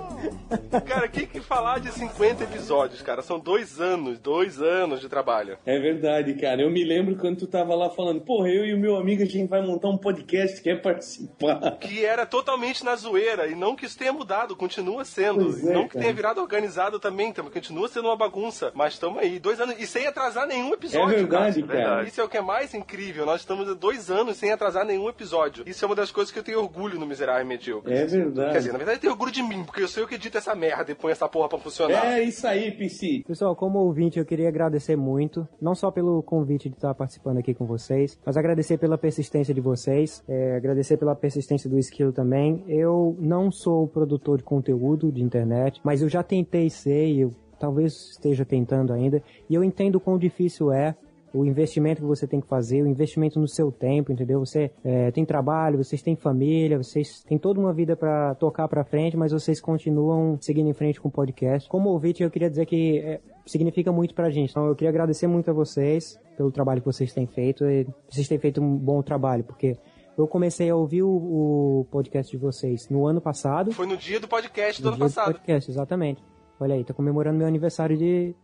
cara, 0.85 1.05
o 1.05 1.09
que, 1.09 1.25
que 1.25 1.39
falar 1.39 1.79
de 1.79 1.91
50 1.91 2.43
episódios, 2.43 3.01
cara? 3.01 3.21
São 3.21 3.39
dois 3.39 3.79
anos, 3.79 4.19
dois 4.19 4.61
anos 4.61 4.99
de 4.99 5.07
trabalho. 5.09 5.57
É 5.65 5.79
verdade, 5.79 6.33
cara. 6.35 6.61
Eu 6.61 6.69
me 6.69 6.83
lembro 6.83 7.15
quando 7.15 7.37
tu 7.37 7.47
tava 7.47 7.75
lá 7.75 7.89
falando, 7.89 8.21
porra, 8.21 8.49
eu 8.49 8.65
e 8.65 8.73
o 8.73 8.77
meu 8.77 8.95
amigo 8.95 9.23
a 9.23 9.25
gente 9.25 9.47
vai 9.47 9.61
montar 9.61 9.89
um 9.89 9.97
podcast, 9.97 10.61
quer 10.61 10.81
participar? 10.81 11.77
Que 11.79 12.03
era 12.03 12.25
totalmente 12.25 12.83
na 12.83 12.95
zoeira, 12.95 13.47
e 13.47 13.55
não 13.55 13.75
que 13.75 13.85
isso 13.85 13.97
tenha 13.97 14.11
mudado, 14.13 14.55
continua 14.55 15.05
sendo. 15.05 15.49
É, 15.59 15.73
não 15.73 15.83
que 15.83 15.93
cara. 15.93 16.03
tenha 16.03 16.13
virado 16.13 16.41
organizado 16.41 16.99
também, 16.99 17.31
também 17.31 17.51
continua 17.51 17.87
sendo 17.87 18.07
uma 18.07 18.17
bagunça. 18.17 18.71
Mas 18.73 18.93
estamos 18.93 19.19
aí, 19.19 19.39
dois 19.39 19.59
anos, 19.59 19.75
e 19.79 19.85
sem 19.85 20.07
atrasar 20.07 20.47
nenhum 20.47 20.73
episódio. 20.73 21.13
É 21.13 21.17
verdade, 21.17 21.63
cara. 21.63 22.03
Isso 22.03 22.19
é 22.19 22.23
o 22.23 22.29
que 22.29 22.37
é 22.37 22.41
mais 22.41 22.73
incrível. 22.73 23.25
Nós 23.25 23.41
estamos 23.41 23.69
há 23.69 23.73
dois 23.73 24.09
anos 24.09 24.37
sem 24.37 24.51
atrasar 24.51 24.85
nenhum 24.85 25.07
episódio. 25.09 25.63
Isso 25.67 25.83
é 25.83 25.87
uma 25.87 25.95
das 25.95 26.11
coisas 26.11 26.31
que 26.31 26.39
eu 26.39 26.43
tenho 26.43 26.59
orgulho 26.59 26.99
no 26.99 27.05
Miserável 27.05 27.45
Medíocre. 27.45 27.93
É 27.93 28.05
verdade. 28.05 28.51
Quer 28.51 28.57
dizer, 28.57 28.71
na 28.71 28.77
verdade 28.77 28.97
eu 28.97 29.01
tenho 29.01 29.13
orgulho 29.13 29.31
de 29.31 29.43
mim, 29.43 29.63
porque 29.63 29.83
eu 29.83 29.87
sei 29.87 30.03
o 30.03 30.07
que 30.07 30.15
edita 30.15 30.38
essa 30.39 30.55
merda. 30.55 30.91
e 30.91 30.95
põe 30.95 31.11
essa 31.11 31.27
porra 31.27 31.47
pra 31.47 31.59
funcionar. 31.59 32.05
É 32.05 32.23
isso 32.23 32.47
aí, 32.47 32.71
PC. 32.71 33.23
Pessoal, 33.27 33.55
como 33.55 33.79
ouvinte, 33.79 34.17
eu 34.17 34.25
queria 34.25 34.47
agradecer 34.47 34.95
muito, 34.95 35.47
não 35.61 35.75
só 35.75 35.91
pelo 35.91 36.23
convite 36.23 36.69
de 36.69 36.75
estar 36.75 36.93
participando 36.93 37.37
aqui 37.37 37.53
com 37.53 37.65
vocês, 37.65 38.17
mas 38.25 38.37
agradecer 38.37 38.77
pela 38.77 38.97
persistência 38.97 39.53
de 39.53 39.61
vocês, 39.61 40.23
é, 40.27 40.55
agradecer 40.55 40.97
pela 40.97 41.15
persistência 41.15 41.69
do 41.69 41.77
Skill 41.77 42.11
também. 42.11 42.63
Eu 42.67 43.15
não 43.19 43.51
sou 43.51 43.87
produtor 43.87 44.37
de 44.37 44.43
conteúdo 44.43 45.11
de 45.11 45.21
internet, 45.21 45.79
mas 45.83 46.01
eu 46.01 46.09
já 46.09 46.23
tentei 46.23 46.69
ser 46.69 47.07
e 47.07 47.21
eu 47.21 47.33
talvez 47.59 48.11
esteja 48.11 48.45
tentando 48.45 48.93
ainda, 48.93 49.21
e 49.49 49.53
eu 49.53 49.63
entendo 49.63 49.95
o 49.95 49.99
quão 49.99 50.17
difícil 50.17 50.71
é 50.71 50.95
o 51.33 51.45
investimento 51.45 52.01
que 52.01 52.07
você 52.07 52.27
tem 52.27 52.41
que 52.41 52.47
fazer, 52.47 52.81
o 52.81 52.87
investimento 52.87 53.39
no 53.39 53.47
seu 53.47 53.71
tempo, 53.71 54.11
entendeu? 54.11 54.39
Você 54.39 54.71
é, 54.83 55.11
tem 55.11 55.25
trabalho, 55.25 55.77
vocês 55.77 56.01
têm 56.01 56.15
família, 56.15 56.77
vocês 56.77 57.23
têm 57.23 57.37
toda 57.37 57.59
uma 57.59 57.73
vida 57.73 57.95
para 57.95 58.35
tocar 58.35 58.67
para 58.67 58.83
frente, 58.83 59.15
mas 59.15 59.31
vocês 59.31 59.61
continuam 59.61 60.37
seguindo 60.41 60.69
em 60.69 60.73
frente 60.73 60.99
com 60.99 61.07
o 61.07 61.11
podcast. 61.11 61.69
Como 61.69 61.89
ouvinte, 61.89 62.23
eu 62.23 62.31
queria 62.31 62.49
dizer 62.49 62.65
que 62.65 62.99
é, 62.99 63.19
significa 63.45 63.91
muito 63.91 64.13
pra 64.13 64.29
gente. 64.29 64.51
Então, 64.51 64.65
eu 64.65 64.75
queria 64.75 64.89
agradecer 64.89 65.27
muito 65.27 65.49
a 65.49 65.53
vocês 65.53 66.19
pelo 66.35 66.51
trabalho 66.51 66.81
que 66.81 66.87
vocês 66.87 67.13
têm 67.13 67.27
feito. 67.27 67.65
E 67.65 67.87
vocês 68.09 68.27
têm 68.27 68.39
feito 68.39 68.61
um 68.61 68.77
bom 68.77 69.01
trabalho, 69.01 69.43
porque 69.43 69.77
eu 70.17 70.27
comecei 70.27 70.69
a 70.69 70.75
ouvir 70.75 71.03
o, 71.03 71.09
o 71.09 71.87
podcast 71.91 72.31
de 72.31 72.37
vocês 72.37 72.89
no 72.89 73.07
ano 73.07 73.21
passado. 73.21 73.71
Foi 73.71 73.87
no 73.87 73.97
dia 73.97 74.19
do 74.19 74.27
podcast 74.27 74.81
do 74.81 74.85
no 74.85 74.89
ano 74.89 74.97
dia 74.97 75.07
do 75.07 75.13
passado. 75.13 75.33
podcast, 75.33 75.71
exatamente. 75.71 76.23
Olha 76.59 76.75
aí, 76.75 76.83
tô 76.83 76.93
comemorando 76.93 77.37
meu 77.37 77.47
aniversário 77.47 77.97
de, 77.97 78.35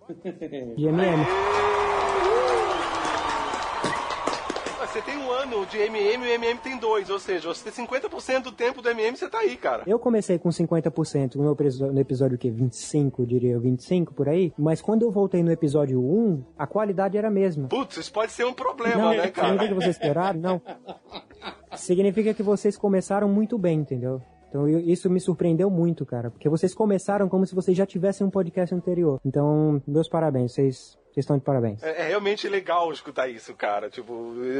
de 0.78 0.86
MM. 0.86 1.26
Você 4.96 5.02
tem 5.02 5.18
um 5.18 5.30
ano 5.30 5.66
de 5.66 5.78
MM 5.78 6.24
e 6.24 6.30
o 6.30 6.32
MM 6.36 6.58
tem 6.60 6.78
dois, 6.78 7.10
ou 7.10 7.20
seja, 7.20 7.50
você 7.50 7.70
tem 7.70 7.86
50% 7.86 8.44
do 8.44 8.52
tempo 8.54 8.82
do 8.82 8.88
MM 8.90 9.18
você 9.18 9.28
tá 9.28 9.40
aí, 9.40 9.58
cara. 9.58 9.84
Eu 9.86 10.00
comecei 10.00 10.40
com 10.40 10.48
50% 10.48 11.36
no 11.36 11.52
episódio, 11.52 11.94
no 11.94 12.00
episódio 12.00 12.38
que 12.38 12.50
25, 12.50 13.22
eu 13.22 13.26
diria 13.26 13.60
25 13.60 14.14
por 14.14 14.30
aí, 14.30 14.54
mas 14.58 14.82
quando 14.82 15.02
eu 15.02 15.12
voltei 15.12 15.44
no 15.44 15.52
episódio 15.52 16.02
1, 16.02 16.42
a 16.58 16.66
qualidade 16.66 17.18
era 17.18 17.28
a 17.28 17.32
mesma. 17.32 17.68
Putz, 17.68 17.98
isso 17.98 18.10
pode 18.14 18.32
ser 18.32 18.46
um 18.46 18.54
problema, 18.54 18.96
Não, 18.96 19.10
né, 19.10 19.28
cara? 19.28 19.50
significa 19.50 19.68
que 19.68 19.74
vocês 19.74 19.96
esperaram? 19.98 20.40
Não. 20.40 20.62
Significa 21.76 22.34
que 22.34 22.42
vocês 22.44 22.78
começaram 22.78 23.28
muito 23.28 23.58
bem, 23.58 23.80
entendeu? 23.80 24.22
Então 24.48 24.66
eu- 24.66 24.80
isso 24.80 25.10
me 25.10 25.20
surpreendeu 25.20 25.70
muito, 25.70 26.06
cara, 26.06 26.32
porque 26.32 26.48
vocês 26.48 26.74
começaram 26.74 27.28
como 27.28 27.46
se 27.46 27.54
vocês 27.54 27.76
já 27.76 27.86
tivessem 27.86 28.26
um 28.26 28.30
podcast 28.30 28.74
anterior. 28.74 29.20
Então, 29.26 29.82
meus 29.86 30.08
parabéns, 30.08 30.54
vocês, 30.54 30.98
vocês 31.16 31.24
estão 31.24 31.38
de 31.38 31.44
parabéns. 31.44 31.82
É, 31.82 32.02
é 32.02 32.08
realmente 32.08 32.48
legal 32.48 32.92
escutar 32.92 33.28
isso, 33.30 33.54
cara. 33.54 33.90
Tipo, 33.90 34.14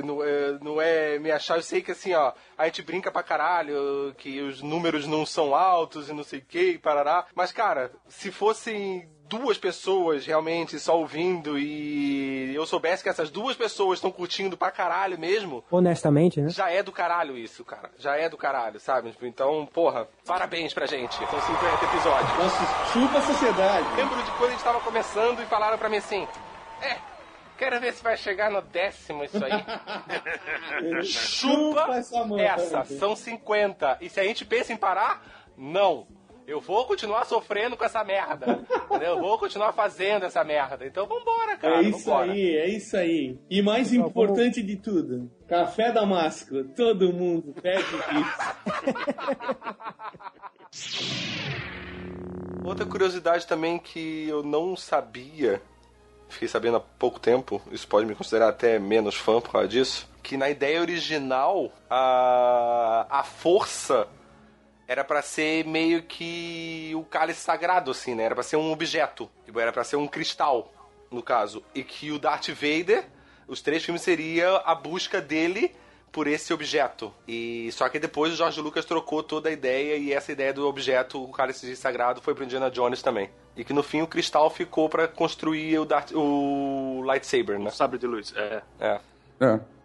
não 0.04 0.24
é, 0.24 0.52
não 0.62 0.82
é 0.82 1.20
me 1.20 1.32
achar. 1.32 1.58
Eu 1.58 1.62
sei 1.64 1.82
que 1.82 1.92
assim, 1.92 2.14
ó, 2.14 2.32
a 2.58 2.66
gente 2.66 2.82
brinca 2.82 3.12
pra 3.12 3.22
caralho, 3.24 4.14
que 4.18 4.42
os 4.42 4.62
números 4.62 5.06
não 5.06 5.26
são 5.26 5.54
altos 5.54 6.10
e 6.10 6.14
não 6.14 6.24
sei 6.24 6.40
o 6.40 6.46
que, 6.48 6.72
e 6.72 6.78
parará. 6.78 7.26
Mas, 7.36 7.52
cara, 7.52 7.92
se 8.08 8.32
fossem 8.32 9.08
duas 9.28 9.58
pessoas 9.58 10.24
realmente 10.24 10.78
só 10.80 11.00
ouvindo 11.00 11.58
e 11.58 12.54
eu 12.54 12.64
soubesse 12.66 13.02
que 13.02 13.10
essas 13.10 13.32
duas 13.32 13.56
pessoas 13.58 13.98
estão 13.98 14.12
curtindo 14.12 14.56
pra 14.56 14.70
caralho 14.70 15.18
mesmo, 15.20 15.64
Honestamente, 15.72 16.40
né? 16.40 16.50
já 16.50 16.70
é 16.72 16.84
do 16.84 16.92
caralho 16.92 17.36
isso, 17.36 17.66
cara. 17.66 17.90
Já 17.98 18.16
é 18.16 18.30
do 18.30 18.38
caralho, 18.38 18.80
sabe? 18.80 19.10
Tipo, 19.12 19.26
Então, 19.26 19.66
porra, 19.74 20.08
parabéns 20.28 20.76
pra 20.76 20.86
gente. 20.86 21.16
São 21.16 21.42
50 21.42 21.86
episódios. 21.86 22.38
Nossa, 22.38 22.94
chupa 22.94 23.18
a 23.18 23.22
sociedade. 23.22 23.88
Lembro 23.98 24.22
de 24.24 24.32
quando 24.32 24.50
a 24.50 24.52
gente 24.54 24.64
tava 24.64 24.80
começando 24.82 25.42
e 25.42 25.46
falaram 25.48 25.78
pra 25.78 25.90
mim 25.90 25.98
assim: 25.98 26.28
É, 26.86 26.98
quero 27.58 27.80
ver 27.80 27.94
se 27.94 28.04
vai 28.04 28.18
chegar 28.18 28.52
no 28.52 28.62
décimo 28.62 29.24
isso 29.24 29.40
aí. 29.44 29.52
Chupa 31.04 31.96
essa 31.96 32.24
mão, 32.26 32.40
essa, 32.40 32.84
são 32.86 33.16
50. 33.16 33.98
E 34.02 34.10
se 34.10 34.20
a 34.20 34.24
gente 34.24 34.46
pensa 34.46 34.74
em 34.74 34.78
parar, 34.78 35.24
não. 35.58 36.08
Eu 36.48 36.62
vou 36.62 36.86
continuar 36.86 37.26
sofrendo 37.26 37.76
com 37.76 37.84
essa 37.84 38.04
merda. 38.04 38.64
Eu 39.02 39.20
vou 39.20 39.40
continuar 39.40 39.74
fazendo 39.74 40.26
essa 40.26 40.44
merda. 40.44 40.86
Então 40.86 41.08
vambora, 41.08 41.58
cara. 41.58 41.78
É 41.78 41.82
isso 41.82 42.06
vambora. 42.06 42.32
aí, 42.32 42.56
é 42.56 42.70
isso 42.70 42.96
aí. 42.96 43.40
E 43.50 43.64
mais 43.64 43.92
importante 43.92 44.62
de 44.62 44.76
tudo, 44.76 45.32
café 45.48 45.92
damasco. 45.92 46.64
Todo 46.76 47.12
mundo 47.12 47.52
pede 47.60 47.82
isso. 47.82 47.96
Outra 52.64 52.86
curiosidade 52.86 53.46
também 53.46 53.80
que 53.80 54.28
eu 54.28 54.44
não 54.44 54.76
sabia, 54.76 55.62
fiquei 56.30 56.48
sabendo 56.48 56.78
há 56.78 56.80
pouco 56.80 57.20
tempo, 57.20 57.62
isso 57.72 57.88
pode 57.88 58.06
me 58.06 58.16
considerar 58.16 58.50
até 58.50 58.80
menos 58.80 59.16
fã 59.16 59.40
por 59.40 59.52
causa 59.52 59.68
disso, 59.68 60.10
que 60.22 60.38
na 60.38 60.50
ideia 60.50 60.82
original 60.82 61.72
a, 61.90 63.06
a 63.10 63.24
força 63.24 64.08
era 64.88 65.04
pra 65.04 65.22
ser 65.22 65.66
meio 65.66 66.04
que 66.04 66.92
o 66.96 67.04
cálice 67.04 67.42
sagrado, 67.42 67.92
assim, 67.92 68.14
né? 68.16 68.24
Era 68.24 68.36
pra 68.36 68.44
ser 68.44 68.56
um 68.56 68.72
objeto, 68.72 69.30
tipo, 69.44 69.60
era 69.60 69.72
pra 69.72 69.84
ser 69.84 69.96
um 69.96 70.08
cristal, 70.08 70.72
no 71.12 71.24
caso, 71.24 71.64
e 71.74 71.84
que 71.84 72.12
o 72.12 72.20
Darth 72.20 72.50
Vader, 72.50 73.06
os 73.48 73.62
três 73.62 73.84
filmes 73.84 74.02
seria 74.02 74.58
a 74.58 74.76
busca 74.76 75.22
dele 75.22 75.76
por 76.12 76.28
esse 76.28 76.54
objeto. 76.54 77.14
E 77.28 77.70
só 77.72 77.90
que 77.90 78.00
depois 78.00 78.32
o 78.34 78.36
George 78.36 78.62
Lucas 78.62 78.86
trocou 78.86 79.22
toda 79.22 79.50
a 79.50 79.52
ideia 79.52 79.98
e 79.98 80.14
essa 80.14 80.32
ideia 80.32 80.54
do 80.54 80.68
objeto, 80.68 81.22
o 81.22 81.32
cálice 81.32 81.76
sagrado, 81.76 82.22
foi 82.22 82.34
pro 82.34 82.44
Indiana 82.44 82.72
Jones 82.72 83.02
também. 83.02 83.30
E 83.58 83.64
que 83.64 83.74
no 83.74 83.82
fim 83.82 84.02
o 84.02 84.08
cristal 84.08 84.50
ficou 84.50 84.90
pra 84.90 85.08
construir 85.08 85.80
o, 85.80 85.86
Darth, 85.86 86.12
o 86.14 87.02
lightsaber, 87.06 87.58
né? 87.60 87.70
Sabre 87.70 87.98
de 87.98 88.06
luz, 88.06 88.34
é. 88.36 88.62
É. 88.80 89.00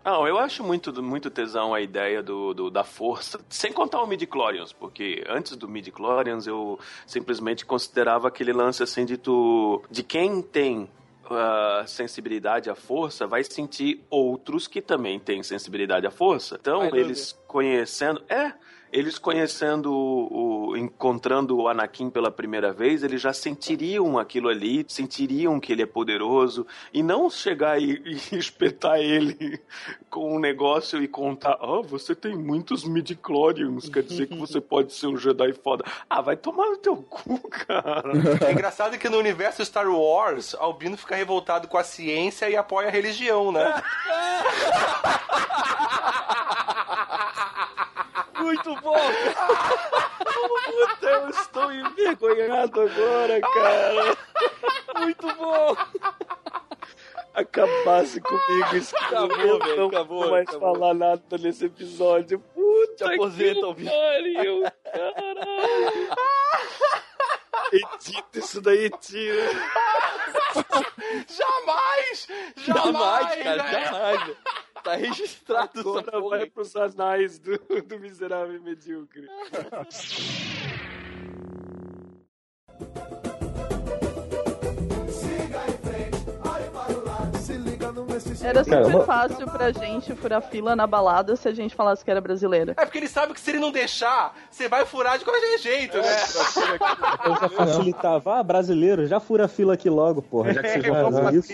Não, 0.04 0.26
eu 0.26 0.38
acho 0.38 0.64
muito, 0.64 1.02
muito 1.02 1.30
tesão 1.30 1.74
a 1.74 1.80
ideia 1.80 2.22
do, 2.22 2.54
do- 2.54 2.70
da 2.70 2.82
força, 2.82 3.38
sem 3.48 3.72
contar 3.72 4.02
o 4.02 4.06
midi-chlorians, 4.06 4.72
porque 4.72 5.22
antes 5.28 5.54
do 5.56 5.68
midi-chlorians 5.68 6.46
eu 6.46 6.80
simplesmente 7.06 7.64
considerava 7.66 8.26
aquele 8.28 8.52
lance 8.52 8.82
assim 8.82 9.04
de 9.04 9.16
tu... 9.16 9.82
de 9.90 10.02
quem 10.02 10.40
tem 10.40 10.88
ah, 11.28 11.84
sensibilidade 11.86 12.70
à 12.70 12.74
força 12.74 13.26
vai 13.26 13.44
sentir 13.44 14.02
outros 14.10 14.66
que 14.66 14.80
também 14.80 15.18
têm 15.20 15.42
sensibilidade 15.42 16.06
à 16.06 16.10
força. 16.10 16.56
Então, 16.60 16.84
eles 16.96 17.38
conhecendo... 17.46 18.22
É... 18.28 18.52
Eles 18.92 19.18
conhecendo 19.18 19.92
o, 19.92 20.68
o- 20.70 20.76
encontrando 20.76 21.56
o 21.56 21.68
Anakin 21.68 22.10
pela 22.10 22.30
primeira 22.30 22.72
vez, 22.72 23.02
eles 23.02 23.20
já 23.20 23.32
sentiriam 23.32 24.18
aquilo 24.18 24.48
ali, 24.48 24.84
sentiriam 24.88 25.60
que 25.60 25.72
ele 25.72 25.82
é 25.82 25.86
poderoso 25.86 26.66
e 26.92 27.02
não 27.02 27.30
chegar 27.30 27.80
e, 27.80 28.02
e 28.32 28.36
espetar 28.36 28.98
ele 28.98 29.60
com 30.08 30.36
um 30.36 30.38
negócio 30.40 31.02
e 31.02 31.06
contar, 31.08 31.56
ah, 31.60 31.80
você 31.84 32.14
tem 32.14 32.36
muitos 32.36 32.84
midi-chlorians, 32.84 33.88
quer 33.88 34.02
dizer 34.02 34.26
que 34.26 34.36
você 34.36 34.60
pode 34.60 34.92
ser 34.92 35.06
um 35.06 35.16
Jedi 35.16 35.52
foda. 35.52 35.84
Ah, 36.08 36.20
vai 36.20 36.36
tomar 36.36 36.66
no 36.66 36.76
teu 36.76 36.96
cu, 36.96 37.38
cara. 37.48 38.10
É 38.46 38.52
engraçado 38.52 38.98
que 38.98 39.08
no 39.08 39.18
universo 39.18 39.64
Star 39.64 39.88
Wars, 39.88 40.54
Albino 40.58 40.96
fica 40.96 41.14
revoltado 41.14 41.68
com 41.68 41.78
a 41.78 41.84
ciência 41.84 42.48
e 42.50 42.56
apoia 42.56 42.88
a 42.88 42.90
religião, 42.90 43.52
né? 43.52 43.74
Muito 48.50 48.74
bom! 48.80 48.96
Puta, 50.64 51.06
eu 51.06 51.28
estou 51.30 51.72
envergonhado 51.72 52.80
agora, 52.80 53.40
cara. 53.40 54.16
Muito 54.98 55.34
bom! 55.36 55.76
Acabasse 57.32 58.20
comigo, 58.20 58.76
isso 58.76 58.96
Acabou, 58.96 59.58
velho, 59.60 59.76
Não 59.76 59.86
acabou, 59.86 60.22
vou 60.22 60.30
mais 60.32 60.48
acabou. 60.48 60.74
falar 60.74 60.94
nada 60.94 61.38
nesse 61.38 61.66
episódio. 61.66 62.40
Puta 62.40 62.96
Te 62.96 63.14
aposenta, 63.14 63.74
que 63.76 63.84
pariu, 63.84 64.62
caralho. 64.84 66.10
Edita 67.72 68.38
isso 68.40 68.60
daí, 68.60 68.90
tira. 69.00 69.48
jamais! 71.28 72.28
Jamais, 72.56 73.42
cara, 73.44 73.62
né? 73.62 73.84
jamais. 73.84 74.36
Tá 74.82 74.96
registrado 74.96 75.80
essa 75.80 75.88
Agora 75.88 76.10
porra. 76.12 76.38
vai 76.38 76.50
pros 76.50 76.76
anais 76.76 77.38
do, 77.38 77.58
do 77.58 77.98
miserável 77.98 78.56
e 78.56 78.60
medíocre. 78.60 79.26
Era 88.42 88.64
super 88.64 88.82
Caramba. 88.82 89.04
fácil 89.04 89.46
pra 89.46 89.72
gente 89.72 90.14
furar 90.14 90.42
fila 90.42 90.76
na 90.76 90.86
balada 90.86 91.36
se 91.36 91.48
a 91.48 91.52
gente 91.52 91.74
falasse 91.74 92.04
que 92.04 92.10
era 92.10 92.20
brasileira. 92.20 92.74
É 92.76 92.84
porque 92.84 92.98
ele 92.98 93.08
sabe 93.08 93.34
que 93.34 93.40
se 93.40 93.50
ele 93.50 93.58
não 93.58 93.72
deixar, 93.72 94.34
você 94.50 94.68
vai 94.68 94.84
furar 94.86 95.18
de 95.18 95.24
qualquer 95.24 95.58
jeito, 95.58 95.98
né? 95.98 96.16
Eu 97.24 97.36
já 97.36 97.48
facilitava. 97.48 98.38
Ah, 98.38 98.42
brasileiro, 98.42 99.06
já 99.06 99.20
fura 99.20 99.46
a 99.46 99.48
fila 99.48 99.74
aqui 99.74 99.90
logo, 99.90 100.22
porra. 100.22 100.52
Já 100.52 100.62
que 100.62 100.68
vocês 100.68 100.86
vão 100.86 101.12
fazer 101.12 101.38
isso. 101.38 101.52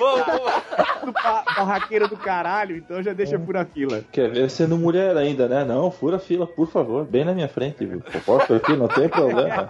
barraqueiro 1.56 2.08
do 2.08 2.16
caralho, 2.16 2.76
então 2.76 3.02
já 3.02 3.12
deixa 3.12 3.38
por 3.38 3.56
a 3.56 3.64
fila. 3.64 4.04
Quer 4.12 4.30
ver 4.30 4.50
sendo 4.50 4.76
mulher 4.76 5.16
ainda, 5.16 5.48
né? 5.48 5.64
Não, 5.64 5.90
fura 5.90 6.16
a 6.16 6.20
fila, 6.20 6.46
por 6.46 6.68
favor. 6.68 7.04
Bem 7.04 7.24
na 7.24 7.34
minha 7.34 7.48
frente, 7.48 7.84
viu? 7.84 8.02
Posso 8.24 8.54
aqui, 8.54 8.76
não 8.76 8.88
tem 8.88 9.08
problema. 9.08 9.68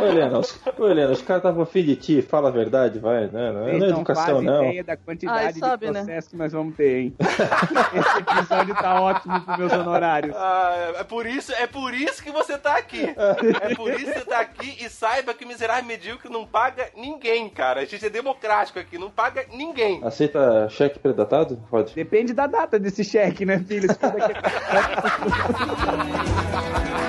Ô, 0.00 0.04
Helena, 0.04 0.38
os, 0.38 0.58
ô, 0.78 0.86
Helena, 0.86 1.12
os 1.12 1.22
caras 1.22 1.40
estavam 1.40 1.62
afim 1.62 1.82
de 1.82 1.96
ti, 1.96 2.22
fala 2.22 2.48
a 2.48 2.52
verdade, 2.52 2.98
vai, 2.98 3.26
né? 3.28 3.52
Não 3.52 3.66
é, 3.66 3.76
é 3.76 3.78
não 3.78 3.86
educação, 3.88 4.42
não. 4.42 4.64
ideia 4.64 4.84
da 4.84 4.96
quantidade 4.96 5.60
Ai, 5.62 5.70
sabe, 5.86 5.92
né? 5.92 6.00
acesso 6.00 6.30
que 6.30 6.36
nós 6.36 6.52
vamos 6.52 6.76
ter, 6.76 7.00
hein? 7.00 7.16
Esse 7.20 8.18
episódio 8.18 8.74
tá 8.74 9.00
ótimo 9.00 9.40
pros 9.40 9.58
meus 9.58 9.72
honorários. 9.72 10.36
Ah, 10.36 10.94
é 10.98 11.04
por 11.04 11.26
isso, 11.26 11.52
é 11.52 11.66
por 11.66 11.94
isso 11.94 12.22
que 12.22 12.30
você 12.30 12.58
tá 12.58 12.76
aqui. 12.76 13.14
É 13.62 13.74
por 13.74 13.92
isso 13.92 14.12
que 14.12 14.18
você 14.18 14.24
tá 14.24 14.40
aqui 14.40 14.84
e 14.84 14.88
saiba 14.88 15.34
que 15.34 15.44
o 15.44 15.48
miserável 15.48 15.84
medíocre 15.84 16.30
não 16.30 16.46
paga 16.46 16.88
ninguém, 16.96 17.48
cara. 17.48 17.80
A 17.80 17.84
gente 17.84 18.04
é 18.04 18.10
democrático 18.10 18.78
aqui, 18.78 18.98
não 18.98 19.10
paga 19.10 19.44
ninguém. 19.52 20.00
Aceita 20.04 20.68
cheque 20.68 20.98
predatado? 20.98 21.56
Pode. 21.70 21.94
Depende 21.94 22.32
da 22.32 22.46
data 22.46 22.78
desse 22.78 23.04
cheque, 23.04 23.44
né, 23.44 23.58
filho? 23.58 23.88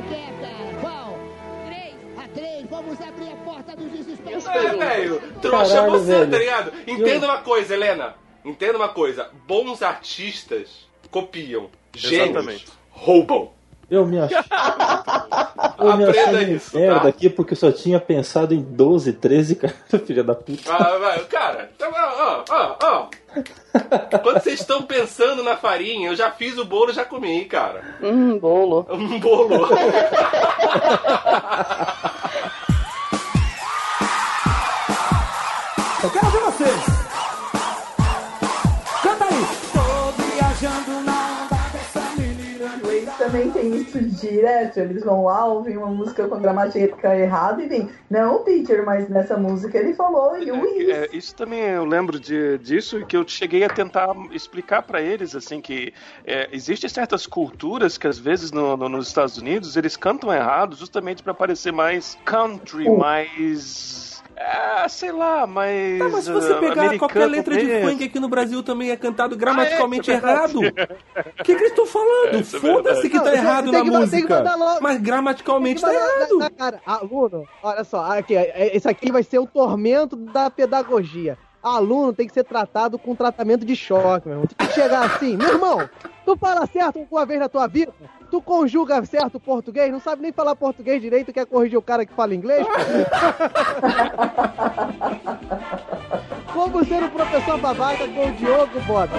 cara? 0.00 0.80
Qual? 0.80 1.18
Três. 1.66 1.94
A 2.18 2.28
três. 2.28 2.66
Vamos 2.70 3.00
abrir 3.00 3.32
a 3.32 3.36
porta 3.36 3.76
dos 3.76 3.90
desesperados. 3.90 4.46
É, 4.46 4.76
velho. 4.76 5.20
Trouxa 5.40 5.74
Caralho, 5.74 5.90
você, 5.92 6.12
velho. 6.12 6.30
tá 6.30 6.38
ligado? 6.38 6.72
Entenda 6.86 7.26
uma 7.26 7.38
coisa, 7.42 7.74
Helena. 7.74 8.14
Entenda 8.44 8.76
uma 8.78 8.88
coisa. 8.88 9.30
Bons 9.46 9.82
artistas 9.82 10.86
copiam. 11.10 11.70
Gênios 11.94 12.30
Exatamente. 12.30 12.66
roubam. 12.90 13.50
Eu 13.92 14.06
me 14.06 14.18
achei. 14.18 14.38
Eu 15.78 15.96
me 15.98 16.04
Aprenda 16.04 16.38
achei 16.38 16.54
isso, 16.54 16.74
merda 16.78 17.00
tá? 17.00 17.08
aqui 17.08 17.28
porque 17.28 17.52
eu 17.52 17.56
só 17.58 17.70
tinha 17.70 18.00
pensado 18.00 18.54
em 18.54 18.62
12, 18.62 19.12
13, 19.12 19.56
cara. 19.56 19.74
Filha 20.06 20.24
da 20.24 20.34
puta. 20.34 20.72
Ah, 20.72 20.96
vai, 20.98 21.18
cara, 21.26 21.70
então, 21.76 21.90
ó, 21.92 22.42
ó, 22.48 22.76
ó. 22.82 23.08
Quando 24.22 24.40
vocês 24.42 24.60
estão 24.60 24.82
pensando 24.82 25.42
na 25.42 25.56
farinha, 25.56 26.08
eu 26.08 26.16
já 26.16 26.30
fiz 26.30 26.56
o 26.56 26.64
bolo, 26.64 26.90
já 26.90 27.04
comi, 27.04 27.44
cara. 27.44 27.82
Hum, 28.02 28.38
bolo. 28.38 28.86
Um 28.90 29.20
bolo. 29.20 29.68
também 43.32 43.50
tem 43.50 43.74
isso 43.76 44.00
direto. 44.02 44.78
Eles 44.78 45.02
vão 45.02 45.24
lá, 45.24 45.46
ouvem 45.46 45.76
uma 45.76 45.88
música 45.88 46.28
com 46.28 46.38
gramática 46.40 47.16
errada 47.16 47.62
e 47.62 47.68
vem. 47.68 47.88
Não, 48.10 48.44
teacher, 48.44 48.84
mas 48.84 49.08
nessa 49.08 49.36
música 49.36 49.78
ele 49.78 49.94
falou 49.94 50.36
e 50.38 50.52
o 50.52 50.64
is. 50.66 50.88
É, 50.88 51.08
isso 51.12 51.34
também 51.34 51.60
eu 51.60 51.84
lembro 51.84 52.20
de, 52.20 52.58
disso 52.58 53.04
que 53.06 53.16
eu 53.16 53.26
cheguei 53.26 53.64
a 53.64 53.68
tentar 53.68 54.08
explicar 54.30 54.82
pra 54.82 55.00
eles 55.00 55.34
assim 55.34 55.60
que 55.60 55.92
é, 56.24 56.48
existem 56.52 56.88
certas 56.90 57.26
culturas 57.26 57.96
que 57.96 58.06
às 58.06 58.18
vezes 58.18 58.52
no- 58.52 58.76
no- 58.76 58.88
nos 58.88 59.08
Estados 59.08 59.38
Unidos 59.38 59.76
eles 59.76 59.96
cantam 59.96 60.32
errado 60.32 60.76
justamente 60.76 61.22
pra 61.22 61.32
parecer 61.32 61.72
mais 61.72 62.18
country, 62.24 62.88
mais 62.90 64.11
é, 64.36 64.88
sei 64.88 65.12
lá, 65.12 65.46
mais 65.46 65.98
Tá, 65.98 66.08
mas 66.08 66.24
se 66.24 66.32
você 66.32 66.52
ah, 66.52 66.56
pegar 66.58 66.98
qualquer 66.98 67.26
letra 67.26 67.56
de 67.56 67.64
mesmo. 67.64 67.90
funk 67.90 68.04
aqui 68.04 68.18
no 68.20 68.28
Brasil 68.28 68.62
também 68.62 68.90
é 68.90 68.96
cantado 68.96 69.36
gramaticalmente 69.36 70.10
Ah, 70.10 70.14
é? 70.14 70.16
É 70.16 70.18
errado. 70.20 70.58
O 70.58 71.42
que, 71.44 71.44
que 71.44 71.52
eles 71.52 71.68
estão 71.70 71.86
falando? 71.86 72.40
Isso 72.40 72.56
é 72.56 72.60
Foda-se 72.60 73.08
que 73.10 73.18
tá 73.18 73.24
Não, 73.26 73.32
errado 73.32 73.64
na 73.72 73.80
que- 73.82 73.90
tem 73.90 73.90
que 73.92 73.98
música. 73.98 74.54
logo. 74.56 74.78
Mas 74.80 75.00
gramaticalmente 75.00 75.80
tá 75.80 75.92
errado. 75.92 76.38
na- 76.38 76.44
na 76.44 76.50
cara. 76.50 76.80
Aluno, 76.86 77.46
olha 77.62 77.84
só, 77.84 78.18
aqui, 78.18 78.34
é- 78.36 78.74
esse 78.76 78.88
aqui 78.88 79.12
vai 79.12 79.22
ser 79.22 79.38
o 79.38 79.46
tormento 79.46 80.16
da 80.16 80.50
pedagogia. 80.50 81.36
Aluno 81.62 82.12
tem 82.12 82.26
que 82.26 82.34
ser 82.34 82.42
tratado 82.44 82.98
com 82.98 83.14
tratamento 83.14 83.64
de 83.64 83.76
choque, 83.76 84.26
meu 84.26 84.38
irmão. 84.38 84.48
Tem 84.56 84.66
que 84.66 84.74
chegar 84.74 85.04
assim, 85.04 85.36
meu 85.36 85.48
irmão, 85.48 85.88
tu 86.24 86.36
fala 86.36 86.66
certo 86.66 87.06
uma 87.08 87.24
vez 87.24 87.38
na 87.38 87.48
tua 87.48 87.68
vida, 87.68 87.92
tu 88.32 88.40
conjuga 88.40 89.04
certo 89.04 89.34
o 89.34 89.40
português, 89.40 89.92
não 89.92 90.00
sabe 90.00 90.22
nem 90.22 90.32
falar 90.32 90.56
português 90.56 91.02
direito, 91.02 91.34
quer 91.34 91.44
corrigir 91.44 91.78
o 91.78 91.82
cara 91.82 92.06
que 92.06 92.14
fala 92.14 92.34
inglês? 92.34 92.66
Como 96.50 96.82
ser 96.82 97.02
um 97.02 97.10
professor 97.10 97.58
babaca 97.58 98.08
com 98.08 98.28
o 98.28 98.32
Diogo 98.32 98.80
Bota? 98.86 99.12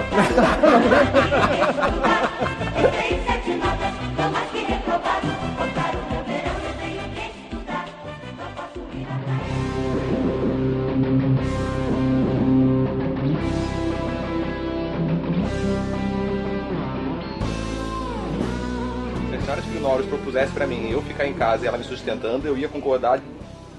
Norris 19.84 20.06
propusesse 20.06 20.50
pra 20.52 20.66
mim 20.66 20.90
eu 20.90 21.02
ficar 21.02 21.26
em 21.26 21.34
casa 21.34 21.64
e 21.64 21.68
ela 21.68 21.76
me 21.76 21.84
sustentando, 21.84 22.48
eu 22.48 22.56
ia 22.56 22.68
concordar 22.68 23.20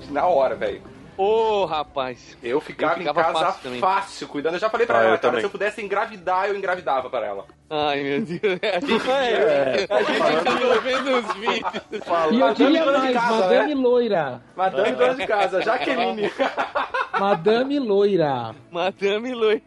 na 0.10 0.26
hora, 0.27 0.56
velho. 0.56 0.82
Ô, 1.18 1.65
rapaz. 1.65 2.38
Eu 2.44 2.60
ficava, 2.61 2.95
ficava 2.95 3.22
em 3.22 3.23
casa 3.23 3.40
fácil 3.45 3.80
fácil, 3.80 4.27
cuidando. 4.27 4.56
Eu 4.56 4.60
já 4.60 4.69
falei 4.69 4.86
pra 4.86 4.98
Ah, 4.99 5.02
ela, 5.03 5.07
eu 5.07 5.18
cara, 5.18 5.22
também. 5.22 5.40
se 5.40 5.45
eu 5.45 5.49
pudesse 5.49 5.82
engravidar, 5.82 6.48
eu 6.49 6.56
engravidava 6.57 7.10
pra 7.10 7.26
ela. 7.26 7.45
Ai, 7.69 8.03
meu 8.03 8.22
Deus. 8.22 8.60
A 8.61 8.80
gente, 8.82 9.10
É. 9.10 9.88
a 9.90 10.03
gente 10.03 10.52
fica 10.52 10.82
vendo 10.82 11.18
os 11.18 11.34
vídeos. 11.36 12.32
E 12.32 12.40
eu 12.40 12.53
diria 12.53 12.86
mais, 12.86 13.14
casa, 13.14 13.38
Madame 13.40 13.76
né? 13.76 13.82
Loira. 13.82 14.41
Madame 14.56 14.91
dona 14.91 15.15
de 15.15 15.26
casa, 15.27 15.61
Jaqueline. 15.61 16.32
Madame 17.19 17.80
Loira. 17.80 18.53
Madame 18.69 19.34
Lui. 19.34 19.64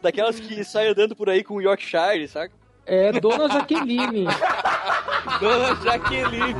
Daquelas 0.00 0.38
que 0.40 0.62
saem 0.64 0.90
andando 0.90 1.14
por 1.16 1.28
aí 1.28 1.42
com 1.42 1.54
o 1.54 1.60
Yorkshire, 1.60 2.28
saca? 2.28 2.54
É 2.86 3.12
Dona 3.12 3.48
Jaqueline. 3.48 4.26
Dona 5.40 5.74
Jaqueline. 5.82 6.54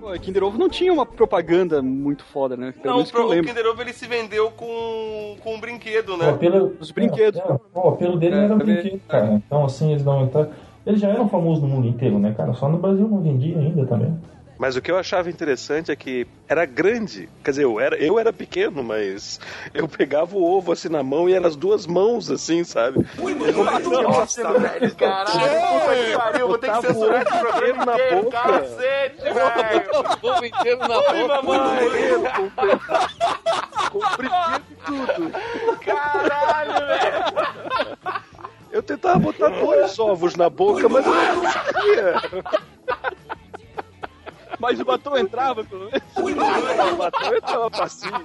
Pô, 0.00 0.10
Kinder 0.20 0.44
Ovo 0.44 0.58
não 0.58 0.68
tinha 0.68 0.92
uma 0.92 1.06
propaganda 1.06 1.80
muito 1.80 2.24
foda, 2.24 2.56
né? 2.56 2.74
Pelo 2.82 2.94
Não, 2.96 3.00
eu 3.04 3.06
pro, 3.10 3.26
o. 3.30 3.42
Kinder 3.42 3.66
Ovo 3.66 3.80
ele 3.80 3.92
se 3.92 4.06
vendeu 4.06 4.50
com, 4.50 5.36
com 5.40 5.54
um 5.54 5.60
brinquedo, 5.60 6.14
O 6.14 6.16
né? 6.16 6.30
apelo, 6.30 6.76
Os 6.78 6.90
brinquedos. 6.90 7.40
É, 7.40 7.58
o 7.74 7.88
apelo 7.88 8.18
dele 8.18 8.34
É, 8.34 8.44
era 8.44 8.54
um 8.54 8.58
brinquedo, 8.58 9.00
cara. 9.08 9.32
Então, 9.32 9.64
assim, 9.64 9.92
eles 9.92 10.04
não 10.04 10.14
aumentaram. 10.14 10.50
Eles 10.86 11.00
já 11.00 11.08
eram 11.08 11.28
famosos 11.28 11.62
no 11.62 11.68
mundo 11.68 11.86
inteiro, 11.88 12.18
né, 12.18 12.34
cara? 12.36 12.52
Só 12.54 12.68
no 12.68 12.78
Brasil 12.78 13.08
não 13.08 13.20
vendia 13.22 13.58
ainda 13.58 13.86
também. 13.86 14.18
Mas 14.56 14.76
o 14.76 14.80
que 14.82 14.88
eu 14.90 14.96
achava 14.96 15.28
interessante 15.28 15.90
é 15.90 15.96
que 15.96 16.28
era 16.46 16.64
grande. 16.64 17.28
Quer 17.42 17.50
dizer, 17.50 17.64
eu 17.64 17.80
era, 17.80 17.96
eu 17.96 18.20
era 18.20 18.32
pequeno, 18.32 18.84
mas 18.84 19.40
eu 19.74 19.88
pegava 19.88 20.36
o 20.36 20.44
ovo 20.44 20.70
assim 20.70 20.88
na 20.88 21.02
mão 21.02 21.28
e 21.28 21.34
eram 21.34 21.46
as 21.48 21.56
duas 21.56 21.86
mãos 21.88 22.30
assim, 22.30 22.62
sabe? 22.62 23.04
Nossa, 24.04 24.52
velho, 24.52 24.94
caralho, 24.94 25.30
puta 25.32 25.96
que 25.96 26.16
pariu, 26.16 26.48
vou 26.48 26.58
ter 26.58 26.70
que 26.70 26.80
censurar 26.82 27.22
esse 27.22 27.38
programa 27.38 27.84
na 27.86 27.94
inteiro, 27.94 28.22
boca. 28.22 28.42
cacete, 28.42 29.22
velho. 29.22 29.90
Ovo 30.22 30.44
inteiro 30.44 30.78
na 30.78 30.98
Oi, 30.98 31.20
boca. 31.20 31.42
mamãe. 31.42 31.88
Com 33.90 34.00
brinquedo 34.16 34.64
e 34.70 34.74
tudo. 34.86 35.32
Caralho, 35.84 36.86
velho. 36.86 38.23
Eu 38.74 38.82
tentava 38.82 39.20
botar 39.20 39.50
dois 39.50 39.96
ovos 40.00 40.34
na 40.34 40.50
boca, 40.50 40.88
mas 40.88 41.06
eu 41.06 41.14
não 41.14 41.40
conseguia. 41.42 42.14
Mas 44.58 44.80
o 44.80 44.84
batom 44.84 45.16
entrava, 45.16 45.62
pelo 45.62 45.84
menos. 45.84 46.02
O 46.16 46.96
batom 46.96 47.34
entrava 47.36 47.70
pra 47.70 47.88
cima. 47.88 48.20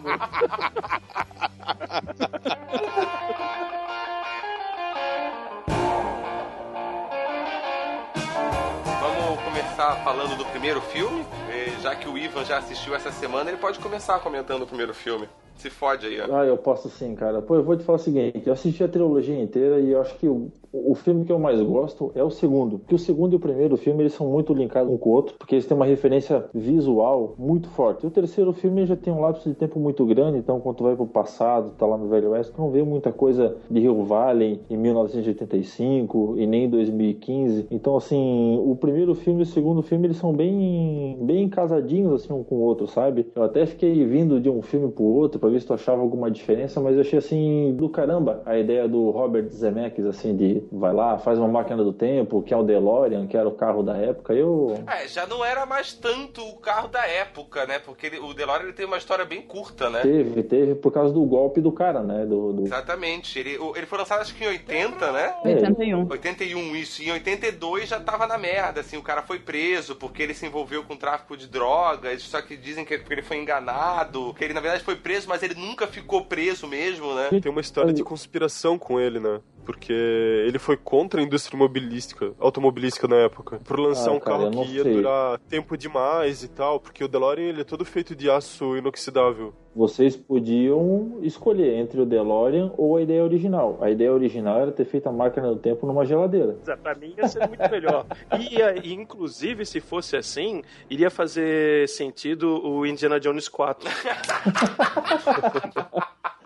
Vamos 9.02 9.40
começar 9.44 9.96
falando 10.04 10.36
do 10.38 10.46
primeiro 10.46 10.82
filme. 10.82 11.26
Eh, 11.50 11.74
Já 11.82 11.96
que 11.96 12.08
o 12.08 12.18
Ivan 12.18 12.44
já 12.46 12.58
assistiu 12.58 12.96
essa 12.96 13.12
semana, 13.12 13.50
ele 13.50 13.58
pode 13.60 13.80
começar 13.80 14.20
comentando 14.20 14.64
o 14.64 14.68
primeiro 14.68 14.94
filme. 14.94 15.30
Se 15.60 15.70
fode 15.70 16.08
aí, 16.08 16.22
ó. 16.22 16.38
Ah, 16.38 16.46
eu 16.46 16.58
posso 16.58 16.90
sim, 16.90 17.14
cara. 17.16 17.42
Pô, 17.42 17.56
eu 17.56 17.64
vou 17.64 17.76
te 17.76 17.84
falar 17.84 17.98
o 17.98 18.02
seguinte: 18.02 18.42
eu 18.46 18.54
assisti 18.54 18.82
a 18.82 18.88
trilogia 18.88 19.38
inteira 19.38 19.80
e 19.80 19.92
eu 19.92 20.00
acho 20.00 20.16
que 20.18 20.26
o, 20.26 20.50
o 20.72 20.96
filme 20.96 21.26
que 21.26 21.32
eu 21.32 21.38
mais 21.38 21.62
gosto 21.62 22.12
é 22.16 22.24
o 22.24 22.30
segundo. 22.30 22.80
Porque 22.80 22.96
o 22.96 23.00
segundo 23.00 23.34
e 23.34 23.36
o 23.36 23.40
primeiro 23.40 23.76
filme 23.76 24.04
eles 24.04 24.14
são 24.14 24.28
muito 24.28 24.54
linkados 24.54 24.92
um 24.92 24.98
com 24.98 25.10
o 25.10 25.14
outro, 25.14 25.36
porque 25.38 25.56
eles 25.56 25.66
têm 25.66 25.76
uma 25.76 25.86
referência 25.86 26.46
visual 26.54 27.36
muito 27.38 27.68
forte. 27.70 28.06
E 28.06 28.08
o 28.08 28.12
terceiro 28.12 28.54
filme 28.54 28.86
já 28.86 28.96
tem 28.96 29.12
um 29.12 29.20
lapso 29.20 29.50
de 29.50 29.56
tempo 29.56 29.80
muito 29.80 30.06
grande, 30.06 30.38
então 30.38 30.62
quando 30.62 30.78
tu 30.78 30.84
vai 30.84 30.96
pro 30.96 31.06
passado, 31.06 31.72
tá 31.78 31.86
lá 31.86 31.98
no 31.98 32.08
Velho 32.08 32.30
Oeste, 32.32 32.54
tu 32.54 32.62
não 32.62 32.72
vê 32.72 32.82
muita 32.82 33.12
coisa 33.12 33.58
de 33.70 33.82
Rio 33.82 34.04
Valley 34.04 34.62
em 34.70 34.78
1985 34.78 36.36
e 36.38 36.48
nem 36.48 36.66
em 36.66 36.70
2015. 36.70 37.68
Então, 37.70 37.98
assim, 37.98 38.58
o 38.64 38.76
primeiro 38.76 39.14
filme 39.14 39.42
e 39.42 39.44
o 39.44 39.46
segundo 39.46 39.82
filme 39.82 40.08
eles 40.08 40.18
são 40.18 40.34
bem, 40.34 41.18
bem 41.22 41.50
casadinhos 41.50 42.14
assim 42.14 42.32
um 42.32 42.44
com 42.44 42.56
o 42.56 42.62
outro, 42.62 42.88
sabe? 42.88 43.28
Eu 43.36 43.44
até 43.44 43.66
fiquei 43.66 44.06
vindo 44.06 44.40
de 44.40 44.50
um 44.50 44.62
filme 44.62 44.90
pro 44.90 45.04
outro 45.04 45.40
tinha 45.50 45.52
visto, 45.52 45.74
achava 45.74 46.02
alguma 46.02 46.30
diferença, 46.30 46.80
mas 46.80 46.96
eu 46.96 47.02
achei 47.02 47.20
assim, 47.20 47.74
do 47.76 47.90
caramba, 47.90 48.42
a 48.46 48.58
ideia 48.58 48.88
do 48.88 49.10
Robert 49.10 49.50
Zemeckis, 49.50 50.06
assim, 50.06 50.36
de 50.36 50.64
vai 50.72 50.94
lá, 50.94 51.18
faz 51.18 51.40
uma 51.40 51.48
máquina 51.48 51.84
do 51.84 51.92
tempo, 51.92 52.42
que 52.42 52.54
é 52.54 52.58
o 52.58 52.64
DeLorean, 52.64 53.28
que 53.28 53.36
era 53.36 53.48
o 53.48 53.54
carro 53.54 53.84
da 53.84 53.98
época, 53.98 54.34
eu... 54.34 54.76
É, 54.88 55.08
já 55.08 55.26
não 55.26 55.44
era 55.44 55.66
mais 55.66 55.94
tanto 55.94 56.42
o 56.42 56.58
carro 56.58 56.88
da 56.88 57.06
época, 57.06 57.66
né? 57.66 57.80
Porque 57.80 58.06
ele- 58.08 58.20
o 58.20 58.34
DeLorean 58.34 58.66
ele 58.66 58.74
tem 58.74 58.86
uma 58.86 58.98
história 58.98 59.26
bem 59.26 59.42
curta, 59.42 59.90
né? 59.90 60.02
Teve, 60.02 60.44
teve 60.44 60.76
por 60.76 60.92
causa 60.92 61.14
do 61.14 61.24
golpe 61.24 61.62
do 61.62 61.72
cara, 61.72 62.02
né? 62.02 62.26
Do, 62.26 62.54
do... 62.54 62.64
Exatamente. 62.64 63.40
Ele, 63.40 63.58
ele 63.76 63.86
foi 63.86 63.98
lançado 63.98 64.22
acho 64.22 64.36
que 64.36 64.44
em 64.44 64.48
80, 64.48 65.12
né? 65.12 65.34
É. 65.44 65.50
81. 65.56 66.08
81, 66.10 66.76
isso. 66.76 67.02
Em 67.02 67.12
82 67.12 67.90
já 67.90 68.00
tava 68.00 68.28
na 68.28 68.38
merda, 68.38 68.82
assim. 68.82 68.98
O 68.98 69.02
cara 69.02 69.22
foi 69.22 69.40
preso 69.40 69.96
porque 69.96 70.22
ele 70.22 70.34
se 70.34 70.46
envolveu 70.46 70.84
com 70.84 70.96
tráfico 70.96 71.36
de 71.36 71.48
drogas. 71.48 72.24
Só 72.24 72.42
que 72.42 72.56
dizem 72.58 72.86
que 72.86 72.94
ele 73.10 73.22
foi 73.22 73.38
enganado. 73.38 74.34
Que 74.36 74.44
ele, 74.44 74.54
na 74.54 74.62
verdade, 74.62 74.84
foi 74.84 74.96
preso, 74.96 75.28
mas 75.28 75.39
ele 75.44 75.56
nunca 75.56 75.88
ficou 75.88 76.26
preso 76.26 76.68
mesmo, 76.68 77.14
né? 77.14 77.30
Tem 77.42 77.52
uma 77.52 77.62
história 77.62 77.94
de 77.94 78.04
conspiração 78.04 78.78
com 78.78 79.00
ele, 79.00 79.20
né? 79.20 79.40
Porque 79.70 79.94
ele 79.94 80.58
foi 80.58 80.76
contra 80.76 81.22
a 81.22 81.24
indústria 81.24 81.56
mobilística, 81.56 82.32
automobilística 82.40 83.08
na 83.08 83.18
época. 83.18 83.60
Por 83.64 83.80
lançar 83.80 84.10
Ah, 84.10 84.14
um 84.14 84.20
cara, 84.20 84.50
carro 84.50 84.64
que 84.66 84.72
ia 84.74 84.82
sei. 84.82 84.96
durar 84.96 85.38
tempo 85.48 85.78
demais 85.78 86.42
e 86.42 86.48
tal. 86.48 86.80
Porque 86.80 87.04
o 87.04 87.08
DeLorean 87.08 87.50
ele 87.50 87.62
é 87.62 87.64
todo 87.64 87.86
feito 87.86 88.16
de 88.16 88.28
aço 88.32 88.76
inoxidável. 88.76 89.54
Vocês 89.76 90.16
podiam 90.16 91.20
escolher 91.22 91.76
entre 91.76 92.02
o 92.02 92.06
DeLorean 92.08 92.72
ou 92.80 92.98
a 92.98 93.02
ideia 93.04 93.24
original. 93.24 93.78
A 93.80 93.92
ideia 93.92 94.12
original 94.12 94.60
era 94.60 94.72
ter 94.72 94.86
feito 94.86 95.08
a 95.08 95.12
máquina 95.12 95.48
do 95.50 95.58
tempo 95.58 95.86
numa 95.86 96.04
geladeira. 96.04 96.58
Pra 96.82 96.96
mim 96.96 97.14
ia 97.16 97.28
ser 97.28 97.48
muito 97.48 97.70
melhor. 97.70 98.08
Ia, 98.52 98.76
e, 98.84 98.92
inclusive, 98.92 99.68
se 99.68 99.80
fosse 99.80 100.18
assim, 100.18 100.64
iria 100.90 101.12
fazer 101.12 101.88
sentido 101.88 102.60
o 102.66 102.88
Indiana 102.88 103.20
Jones 103.20 103.48
4. 103.48 103.88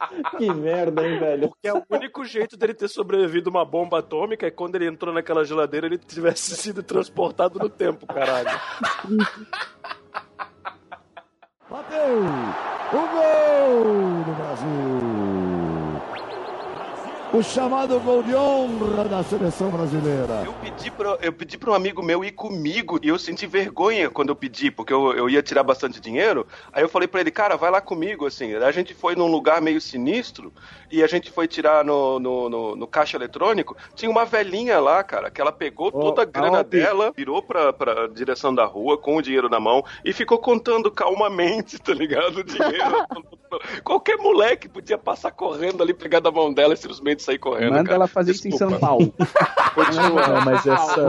que 0.38 0.54
merda, 0.54 1.08
hein, 1.08 1.20
velho? 1.20 1.50
Porque 1.50 1.68
é 1.68 1.74
o 1.74 1.84
único 1.90 2.24
jeito 2.26 2.58
dele 2.58 2.74
ter 2.74 2.88
sobrevivido 2.88 3.50
a 3.50 3.52
uma 3.52 3.66
bomba 3.66 4.00
atômica 4.00 4.48
é 4.48 4.52
quando 4.52 4.76
ele 4.76 4.88
entrou 4.88 5.14
naquela 5.14 5.46
geladeira 5.46 5.88
ele 5.88 5.98
tivesse 5.98 6.56
sido 6.56 6.84
transportado 6.84 7.60
no 7.60 7.70
tempo, 7.70 8.06
caralho. 8.06 8.50
Bateu! 11.70 12.20
O 12.94 13.08
gol 13.08 14.24
do 14.24 14.34
Brasil! 14.36 15.12
O 17.34 17.41
chamado 17.41 17.99
gol 17.99 18.22
de 18.22 18.35
honra 18.35 19.05
da 19.05 19.23
seleção 19.23 19.72
brasileira. 19.72 20.43
Eu 20.45 20.53
pedi 20.53 20.91
pra, 20.91 21.18
eu 21.19 21.34
pedi 21.34 21.57
pra 21.57 21.72
um 21.72 21.73
amigo 21.73 22.03
meu 22.03 22.23
ir 22.23 22.31
comigo 22.31 22.99
e 23.01 23.07
eu 23.07 23.18
senti 23.18 23.47
vergonha 23.47 24.07
quando 24.07 24.30
eu 24.30 24.35
pedi, 24.35 24.69
porque 24.69 24.93
eu, 24.93 25.14
eu 25.14 25.27
ia 25.27 25.41
tirar 25.41 25.64
bastante 25.64 25.99
dinheiro. 25.99 26.45
Aí 26.72 26.84
eu 26.84 26.89
falei 26.89 27.07
pra 27.07 27.22
ele, 27.22 27.31
cara, 27.31 27.57
vai 27.57 27.72
lá 27.72 27.81
comigo, 27.81 28.27
assim. 28.27 28.53
A 28.53 28.72
gente 28.72 28.93
foi 28.93 29.15
num 29.15 29.26
lugar 29.26 29.60
meio 29.61 29.81
sinistro 29.81 30.53
e 30.91 31.01
a 31.01 31.07
gente 31.07 31.31
foi 31.31 31.47
tirar 31.47 31.84
no, 31.84 32.19
no, 32.19 32.49
no- 32.49 32.76
no 32.76 32.85
caixa 32.88 33.18
eletrônico. 33.18 33.76
Tinha 33.95 34.11
uma 34.11 34.26
velhinha 34.26 34.80
lá, 34.80 35.03
cara, 35.03 35.31
que 35.31 35.41
ela 35.41 35.51
pegou 35.51 35.91
toda 35.91 36.22
a 36.22 36.26
grana 36.26 36.60
Alpe. 36.60 36.77
dela, 36.77 37.11
virou 37.18 37.41
pra, 37.41 37.73
pra 37.73 38.05
direção 38.10 38.53
da 38.53 38.64
rua 38.65 38.95
com 38.95 39.15
o 39.18 39.22
dinheiro 39.23 39.49
na 39.49 39.60
mão 39.60 39.84
e 40.05 40.14
ficou 40.14 40.38
contando 40.38 40.91
calmamente, 40.91 41.80
tá 41.81 41.95
ligado? 41.95 42.38
O 42.41 42.43
dinheiro. 42.43 43.07
Qualquer 43.84 44.18
moleque 44.18 44.68
podia 44.70 44.98
passar 44.98 45.32
correndo 45.32 45.82
ali, 45.84 45.94
pegar 45.94 46.20
da 46.20 46.32
mão 46.32 46.54
dela 46.54 46.74
e 46.74 46.78
simplesmente 46.78 47.22
sair 47.24 47.38
correndo. 47.40 47.72
Manda 47.72 47.84
cara. 47.84 47.96
ela 47.96 48.08
fazer 48.08 48.32
isso 48.32 48.48
em 48.48 48.52
Desculpa. 48.52 48.72
São 48.74 48.80
Paulo. 48.80 49.14
Não, 49.76 50.42
mas 50.46 50.66
essa. 50.68 51.06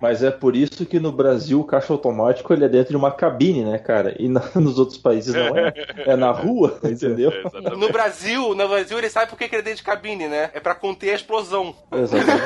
Mas 0.00 0.22
é 0.22 0.30
por 0.30 0.56
isso 0.56 0.84
que 0.84 0.98
no 0.98 1.12
Brasil 1.12 1.60
o 1.60 1.64
caixa 1.64 1.92
automático 1.92 2.52
ele 2.52 2.64
é 2.64 2.68
dentro 2.68 2.90
de 2.90 2.96
uma 2.96 3.10
cabine, 3.12 3.64
né, 3.64 3.78
cara? 3.78 4.14
E 4.18 4.28
na- 4.28 4.42
nos 4.56 4.78
outros 4.78 4.98
países 4.98 5.34
não 5.34 5.56
é. 5.56 5.72
É 5.98 6.16
na 6.16 6.30
rua, 6.30 6.78
entendeu? 6.82 7.32
No 7.76 7.90
Brasil, 7.92 8.54
no 8.54 8.68
Brasil 8.68 8.98
ele 8.98 9.08
sabe 9.08 9.30
por 9.30 9.38
que 9.38 9.48
que 9.48 9.54
ele 9.54 9.60
é 9.62 9.64
dentro 9.64 9.78
de 9.78 9.84
cabine, 9.84 10.26
né? 10.28 10.50
É 10.52 10.60
pra 10.60 10.74
conter 10.74 11.10
a 11.10 11.14
explosão. 11.14 11.74
Exatamente. 11.92 12.42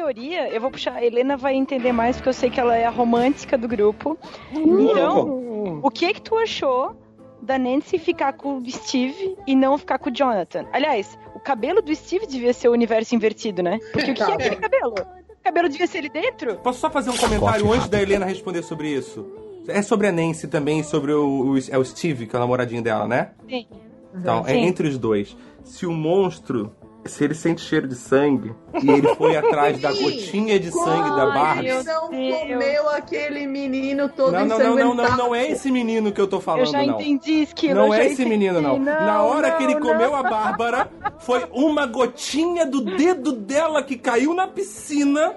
teoria, 0.00 0.48
eu 0.50 0.60
vou 0.60 0.70
puxar. 0.70 0.94
A 0.96 1.04
Helena 1.04 1.36
vai 1.38 1.54
entender 1.54 1.90
mais, 1.92 2.16
porque 2.16 2.28
eu 2.28 2.32
sei 2.34 2.50
que 2.50 2.60
ela 2.60 2.76
é 2.76 2.84
a 2.84 2.90
romântica 2.90 3.56
do 3.56 3.66
grupo. 3.66 4.18
Então, 4.52 5.80
o 5.82 5.90
que 5.90 6.12
que 6.12 6.20
tu 6.20 6.36
achou 6.36 6.94
da 7.40 7.58
Nancy 7.58 7.98
ficar 7.98 8.34
com 8.34 8.58
o 8.58 8.70
Steve 8.70 9.36
e 9.46 9.54
não 9.56 9.78
ficar 9.78 9.98
com 9.98 10.10
o 10.10 10.12
Jonathan? 10.12 10.66
Aliás, 10.72 11.18
o 11.34 11.40
cabelo 11.40 11.80
do 11.80 11.94
Steve 11.94 12.26
devia 12.26 12.52
ser 12.52 12.68
o 12.68 12.72
universo 12.72 13.14
invertido, 13.14 13.62
né? 13.62 13.78
Porque 13.92 14.10
o 14.10 14.14
que 14.14 14.22
é 14.22 14.32
aquele 14.34 14.56
cabelo? 14.56 14.94
O 15.30 15.42
cabelo 15.42 15.68
devia 15.68 15.86
ser 15.86 15.98
ele 15.98 16.08
dentro? 16.10 16.56
Posso 16.56 16.80
só 16.80 16.90
fazer 16.90 17.08
um 17.10 17.16
comentário 17.16 17.72
antes 17.72 17.88
da 17.88 18.00
Helena 18.02 18.26
responder 18.26 18.62
sobre 18.62 18.88
isso? 18.90 19.24
É 19.68 19.80
sobre 19.80 20.08
a 20.08 20.12
Nancy 20.12 20.46
também, 20.46 20.82
sobre 20.82 21.12
o, 21.12 21.52
o- 21.54 21.58
é 21.70 21.78
o 21.78 21.84
Steve, 21.84 22.26
que 22.26 22.36
é 22.36 22.38
o 22.38 22.40
namoradinho 22.42 22.82
dela, 22.82 23.08
né? 23.08 23.30
Sim. 23.48 23.66
Então, 24.14 24.40
é 24.46 24.52
Sim. 24.52 24.60
entre 24.66 24.88
os 24.88 24.98
dois. 24.98 25.36
Se 25.64 25.84
o 25.86 25.92
monstro, 25.92 26.72
se 27.08 27.24
ele 27.24 27.34
sente 27.34 27.60
cheiro 27.60 27.86
de 27.88 27.94
sangue 27.94 28.54
e 28.82 28.90
ele 28.90 29.14
foi 29.14 29.36
atrás 29.38 29.80
da 29.80 29.90
gotinha 29.92 30.58
de 30.58 30.70
sangue 30.70 31.10
da 31.10 31.26
Barbie. 31.26 31.68
Ele 31.68 31.82
não 31.82 32.08
comeu 32.08 32.88
aquele 32.90 33.46
menino 33.46 34.08
todo 34.08 34.32
Não, 34.32 34.44
não, 34.46 34.58
não, 34.58 34.58
não, 34.58 34.74
não, 34.76 34.92
ensanguentado. 34.94 35.16
não 35.18 35.34
é 35.34 35.50
esse 35.50 35.70
menino 35.70 36.12
que 36.12 36.20
eu 36.20 36.26
tô 36.26 36.40
falando, 36.40 36.66
Eu 36.66 36.72
já 36.72 36.82
não. 36.84 37.00
entendi, 37.00 37.42
Esquilo. 37.42 37.74
Não 37.74 37.94
é 37.94 38.04
esse 38.06 38.14
entendi. 38.14 38.28
menino, 38.30 38.60
não. 38.60 38.78
Na 38.78 39.22
hora 39.22 39.52
que 39.52 39.64
ele 39.64 39.74
não, 39.74 39.80
comeu 39.80 40.10
não. 40.10 40.16
a 40.16 40.22
Bárbara, 40.22 40.90
foi 41.18 41.44
uma 41.52 41.86
gotinha 41.86 42.66
do 42.66 42.80
dedo 42.80 43.32
dela 43.32 43.82
que 43.82 43.96
caiu 43.96 44.34
na 44.34 44.46
piscina 44.46 45.34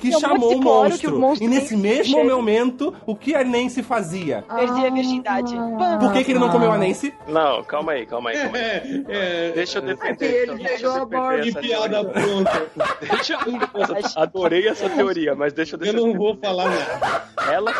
que 0.00 0.08
Tem 0.08 0.16
um 0.16 0.20
chamou 0.20 0.48
de 0.50 0.54
que 0.56 0.64
monstro. 0.64 1.16
o 1.16 1.20
monstro 1.20 1.44
E 1.44 1.48
nesse 1.48 1.76
mesmo 1.76 2.14
cheira. 2.14 2.34
momento, 2.34 2.94
o 3.06 3.14
que 3.14 3.34
a 3.34 3.44
Nancy 3.44 3.82
fazia? 3.82 4.42
Perdi 4.48 4.86
a 4.86 4.90
virgindade. 4.90 5.54
Por 6.00 6.12
que, 6.12 6.24
que 6.24 6.32
ele 6.32 6.38
não 6.38 6.48
comeu 6.50 6.72
a 6.72 6.78
Nancy? 6.78 7.14
Não, 7.28 7.62
calma 7.64 7.92
aí, 7.92 8.06
calma 8.06 8.30
aí. 8.30 8.38
Calma 8.38 8.58
aí. 8.58 9.52
Deixa 9.54 9.78
eu 9.78 9.82
defender. 9.82 10.48
Ele 10.48 10.52
eu 10.52 11.06
pegou 11.06 11.22
a 11.28 11.36
defender 11.36 11.48
essa 11.50 11.60
Que 11.60 11.68
piada 11.68 12.04
pronta. 12.04 12.70
Deixa 13.14 13.34
eu... 13.34 14.20
Adorei 14.22 14.66
essa 14.68 14.88
teoria, 14.88 15.34
mas 15.34 15.52
deixa 15.52 15.76
eu 15.76 15.78
Eu 15.80 15.92
deixar 15.92 15.98
não 16.06 16.14
vou 16.14 16.36
falar 16.36 16.68
nada. 16.70 17.24
Ela. 17.52 17.72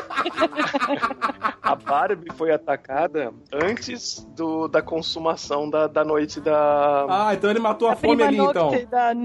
A 1.63 1.75
Barbie 1.75 2.31
foi 2.37 2.51
atacada 2.53 3.33
antes 3.53 4.27
do, 4.37 4.69
da 4.69 4.83
consumação 4.83 5.69
da, 5.71 5.87
da 5.87 6.05
noite 6.05 6.41
da. 6.41 7.07
Ah, 7.09 7.35
então 7.35 7.51
ele 7.51 7.61
matou 7.61 7.89
a, 7.89 7.97
fome 7.97 8.17
Prima 8.17 8.29
ali, 8.29 8.39
então. 8.39 8.71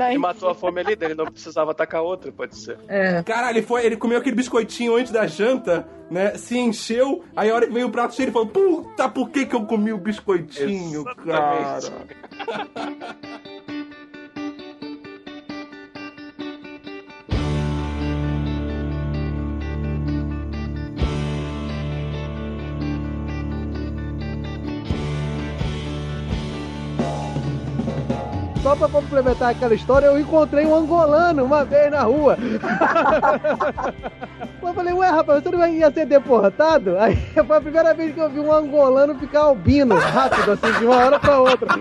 Ele 0.09 0.17
matou 0.17 0.49
a 0.49 0.55
fome 0.55 0.79
ali, 0.81 0.97
ele 0.99 1.15
não 1.15 1.25
precisava 1.25 1.71
atacar 1.71 2.01
outra, 2.01 2.31
pode 2.31 2.55
ser. 2.55 2.77
É. 2.87 3.23
Cara, 3.23 3.49
ele 3.49 3.61
foi, 3.61 3.85
ele 3.85 3.97
comeu 3.97 4.17
aquele 4.17 4.35
biscoitinho 4.35 4.95
antes 4.95 5.11
da 5.11 5.25
janta, 5.25 5.87
né? 6.09 6.35
Se 6.37 6.57
encheu, 6.57 7.23
aí 7.35 7.49
a 7.49 7.55
hora 7.55 7.67
que 7.67 7.73
veio 7.73 7.87
o 7.87 7.91
prato 7.91 8.15
cheio, 8.15 8.25
ele 8.25 8.31
falou: 8.31 8.47
Puta, 8.47 9.09
por 9.09 9.29
que, 9.29 9.45
que 9.45 9.55
eu 9.55 9.65
comi 9.65 9.91
o 9.91 9.97
biscoitinho, 9.97 11.03
cara? 11.03 11.79
Só 28.65 28.75
pra 28.75 28.89
complementar 28.89 29.51
aquela 29.51 29.75
história, 29.75 30.07
eu 30.07 30.19
encontrei 30.19 30.65
um 30.65 30.73
angolano 30.73 31.45
uma 31.45 31.63
vez 31.63 31.91
na 31.91 32.01
rua. 32.01 32.35
eu 34.59 34.73
falei, 34.73 34.91
ué, 34.91 35.07
rapaz, 35.07 35.43
você 35.43 35.51
não 35.51 35.67
ia 35.67 35.91
ser 35.91 36.07
deportado? 36.07 36.97
Aí 36.97 37.15
foi 37.45 37.57
a 37.57 37.61
primeira 37.61 37.93
vez 37.93 38.11
que 38.15 38.19
eu 38.19 38.27
vi 38.27 38.39
um 38.39 38.51
angolano 38.51 39.13
ficar 39.19 39.41
albino, 39.41 39.93
rápido, 39.93 40.53
assim, 40.53 40.79
de 40.79 40.85
uma 40.85 40.95
hora 40.95 41.19
pra 41.19 41.41
outra. 41.41 41.67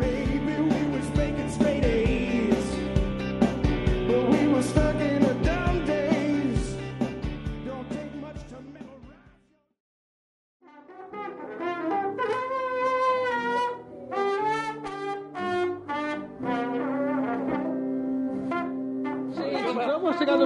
Baby, 0.00 0.38
we 0.38 0.86
was 0.90 1.06
making 1.14 1.50
straight 1.50 1.84
A's. 1.84 2.64
But 4.08 4.30
we 4.30 4.48
were 4.48 4.62
stuck 4.62 5.01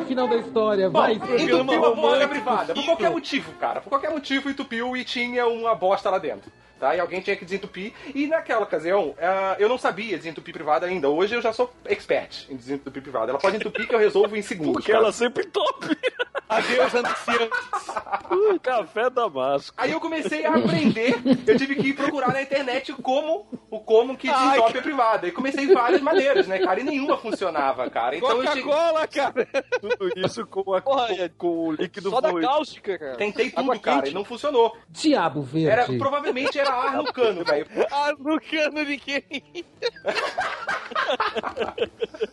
final 0.06 0.28
da 0.28 0.36
história, 0.36 0.88
vai. 0.88 1.14
Entupiu 1.14 1.84
a 1.84 1.96
porta 1.96 2.28
privada. 2.28 2.74
Por 2.74 2.84
qualquer 2.84 3.10
motivo, 3.10 3.52
cara. 3.54 3.80
Por 3.80 3.90
qualquer 3.90 4.10
motivo 4.10 4.48
entupiu 4.48 4.96
e 4.96 5.04
tinha 5.04 5.46
uma 5.46 5.74
bosta 5.74 6.08
lá 6.10 6.18
dentro. 6.18 6.50
Tá? 6.78 6.94
E 6.94 7.00
alguém 7.00 7.22
tinha 7.22 7.34
que 7.34 7.44
desentupir. 7.44 7.92
E 8.14 8.26
naquela 8.26 8.62
ocasião, 8.62 9.14
ah, 9.18 9.56
eu 9.58 9.68
não 9.68 9.78
sabia 9.78 10.18
desentupir 10.18 10.52
privada 10.52 10.86
ainda. 10.86 11.08
Hoje 11.08 11.34
eu 11.34 11.40
já 11.40 11.52
sou 11.52 11.72
expert 11.86 12.46
em 12.50 12.56
desentupir 12.56 13.02
privada. 13.02 13.32
Ela 13.32 13.38
pode 13.38 13.56
entupir 13.56 13.88
que 13.88 13.94
eu 13.94 13.98
resolvo 13.98 14.36
em 14.36 14.42
segundos. 14.42 14.74
Porque 14.74 14.92
cara. 14.92 15.04
ela 15.04 15.12
sempre 15.12 15.44
top. 15.46 15.96
Adeus, 16.48 16.94
anunciantes. 16.94 17.88
Uh, 18.30 18.60
café 18.60 19.08
damasco. 19.08 19.74
Aí 19.76 19.90
eu 19.90 20.00
comecei 20.00 20.44
a 20.44 20.54
aprender, 20.54 21.16
eu 21.46 21.58
tive 21.58 21.76
que 21.76 21.88
ir 21.88 21.94
procurar 21.94 22.32
na 22.32 22.42
internet 22.42 22.92
como 22.92 23.46
o 23.70 23.80
como 23.80 24.16
que 24.16 24.28
Ai, 24.28 24.50
desentopia 24.50 24.82
privada. 24.82 25.26
E 25.26 25.32
comecei 25.32 25.72
várias 25.72 26.00
maneiras, 26.00 26.46
né, 26.46 26.58
cara? 26.58 26.80
E 26.80 26.84
nenhuma 26.84 27.16
funcionava, 27.16 27.88
cara. 27.90 28.16
Então 28.16 28.42
eu 28.42 28.46
cheguei... 28.48 28.62
Coca-Cola, 28.62 29.06
cara. 29.06 29.48
Tudo 29.80 30.10
isso 30.16 30.46
com, 30.46 30.74
a, 30.74 30.80
com, 30.80 30.96
com 31.36 31.68
o 31.68 31.72
líquido 31.72 32.10
Só 32.10 32.20
da 32.20 32.30
fluido. 32.30 32.48
cáustica, 32.48 32.98
cara. 32.98 33.16
Tentei 33.16 33.50
tudo, 33.50 33.60
Água 33.60 33.78
cara, 33.78 34.02
quente. 34.02 34.10
e 34.10 34.14
não 34.14 34.24
funcionou. 34.24 34.76
Diabo 34.88 35.42
verde. 35.42 35.68
Era, 35.68 35.86
provavelmente 35.86 36.58
era 36.58 36.72
ar 36.72 36.96
no 36.96 37.12
cano, 37.12 37.44
velho. 37.44 37.66
Ah, 37.90 38.12
no 38.18 38.40
cano 38.40 38.84
de 38.84 38.96
quem? 38.98 39.22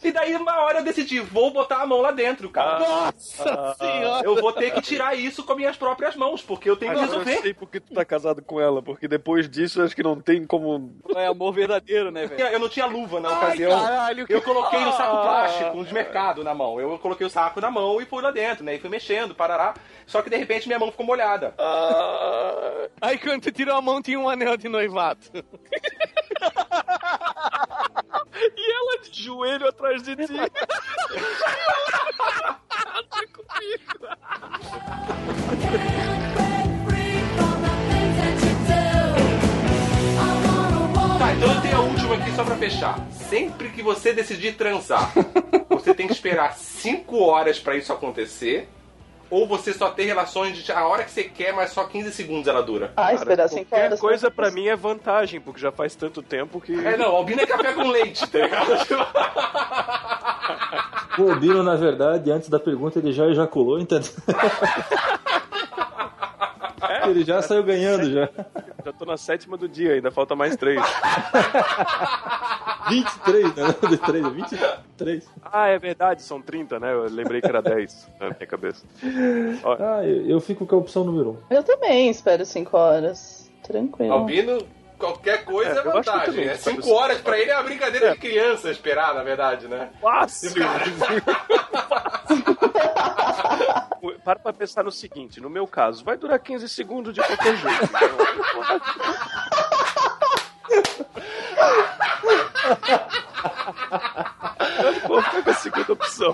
E 0.04 0.12
daí, 0.12 0.36
uma 0.36 0.60
hora 0.62 0.80
eu 0.80 0.84
decidi, 0.84 1.20
vou 1.20 1.52
botar 1.52 1.82
a 1.82 1.86
mão 1.86 2.02
lá 2.02 2.12
dentro, 2.12 2.50
cara. 2.50 2.80
Nossa 2.80 3.76
senhora. 3.80 4.26
Eu 4.26 4.36
vou 4.36 4.52
ter 4.52 4.72
que 4.72 4.82
tirar 4.82 5.16
isso 5.16 5.44
com 5.44 5.56
minhas 5.56 5.78
próprias 5.78 6.16
mãos, 6.16 6.42
porque 6.42 6.70
eu 6.70 6.76
tenho 6.76 6.92
que 6.94 7.00
Agora 7.00 7.14
eu 7.14 7.20
resolver. 7.24 7.42
sei 7.42 7.54
porque 7.54 7.80
tu 7.80 7.94
tá 7.94 8.04
casado 8.06 8.42
com 8.42 8.60
ela, 8.60 8.82
porque 8.82 9.08
depois 9.08 9.50
disso 9.50 9.82
acho 9.82 9.96
que 9.96 10.04
não 10.04 10.20
tem 10.20 10.46
como. 10.46 10.96
É 11.16 11.28
amor 11.28 11.54
verdadeiro, 11.54 12.12
né, 12.12 12.26
velho? 12.28 12.48
Eu 12.48 12.60
não 12.60 12.70
tinha 12.70 12.86
luva 12.86 13.20
na 13.20 13.30
Ai, 13.30 13.36
ocasião. 13.38 13.80
caralho, 13.82 14.28
que- 14.28 14.34
eu 14.34 14.42
coloquei 14.42 14.80
no 14.80 14.92
saco 14.92 15.18
Ah. 15.18 15.22
plástico 15.22 15.86
de 15.86 15.94
mercado 15.94 16.44
na 16.44 16.54
mão. 16.54 16.80
Eu 16.80 16.98
coloquei 17.00 17.26
o 17.26 17.30
saco 17.30 17.62
na 17.62 17.72
mão 17.72 18.02
e 18.02 18.06
fui 18.06 18.22
lá 18.22 18.32
dentro, 18.32 18.64
né? 18.64 18.76
E 18.76 18.80
fui 18.80 18.90
mexendo, 18.90 19.36
parará. 19.36 19.74
Só 20.06 20.22
que 20.22 20.30
de 20.30 20.36
repente 20.38 20.68
minha 20.68 20.80
mão 20.80 20.92
ficou 20.92 21.06
molhada. 21.06 21.54
Ah. 21.58 22.88
Aí 23.02 23.18
quando 23.18 23.42
tu 23.44 23.52
tirou 23.52 23.76
a 23.76 23.82
mão 23.82 24.02
tinha 24.02 24.20
um 24.20 24.30
anel 24.30 24.58
de 24.58 24.68
noivado. 24.70 25.20
E 28.58 28.72
ela 28.72 29.00
de 29.02 29.24
joelho 29.24 29.68
atrás 29.68 30.04
de 30.04 30.16
ti. 30.16 30.34
Tá, 41.18 41.34
então 41.34 41.54
eu 41.54 41.62
tenho 41.62 41.78
a 41.78 41.82
última 41.82 42.16
aqui 42.16 42.32
só 42.36 42.44
pra 42.44 42.58
fechar. 42.58 43.00
Sempre 43.12 43.70
que 43.70 43.82
você 43.82 44.12
decidir 44.12 44.56
transar, 44.56 45.12
você 45.70 45.94
tem 45.94 46.08
que 46.08 46.14
esperar 46.14 46.54
5 46.54 47.18
horas 47.18 47.60
pra 47.60 47.78
isso 47.78 47.94
acontecer. 47.94 48.68
Ou 49.30 49.48
você 49.48 49.74
só 49.74 49.90
ter 49.90 50.04
relações 50.06 50.58
de 50.58 50.72
a 50.72 50.86
hora 50.88 51.04
que 51.04 51.12
você 51.12 51.24
quer, 51.24 51.54
mas 51.54 51.72
só 51.72 51.86
15 51.86 52.12
segundos 52.12 52.48
ela 52.48 52.62
dura. 52.62 52.92
Ah, 52.96 53.14
esperar 53.14 53.48
cinco 53.50 53.66
Qualquer 53.70 53.86
horas. 53.88 54.00
coisa 54.00 54.30
pra 54.32 54.52
mim 54.52 54.68
é 54.68 54.76
vantagem, 54.76 55.42
porque 55.42 55.60
já 55.60 55.72
faz 55.72 55.96
tanto 55.96 56.22
tempo 56.22 56.62
que. 56.62 56.74
É, 56.86 56.96
não, 56.98 57.08
Albino 57.16 57.42
é 57.42 57.46
café 57.46 57.74
com 57.74 57.88
leite, 57.90 58.28
tá 58.30 58.40
ligado? 58.40 58.74
O 61.20 61.30
Albino, 61.32 61.62
na 61.64 61.76
verdade, 61.76 62.32
antes 62.32 62.50
da 62.50 62.60
pergunta, 62.60 63.00
ele 63.00 63.12
já 63.14 63.26
ejaculou, 63.28 63.80
entendeu? 63.80 64.10
Ele 67.10 67.24
já 67.24 67.42
saiu 67.42 67.64
ganhando, 67.64 68.12
já. 68.12 68.30
Já 68.86 68.94
tô 68.94 69.06
na 69.06 69.18
sétima 69.18 69.58
do 69.58 69.68
dia, 69.68 69.94
ainda 69.94 70.12
falta 70.12 70.36
mais 70.36 70.56
três. 70.56 70.82
23, 72.90 73.56
né? 73.56 73.76
De 73.90 73.98
3, 73.98 74.28
23. 74.28 75.30
Ah, 75.44 75.68
é 75.68 75.80
verdade, 75.80 76.22
são 76.22 76.42
30, 76.42 76.80
né? 76.80 76.94
Eu 76.94 77.06
lembrei 77.10 77.42
que 77.42 77.48
era 77.48 77.62
10 77.62 78.10
na 78.20 78.28
minha 78.28 78.48
cabeça. 78.48 78.86
Ó, 79.64 79.74
Ah, 79.80 80.06
eu, 80.06 80.28
eu 80.28 80.40
fico 80.42 80.66
com 80.66 80.76
a 80.76 80.80
opção 80.80 81.04
número 81.04 81.38
1. 81.50 81.56
Eu 81.56 81.64
também 81.64 82.10
espero 82.10 82.46
5 82.46 82.78
horas. 82.78 83.52
Tranquilo. 83.64 84.14
Albino, 84.14 84.58
qualquer 85.04 85.44
coisa 85.44 85.72
É, 85.72 85.76
é, 85.76 85.80
eu 85.88 85.92
vantagem. 85.92 86.26
também, 86.26 86.56
sabe? 86.56 86.76
5 86.78 86.92
horas 86.94 87.20
pra 87.22 87.38
ele 87.38 87.52
é 87.52 87.56
uma 87.56 87.64
brincadeira 87.64 88.12
de 88.12 88.18
criança 88.18 88.70
esperar, 88.72 89.14
na 89.14 89.22
verdade, 89.22 89.68
né? 89.68 89.90
Fácil! 90.02 90.52
Para 94.24 94.40
pra 94.40 94.54
pensar 94.54 94.84
no 94.84 94.92
seguinte, 94.92 95.42
no 95.42 95.50
meu 95.50 95.68
caso, 95.68 96.04
vai 96.06 96.16
durar 96.16 96.40
15 96.40 96.70
segundos 96.70 97.14
de 97.14 97.22
qualquer 97.22 97.58
jeito. 97.58 97.90
Vou 105.08 105.22
ficar 105.22 105.44
com 105.44 105.50
a 105.50 105.54
segunda 105.54 105.94
opção. 105.94 106.34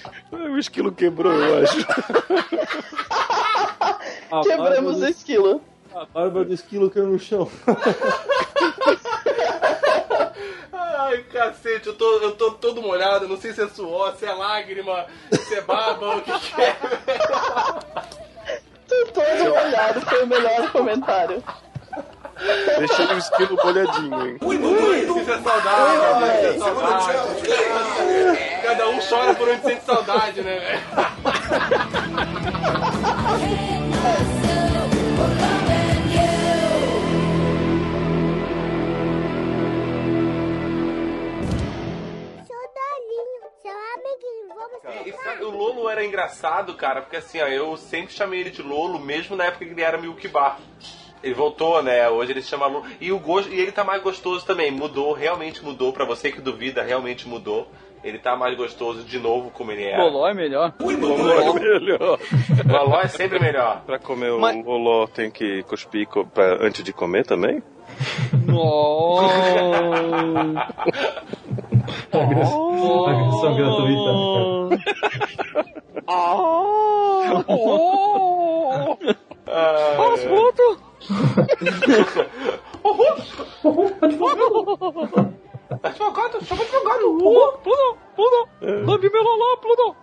O 0.32 0.58
esquilo 0.58 0.90
quebrou, 0.92 1.32
eu 1.32 1.62
acho. 1.62 1.86
Quebramos 4.42 5.00
o 5.00 5.06
esquilo. 5.06 5.62
A 5.94 6.04
barba 6.06 6.44
do 6.44 6.54
esquilo 6.54 6.90
caiu 6.90 7.06
no 7.06 7.18
chão. 7.18 7.50
Ai, 10.72 11.18
cacete, 11.24 11.88
eu 11.88 11.94
tô, 11.94 12.18
eu 12.20 12.32
tô 12.32 12.52
todo 12.52 12.80
molhado, 12.80 13.28
não 13.28 13.36
sei 13.36 13.52
se 13.52 13.62
é 13.62 13.68
suor, 13.68 14.14
se 14.16 14.24
é 14.24 14.32
lágrima, 14.32 15.04
se 15.30 15.54
é 15.54 15.60
baba, 15.60 16.16
o 16.16 16.22
que, 16.22 16.32
que 16.32 16.62
é. 16.62 16.72
Tô 18.88 19.04
todo 19.12 19.50
molhado, 19.50 20.00
foi 20.00 20.22
o 20.22 20.26
melhor 20.26 20.72
comentário. 20.72 21.44
Deixei 22.78 23.06
o 23.06 23.18
esquilo 23.18 23.56
molhadinho, 23.62 24.26
hein? 24.26 24.38
Isso 24.42 25.30
é 25.30 25.38
saudade, 25.38 26.46
isso 26.46 26.54
é 26.54 26.58
saudade. 26.58 27.12
Cada 28.62 28.88
um 28.88 28.98
chora 29.00 29.34
por 29.34 29.48
onde 29.48 29.62
sente 29.62 29.84
saudade, 29.84 30.42
né, 30.42 30.58
velho? 30.58 30.80
seu 43.62 43.72
amiguinho, 43.72 44.48
vamos 44.56 45.06
E, 45.06 45.10
e 45.10 45.12
sabe, 45.22 45.44
o 45.44 45.50
Lolo 45.50 45.88
era 45.88 46.04
engraçado, 46.04 46.74
cara, 46.74 47.02
porque 47.02 47.16
assim, 47.16 47.40
ó, 47.40 47.46
eu 47.46 47.76
sempre 47.76 48.12
chamei 48.12 48.40
ele 48.40 48.50
de 48.50 48.62
Lolo, 48.62 48.98
mesmo 48.98 49.36
na 49.36 49.44
época 49.44 49.64
que 49.64 49.70
ele 49.70 49.82
era 49.82 49.98
Milk 50.00 50.26
Bar. 50.28 50.58
Ele 51.22 51.34
voltou, 51.34 51.82
né? 51.82 52.08
Hoje 52.08 52.32
ele 52.32 52.42
se 52.42 52.48
chama 52.48 52.66
Lolo. 52.66 52.84
E 53.00 53.12
o 53.12 53.18
gosto, 53.18 53.50
e 53.52 53.60
ele 53.60 53.72
tá 53.72 53.84
mais 53.84 54.02
gostoso 54.02 54.44
também. 54.44 54.70
Mudou, 54.70 55.12
realmente 55.12 55.64
mudou. 55.64 55.92
Pra 55.92 56.04
você 56.04 56.32
que 56.32 56.40
duvida, 56.40 56.82
realmente 56.82 57.28
mudou. 57.28 57.68
Ele 58.04 58.18
tá 58.18 58.34
mais 58.36 58.56
gostoso 58.56 59.04
de 59.04 59.16
novo 59.20 59.50
como 59.52 59.70
ele 59.70 59.84
era. 59.84 60.02
Boló 60.02 60.26
é 60.26 60.34
melhor. 60.34 60.74
Loló 60.80 61.32
é 61.32 61.52
melhor. 61.60 62.18
Loló 62.66 63.00
é 63.00 63.06
sempre 63.06 63.38
melhor. 63.38 63.82
Pra 63.86 63.96
comer 64.00 64.32
Mas- 64.32 64.56
o 64.56 64.62
loló 64.70 65.06
tem 65.06 65.30
que 65.30 65.62
cuspir 65.62 66.08
co- 66.08 66.26
pra- 66.26 66.58
antes 66.60 66.82
de 66.82 66.92
comer 66.92 67.24
também? 67.24 67.62
Agressão 72.12 73.56
gratuita. 73.56 74.10
Ah, 76.06 76.52
Advogado, 85.82 86.44
chama 86.44 86.62
advogado. 86.62 87.18
Pluto, 87.18 87.98
Pluto, 88.14 88.48
lambe 88.84 89.10
meu 89.10 89.22
loló, 89.22 89.56
Pluto. 89.56 89.96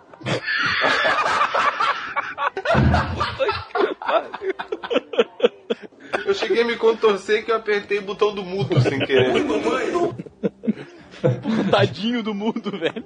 Eu 6.26 6.34
cheguei 6.34 6.62
a 6.62 6.66
me 6.66 6.76
contorcer 6.76 7.46
que 7.46 7.52
eu 7.52 7.56
apertei 7.56 8.00
o 8.00 8.04
botão 8.04 8.34
do 8.34 8.44
mudo 8.44 8.80
sem 8.82 9.00
querer. 9.00 9.34
Tadinho 11.72 12.24
do 12.24 12.34
mundo, 12.34 12.72
velho. 12.72 13.04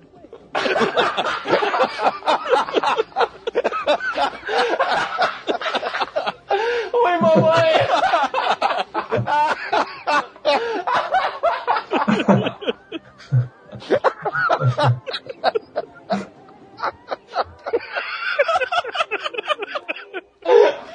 Oi, 6.93 7.17
mamãe! 7.19 7.73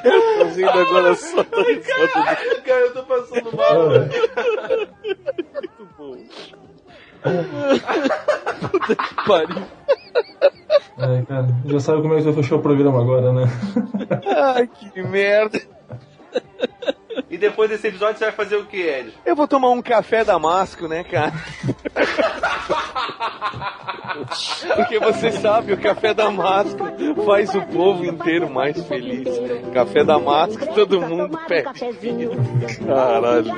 Eu 0.05 0.39
tô 0.39 0.45
rindo 0.55 0.71
agora 0.71 1.15
só 1.15 1.43
da 1.43 1.63
risada 1.63 2.09
Caralho, 2.09 2.63
cara, 2.63 2.81
eu 2.81 2.93
tô 2.93 3.03
passando 3.05 3.57
mal. 3.57 3.89
Muito 3.91 5.89
bom. 5.97 6.17
Puta 7.23 8.97
que 8.97 9.15
pariu. 9.27 9.63
Ai, 10.99 11.25
cara, 11.27 11.47
já 11.65 11.81
sabe 11.81 12.03
como 12.03 12.15
é 12.15 12.19
que 12.19 12.25
vai 12.25 12.33
fechar 12.35 12.57
o 12.57 12.63
programa 12.63 13.01
agora, 13.01 13.33
né? 13.33 13.45
Ai, 14.37 14.67
que 14.67 15.03
merda. 15.03 15.61
E 17.31 17.39
depois 17.39 17.71
desse 17.71 17.89
episódio 17.89 18.19
você 18.19 18.25
vai 18.25 18.35
fazer 18.35 18.57
o 18.57 18.65
que, 18.67 18.81
Ed? 18.81 19.13
Eu 19.25 19.37
vou 19.37 19.49
tomar 19.49 19.71
um 19.71 19.83
café 19.83 20.25
damasco, 20.25 20.87
né, 20.89 21.05
cara? 21.05 21.33
Porque 24.75 24.99
você 24.99 25.31
sabe, 25.33 25.73
o 25.73 25.81
café 25.81 26.15
damasco 26.15 26.79
faz 27.25 27.55
o 27.55 27.63
povo 27.63 28.05
inteiro 28.05 28.49
mais 28.51 28.83
feliz. 28.87 29.29
Café 29.73 30.05
damasco, 30.05 30.67
todo 30.75 31.01
mundo 31.01 31.39
pede. 31.47 31.69
Caralho. 32.87 33.53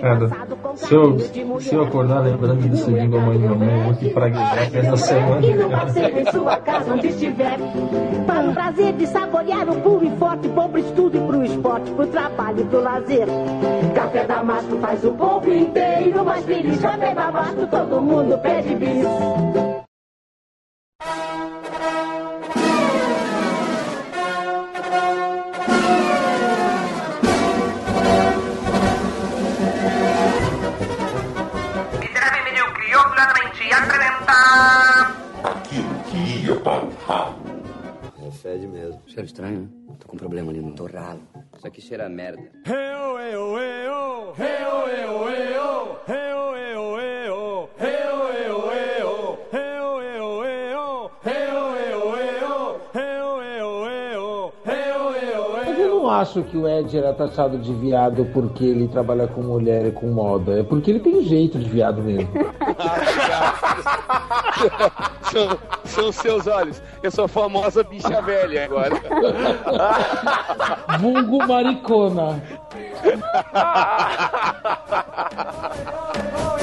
Cara, 0.00 0.30
se 0.76 0.94
eu, 0.94 1.18
se 1.60 1.74
eu 1.74 1.82
acordar 1.82 2.20
lembrando 2.20 2.68
disso 2.68 2.92
de 2.92 3.08
mamãe 3.08 3.36
e 3.36 3.40
mamãe, 3.40 3.78
eu 3.78 3.84
vou 3.84 3.94
te 3.94 4.10
praguejar 4.10 4.76
essa 4.76 4.96
semana. 4.96 5.40
Você 5.86 6.00
em 6.00 6.30
sua 6.30 6.56
casa 6.58 6.92
onde 6.92 7.08
estiver. 7.08 7.58
Para 8.26 8.50
o 8.50 8.54
prazer 8.54 8.92
de 8.94 9.06
saborear 9.06 9.68
o 9.68 9.80
puro 9.80 10.06
e 10.06 10.16
forte, 10.18 10.48
bom 10.48 10.68
pro 10.68 10.80
estudo 10.80 11.16
e 11.16 11.20
pro 11.26 11.44
esporte, 11.44 11.90
pro 11.92 12.06
trabalho 12.06 12.47
e 12.56 12.64
pro 12.64 12.80
lazer. 12.80 13.26
Café 13.94 14.24
Damasco 14.24 14.78
faz 14.78 15.04
o 15.04 15.12
povo 15.12 15.52
inteiro 15.52 16.24
mais 16.24 16.44
feliz. 16.44 16.80
Café 16.80 17.14
Damasco, 17.14 17.66
todo 17.66 18.00
mundo 18.00 18.38
pede 18.38 18.74
bis. 18.76 19.06
Aquilo 35.44 35.94
que 36.10 36.46
ia 36.46 36.56
para 36.56 36.84
o 36.84 36.90
ralo. 37.06 37.36
É 38.26 38.30
fede 38.30 38.66
mesmo. 38.66 39.07
Cheiro 39.18 39.26
estranho, 39.26 39.60
né? 39.62 39.68
Tô 39.98 40.06
com 40.06 40.14
um 40.14 40.18
problema 40.18 40.52
ali 40.52 40.60
no 40.60 40.72
torralo. 40.74 41.18
Isso 41.56 41.66
aqui 41.66 41.80
cheira 41.80 42.06
a 42.06 42.08
merda. 42.08 42.40
Mas 55.66 55.78
eu 55.80 55.88
não 55.88 56.08
acho 56.08 56.44
que 56.44 56.56
o 56.56 56.68
Ed 56.68 56.96
era 56.96 57.12
taxado 57.12 57.58
de 57.58 57.74
viado 57.74 58.24
porque 58.32 58.64
ele 58.64 58.86
trabalha 58.86 59.26
com 59.26 59.42
mulher 59.42 59.86
e 59.86 59.90
com 59.90 60.06
moda. 60.06 60.60
É 60.60 60.62
porque 60.62 60.92
ele 60.92 61.00
tem 61.00 61.24
jeito 61.24 61.58
de 61.58 61.68
viado 61.68 62.00
mesmo. 62.00 62.30
São, 65.30 65.58
são 65.84 66.12
seus 66.12 66.46
olhos. 66.46 66.82
Eu 67.02 67.10
sou 67.10 67.24
a 67.24 67.28
famosa 67.28 67.82
bicha 67.84 68.20
velha 68.22 68.64
agora. 68.64 68.96
Vulgo 71.00 71.46
maricona. 71.46 72.42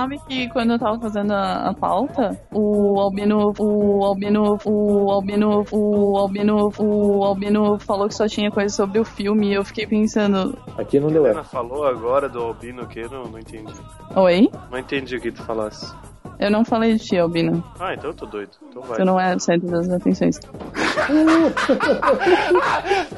sabe 0.00 0.18
que 0.26 0.48
quando 0.48 0.72
eu 0.72 0.78
tava 0.78 0.98
fazendo 0.98 1.32
a, 1.32 1.68
a 1.68 1.74
pauta, 1.74 2.40
o 2.50 2.98
Albino, 2.98 3.52
o 3.58 4.04
Albino, 4.04 4.58
o 4.64 5.10
Albino, 5.10 5.66
o 5.70 6.16
Albino, 6.16 6.72
o 6.78 7.24
Albino 7.24 7.78
falou 7.78 8.08
que 8.08 8.14
só 8.14 8.26
tinha 8.26 8.50
coisa 8.50 8.74
sobre 8.74 8.98
o 8.98 9.04
filme 9.04 9.50
e 9.50 9.54
eu 9.54 9.62
fiquei 9.62 9.86
pensando, 9.86 10.56
Aqui 10.78 10.98
não 10.98 11.08
deu 11.08 11.26
Helena 11.26 11.44
falou 11.44 11.84
agora 11.84 12.30
do 12.30 12.40
Albino 12.40 12.86
que 12.86 13.02
não, 13.08 13.24
não 13.24 13.38
entendi. 13.38 13.74
oi? 14.16 14.50
Não 14.70 14.78
entendi 14.78 15.16
o 15.16 15.20
que 15.20 15.30
tu 15.30 15.42
falasse. 15.42 15.94
Eu 16.40 16.50
não 16.50 16.64
falei 16.64 16.94
de 16.96 17.04
ti, 17.04 17.18
Albino. 17.18 17.62
Ah, 17.78 17.92
então 17.94 18.10
eu 18.10 18.14
tô 18.14 18.24
doido. 18.26 18.50
Então 18.68 18.80
vai. 18.82 18.96
Tu 18.98 19.04
não 19.04 19.20
é 19.20 19.34
o 19.36 19.40
centro 19.40 19.68
das 19.70 19.90
atenções. 19.90 20.40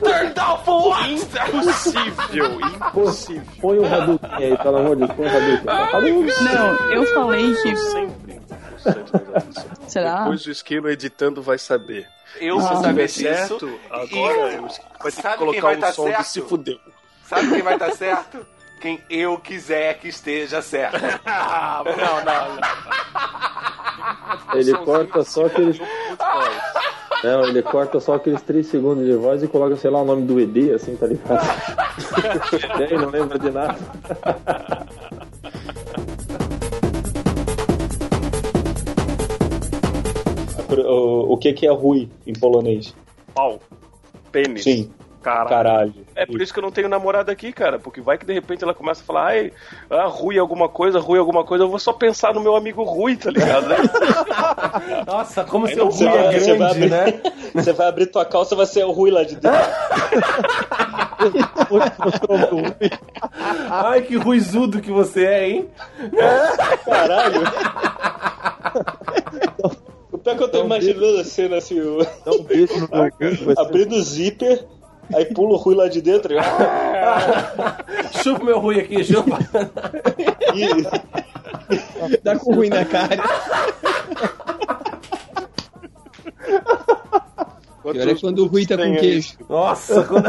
Turned 0.03 0.39
off 0.41 0.69
what? 0.69 1.11
Impossível, 1.13 2.61
impossível. 2.61 3.43
Põe 3.61 3.79
o 3.79 3.87
Hadouken 3.95 4.31
aí, 4.35 4.57
pelo 4.59 4.77
amor 4.79 4.97
de 4.97 5.07
Deus, 5.07 5.13
põe 5.17 5.27
o 5.27 5.29
Hadouken. 5.29 6.45
Não, 6.55 6.75
eu 6.93 7.07
falei 7.15 7.55
que. 7.55 7.77
Sempre. 7.77 8.41
Será? 9.87 10.21
Depois 10.21 10.45
o 10.47 10.51
esquilo 10.51 10.89
editando 10.91 11.41
vai 11.43 11.59
saber. 11.59 12.07
Eu 12.41 12.61
Se 12.61 12.69
vou 12.69 12.83
saber 12.83 13.09
certo, 13.09 13.67
disso. 13.67 13.79
agora 13.91 14.53
E- 14.53 14.61
vai 15.03 15.13
ter 15.13 15.23
que 15.23 15.37
colocar 15.37 15.53
quem 15.53 15.61
vai 15.61 15.77
um 15.77 15.81
tá 15.81 15.93
som 15.93 16.05
de 16.07 16.11
certo? 16.13 16.25
se 16.27 16.41
fudeu. 16.41 16.79
Sabe 17.27 17.49
quem 17.51 17.63
vai 17.63 17.75
estar 17.75 17.91
certo? 17.93 18.39
Quem 18.83 19.01
eu 19.09 19.39
quiser 19.39 19.99
que 20.01 20.09
esteja 20.09 20.61
certo. 20.61 20.99
Ah, 21.25 21.85
não, 21.87 22.25
não, 22.25 22.57
não. 22.57 22.63
Ele 24.59 24.75
corta 24.85 25.23
só 25.23 25.47
aqueles. 25.47 25.79
Não, 27.23 27.45
ele 27.45 27.63
corta 27.63 28.01
só 28.01 28.15
aqueles 28.15 28.43
3 28.43 28.67
segundos 28.67 29.07
de 29.07 29.15
voz 29.15 29.41
e 29.41 29.47
coloca, 29.47 29.77
sei 29.77 29.89
lá, 29.89 30.03
o 30.03 30.05
nome 30.05 30.27
do 30.27 30.41
ED, 30.41 30.73
assim, 30.73 30.97
tá 30.97 31.07
ligado? 31.07 31.47
e 32.81 32.83
aí, 32.83 32.99
não 32.99 33.11
lembra 33.11 33.39
de 33.39 33.53
nada. 33.53 33.79
O, 40.71 41.35
o 41.35 41.39
que, 41.39 41.53
que 41.53 41.69
é 41.69 41.71
Rui 41.71 42.11
em 42.27 42.33
polonês? 42.33 42.93
Pau. 43.33 43.61
Pênis. 44.33 44.65
Sim. 44.65 44.91
Caralho. 45.23 45.49
Caralho. 45.49 45.95
É 46.17 46.27
por 46.27 46.41
isso 46.43 46.53
que 46.53 46.59
eu 46.59 46.63
não 46.63 46.73
tenho 46.73 46.89
namorada 46.89 47.31
aqui, 47.33 47.53
cara. 47.53 47.79
Porque 47.79 48.01
vai 48.01 48.19
que 48.19 48.27
de 48.27 48.33
repente 48.33 48.65
ela 48.65 48.75
começa 48.75 49.03
a 49.03 49.05
falar, 49.05 49.27
ai, 49.29 49.53
ah, 49.89 50.07
Rui 50.07 50.37
alguma 50.39 50.69
coisa, 50.69 50.99
Rui 50.99 51.19
alguma 51.19 51.45
coisa, 51.45 51.63
eu 51.65 51.69
vou 51.69 51.79
só 51.79 51.93
pensar 51.93 52.35
no 52.35 52.41
meu 52.41 52.57
amigo 52.57 52.83
Rui, 52.83 53.17
tá 53.17 53.31
ligado? 53.31 53.67
Nossa, 55.07 55.45
como 55.45 55.67
seu 55.69 55.77
não, 55.77 55.85
Rui 55.87 55.93
você 55.93 56.07
é 56.07 56.11
vai- 56.23 56.41
você 56.41 56.57
vai 56.57 56.75
grande, 56.75 56.85
abrir- 56.85 56.91
né? 56.91 57.23
Você 57.55 57.73
vai 57.75 57.87
abrir 57.89 58.07
tua 58.07 58.25
calça, 58.25 58.57
vai 58.57 58.65
ser 58.65 58.83
o 58.85 58.93
Rui 58.93 59.11
lá 59.11 59.23
de 59.25 59.37
dentro. 59.37 59.51
Ai, 63.71 64.03
que 64.03 64.17
ruizudo 64.17 64.81
que 64.81 64.91
você 64.91 65.25
é, 65.25 65.49
hein? 65.51 65.69
Caralho. 66.85 67.43
O 70.11 70.19
pior 70.19 70.37
que 70.37 70.43
eu 70.43 70.49
tô 70.49 70.65
imaginando 70.65 71.21
a 71.21 71.25
cena 71.25 71.57
assim, 71.57 71.81
o... 71.81 71.99
Dá 72.25 72.33
um 72.33 72.43
beijo 72.43 72.75
no 72.75 72.89
meu 72.89 73.11
cu, 73.13 73.61
abrindo 73.61 73.95
o 73.97 74.03
zíper, 74.03 74.65
aí 75.15 75.25
pula 75.27 75.55
o 75.55 75.57
Rui 75.57 75.75
lá 75.75 75.89
de 75.89 76.01
dentro. 76.01 76.35
Chupa 78.23 78.45
meu 78.45 78.59
Rui 78.59 78.81
aqui, 78.81 79.05
chupa. 79.05 79.39
Dá 82.23 82.39
com 82.39 82.55
ruim 82.55 82.69
na 82.69 82.85
cara. 82.85 83.17
Pior 87.83 88.09
é 88.09 88.15
quando 88.15 88.41
o 88.41 88.47
Rui 88.47 88.67
tá 88.67 88.77
com 88.77 88.97
queijo. 88.97 89.39
Nossa, 89.49 90.05
quando... 90.05 90.29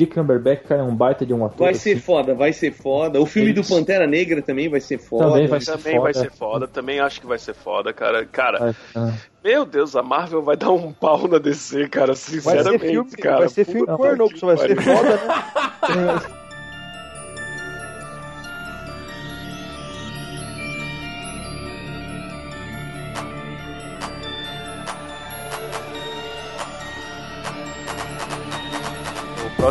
Benedict 0.00 0.14
Cumberbatch, 0.14 0.62
cara, 0.66 0.80
é 0.80 0.84
um 0.84 0.94
baita 0.94 1.26
de 1.26 1.34
um 1.34 1.44
ator. 1.44 1.66
Vai 1.66 1.74
ser 1.74 1.92
assim. 1.92 2.00
foda, 2.00 2.34
vai 2.34 2.52
ser 2.52 2.72
foda. 2.72 3.20
O 3.20 3.26
filme 3.26 3.52
do 3.52 3.60
Isso. 3.60 3.74
Pantera 3.74 4.06
Negra 4.06 4.40
também 4.40 4.68
vai 4.68 4.80
ser 4.80 4.98
foda. 4.98 5.24
Também 5.24 5.46
vai 5.46 5.60
ser 5.60 5.72
também 5.72 6.00
vai 6.00 6.12
foda. 6.12 6.24
ser 6.24 6.36
foda, 6.36 6.68
também 6.68 7.00
acho 7.00 7.20
que 7.20 7.26
vai 7.26 7.38
ser 7.38 7.54
foda, 7.54 7.92
cara. 7.92 8.24
Cara, 8.26 8.58
Vai, 8.58 8.74
ah. 8.94 9.12
meu 9.44 9.66
Deus, 9.66 9.94
a 9.94 10.02
Marvel 10.02 10.42
vai 10.42 10.56
dar 10.56 10.70
um 10.70 10.92
pau 10.92 11.28
na 11.28 11.38
DC, 11.38 11.88
cara, 11.88 12.08
Vai 12.08 12.16
ser 12.16 12.40
sinceramente, 12.40 12.86
filme, 12.86 13.10
cara. 13.12 13.38
vai 13.38 13.48
ser 13.48 13.64
filme 13.64 13.86
pornô, 13.86 14.28
que 14.28 14.34
que 14.34 14.40
só 14.40 14.46
vai 14.46 14.56
ser 14.56 14.80
foda, 14.80 15.10
né? 15.10 16.20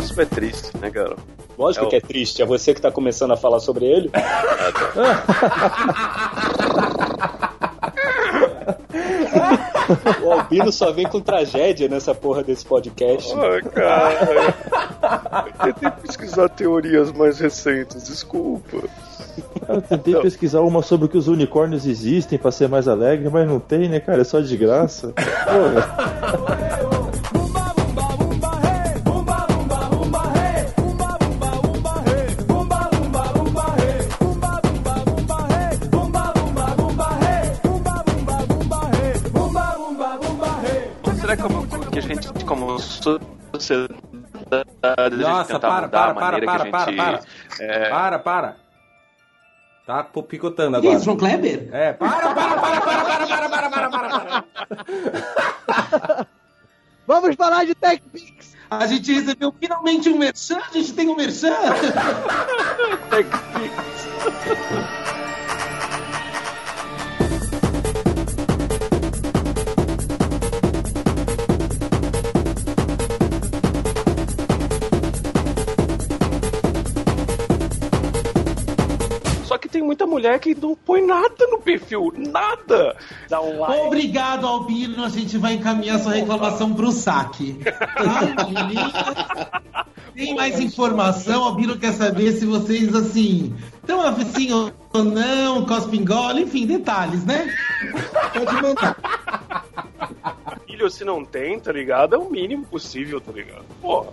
próximo 0.00 0.22
é 0.22 0.24
triste, 0.24 0.76
né, 0.78 0.90
cara? 0.90 1.16
Lógico 1.58 1.84
É 1.84 1.88
o- 1.88 1.90
que 1.90 1.96
é 1.96 2.00
triste, 2.00 2.42
é 2.42 2.46
você 2.46 2.72
que 2.74 2.80
tá 2.80 2.90
começando 2.90 3.32
a 3.32 3.36
falar 3.36 3.60
sobre 3.60 3.84
ele. 3.84 4.10
o 10.24 10.32
Albino 10.32 10.72
só 10.72 10.92
vem 10.92 11.06
com 11.06 11.20
tragédia 11.20 11.88
nessa 11.88 12.14
porra 12.14 12.42
desse 12.42 12.64
podcast. 12.64 13.32
Ai, 13.36 13.62
cara. 13.62 14.54
Eu 15.66 15.72
tentei 15.72 15.90
pesquisar 15.90 16.48
teorias 16.48 17.12
mais 17.12 17.38
recentes, 17.38 18.04
desculpa. 18.04 18.78
Eu 19.68 19.82
tentei 19.82 20.14
pesquisar 20.16 20.60
uma 20.60 20.82
sobre 20.82 21.08
que 21.08 21.16
os 21.18 21.28
unicórnios 21.28 21.86
existem 21.86 22.38
pra 22.38 22.50
ser 22.50 22.68
mais 22.68 22.88
alegre, 22.88 23.28
mas 23.30 23.46
não 23.48 23.60
tem, 23.60 23.88
né, 23.88 24.00
cara? 24.00 24.20
É 24.22 24.24
só 24.24 24.40
de 24.40 24.56
graça. 24.56 25.12
Porra. 25.14 27.30
a 42.00 42.02
gente, 42.02 42.44
como 42.44 42.78
sociedade, 42.78 43.94
gente 45.10 45.22
Nossa, 45.22 45.60
para, 45.60 45.82
mudar 45.82 45.90
para, 45.90 46.10
a 46.10 46.14
para, 46.14 46.40
para, 46.40 46.64
que 46.64 46.70
para, 46.70 46.82
a 46.82 46.86
gente... 46.86 46.96
para. 46.96 47.20
é, 47.60 47.90
Para, 47.90 48.18
para. 48.18 48.56
Tá 49.86 50.04
picotando 50.04 50.80
Que 50.80 50.86
agora. 50.86 50.96
isso, 50.96 51.04
João 51.04 51.16
Kleber? 51.16 51.68
É, 51.72 51.92
para, 51.92 52.34
para, 52.34 52.60
para, 52.60 52.80
para, 52.80 53.06
para, 53.06 53.48
para, 53.48 53.70
para, 53.70 53.90
para, 53.90 54.10
para. 54.10 54.44
Vamos 57.06 57.34
falar 57.34 57.64
de 57.66 57.74
TechPix. 57.74 58.56
A 58.70 58.86
gente 58.86 59.12
recebeu 59.12 59.52
finalmente 59.58 60.08
um 60.08 60.16
merchan, 60.16 60.58
a 60.58 60.72
gente 60.72 60.92
tem 60.92 61.08
um 61.08 61.16
merchan. 61.16 61.52
Só 64.70 65.16
tem 79.80 79.86
muita 79.86 80.06
mulher 80.06 80.38
que 80.38 80.54
não 80.54 80.76
põe 80.76 81.04
nada 81.04 81.46
no 81.50 81.58
perfil, 81.58 82.12
nada. 82.14 82.94
Dá 83.30 83.40
um 83.40 83.60
like. 83.60 83.86
Obrigado, 83.86 84.46
Albino. 84.46 85.02
A 85.02 85.08
gente 85.08 85.38
vai 85.38 85.54
encaminhar 85.54 85.98
sua 85.98 86.12
reclamação 86.12 86.74
pro 86.74 86.92
saque. 86.92 87.58
Tem 90.14 90.34
mais 90.34 90.60
informação? 90.60 91.44
Albino 91.44 91.78
quer 91.78 91.92
saber 91.92 92.32
se 92.32 92.44
vocês, 92.44 92.94
assim, 92.94 93.54
estão 93.76 94.02
assim 94.02 94.52
ou 94.52 94.70
não, 95.04 95.64
cospingola, 95.64 96.40
enfim, 96.40 96.66
detalhes, 96.66 97.24
né? 97.24 97.48
Pode 98.34 98.62
mandar. 98.62 99.64
Filho, 100.66 100.90
se 100.90 101.04
não 101.04 101.24
tem, 101.24 101.58
tá 101.58 101.72
ligado? 101.72 102.16
É 102.16 102.18
o 102.18 102.28
mínimo 102.28 102.66
possível, 102.66 103.18
tá 103.18 103.32
ligado? 103.32 103.64
Porra. 103.80 104.12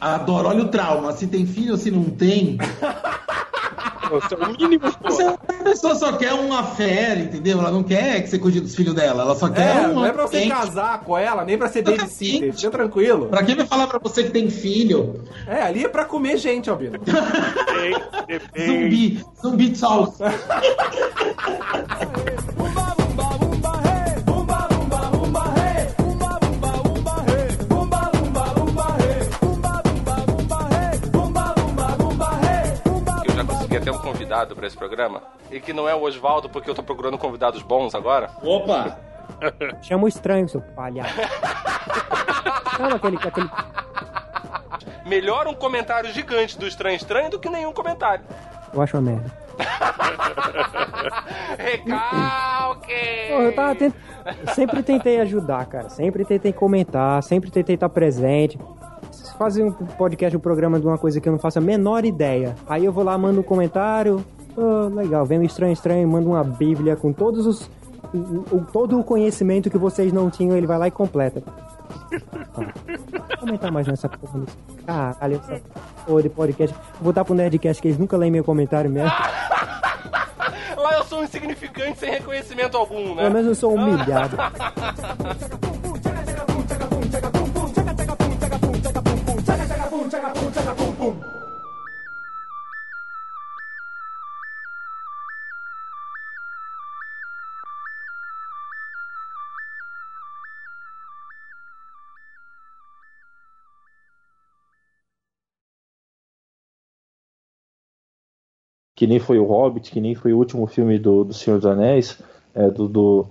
Adoro, 0.00 0.48
olha 0.48 0.62
o 0.64 0.68
trauma. 0.68 1.12
Se 1.12 1.26
tem 1.26 1.46
filho 1.46 1.72
ou 1.72 1.78
se 1.78 1.90
não 1.90 2.04
tem. 2.04 2.58
Nossa, 4.10 4.34
é 4.34 4.38
o 4.38 4.50
mínimo, 4.58 4.84
Você- 5.04 5.22
A 5.24 5.36
pessoa 5.62 5.94
só 5.94 6.12
quer 6.12 6.32
uma 6.32 6.64
fé, 6.64 7.14
entendeu? 7.16 7.60
Ela 7.60 7.70
não 7.70 7.82
quer 7.84 8.22
que 8.22 8.28
você 8.28 8.38
cuide 8.40 8.60
dos 8.60 8.74
filhos 8.74 8.92
dela. 8.94 9.22
Ela 9.22 9.36
só 9.36 9.48
quer 9.48 9.84
É, 9.84 9.88
um 9.88 9.94
não 9.94 10.04
é 10.06 10.12
pra 10.12 10.26
você 10.26 10.46
casar 10.48 11.00
com 11.00 11.16
ela, 11.16 11.44
nem 11.44 11.56
pra 11.56 11.68
ser 11.68 11.82
babysitter. 11.82 12.52
Fica 12.52 12.70
tranquilo. 12.70 13.26
Pra 13.26 13.44
quem 13.44 13.54
vai 13.54 13.66
falar 13.66 13.86
pra 13.86 14.00
você 14.02 14.24
que 14.24 14.30
tem 14.30 14.50
filho? 14.50 15.22
É, 15.46 15.62
ali 15.62 15.84
é 15.84 15.88
pra 15.88 16.04
comer 16.04 16.38
gente, 16.38 16.68
Albino. 16.68 16.98
Zumbi, 18.66 19.24
zumbi 19.40 19.76
salsa. 19.76 20.24
até 33.80 33.90
um 33.90 33.98
convidado 33.98 34.54
pra 34.54 34.66
esse 34.66 34.76
programa. 34.76 35.22
E 35.50 35.58
que 35.58 35.72
não 35.72 35.88
é 35.88 35.94
o 35.94 36.02
Oswaldo, 36.02 36.48
porque 36.48 36.68
eu 36.68 36.74
tô 36.74 36.82
procurando 36.82 37.18
convidados 37.18 37.62
bons 37.62 37.94
agora. 37.94 38.30
Opa! 38.42 38.98
Chama 39.82 40.04
o 40.04 40.08
estranho, 40.08 40.48
seu 40.48 40.60
palhaço. 40.60 41.14
Chama 42.76 42.96
aquele, 42.96 43.16
aquele. 43.16 43.50
Melhor 45.06 45.48
um 45.48 45.54
comentário 45.54 46.12
gigante 46.12 46.58
do 46.58 46.66
Estranho 46.66 46.96
Estranho 46.96 47.30
do 47.30 47.38
que 47.38 47.48
nenhum 47.48 47.72
comentário. 47.72 48.24
Eu 48.72 48.82
acho 48.82 48.96
uma 48.96 49.10
merda. 49.10 49.40
Recalque! 51.58 53.28
Pô, 53.28 53.42
eu 53.42 53.54
tava 53.54 53.74
tent... 53.74 53.94
eu 54.46 54.54
sempre 54.54 54.82
tentei 54.82 55.20
ajudar, 55.20 55.66
cara. 55.66 55.88
Sempre 55.88 56.24
tentei 56.24 56.52
comentar, 56.52 57.22
sempre 57.22 57.50
tentei 57.50 57.74
estar 57.74 57.88
presente. 57.88 58.58
Fazer 59.38 59.62
um 59.64 59.72
podcast, 59.72 60.36
um 60.36 60.40
programa 60.40 60.78
de 60.78 60.86
uma 60.86 60.98
coisa 60.98 61.20
que 61.20 61.28
eu 61.28 61.32
não 61.32 61.38
faço 61.38 61.58
a 61.58 61.62
menor 61.62 62.04
ideia. 62.04 62.54
Aí 62.68 62.84
eu 62.84 62.92
vou 62.92 63.02
lá, 63.04 63.16
mando 63.16 63.40
um 63.40 63.42
comentário. 63.42 64.24
Pô, 64.54 64.88
legal, 64.94 65.24
vem 65.24 65.38
um 65.38 65.42
estranho 65.42 65.72
estranho, 65.72 66.06
manda 66.08 66.28
uma 66.28 66.44
bíblia 66.44 66.96
com 66.96 67.12
todos 67.12 67.46
os. 67.46 67.70
o- 68.12 68.56
o- 68.56 68.66
todo 68.72 68.98
o 68.98 69.04
conhecimento 69.04 69.70
que 69.70 69.78
vocês 69.78 70.12
não 70.12 70.28
tinham, 70.30 70.56
ele 70.56 70.66
vai 70.66 70.76
lá 70.78 70.88
e 70.88 70.90
completa. 70.90 71.42
Vou 72.56 73.38
comentar 73.38 73.70
mais 73.70 73.86
nessa 73.86 74.08
porra 74.08 74.40
desse. 74.40 74.56
Caralho, 74.84 75.36
essa 75.48 75.60
porra 76.06 76.22
de 76.22 76.28
podcast. 76.28 76.76
Vou 76.94 77.12
botar 77.12 77.24
pro 77.24 77.34
Nerdcast 77.34 77.80
que 77.80 77.86
eles 77.88 77.98
nunca 77.98 78.16
leem 78.16 78.32
meu 78.32 78.42
comentário 78.42 78.90
mesmo. 78.90 79.10
Lá 80.76 80.94
eu 80.96 81.04
sou 81.04 81.22
insignificante 81.22 81.98
sem 82.00 82.10
reconhecimento 82.10 82.76
algum, 82.76 83.14
né? 83.14 83.22
Pelo 83.22 83.30
menos 83.34 83.46
eu 83.46 83.54
sou 83.54 83.74
humilhado. 83.74 84.36
que 109.00 109.06
nem 109.06 109.18
foi 109.18 109.38
o 109.38 109.44
Hobbit, 109.44 109.90
que 109.90 109.98
nem 109.98 110.14
foi 110.14 110.34
o 110.34 110.36
último 110.36 110.66
filme 110.66 110.98
do, 110.98 111.24
do 111.24 111.32
Senhor 111.32 111.56
dos 111.56 111.64
Anéis, 111.64 112.18
é, 112.54 112.68
do, 112.68 112.86
do, 112.86 113.26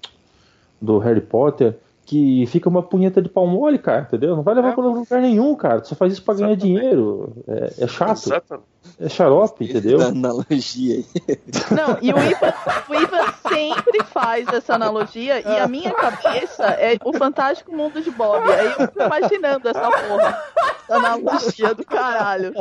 do 0.81 0.97
Harry 0.97 1.21
Potter, 1.21 1.77
que 2.09 2.43
fica 2.47 2.67
uma 2.67 2.81
punheta 2.81 3.21
de 3.21 3.29
pau 3.29 3.45
mole, 3.45 3.77
cara, 3.77 4.01
entendeu? 4.01 4.35
Não 4.35 4.41
vai 4.41 4.55
levar 4.55 4.73
pra 4.73 4.83
lugar 4.83 5.21
nenhum, 5.21 5.53
cara. 5.53 5.79
Tu 5.79 5.89
só 5.89 5.95
faz 5.95 6.13
isso 6.13 6.23
pra 6.23 6.33
ganhar 6.33 6.55
dinheiro. 6.55 7.31
É, 7.47 7.83
é 7.83 7.87
chato. 7.87 8.25
Exatamente. 8.25 8.79
É 8.99 9.07
xarope, 9.07 9.65
entendeu? 9.65 10.01
analogia 10.01 10.95
aí. 10.95 11.05
Não, 11.71 11.97
e 12.01 12.11
o 12.11 12.17
Ivan, 12.17 12.53
o 12.89 12.95
Ivan 12.95 13.33
sempre 13.47 14.03
faz 14.05 14.47
essa 14.47 14.73
analogia 14.73 15.39
e 15.39 15.59
a 15.59 15.67
minha 15.67 15.91
cabeça 15.93 16.63
é 16.63 16.97
o 17.03 17.13
fantástico 17.13 17.75
mundo 17.75 18.01
de 18.01 18.09
Bob. 18.09 18.51
Aí 18.51 18.65
eu 18.65 18.87
fico 18.87 19.03
imaginando 19.03 19.69
essa 19.69 19.91
porra. 19.91 20.43
Essa 20.83 20.95
analogia 20.97 21.75
do 21.75 21.85
caralho. 21.85 22.53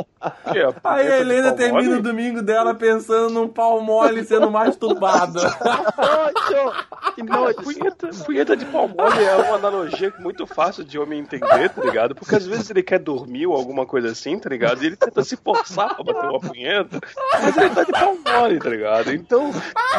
Aí 0.83 1.11
a 1.11 1.19
Helena 1.19 1.51
termina 1.53 1.97
o 1.97 2.01
domingo 2.01 2.41
dela 2.41 2.75
pensando 2.75 3.31
num 3.31 3.47
pau 3.47 3.81
mole 3.81 4.23
sendo 4.23 4.51
masturbada. 4.51 5.41
Nojo! 5.97 6.73
Que 7.15 7.23
Cara, 7.23 7.53
punheta, 7.53 8.09
punheta 8.25 8.55
de 8.55 8.65
pau 8.65 8.87
mole 8.87 9.23
é 9.23 9.35
uma 9.43 9.55
analogia 9.55 10.13
muito 10.19 10.45
fácil 10.45 10.83
de 10.83 10.97
homem 10.99 11.19
entender, 11.19 11.69
tá 11.69 11.81
ligado? 11.83 12.15
Porque 12.15 12.35
às 12.35 12.45
vezes 12.45 12.69
ele 12.69 12.83
quer 12.83 12.99
dormir 12.99 13.47
ou 13.47 13.55
alguma 13.55 13.85
coisa 13.85 14.09
assim, 14.09 14.37
tá 14.37 14.49
ligado? 14.49 14.83
E 14.83 14.87
ele 14.87 14.95
tenta 14.95 15.23
se 15.23 15.35
forçar 15.35 15.95
pra 15.95 16.03
bater 16.03 16.29
uma 16.29 16.39
punheta, 16.39 16.99
mas 17.33 17.57
ele 17.57 17.69
tá 17.69 17.83
de 17.83 17.91
pau 17.91 18.17
mole, 18.25 18.59
tá 18.59 18.69
ligado? 18.69 19.13
Então 19.13 19.51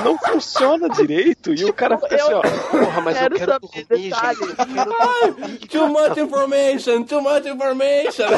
não 0.05 0.19
funciona 0.19 0.89
direito 0.89 1.53
e 1.55 1.65
o 1.65 1.73
cara 1.73 1.99
fica 1.99 2.17
assim, 2.17 2.33
ó, 2.33 2.43
porra, 2.43 3.01
mas 3.01 3.17
eu 3.17 3.23
quero 3.23 3.37
quero 3.37 3.53
saber 3.53 3.61
dormir, 3.61 3.85
detalhes. 4.11 4.39
gente, 4.39 4.59
eu 4.59 4.67
quero 4.67 5.59
too 5.69 5.89
much 5.89 6.19
information, 6.19 7.03
too 7.05 7.23
much 7.23 7.47
information. 7.47 8.29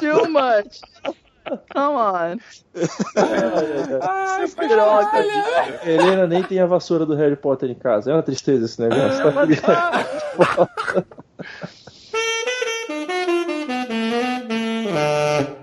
Too 0.00 0.28
much. 0.30 0.80
Come 1.72 1.96
on. 1.96 2.38
Ai, 4.02 4.48
que 4.48 4.68
droga. 4.68 5.10
Helena 5.84 6.26
nem 6.26 6.42
tem 6.42 6.60
a 6.60 6.66
vassoura 6.66 7.04
do 7.04 7.14
Harry 7.14 7.36
Potter 7.36 7.70
em 7.70 7.74
casa. 7.74 8.10
É 8.10 8.14
uma 8.14 8.22
tristeza 8.22 8.64
esse 8.64 8.80
negócio. 8.80 9.22
Ah, 9.66 10.04
tá 10.56 10.68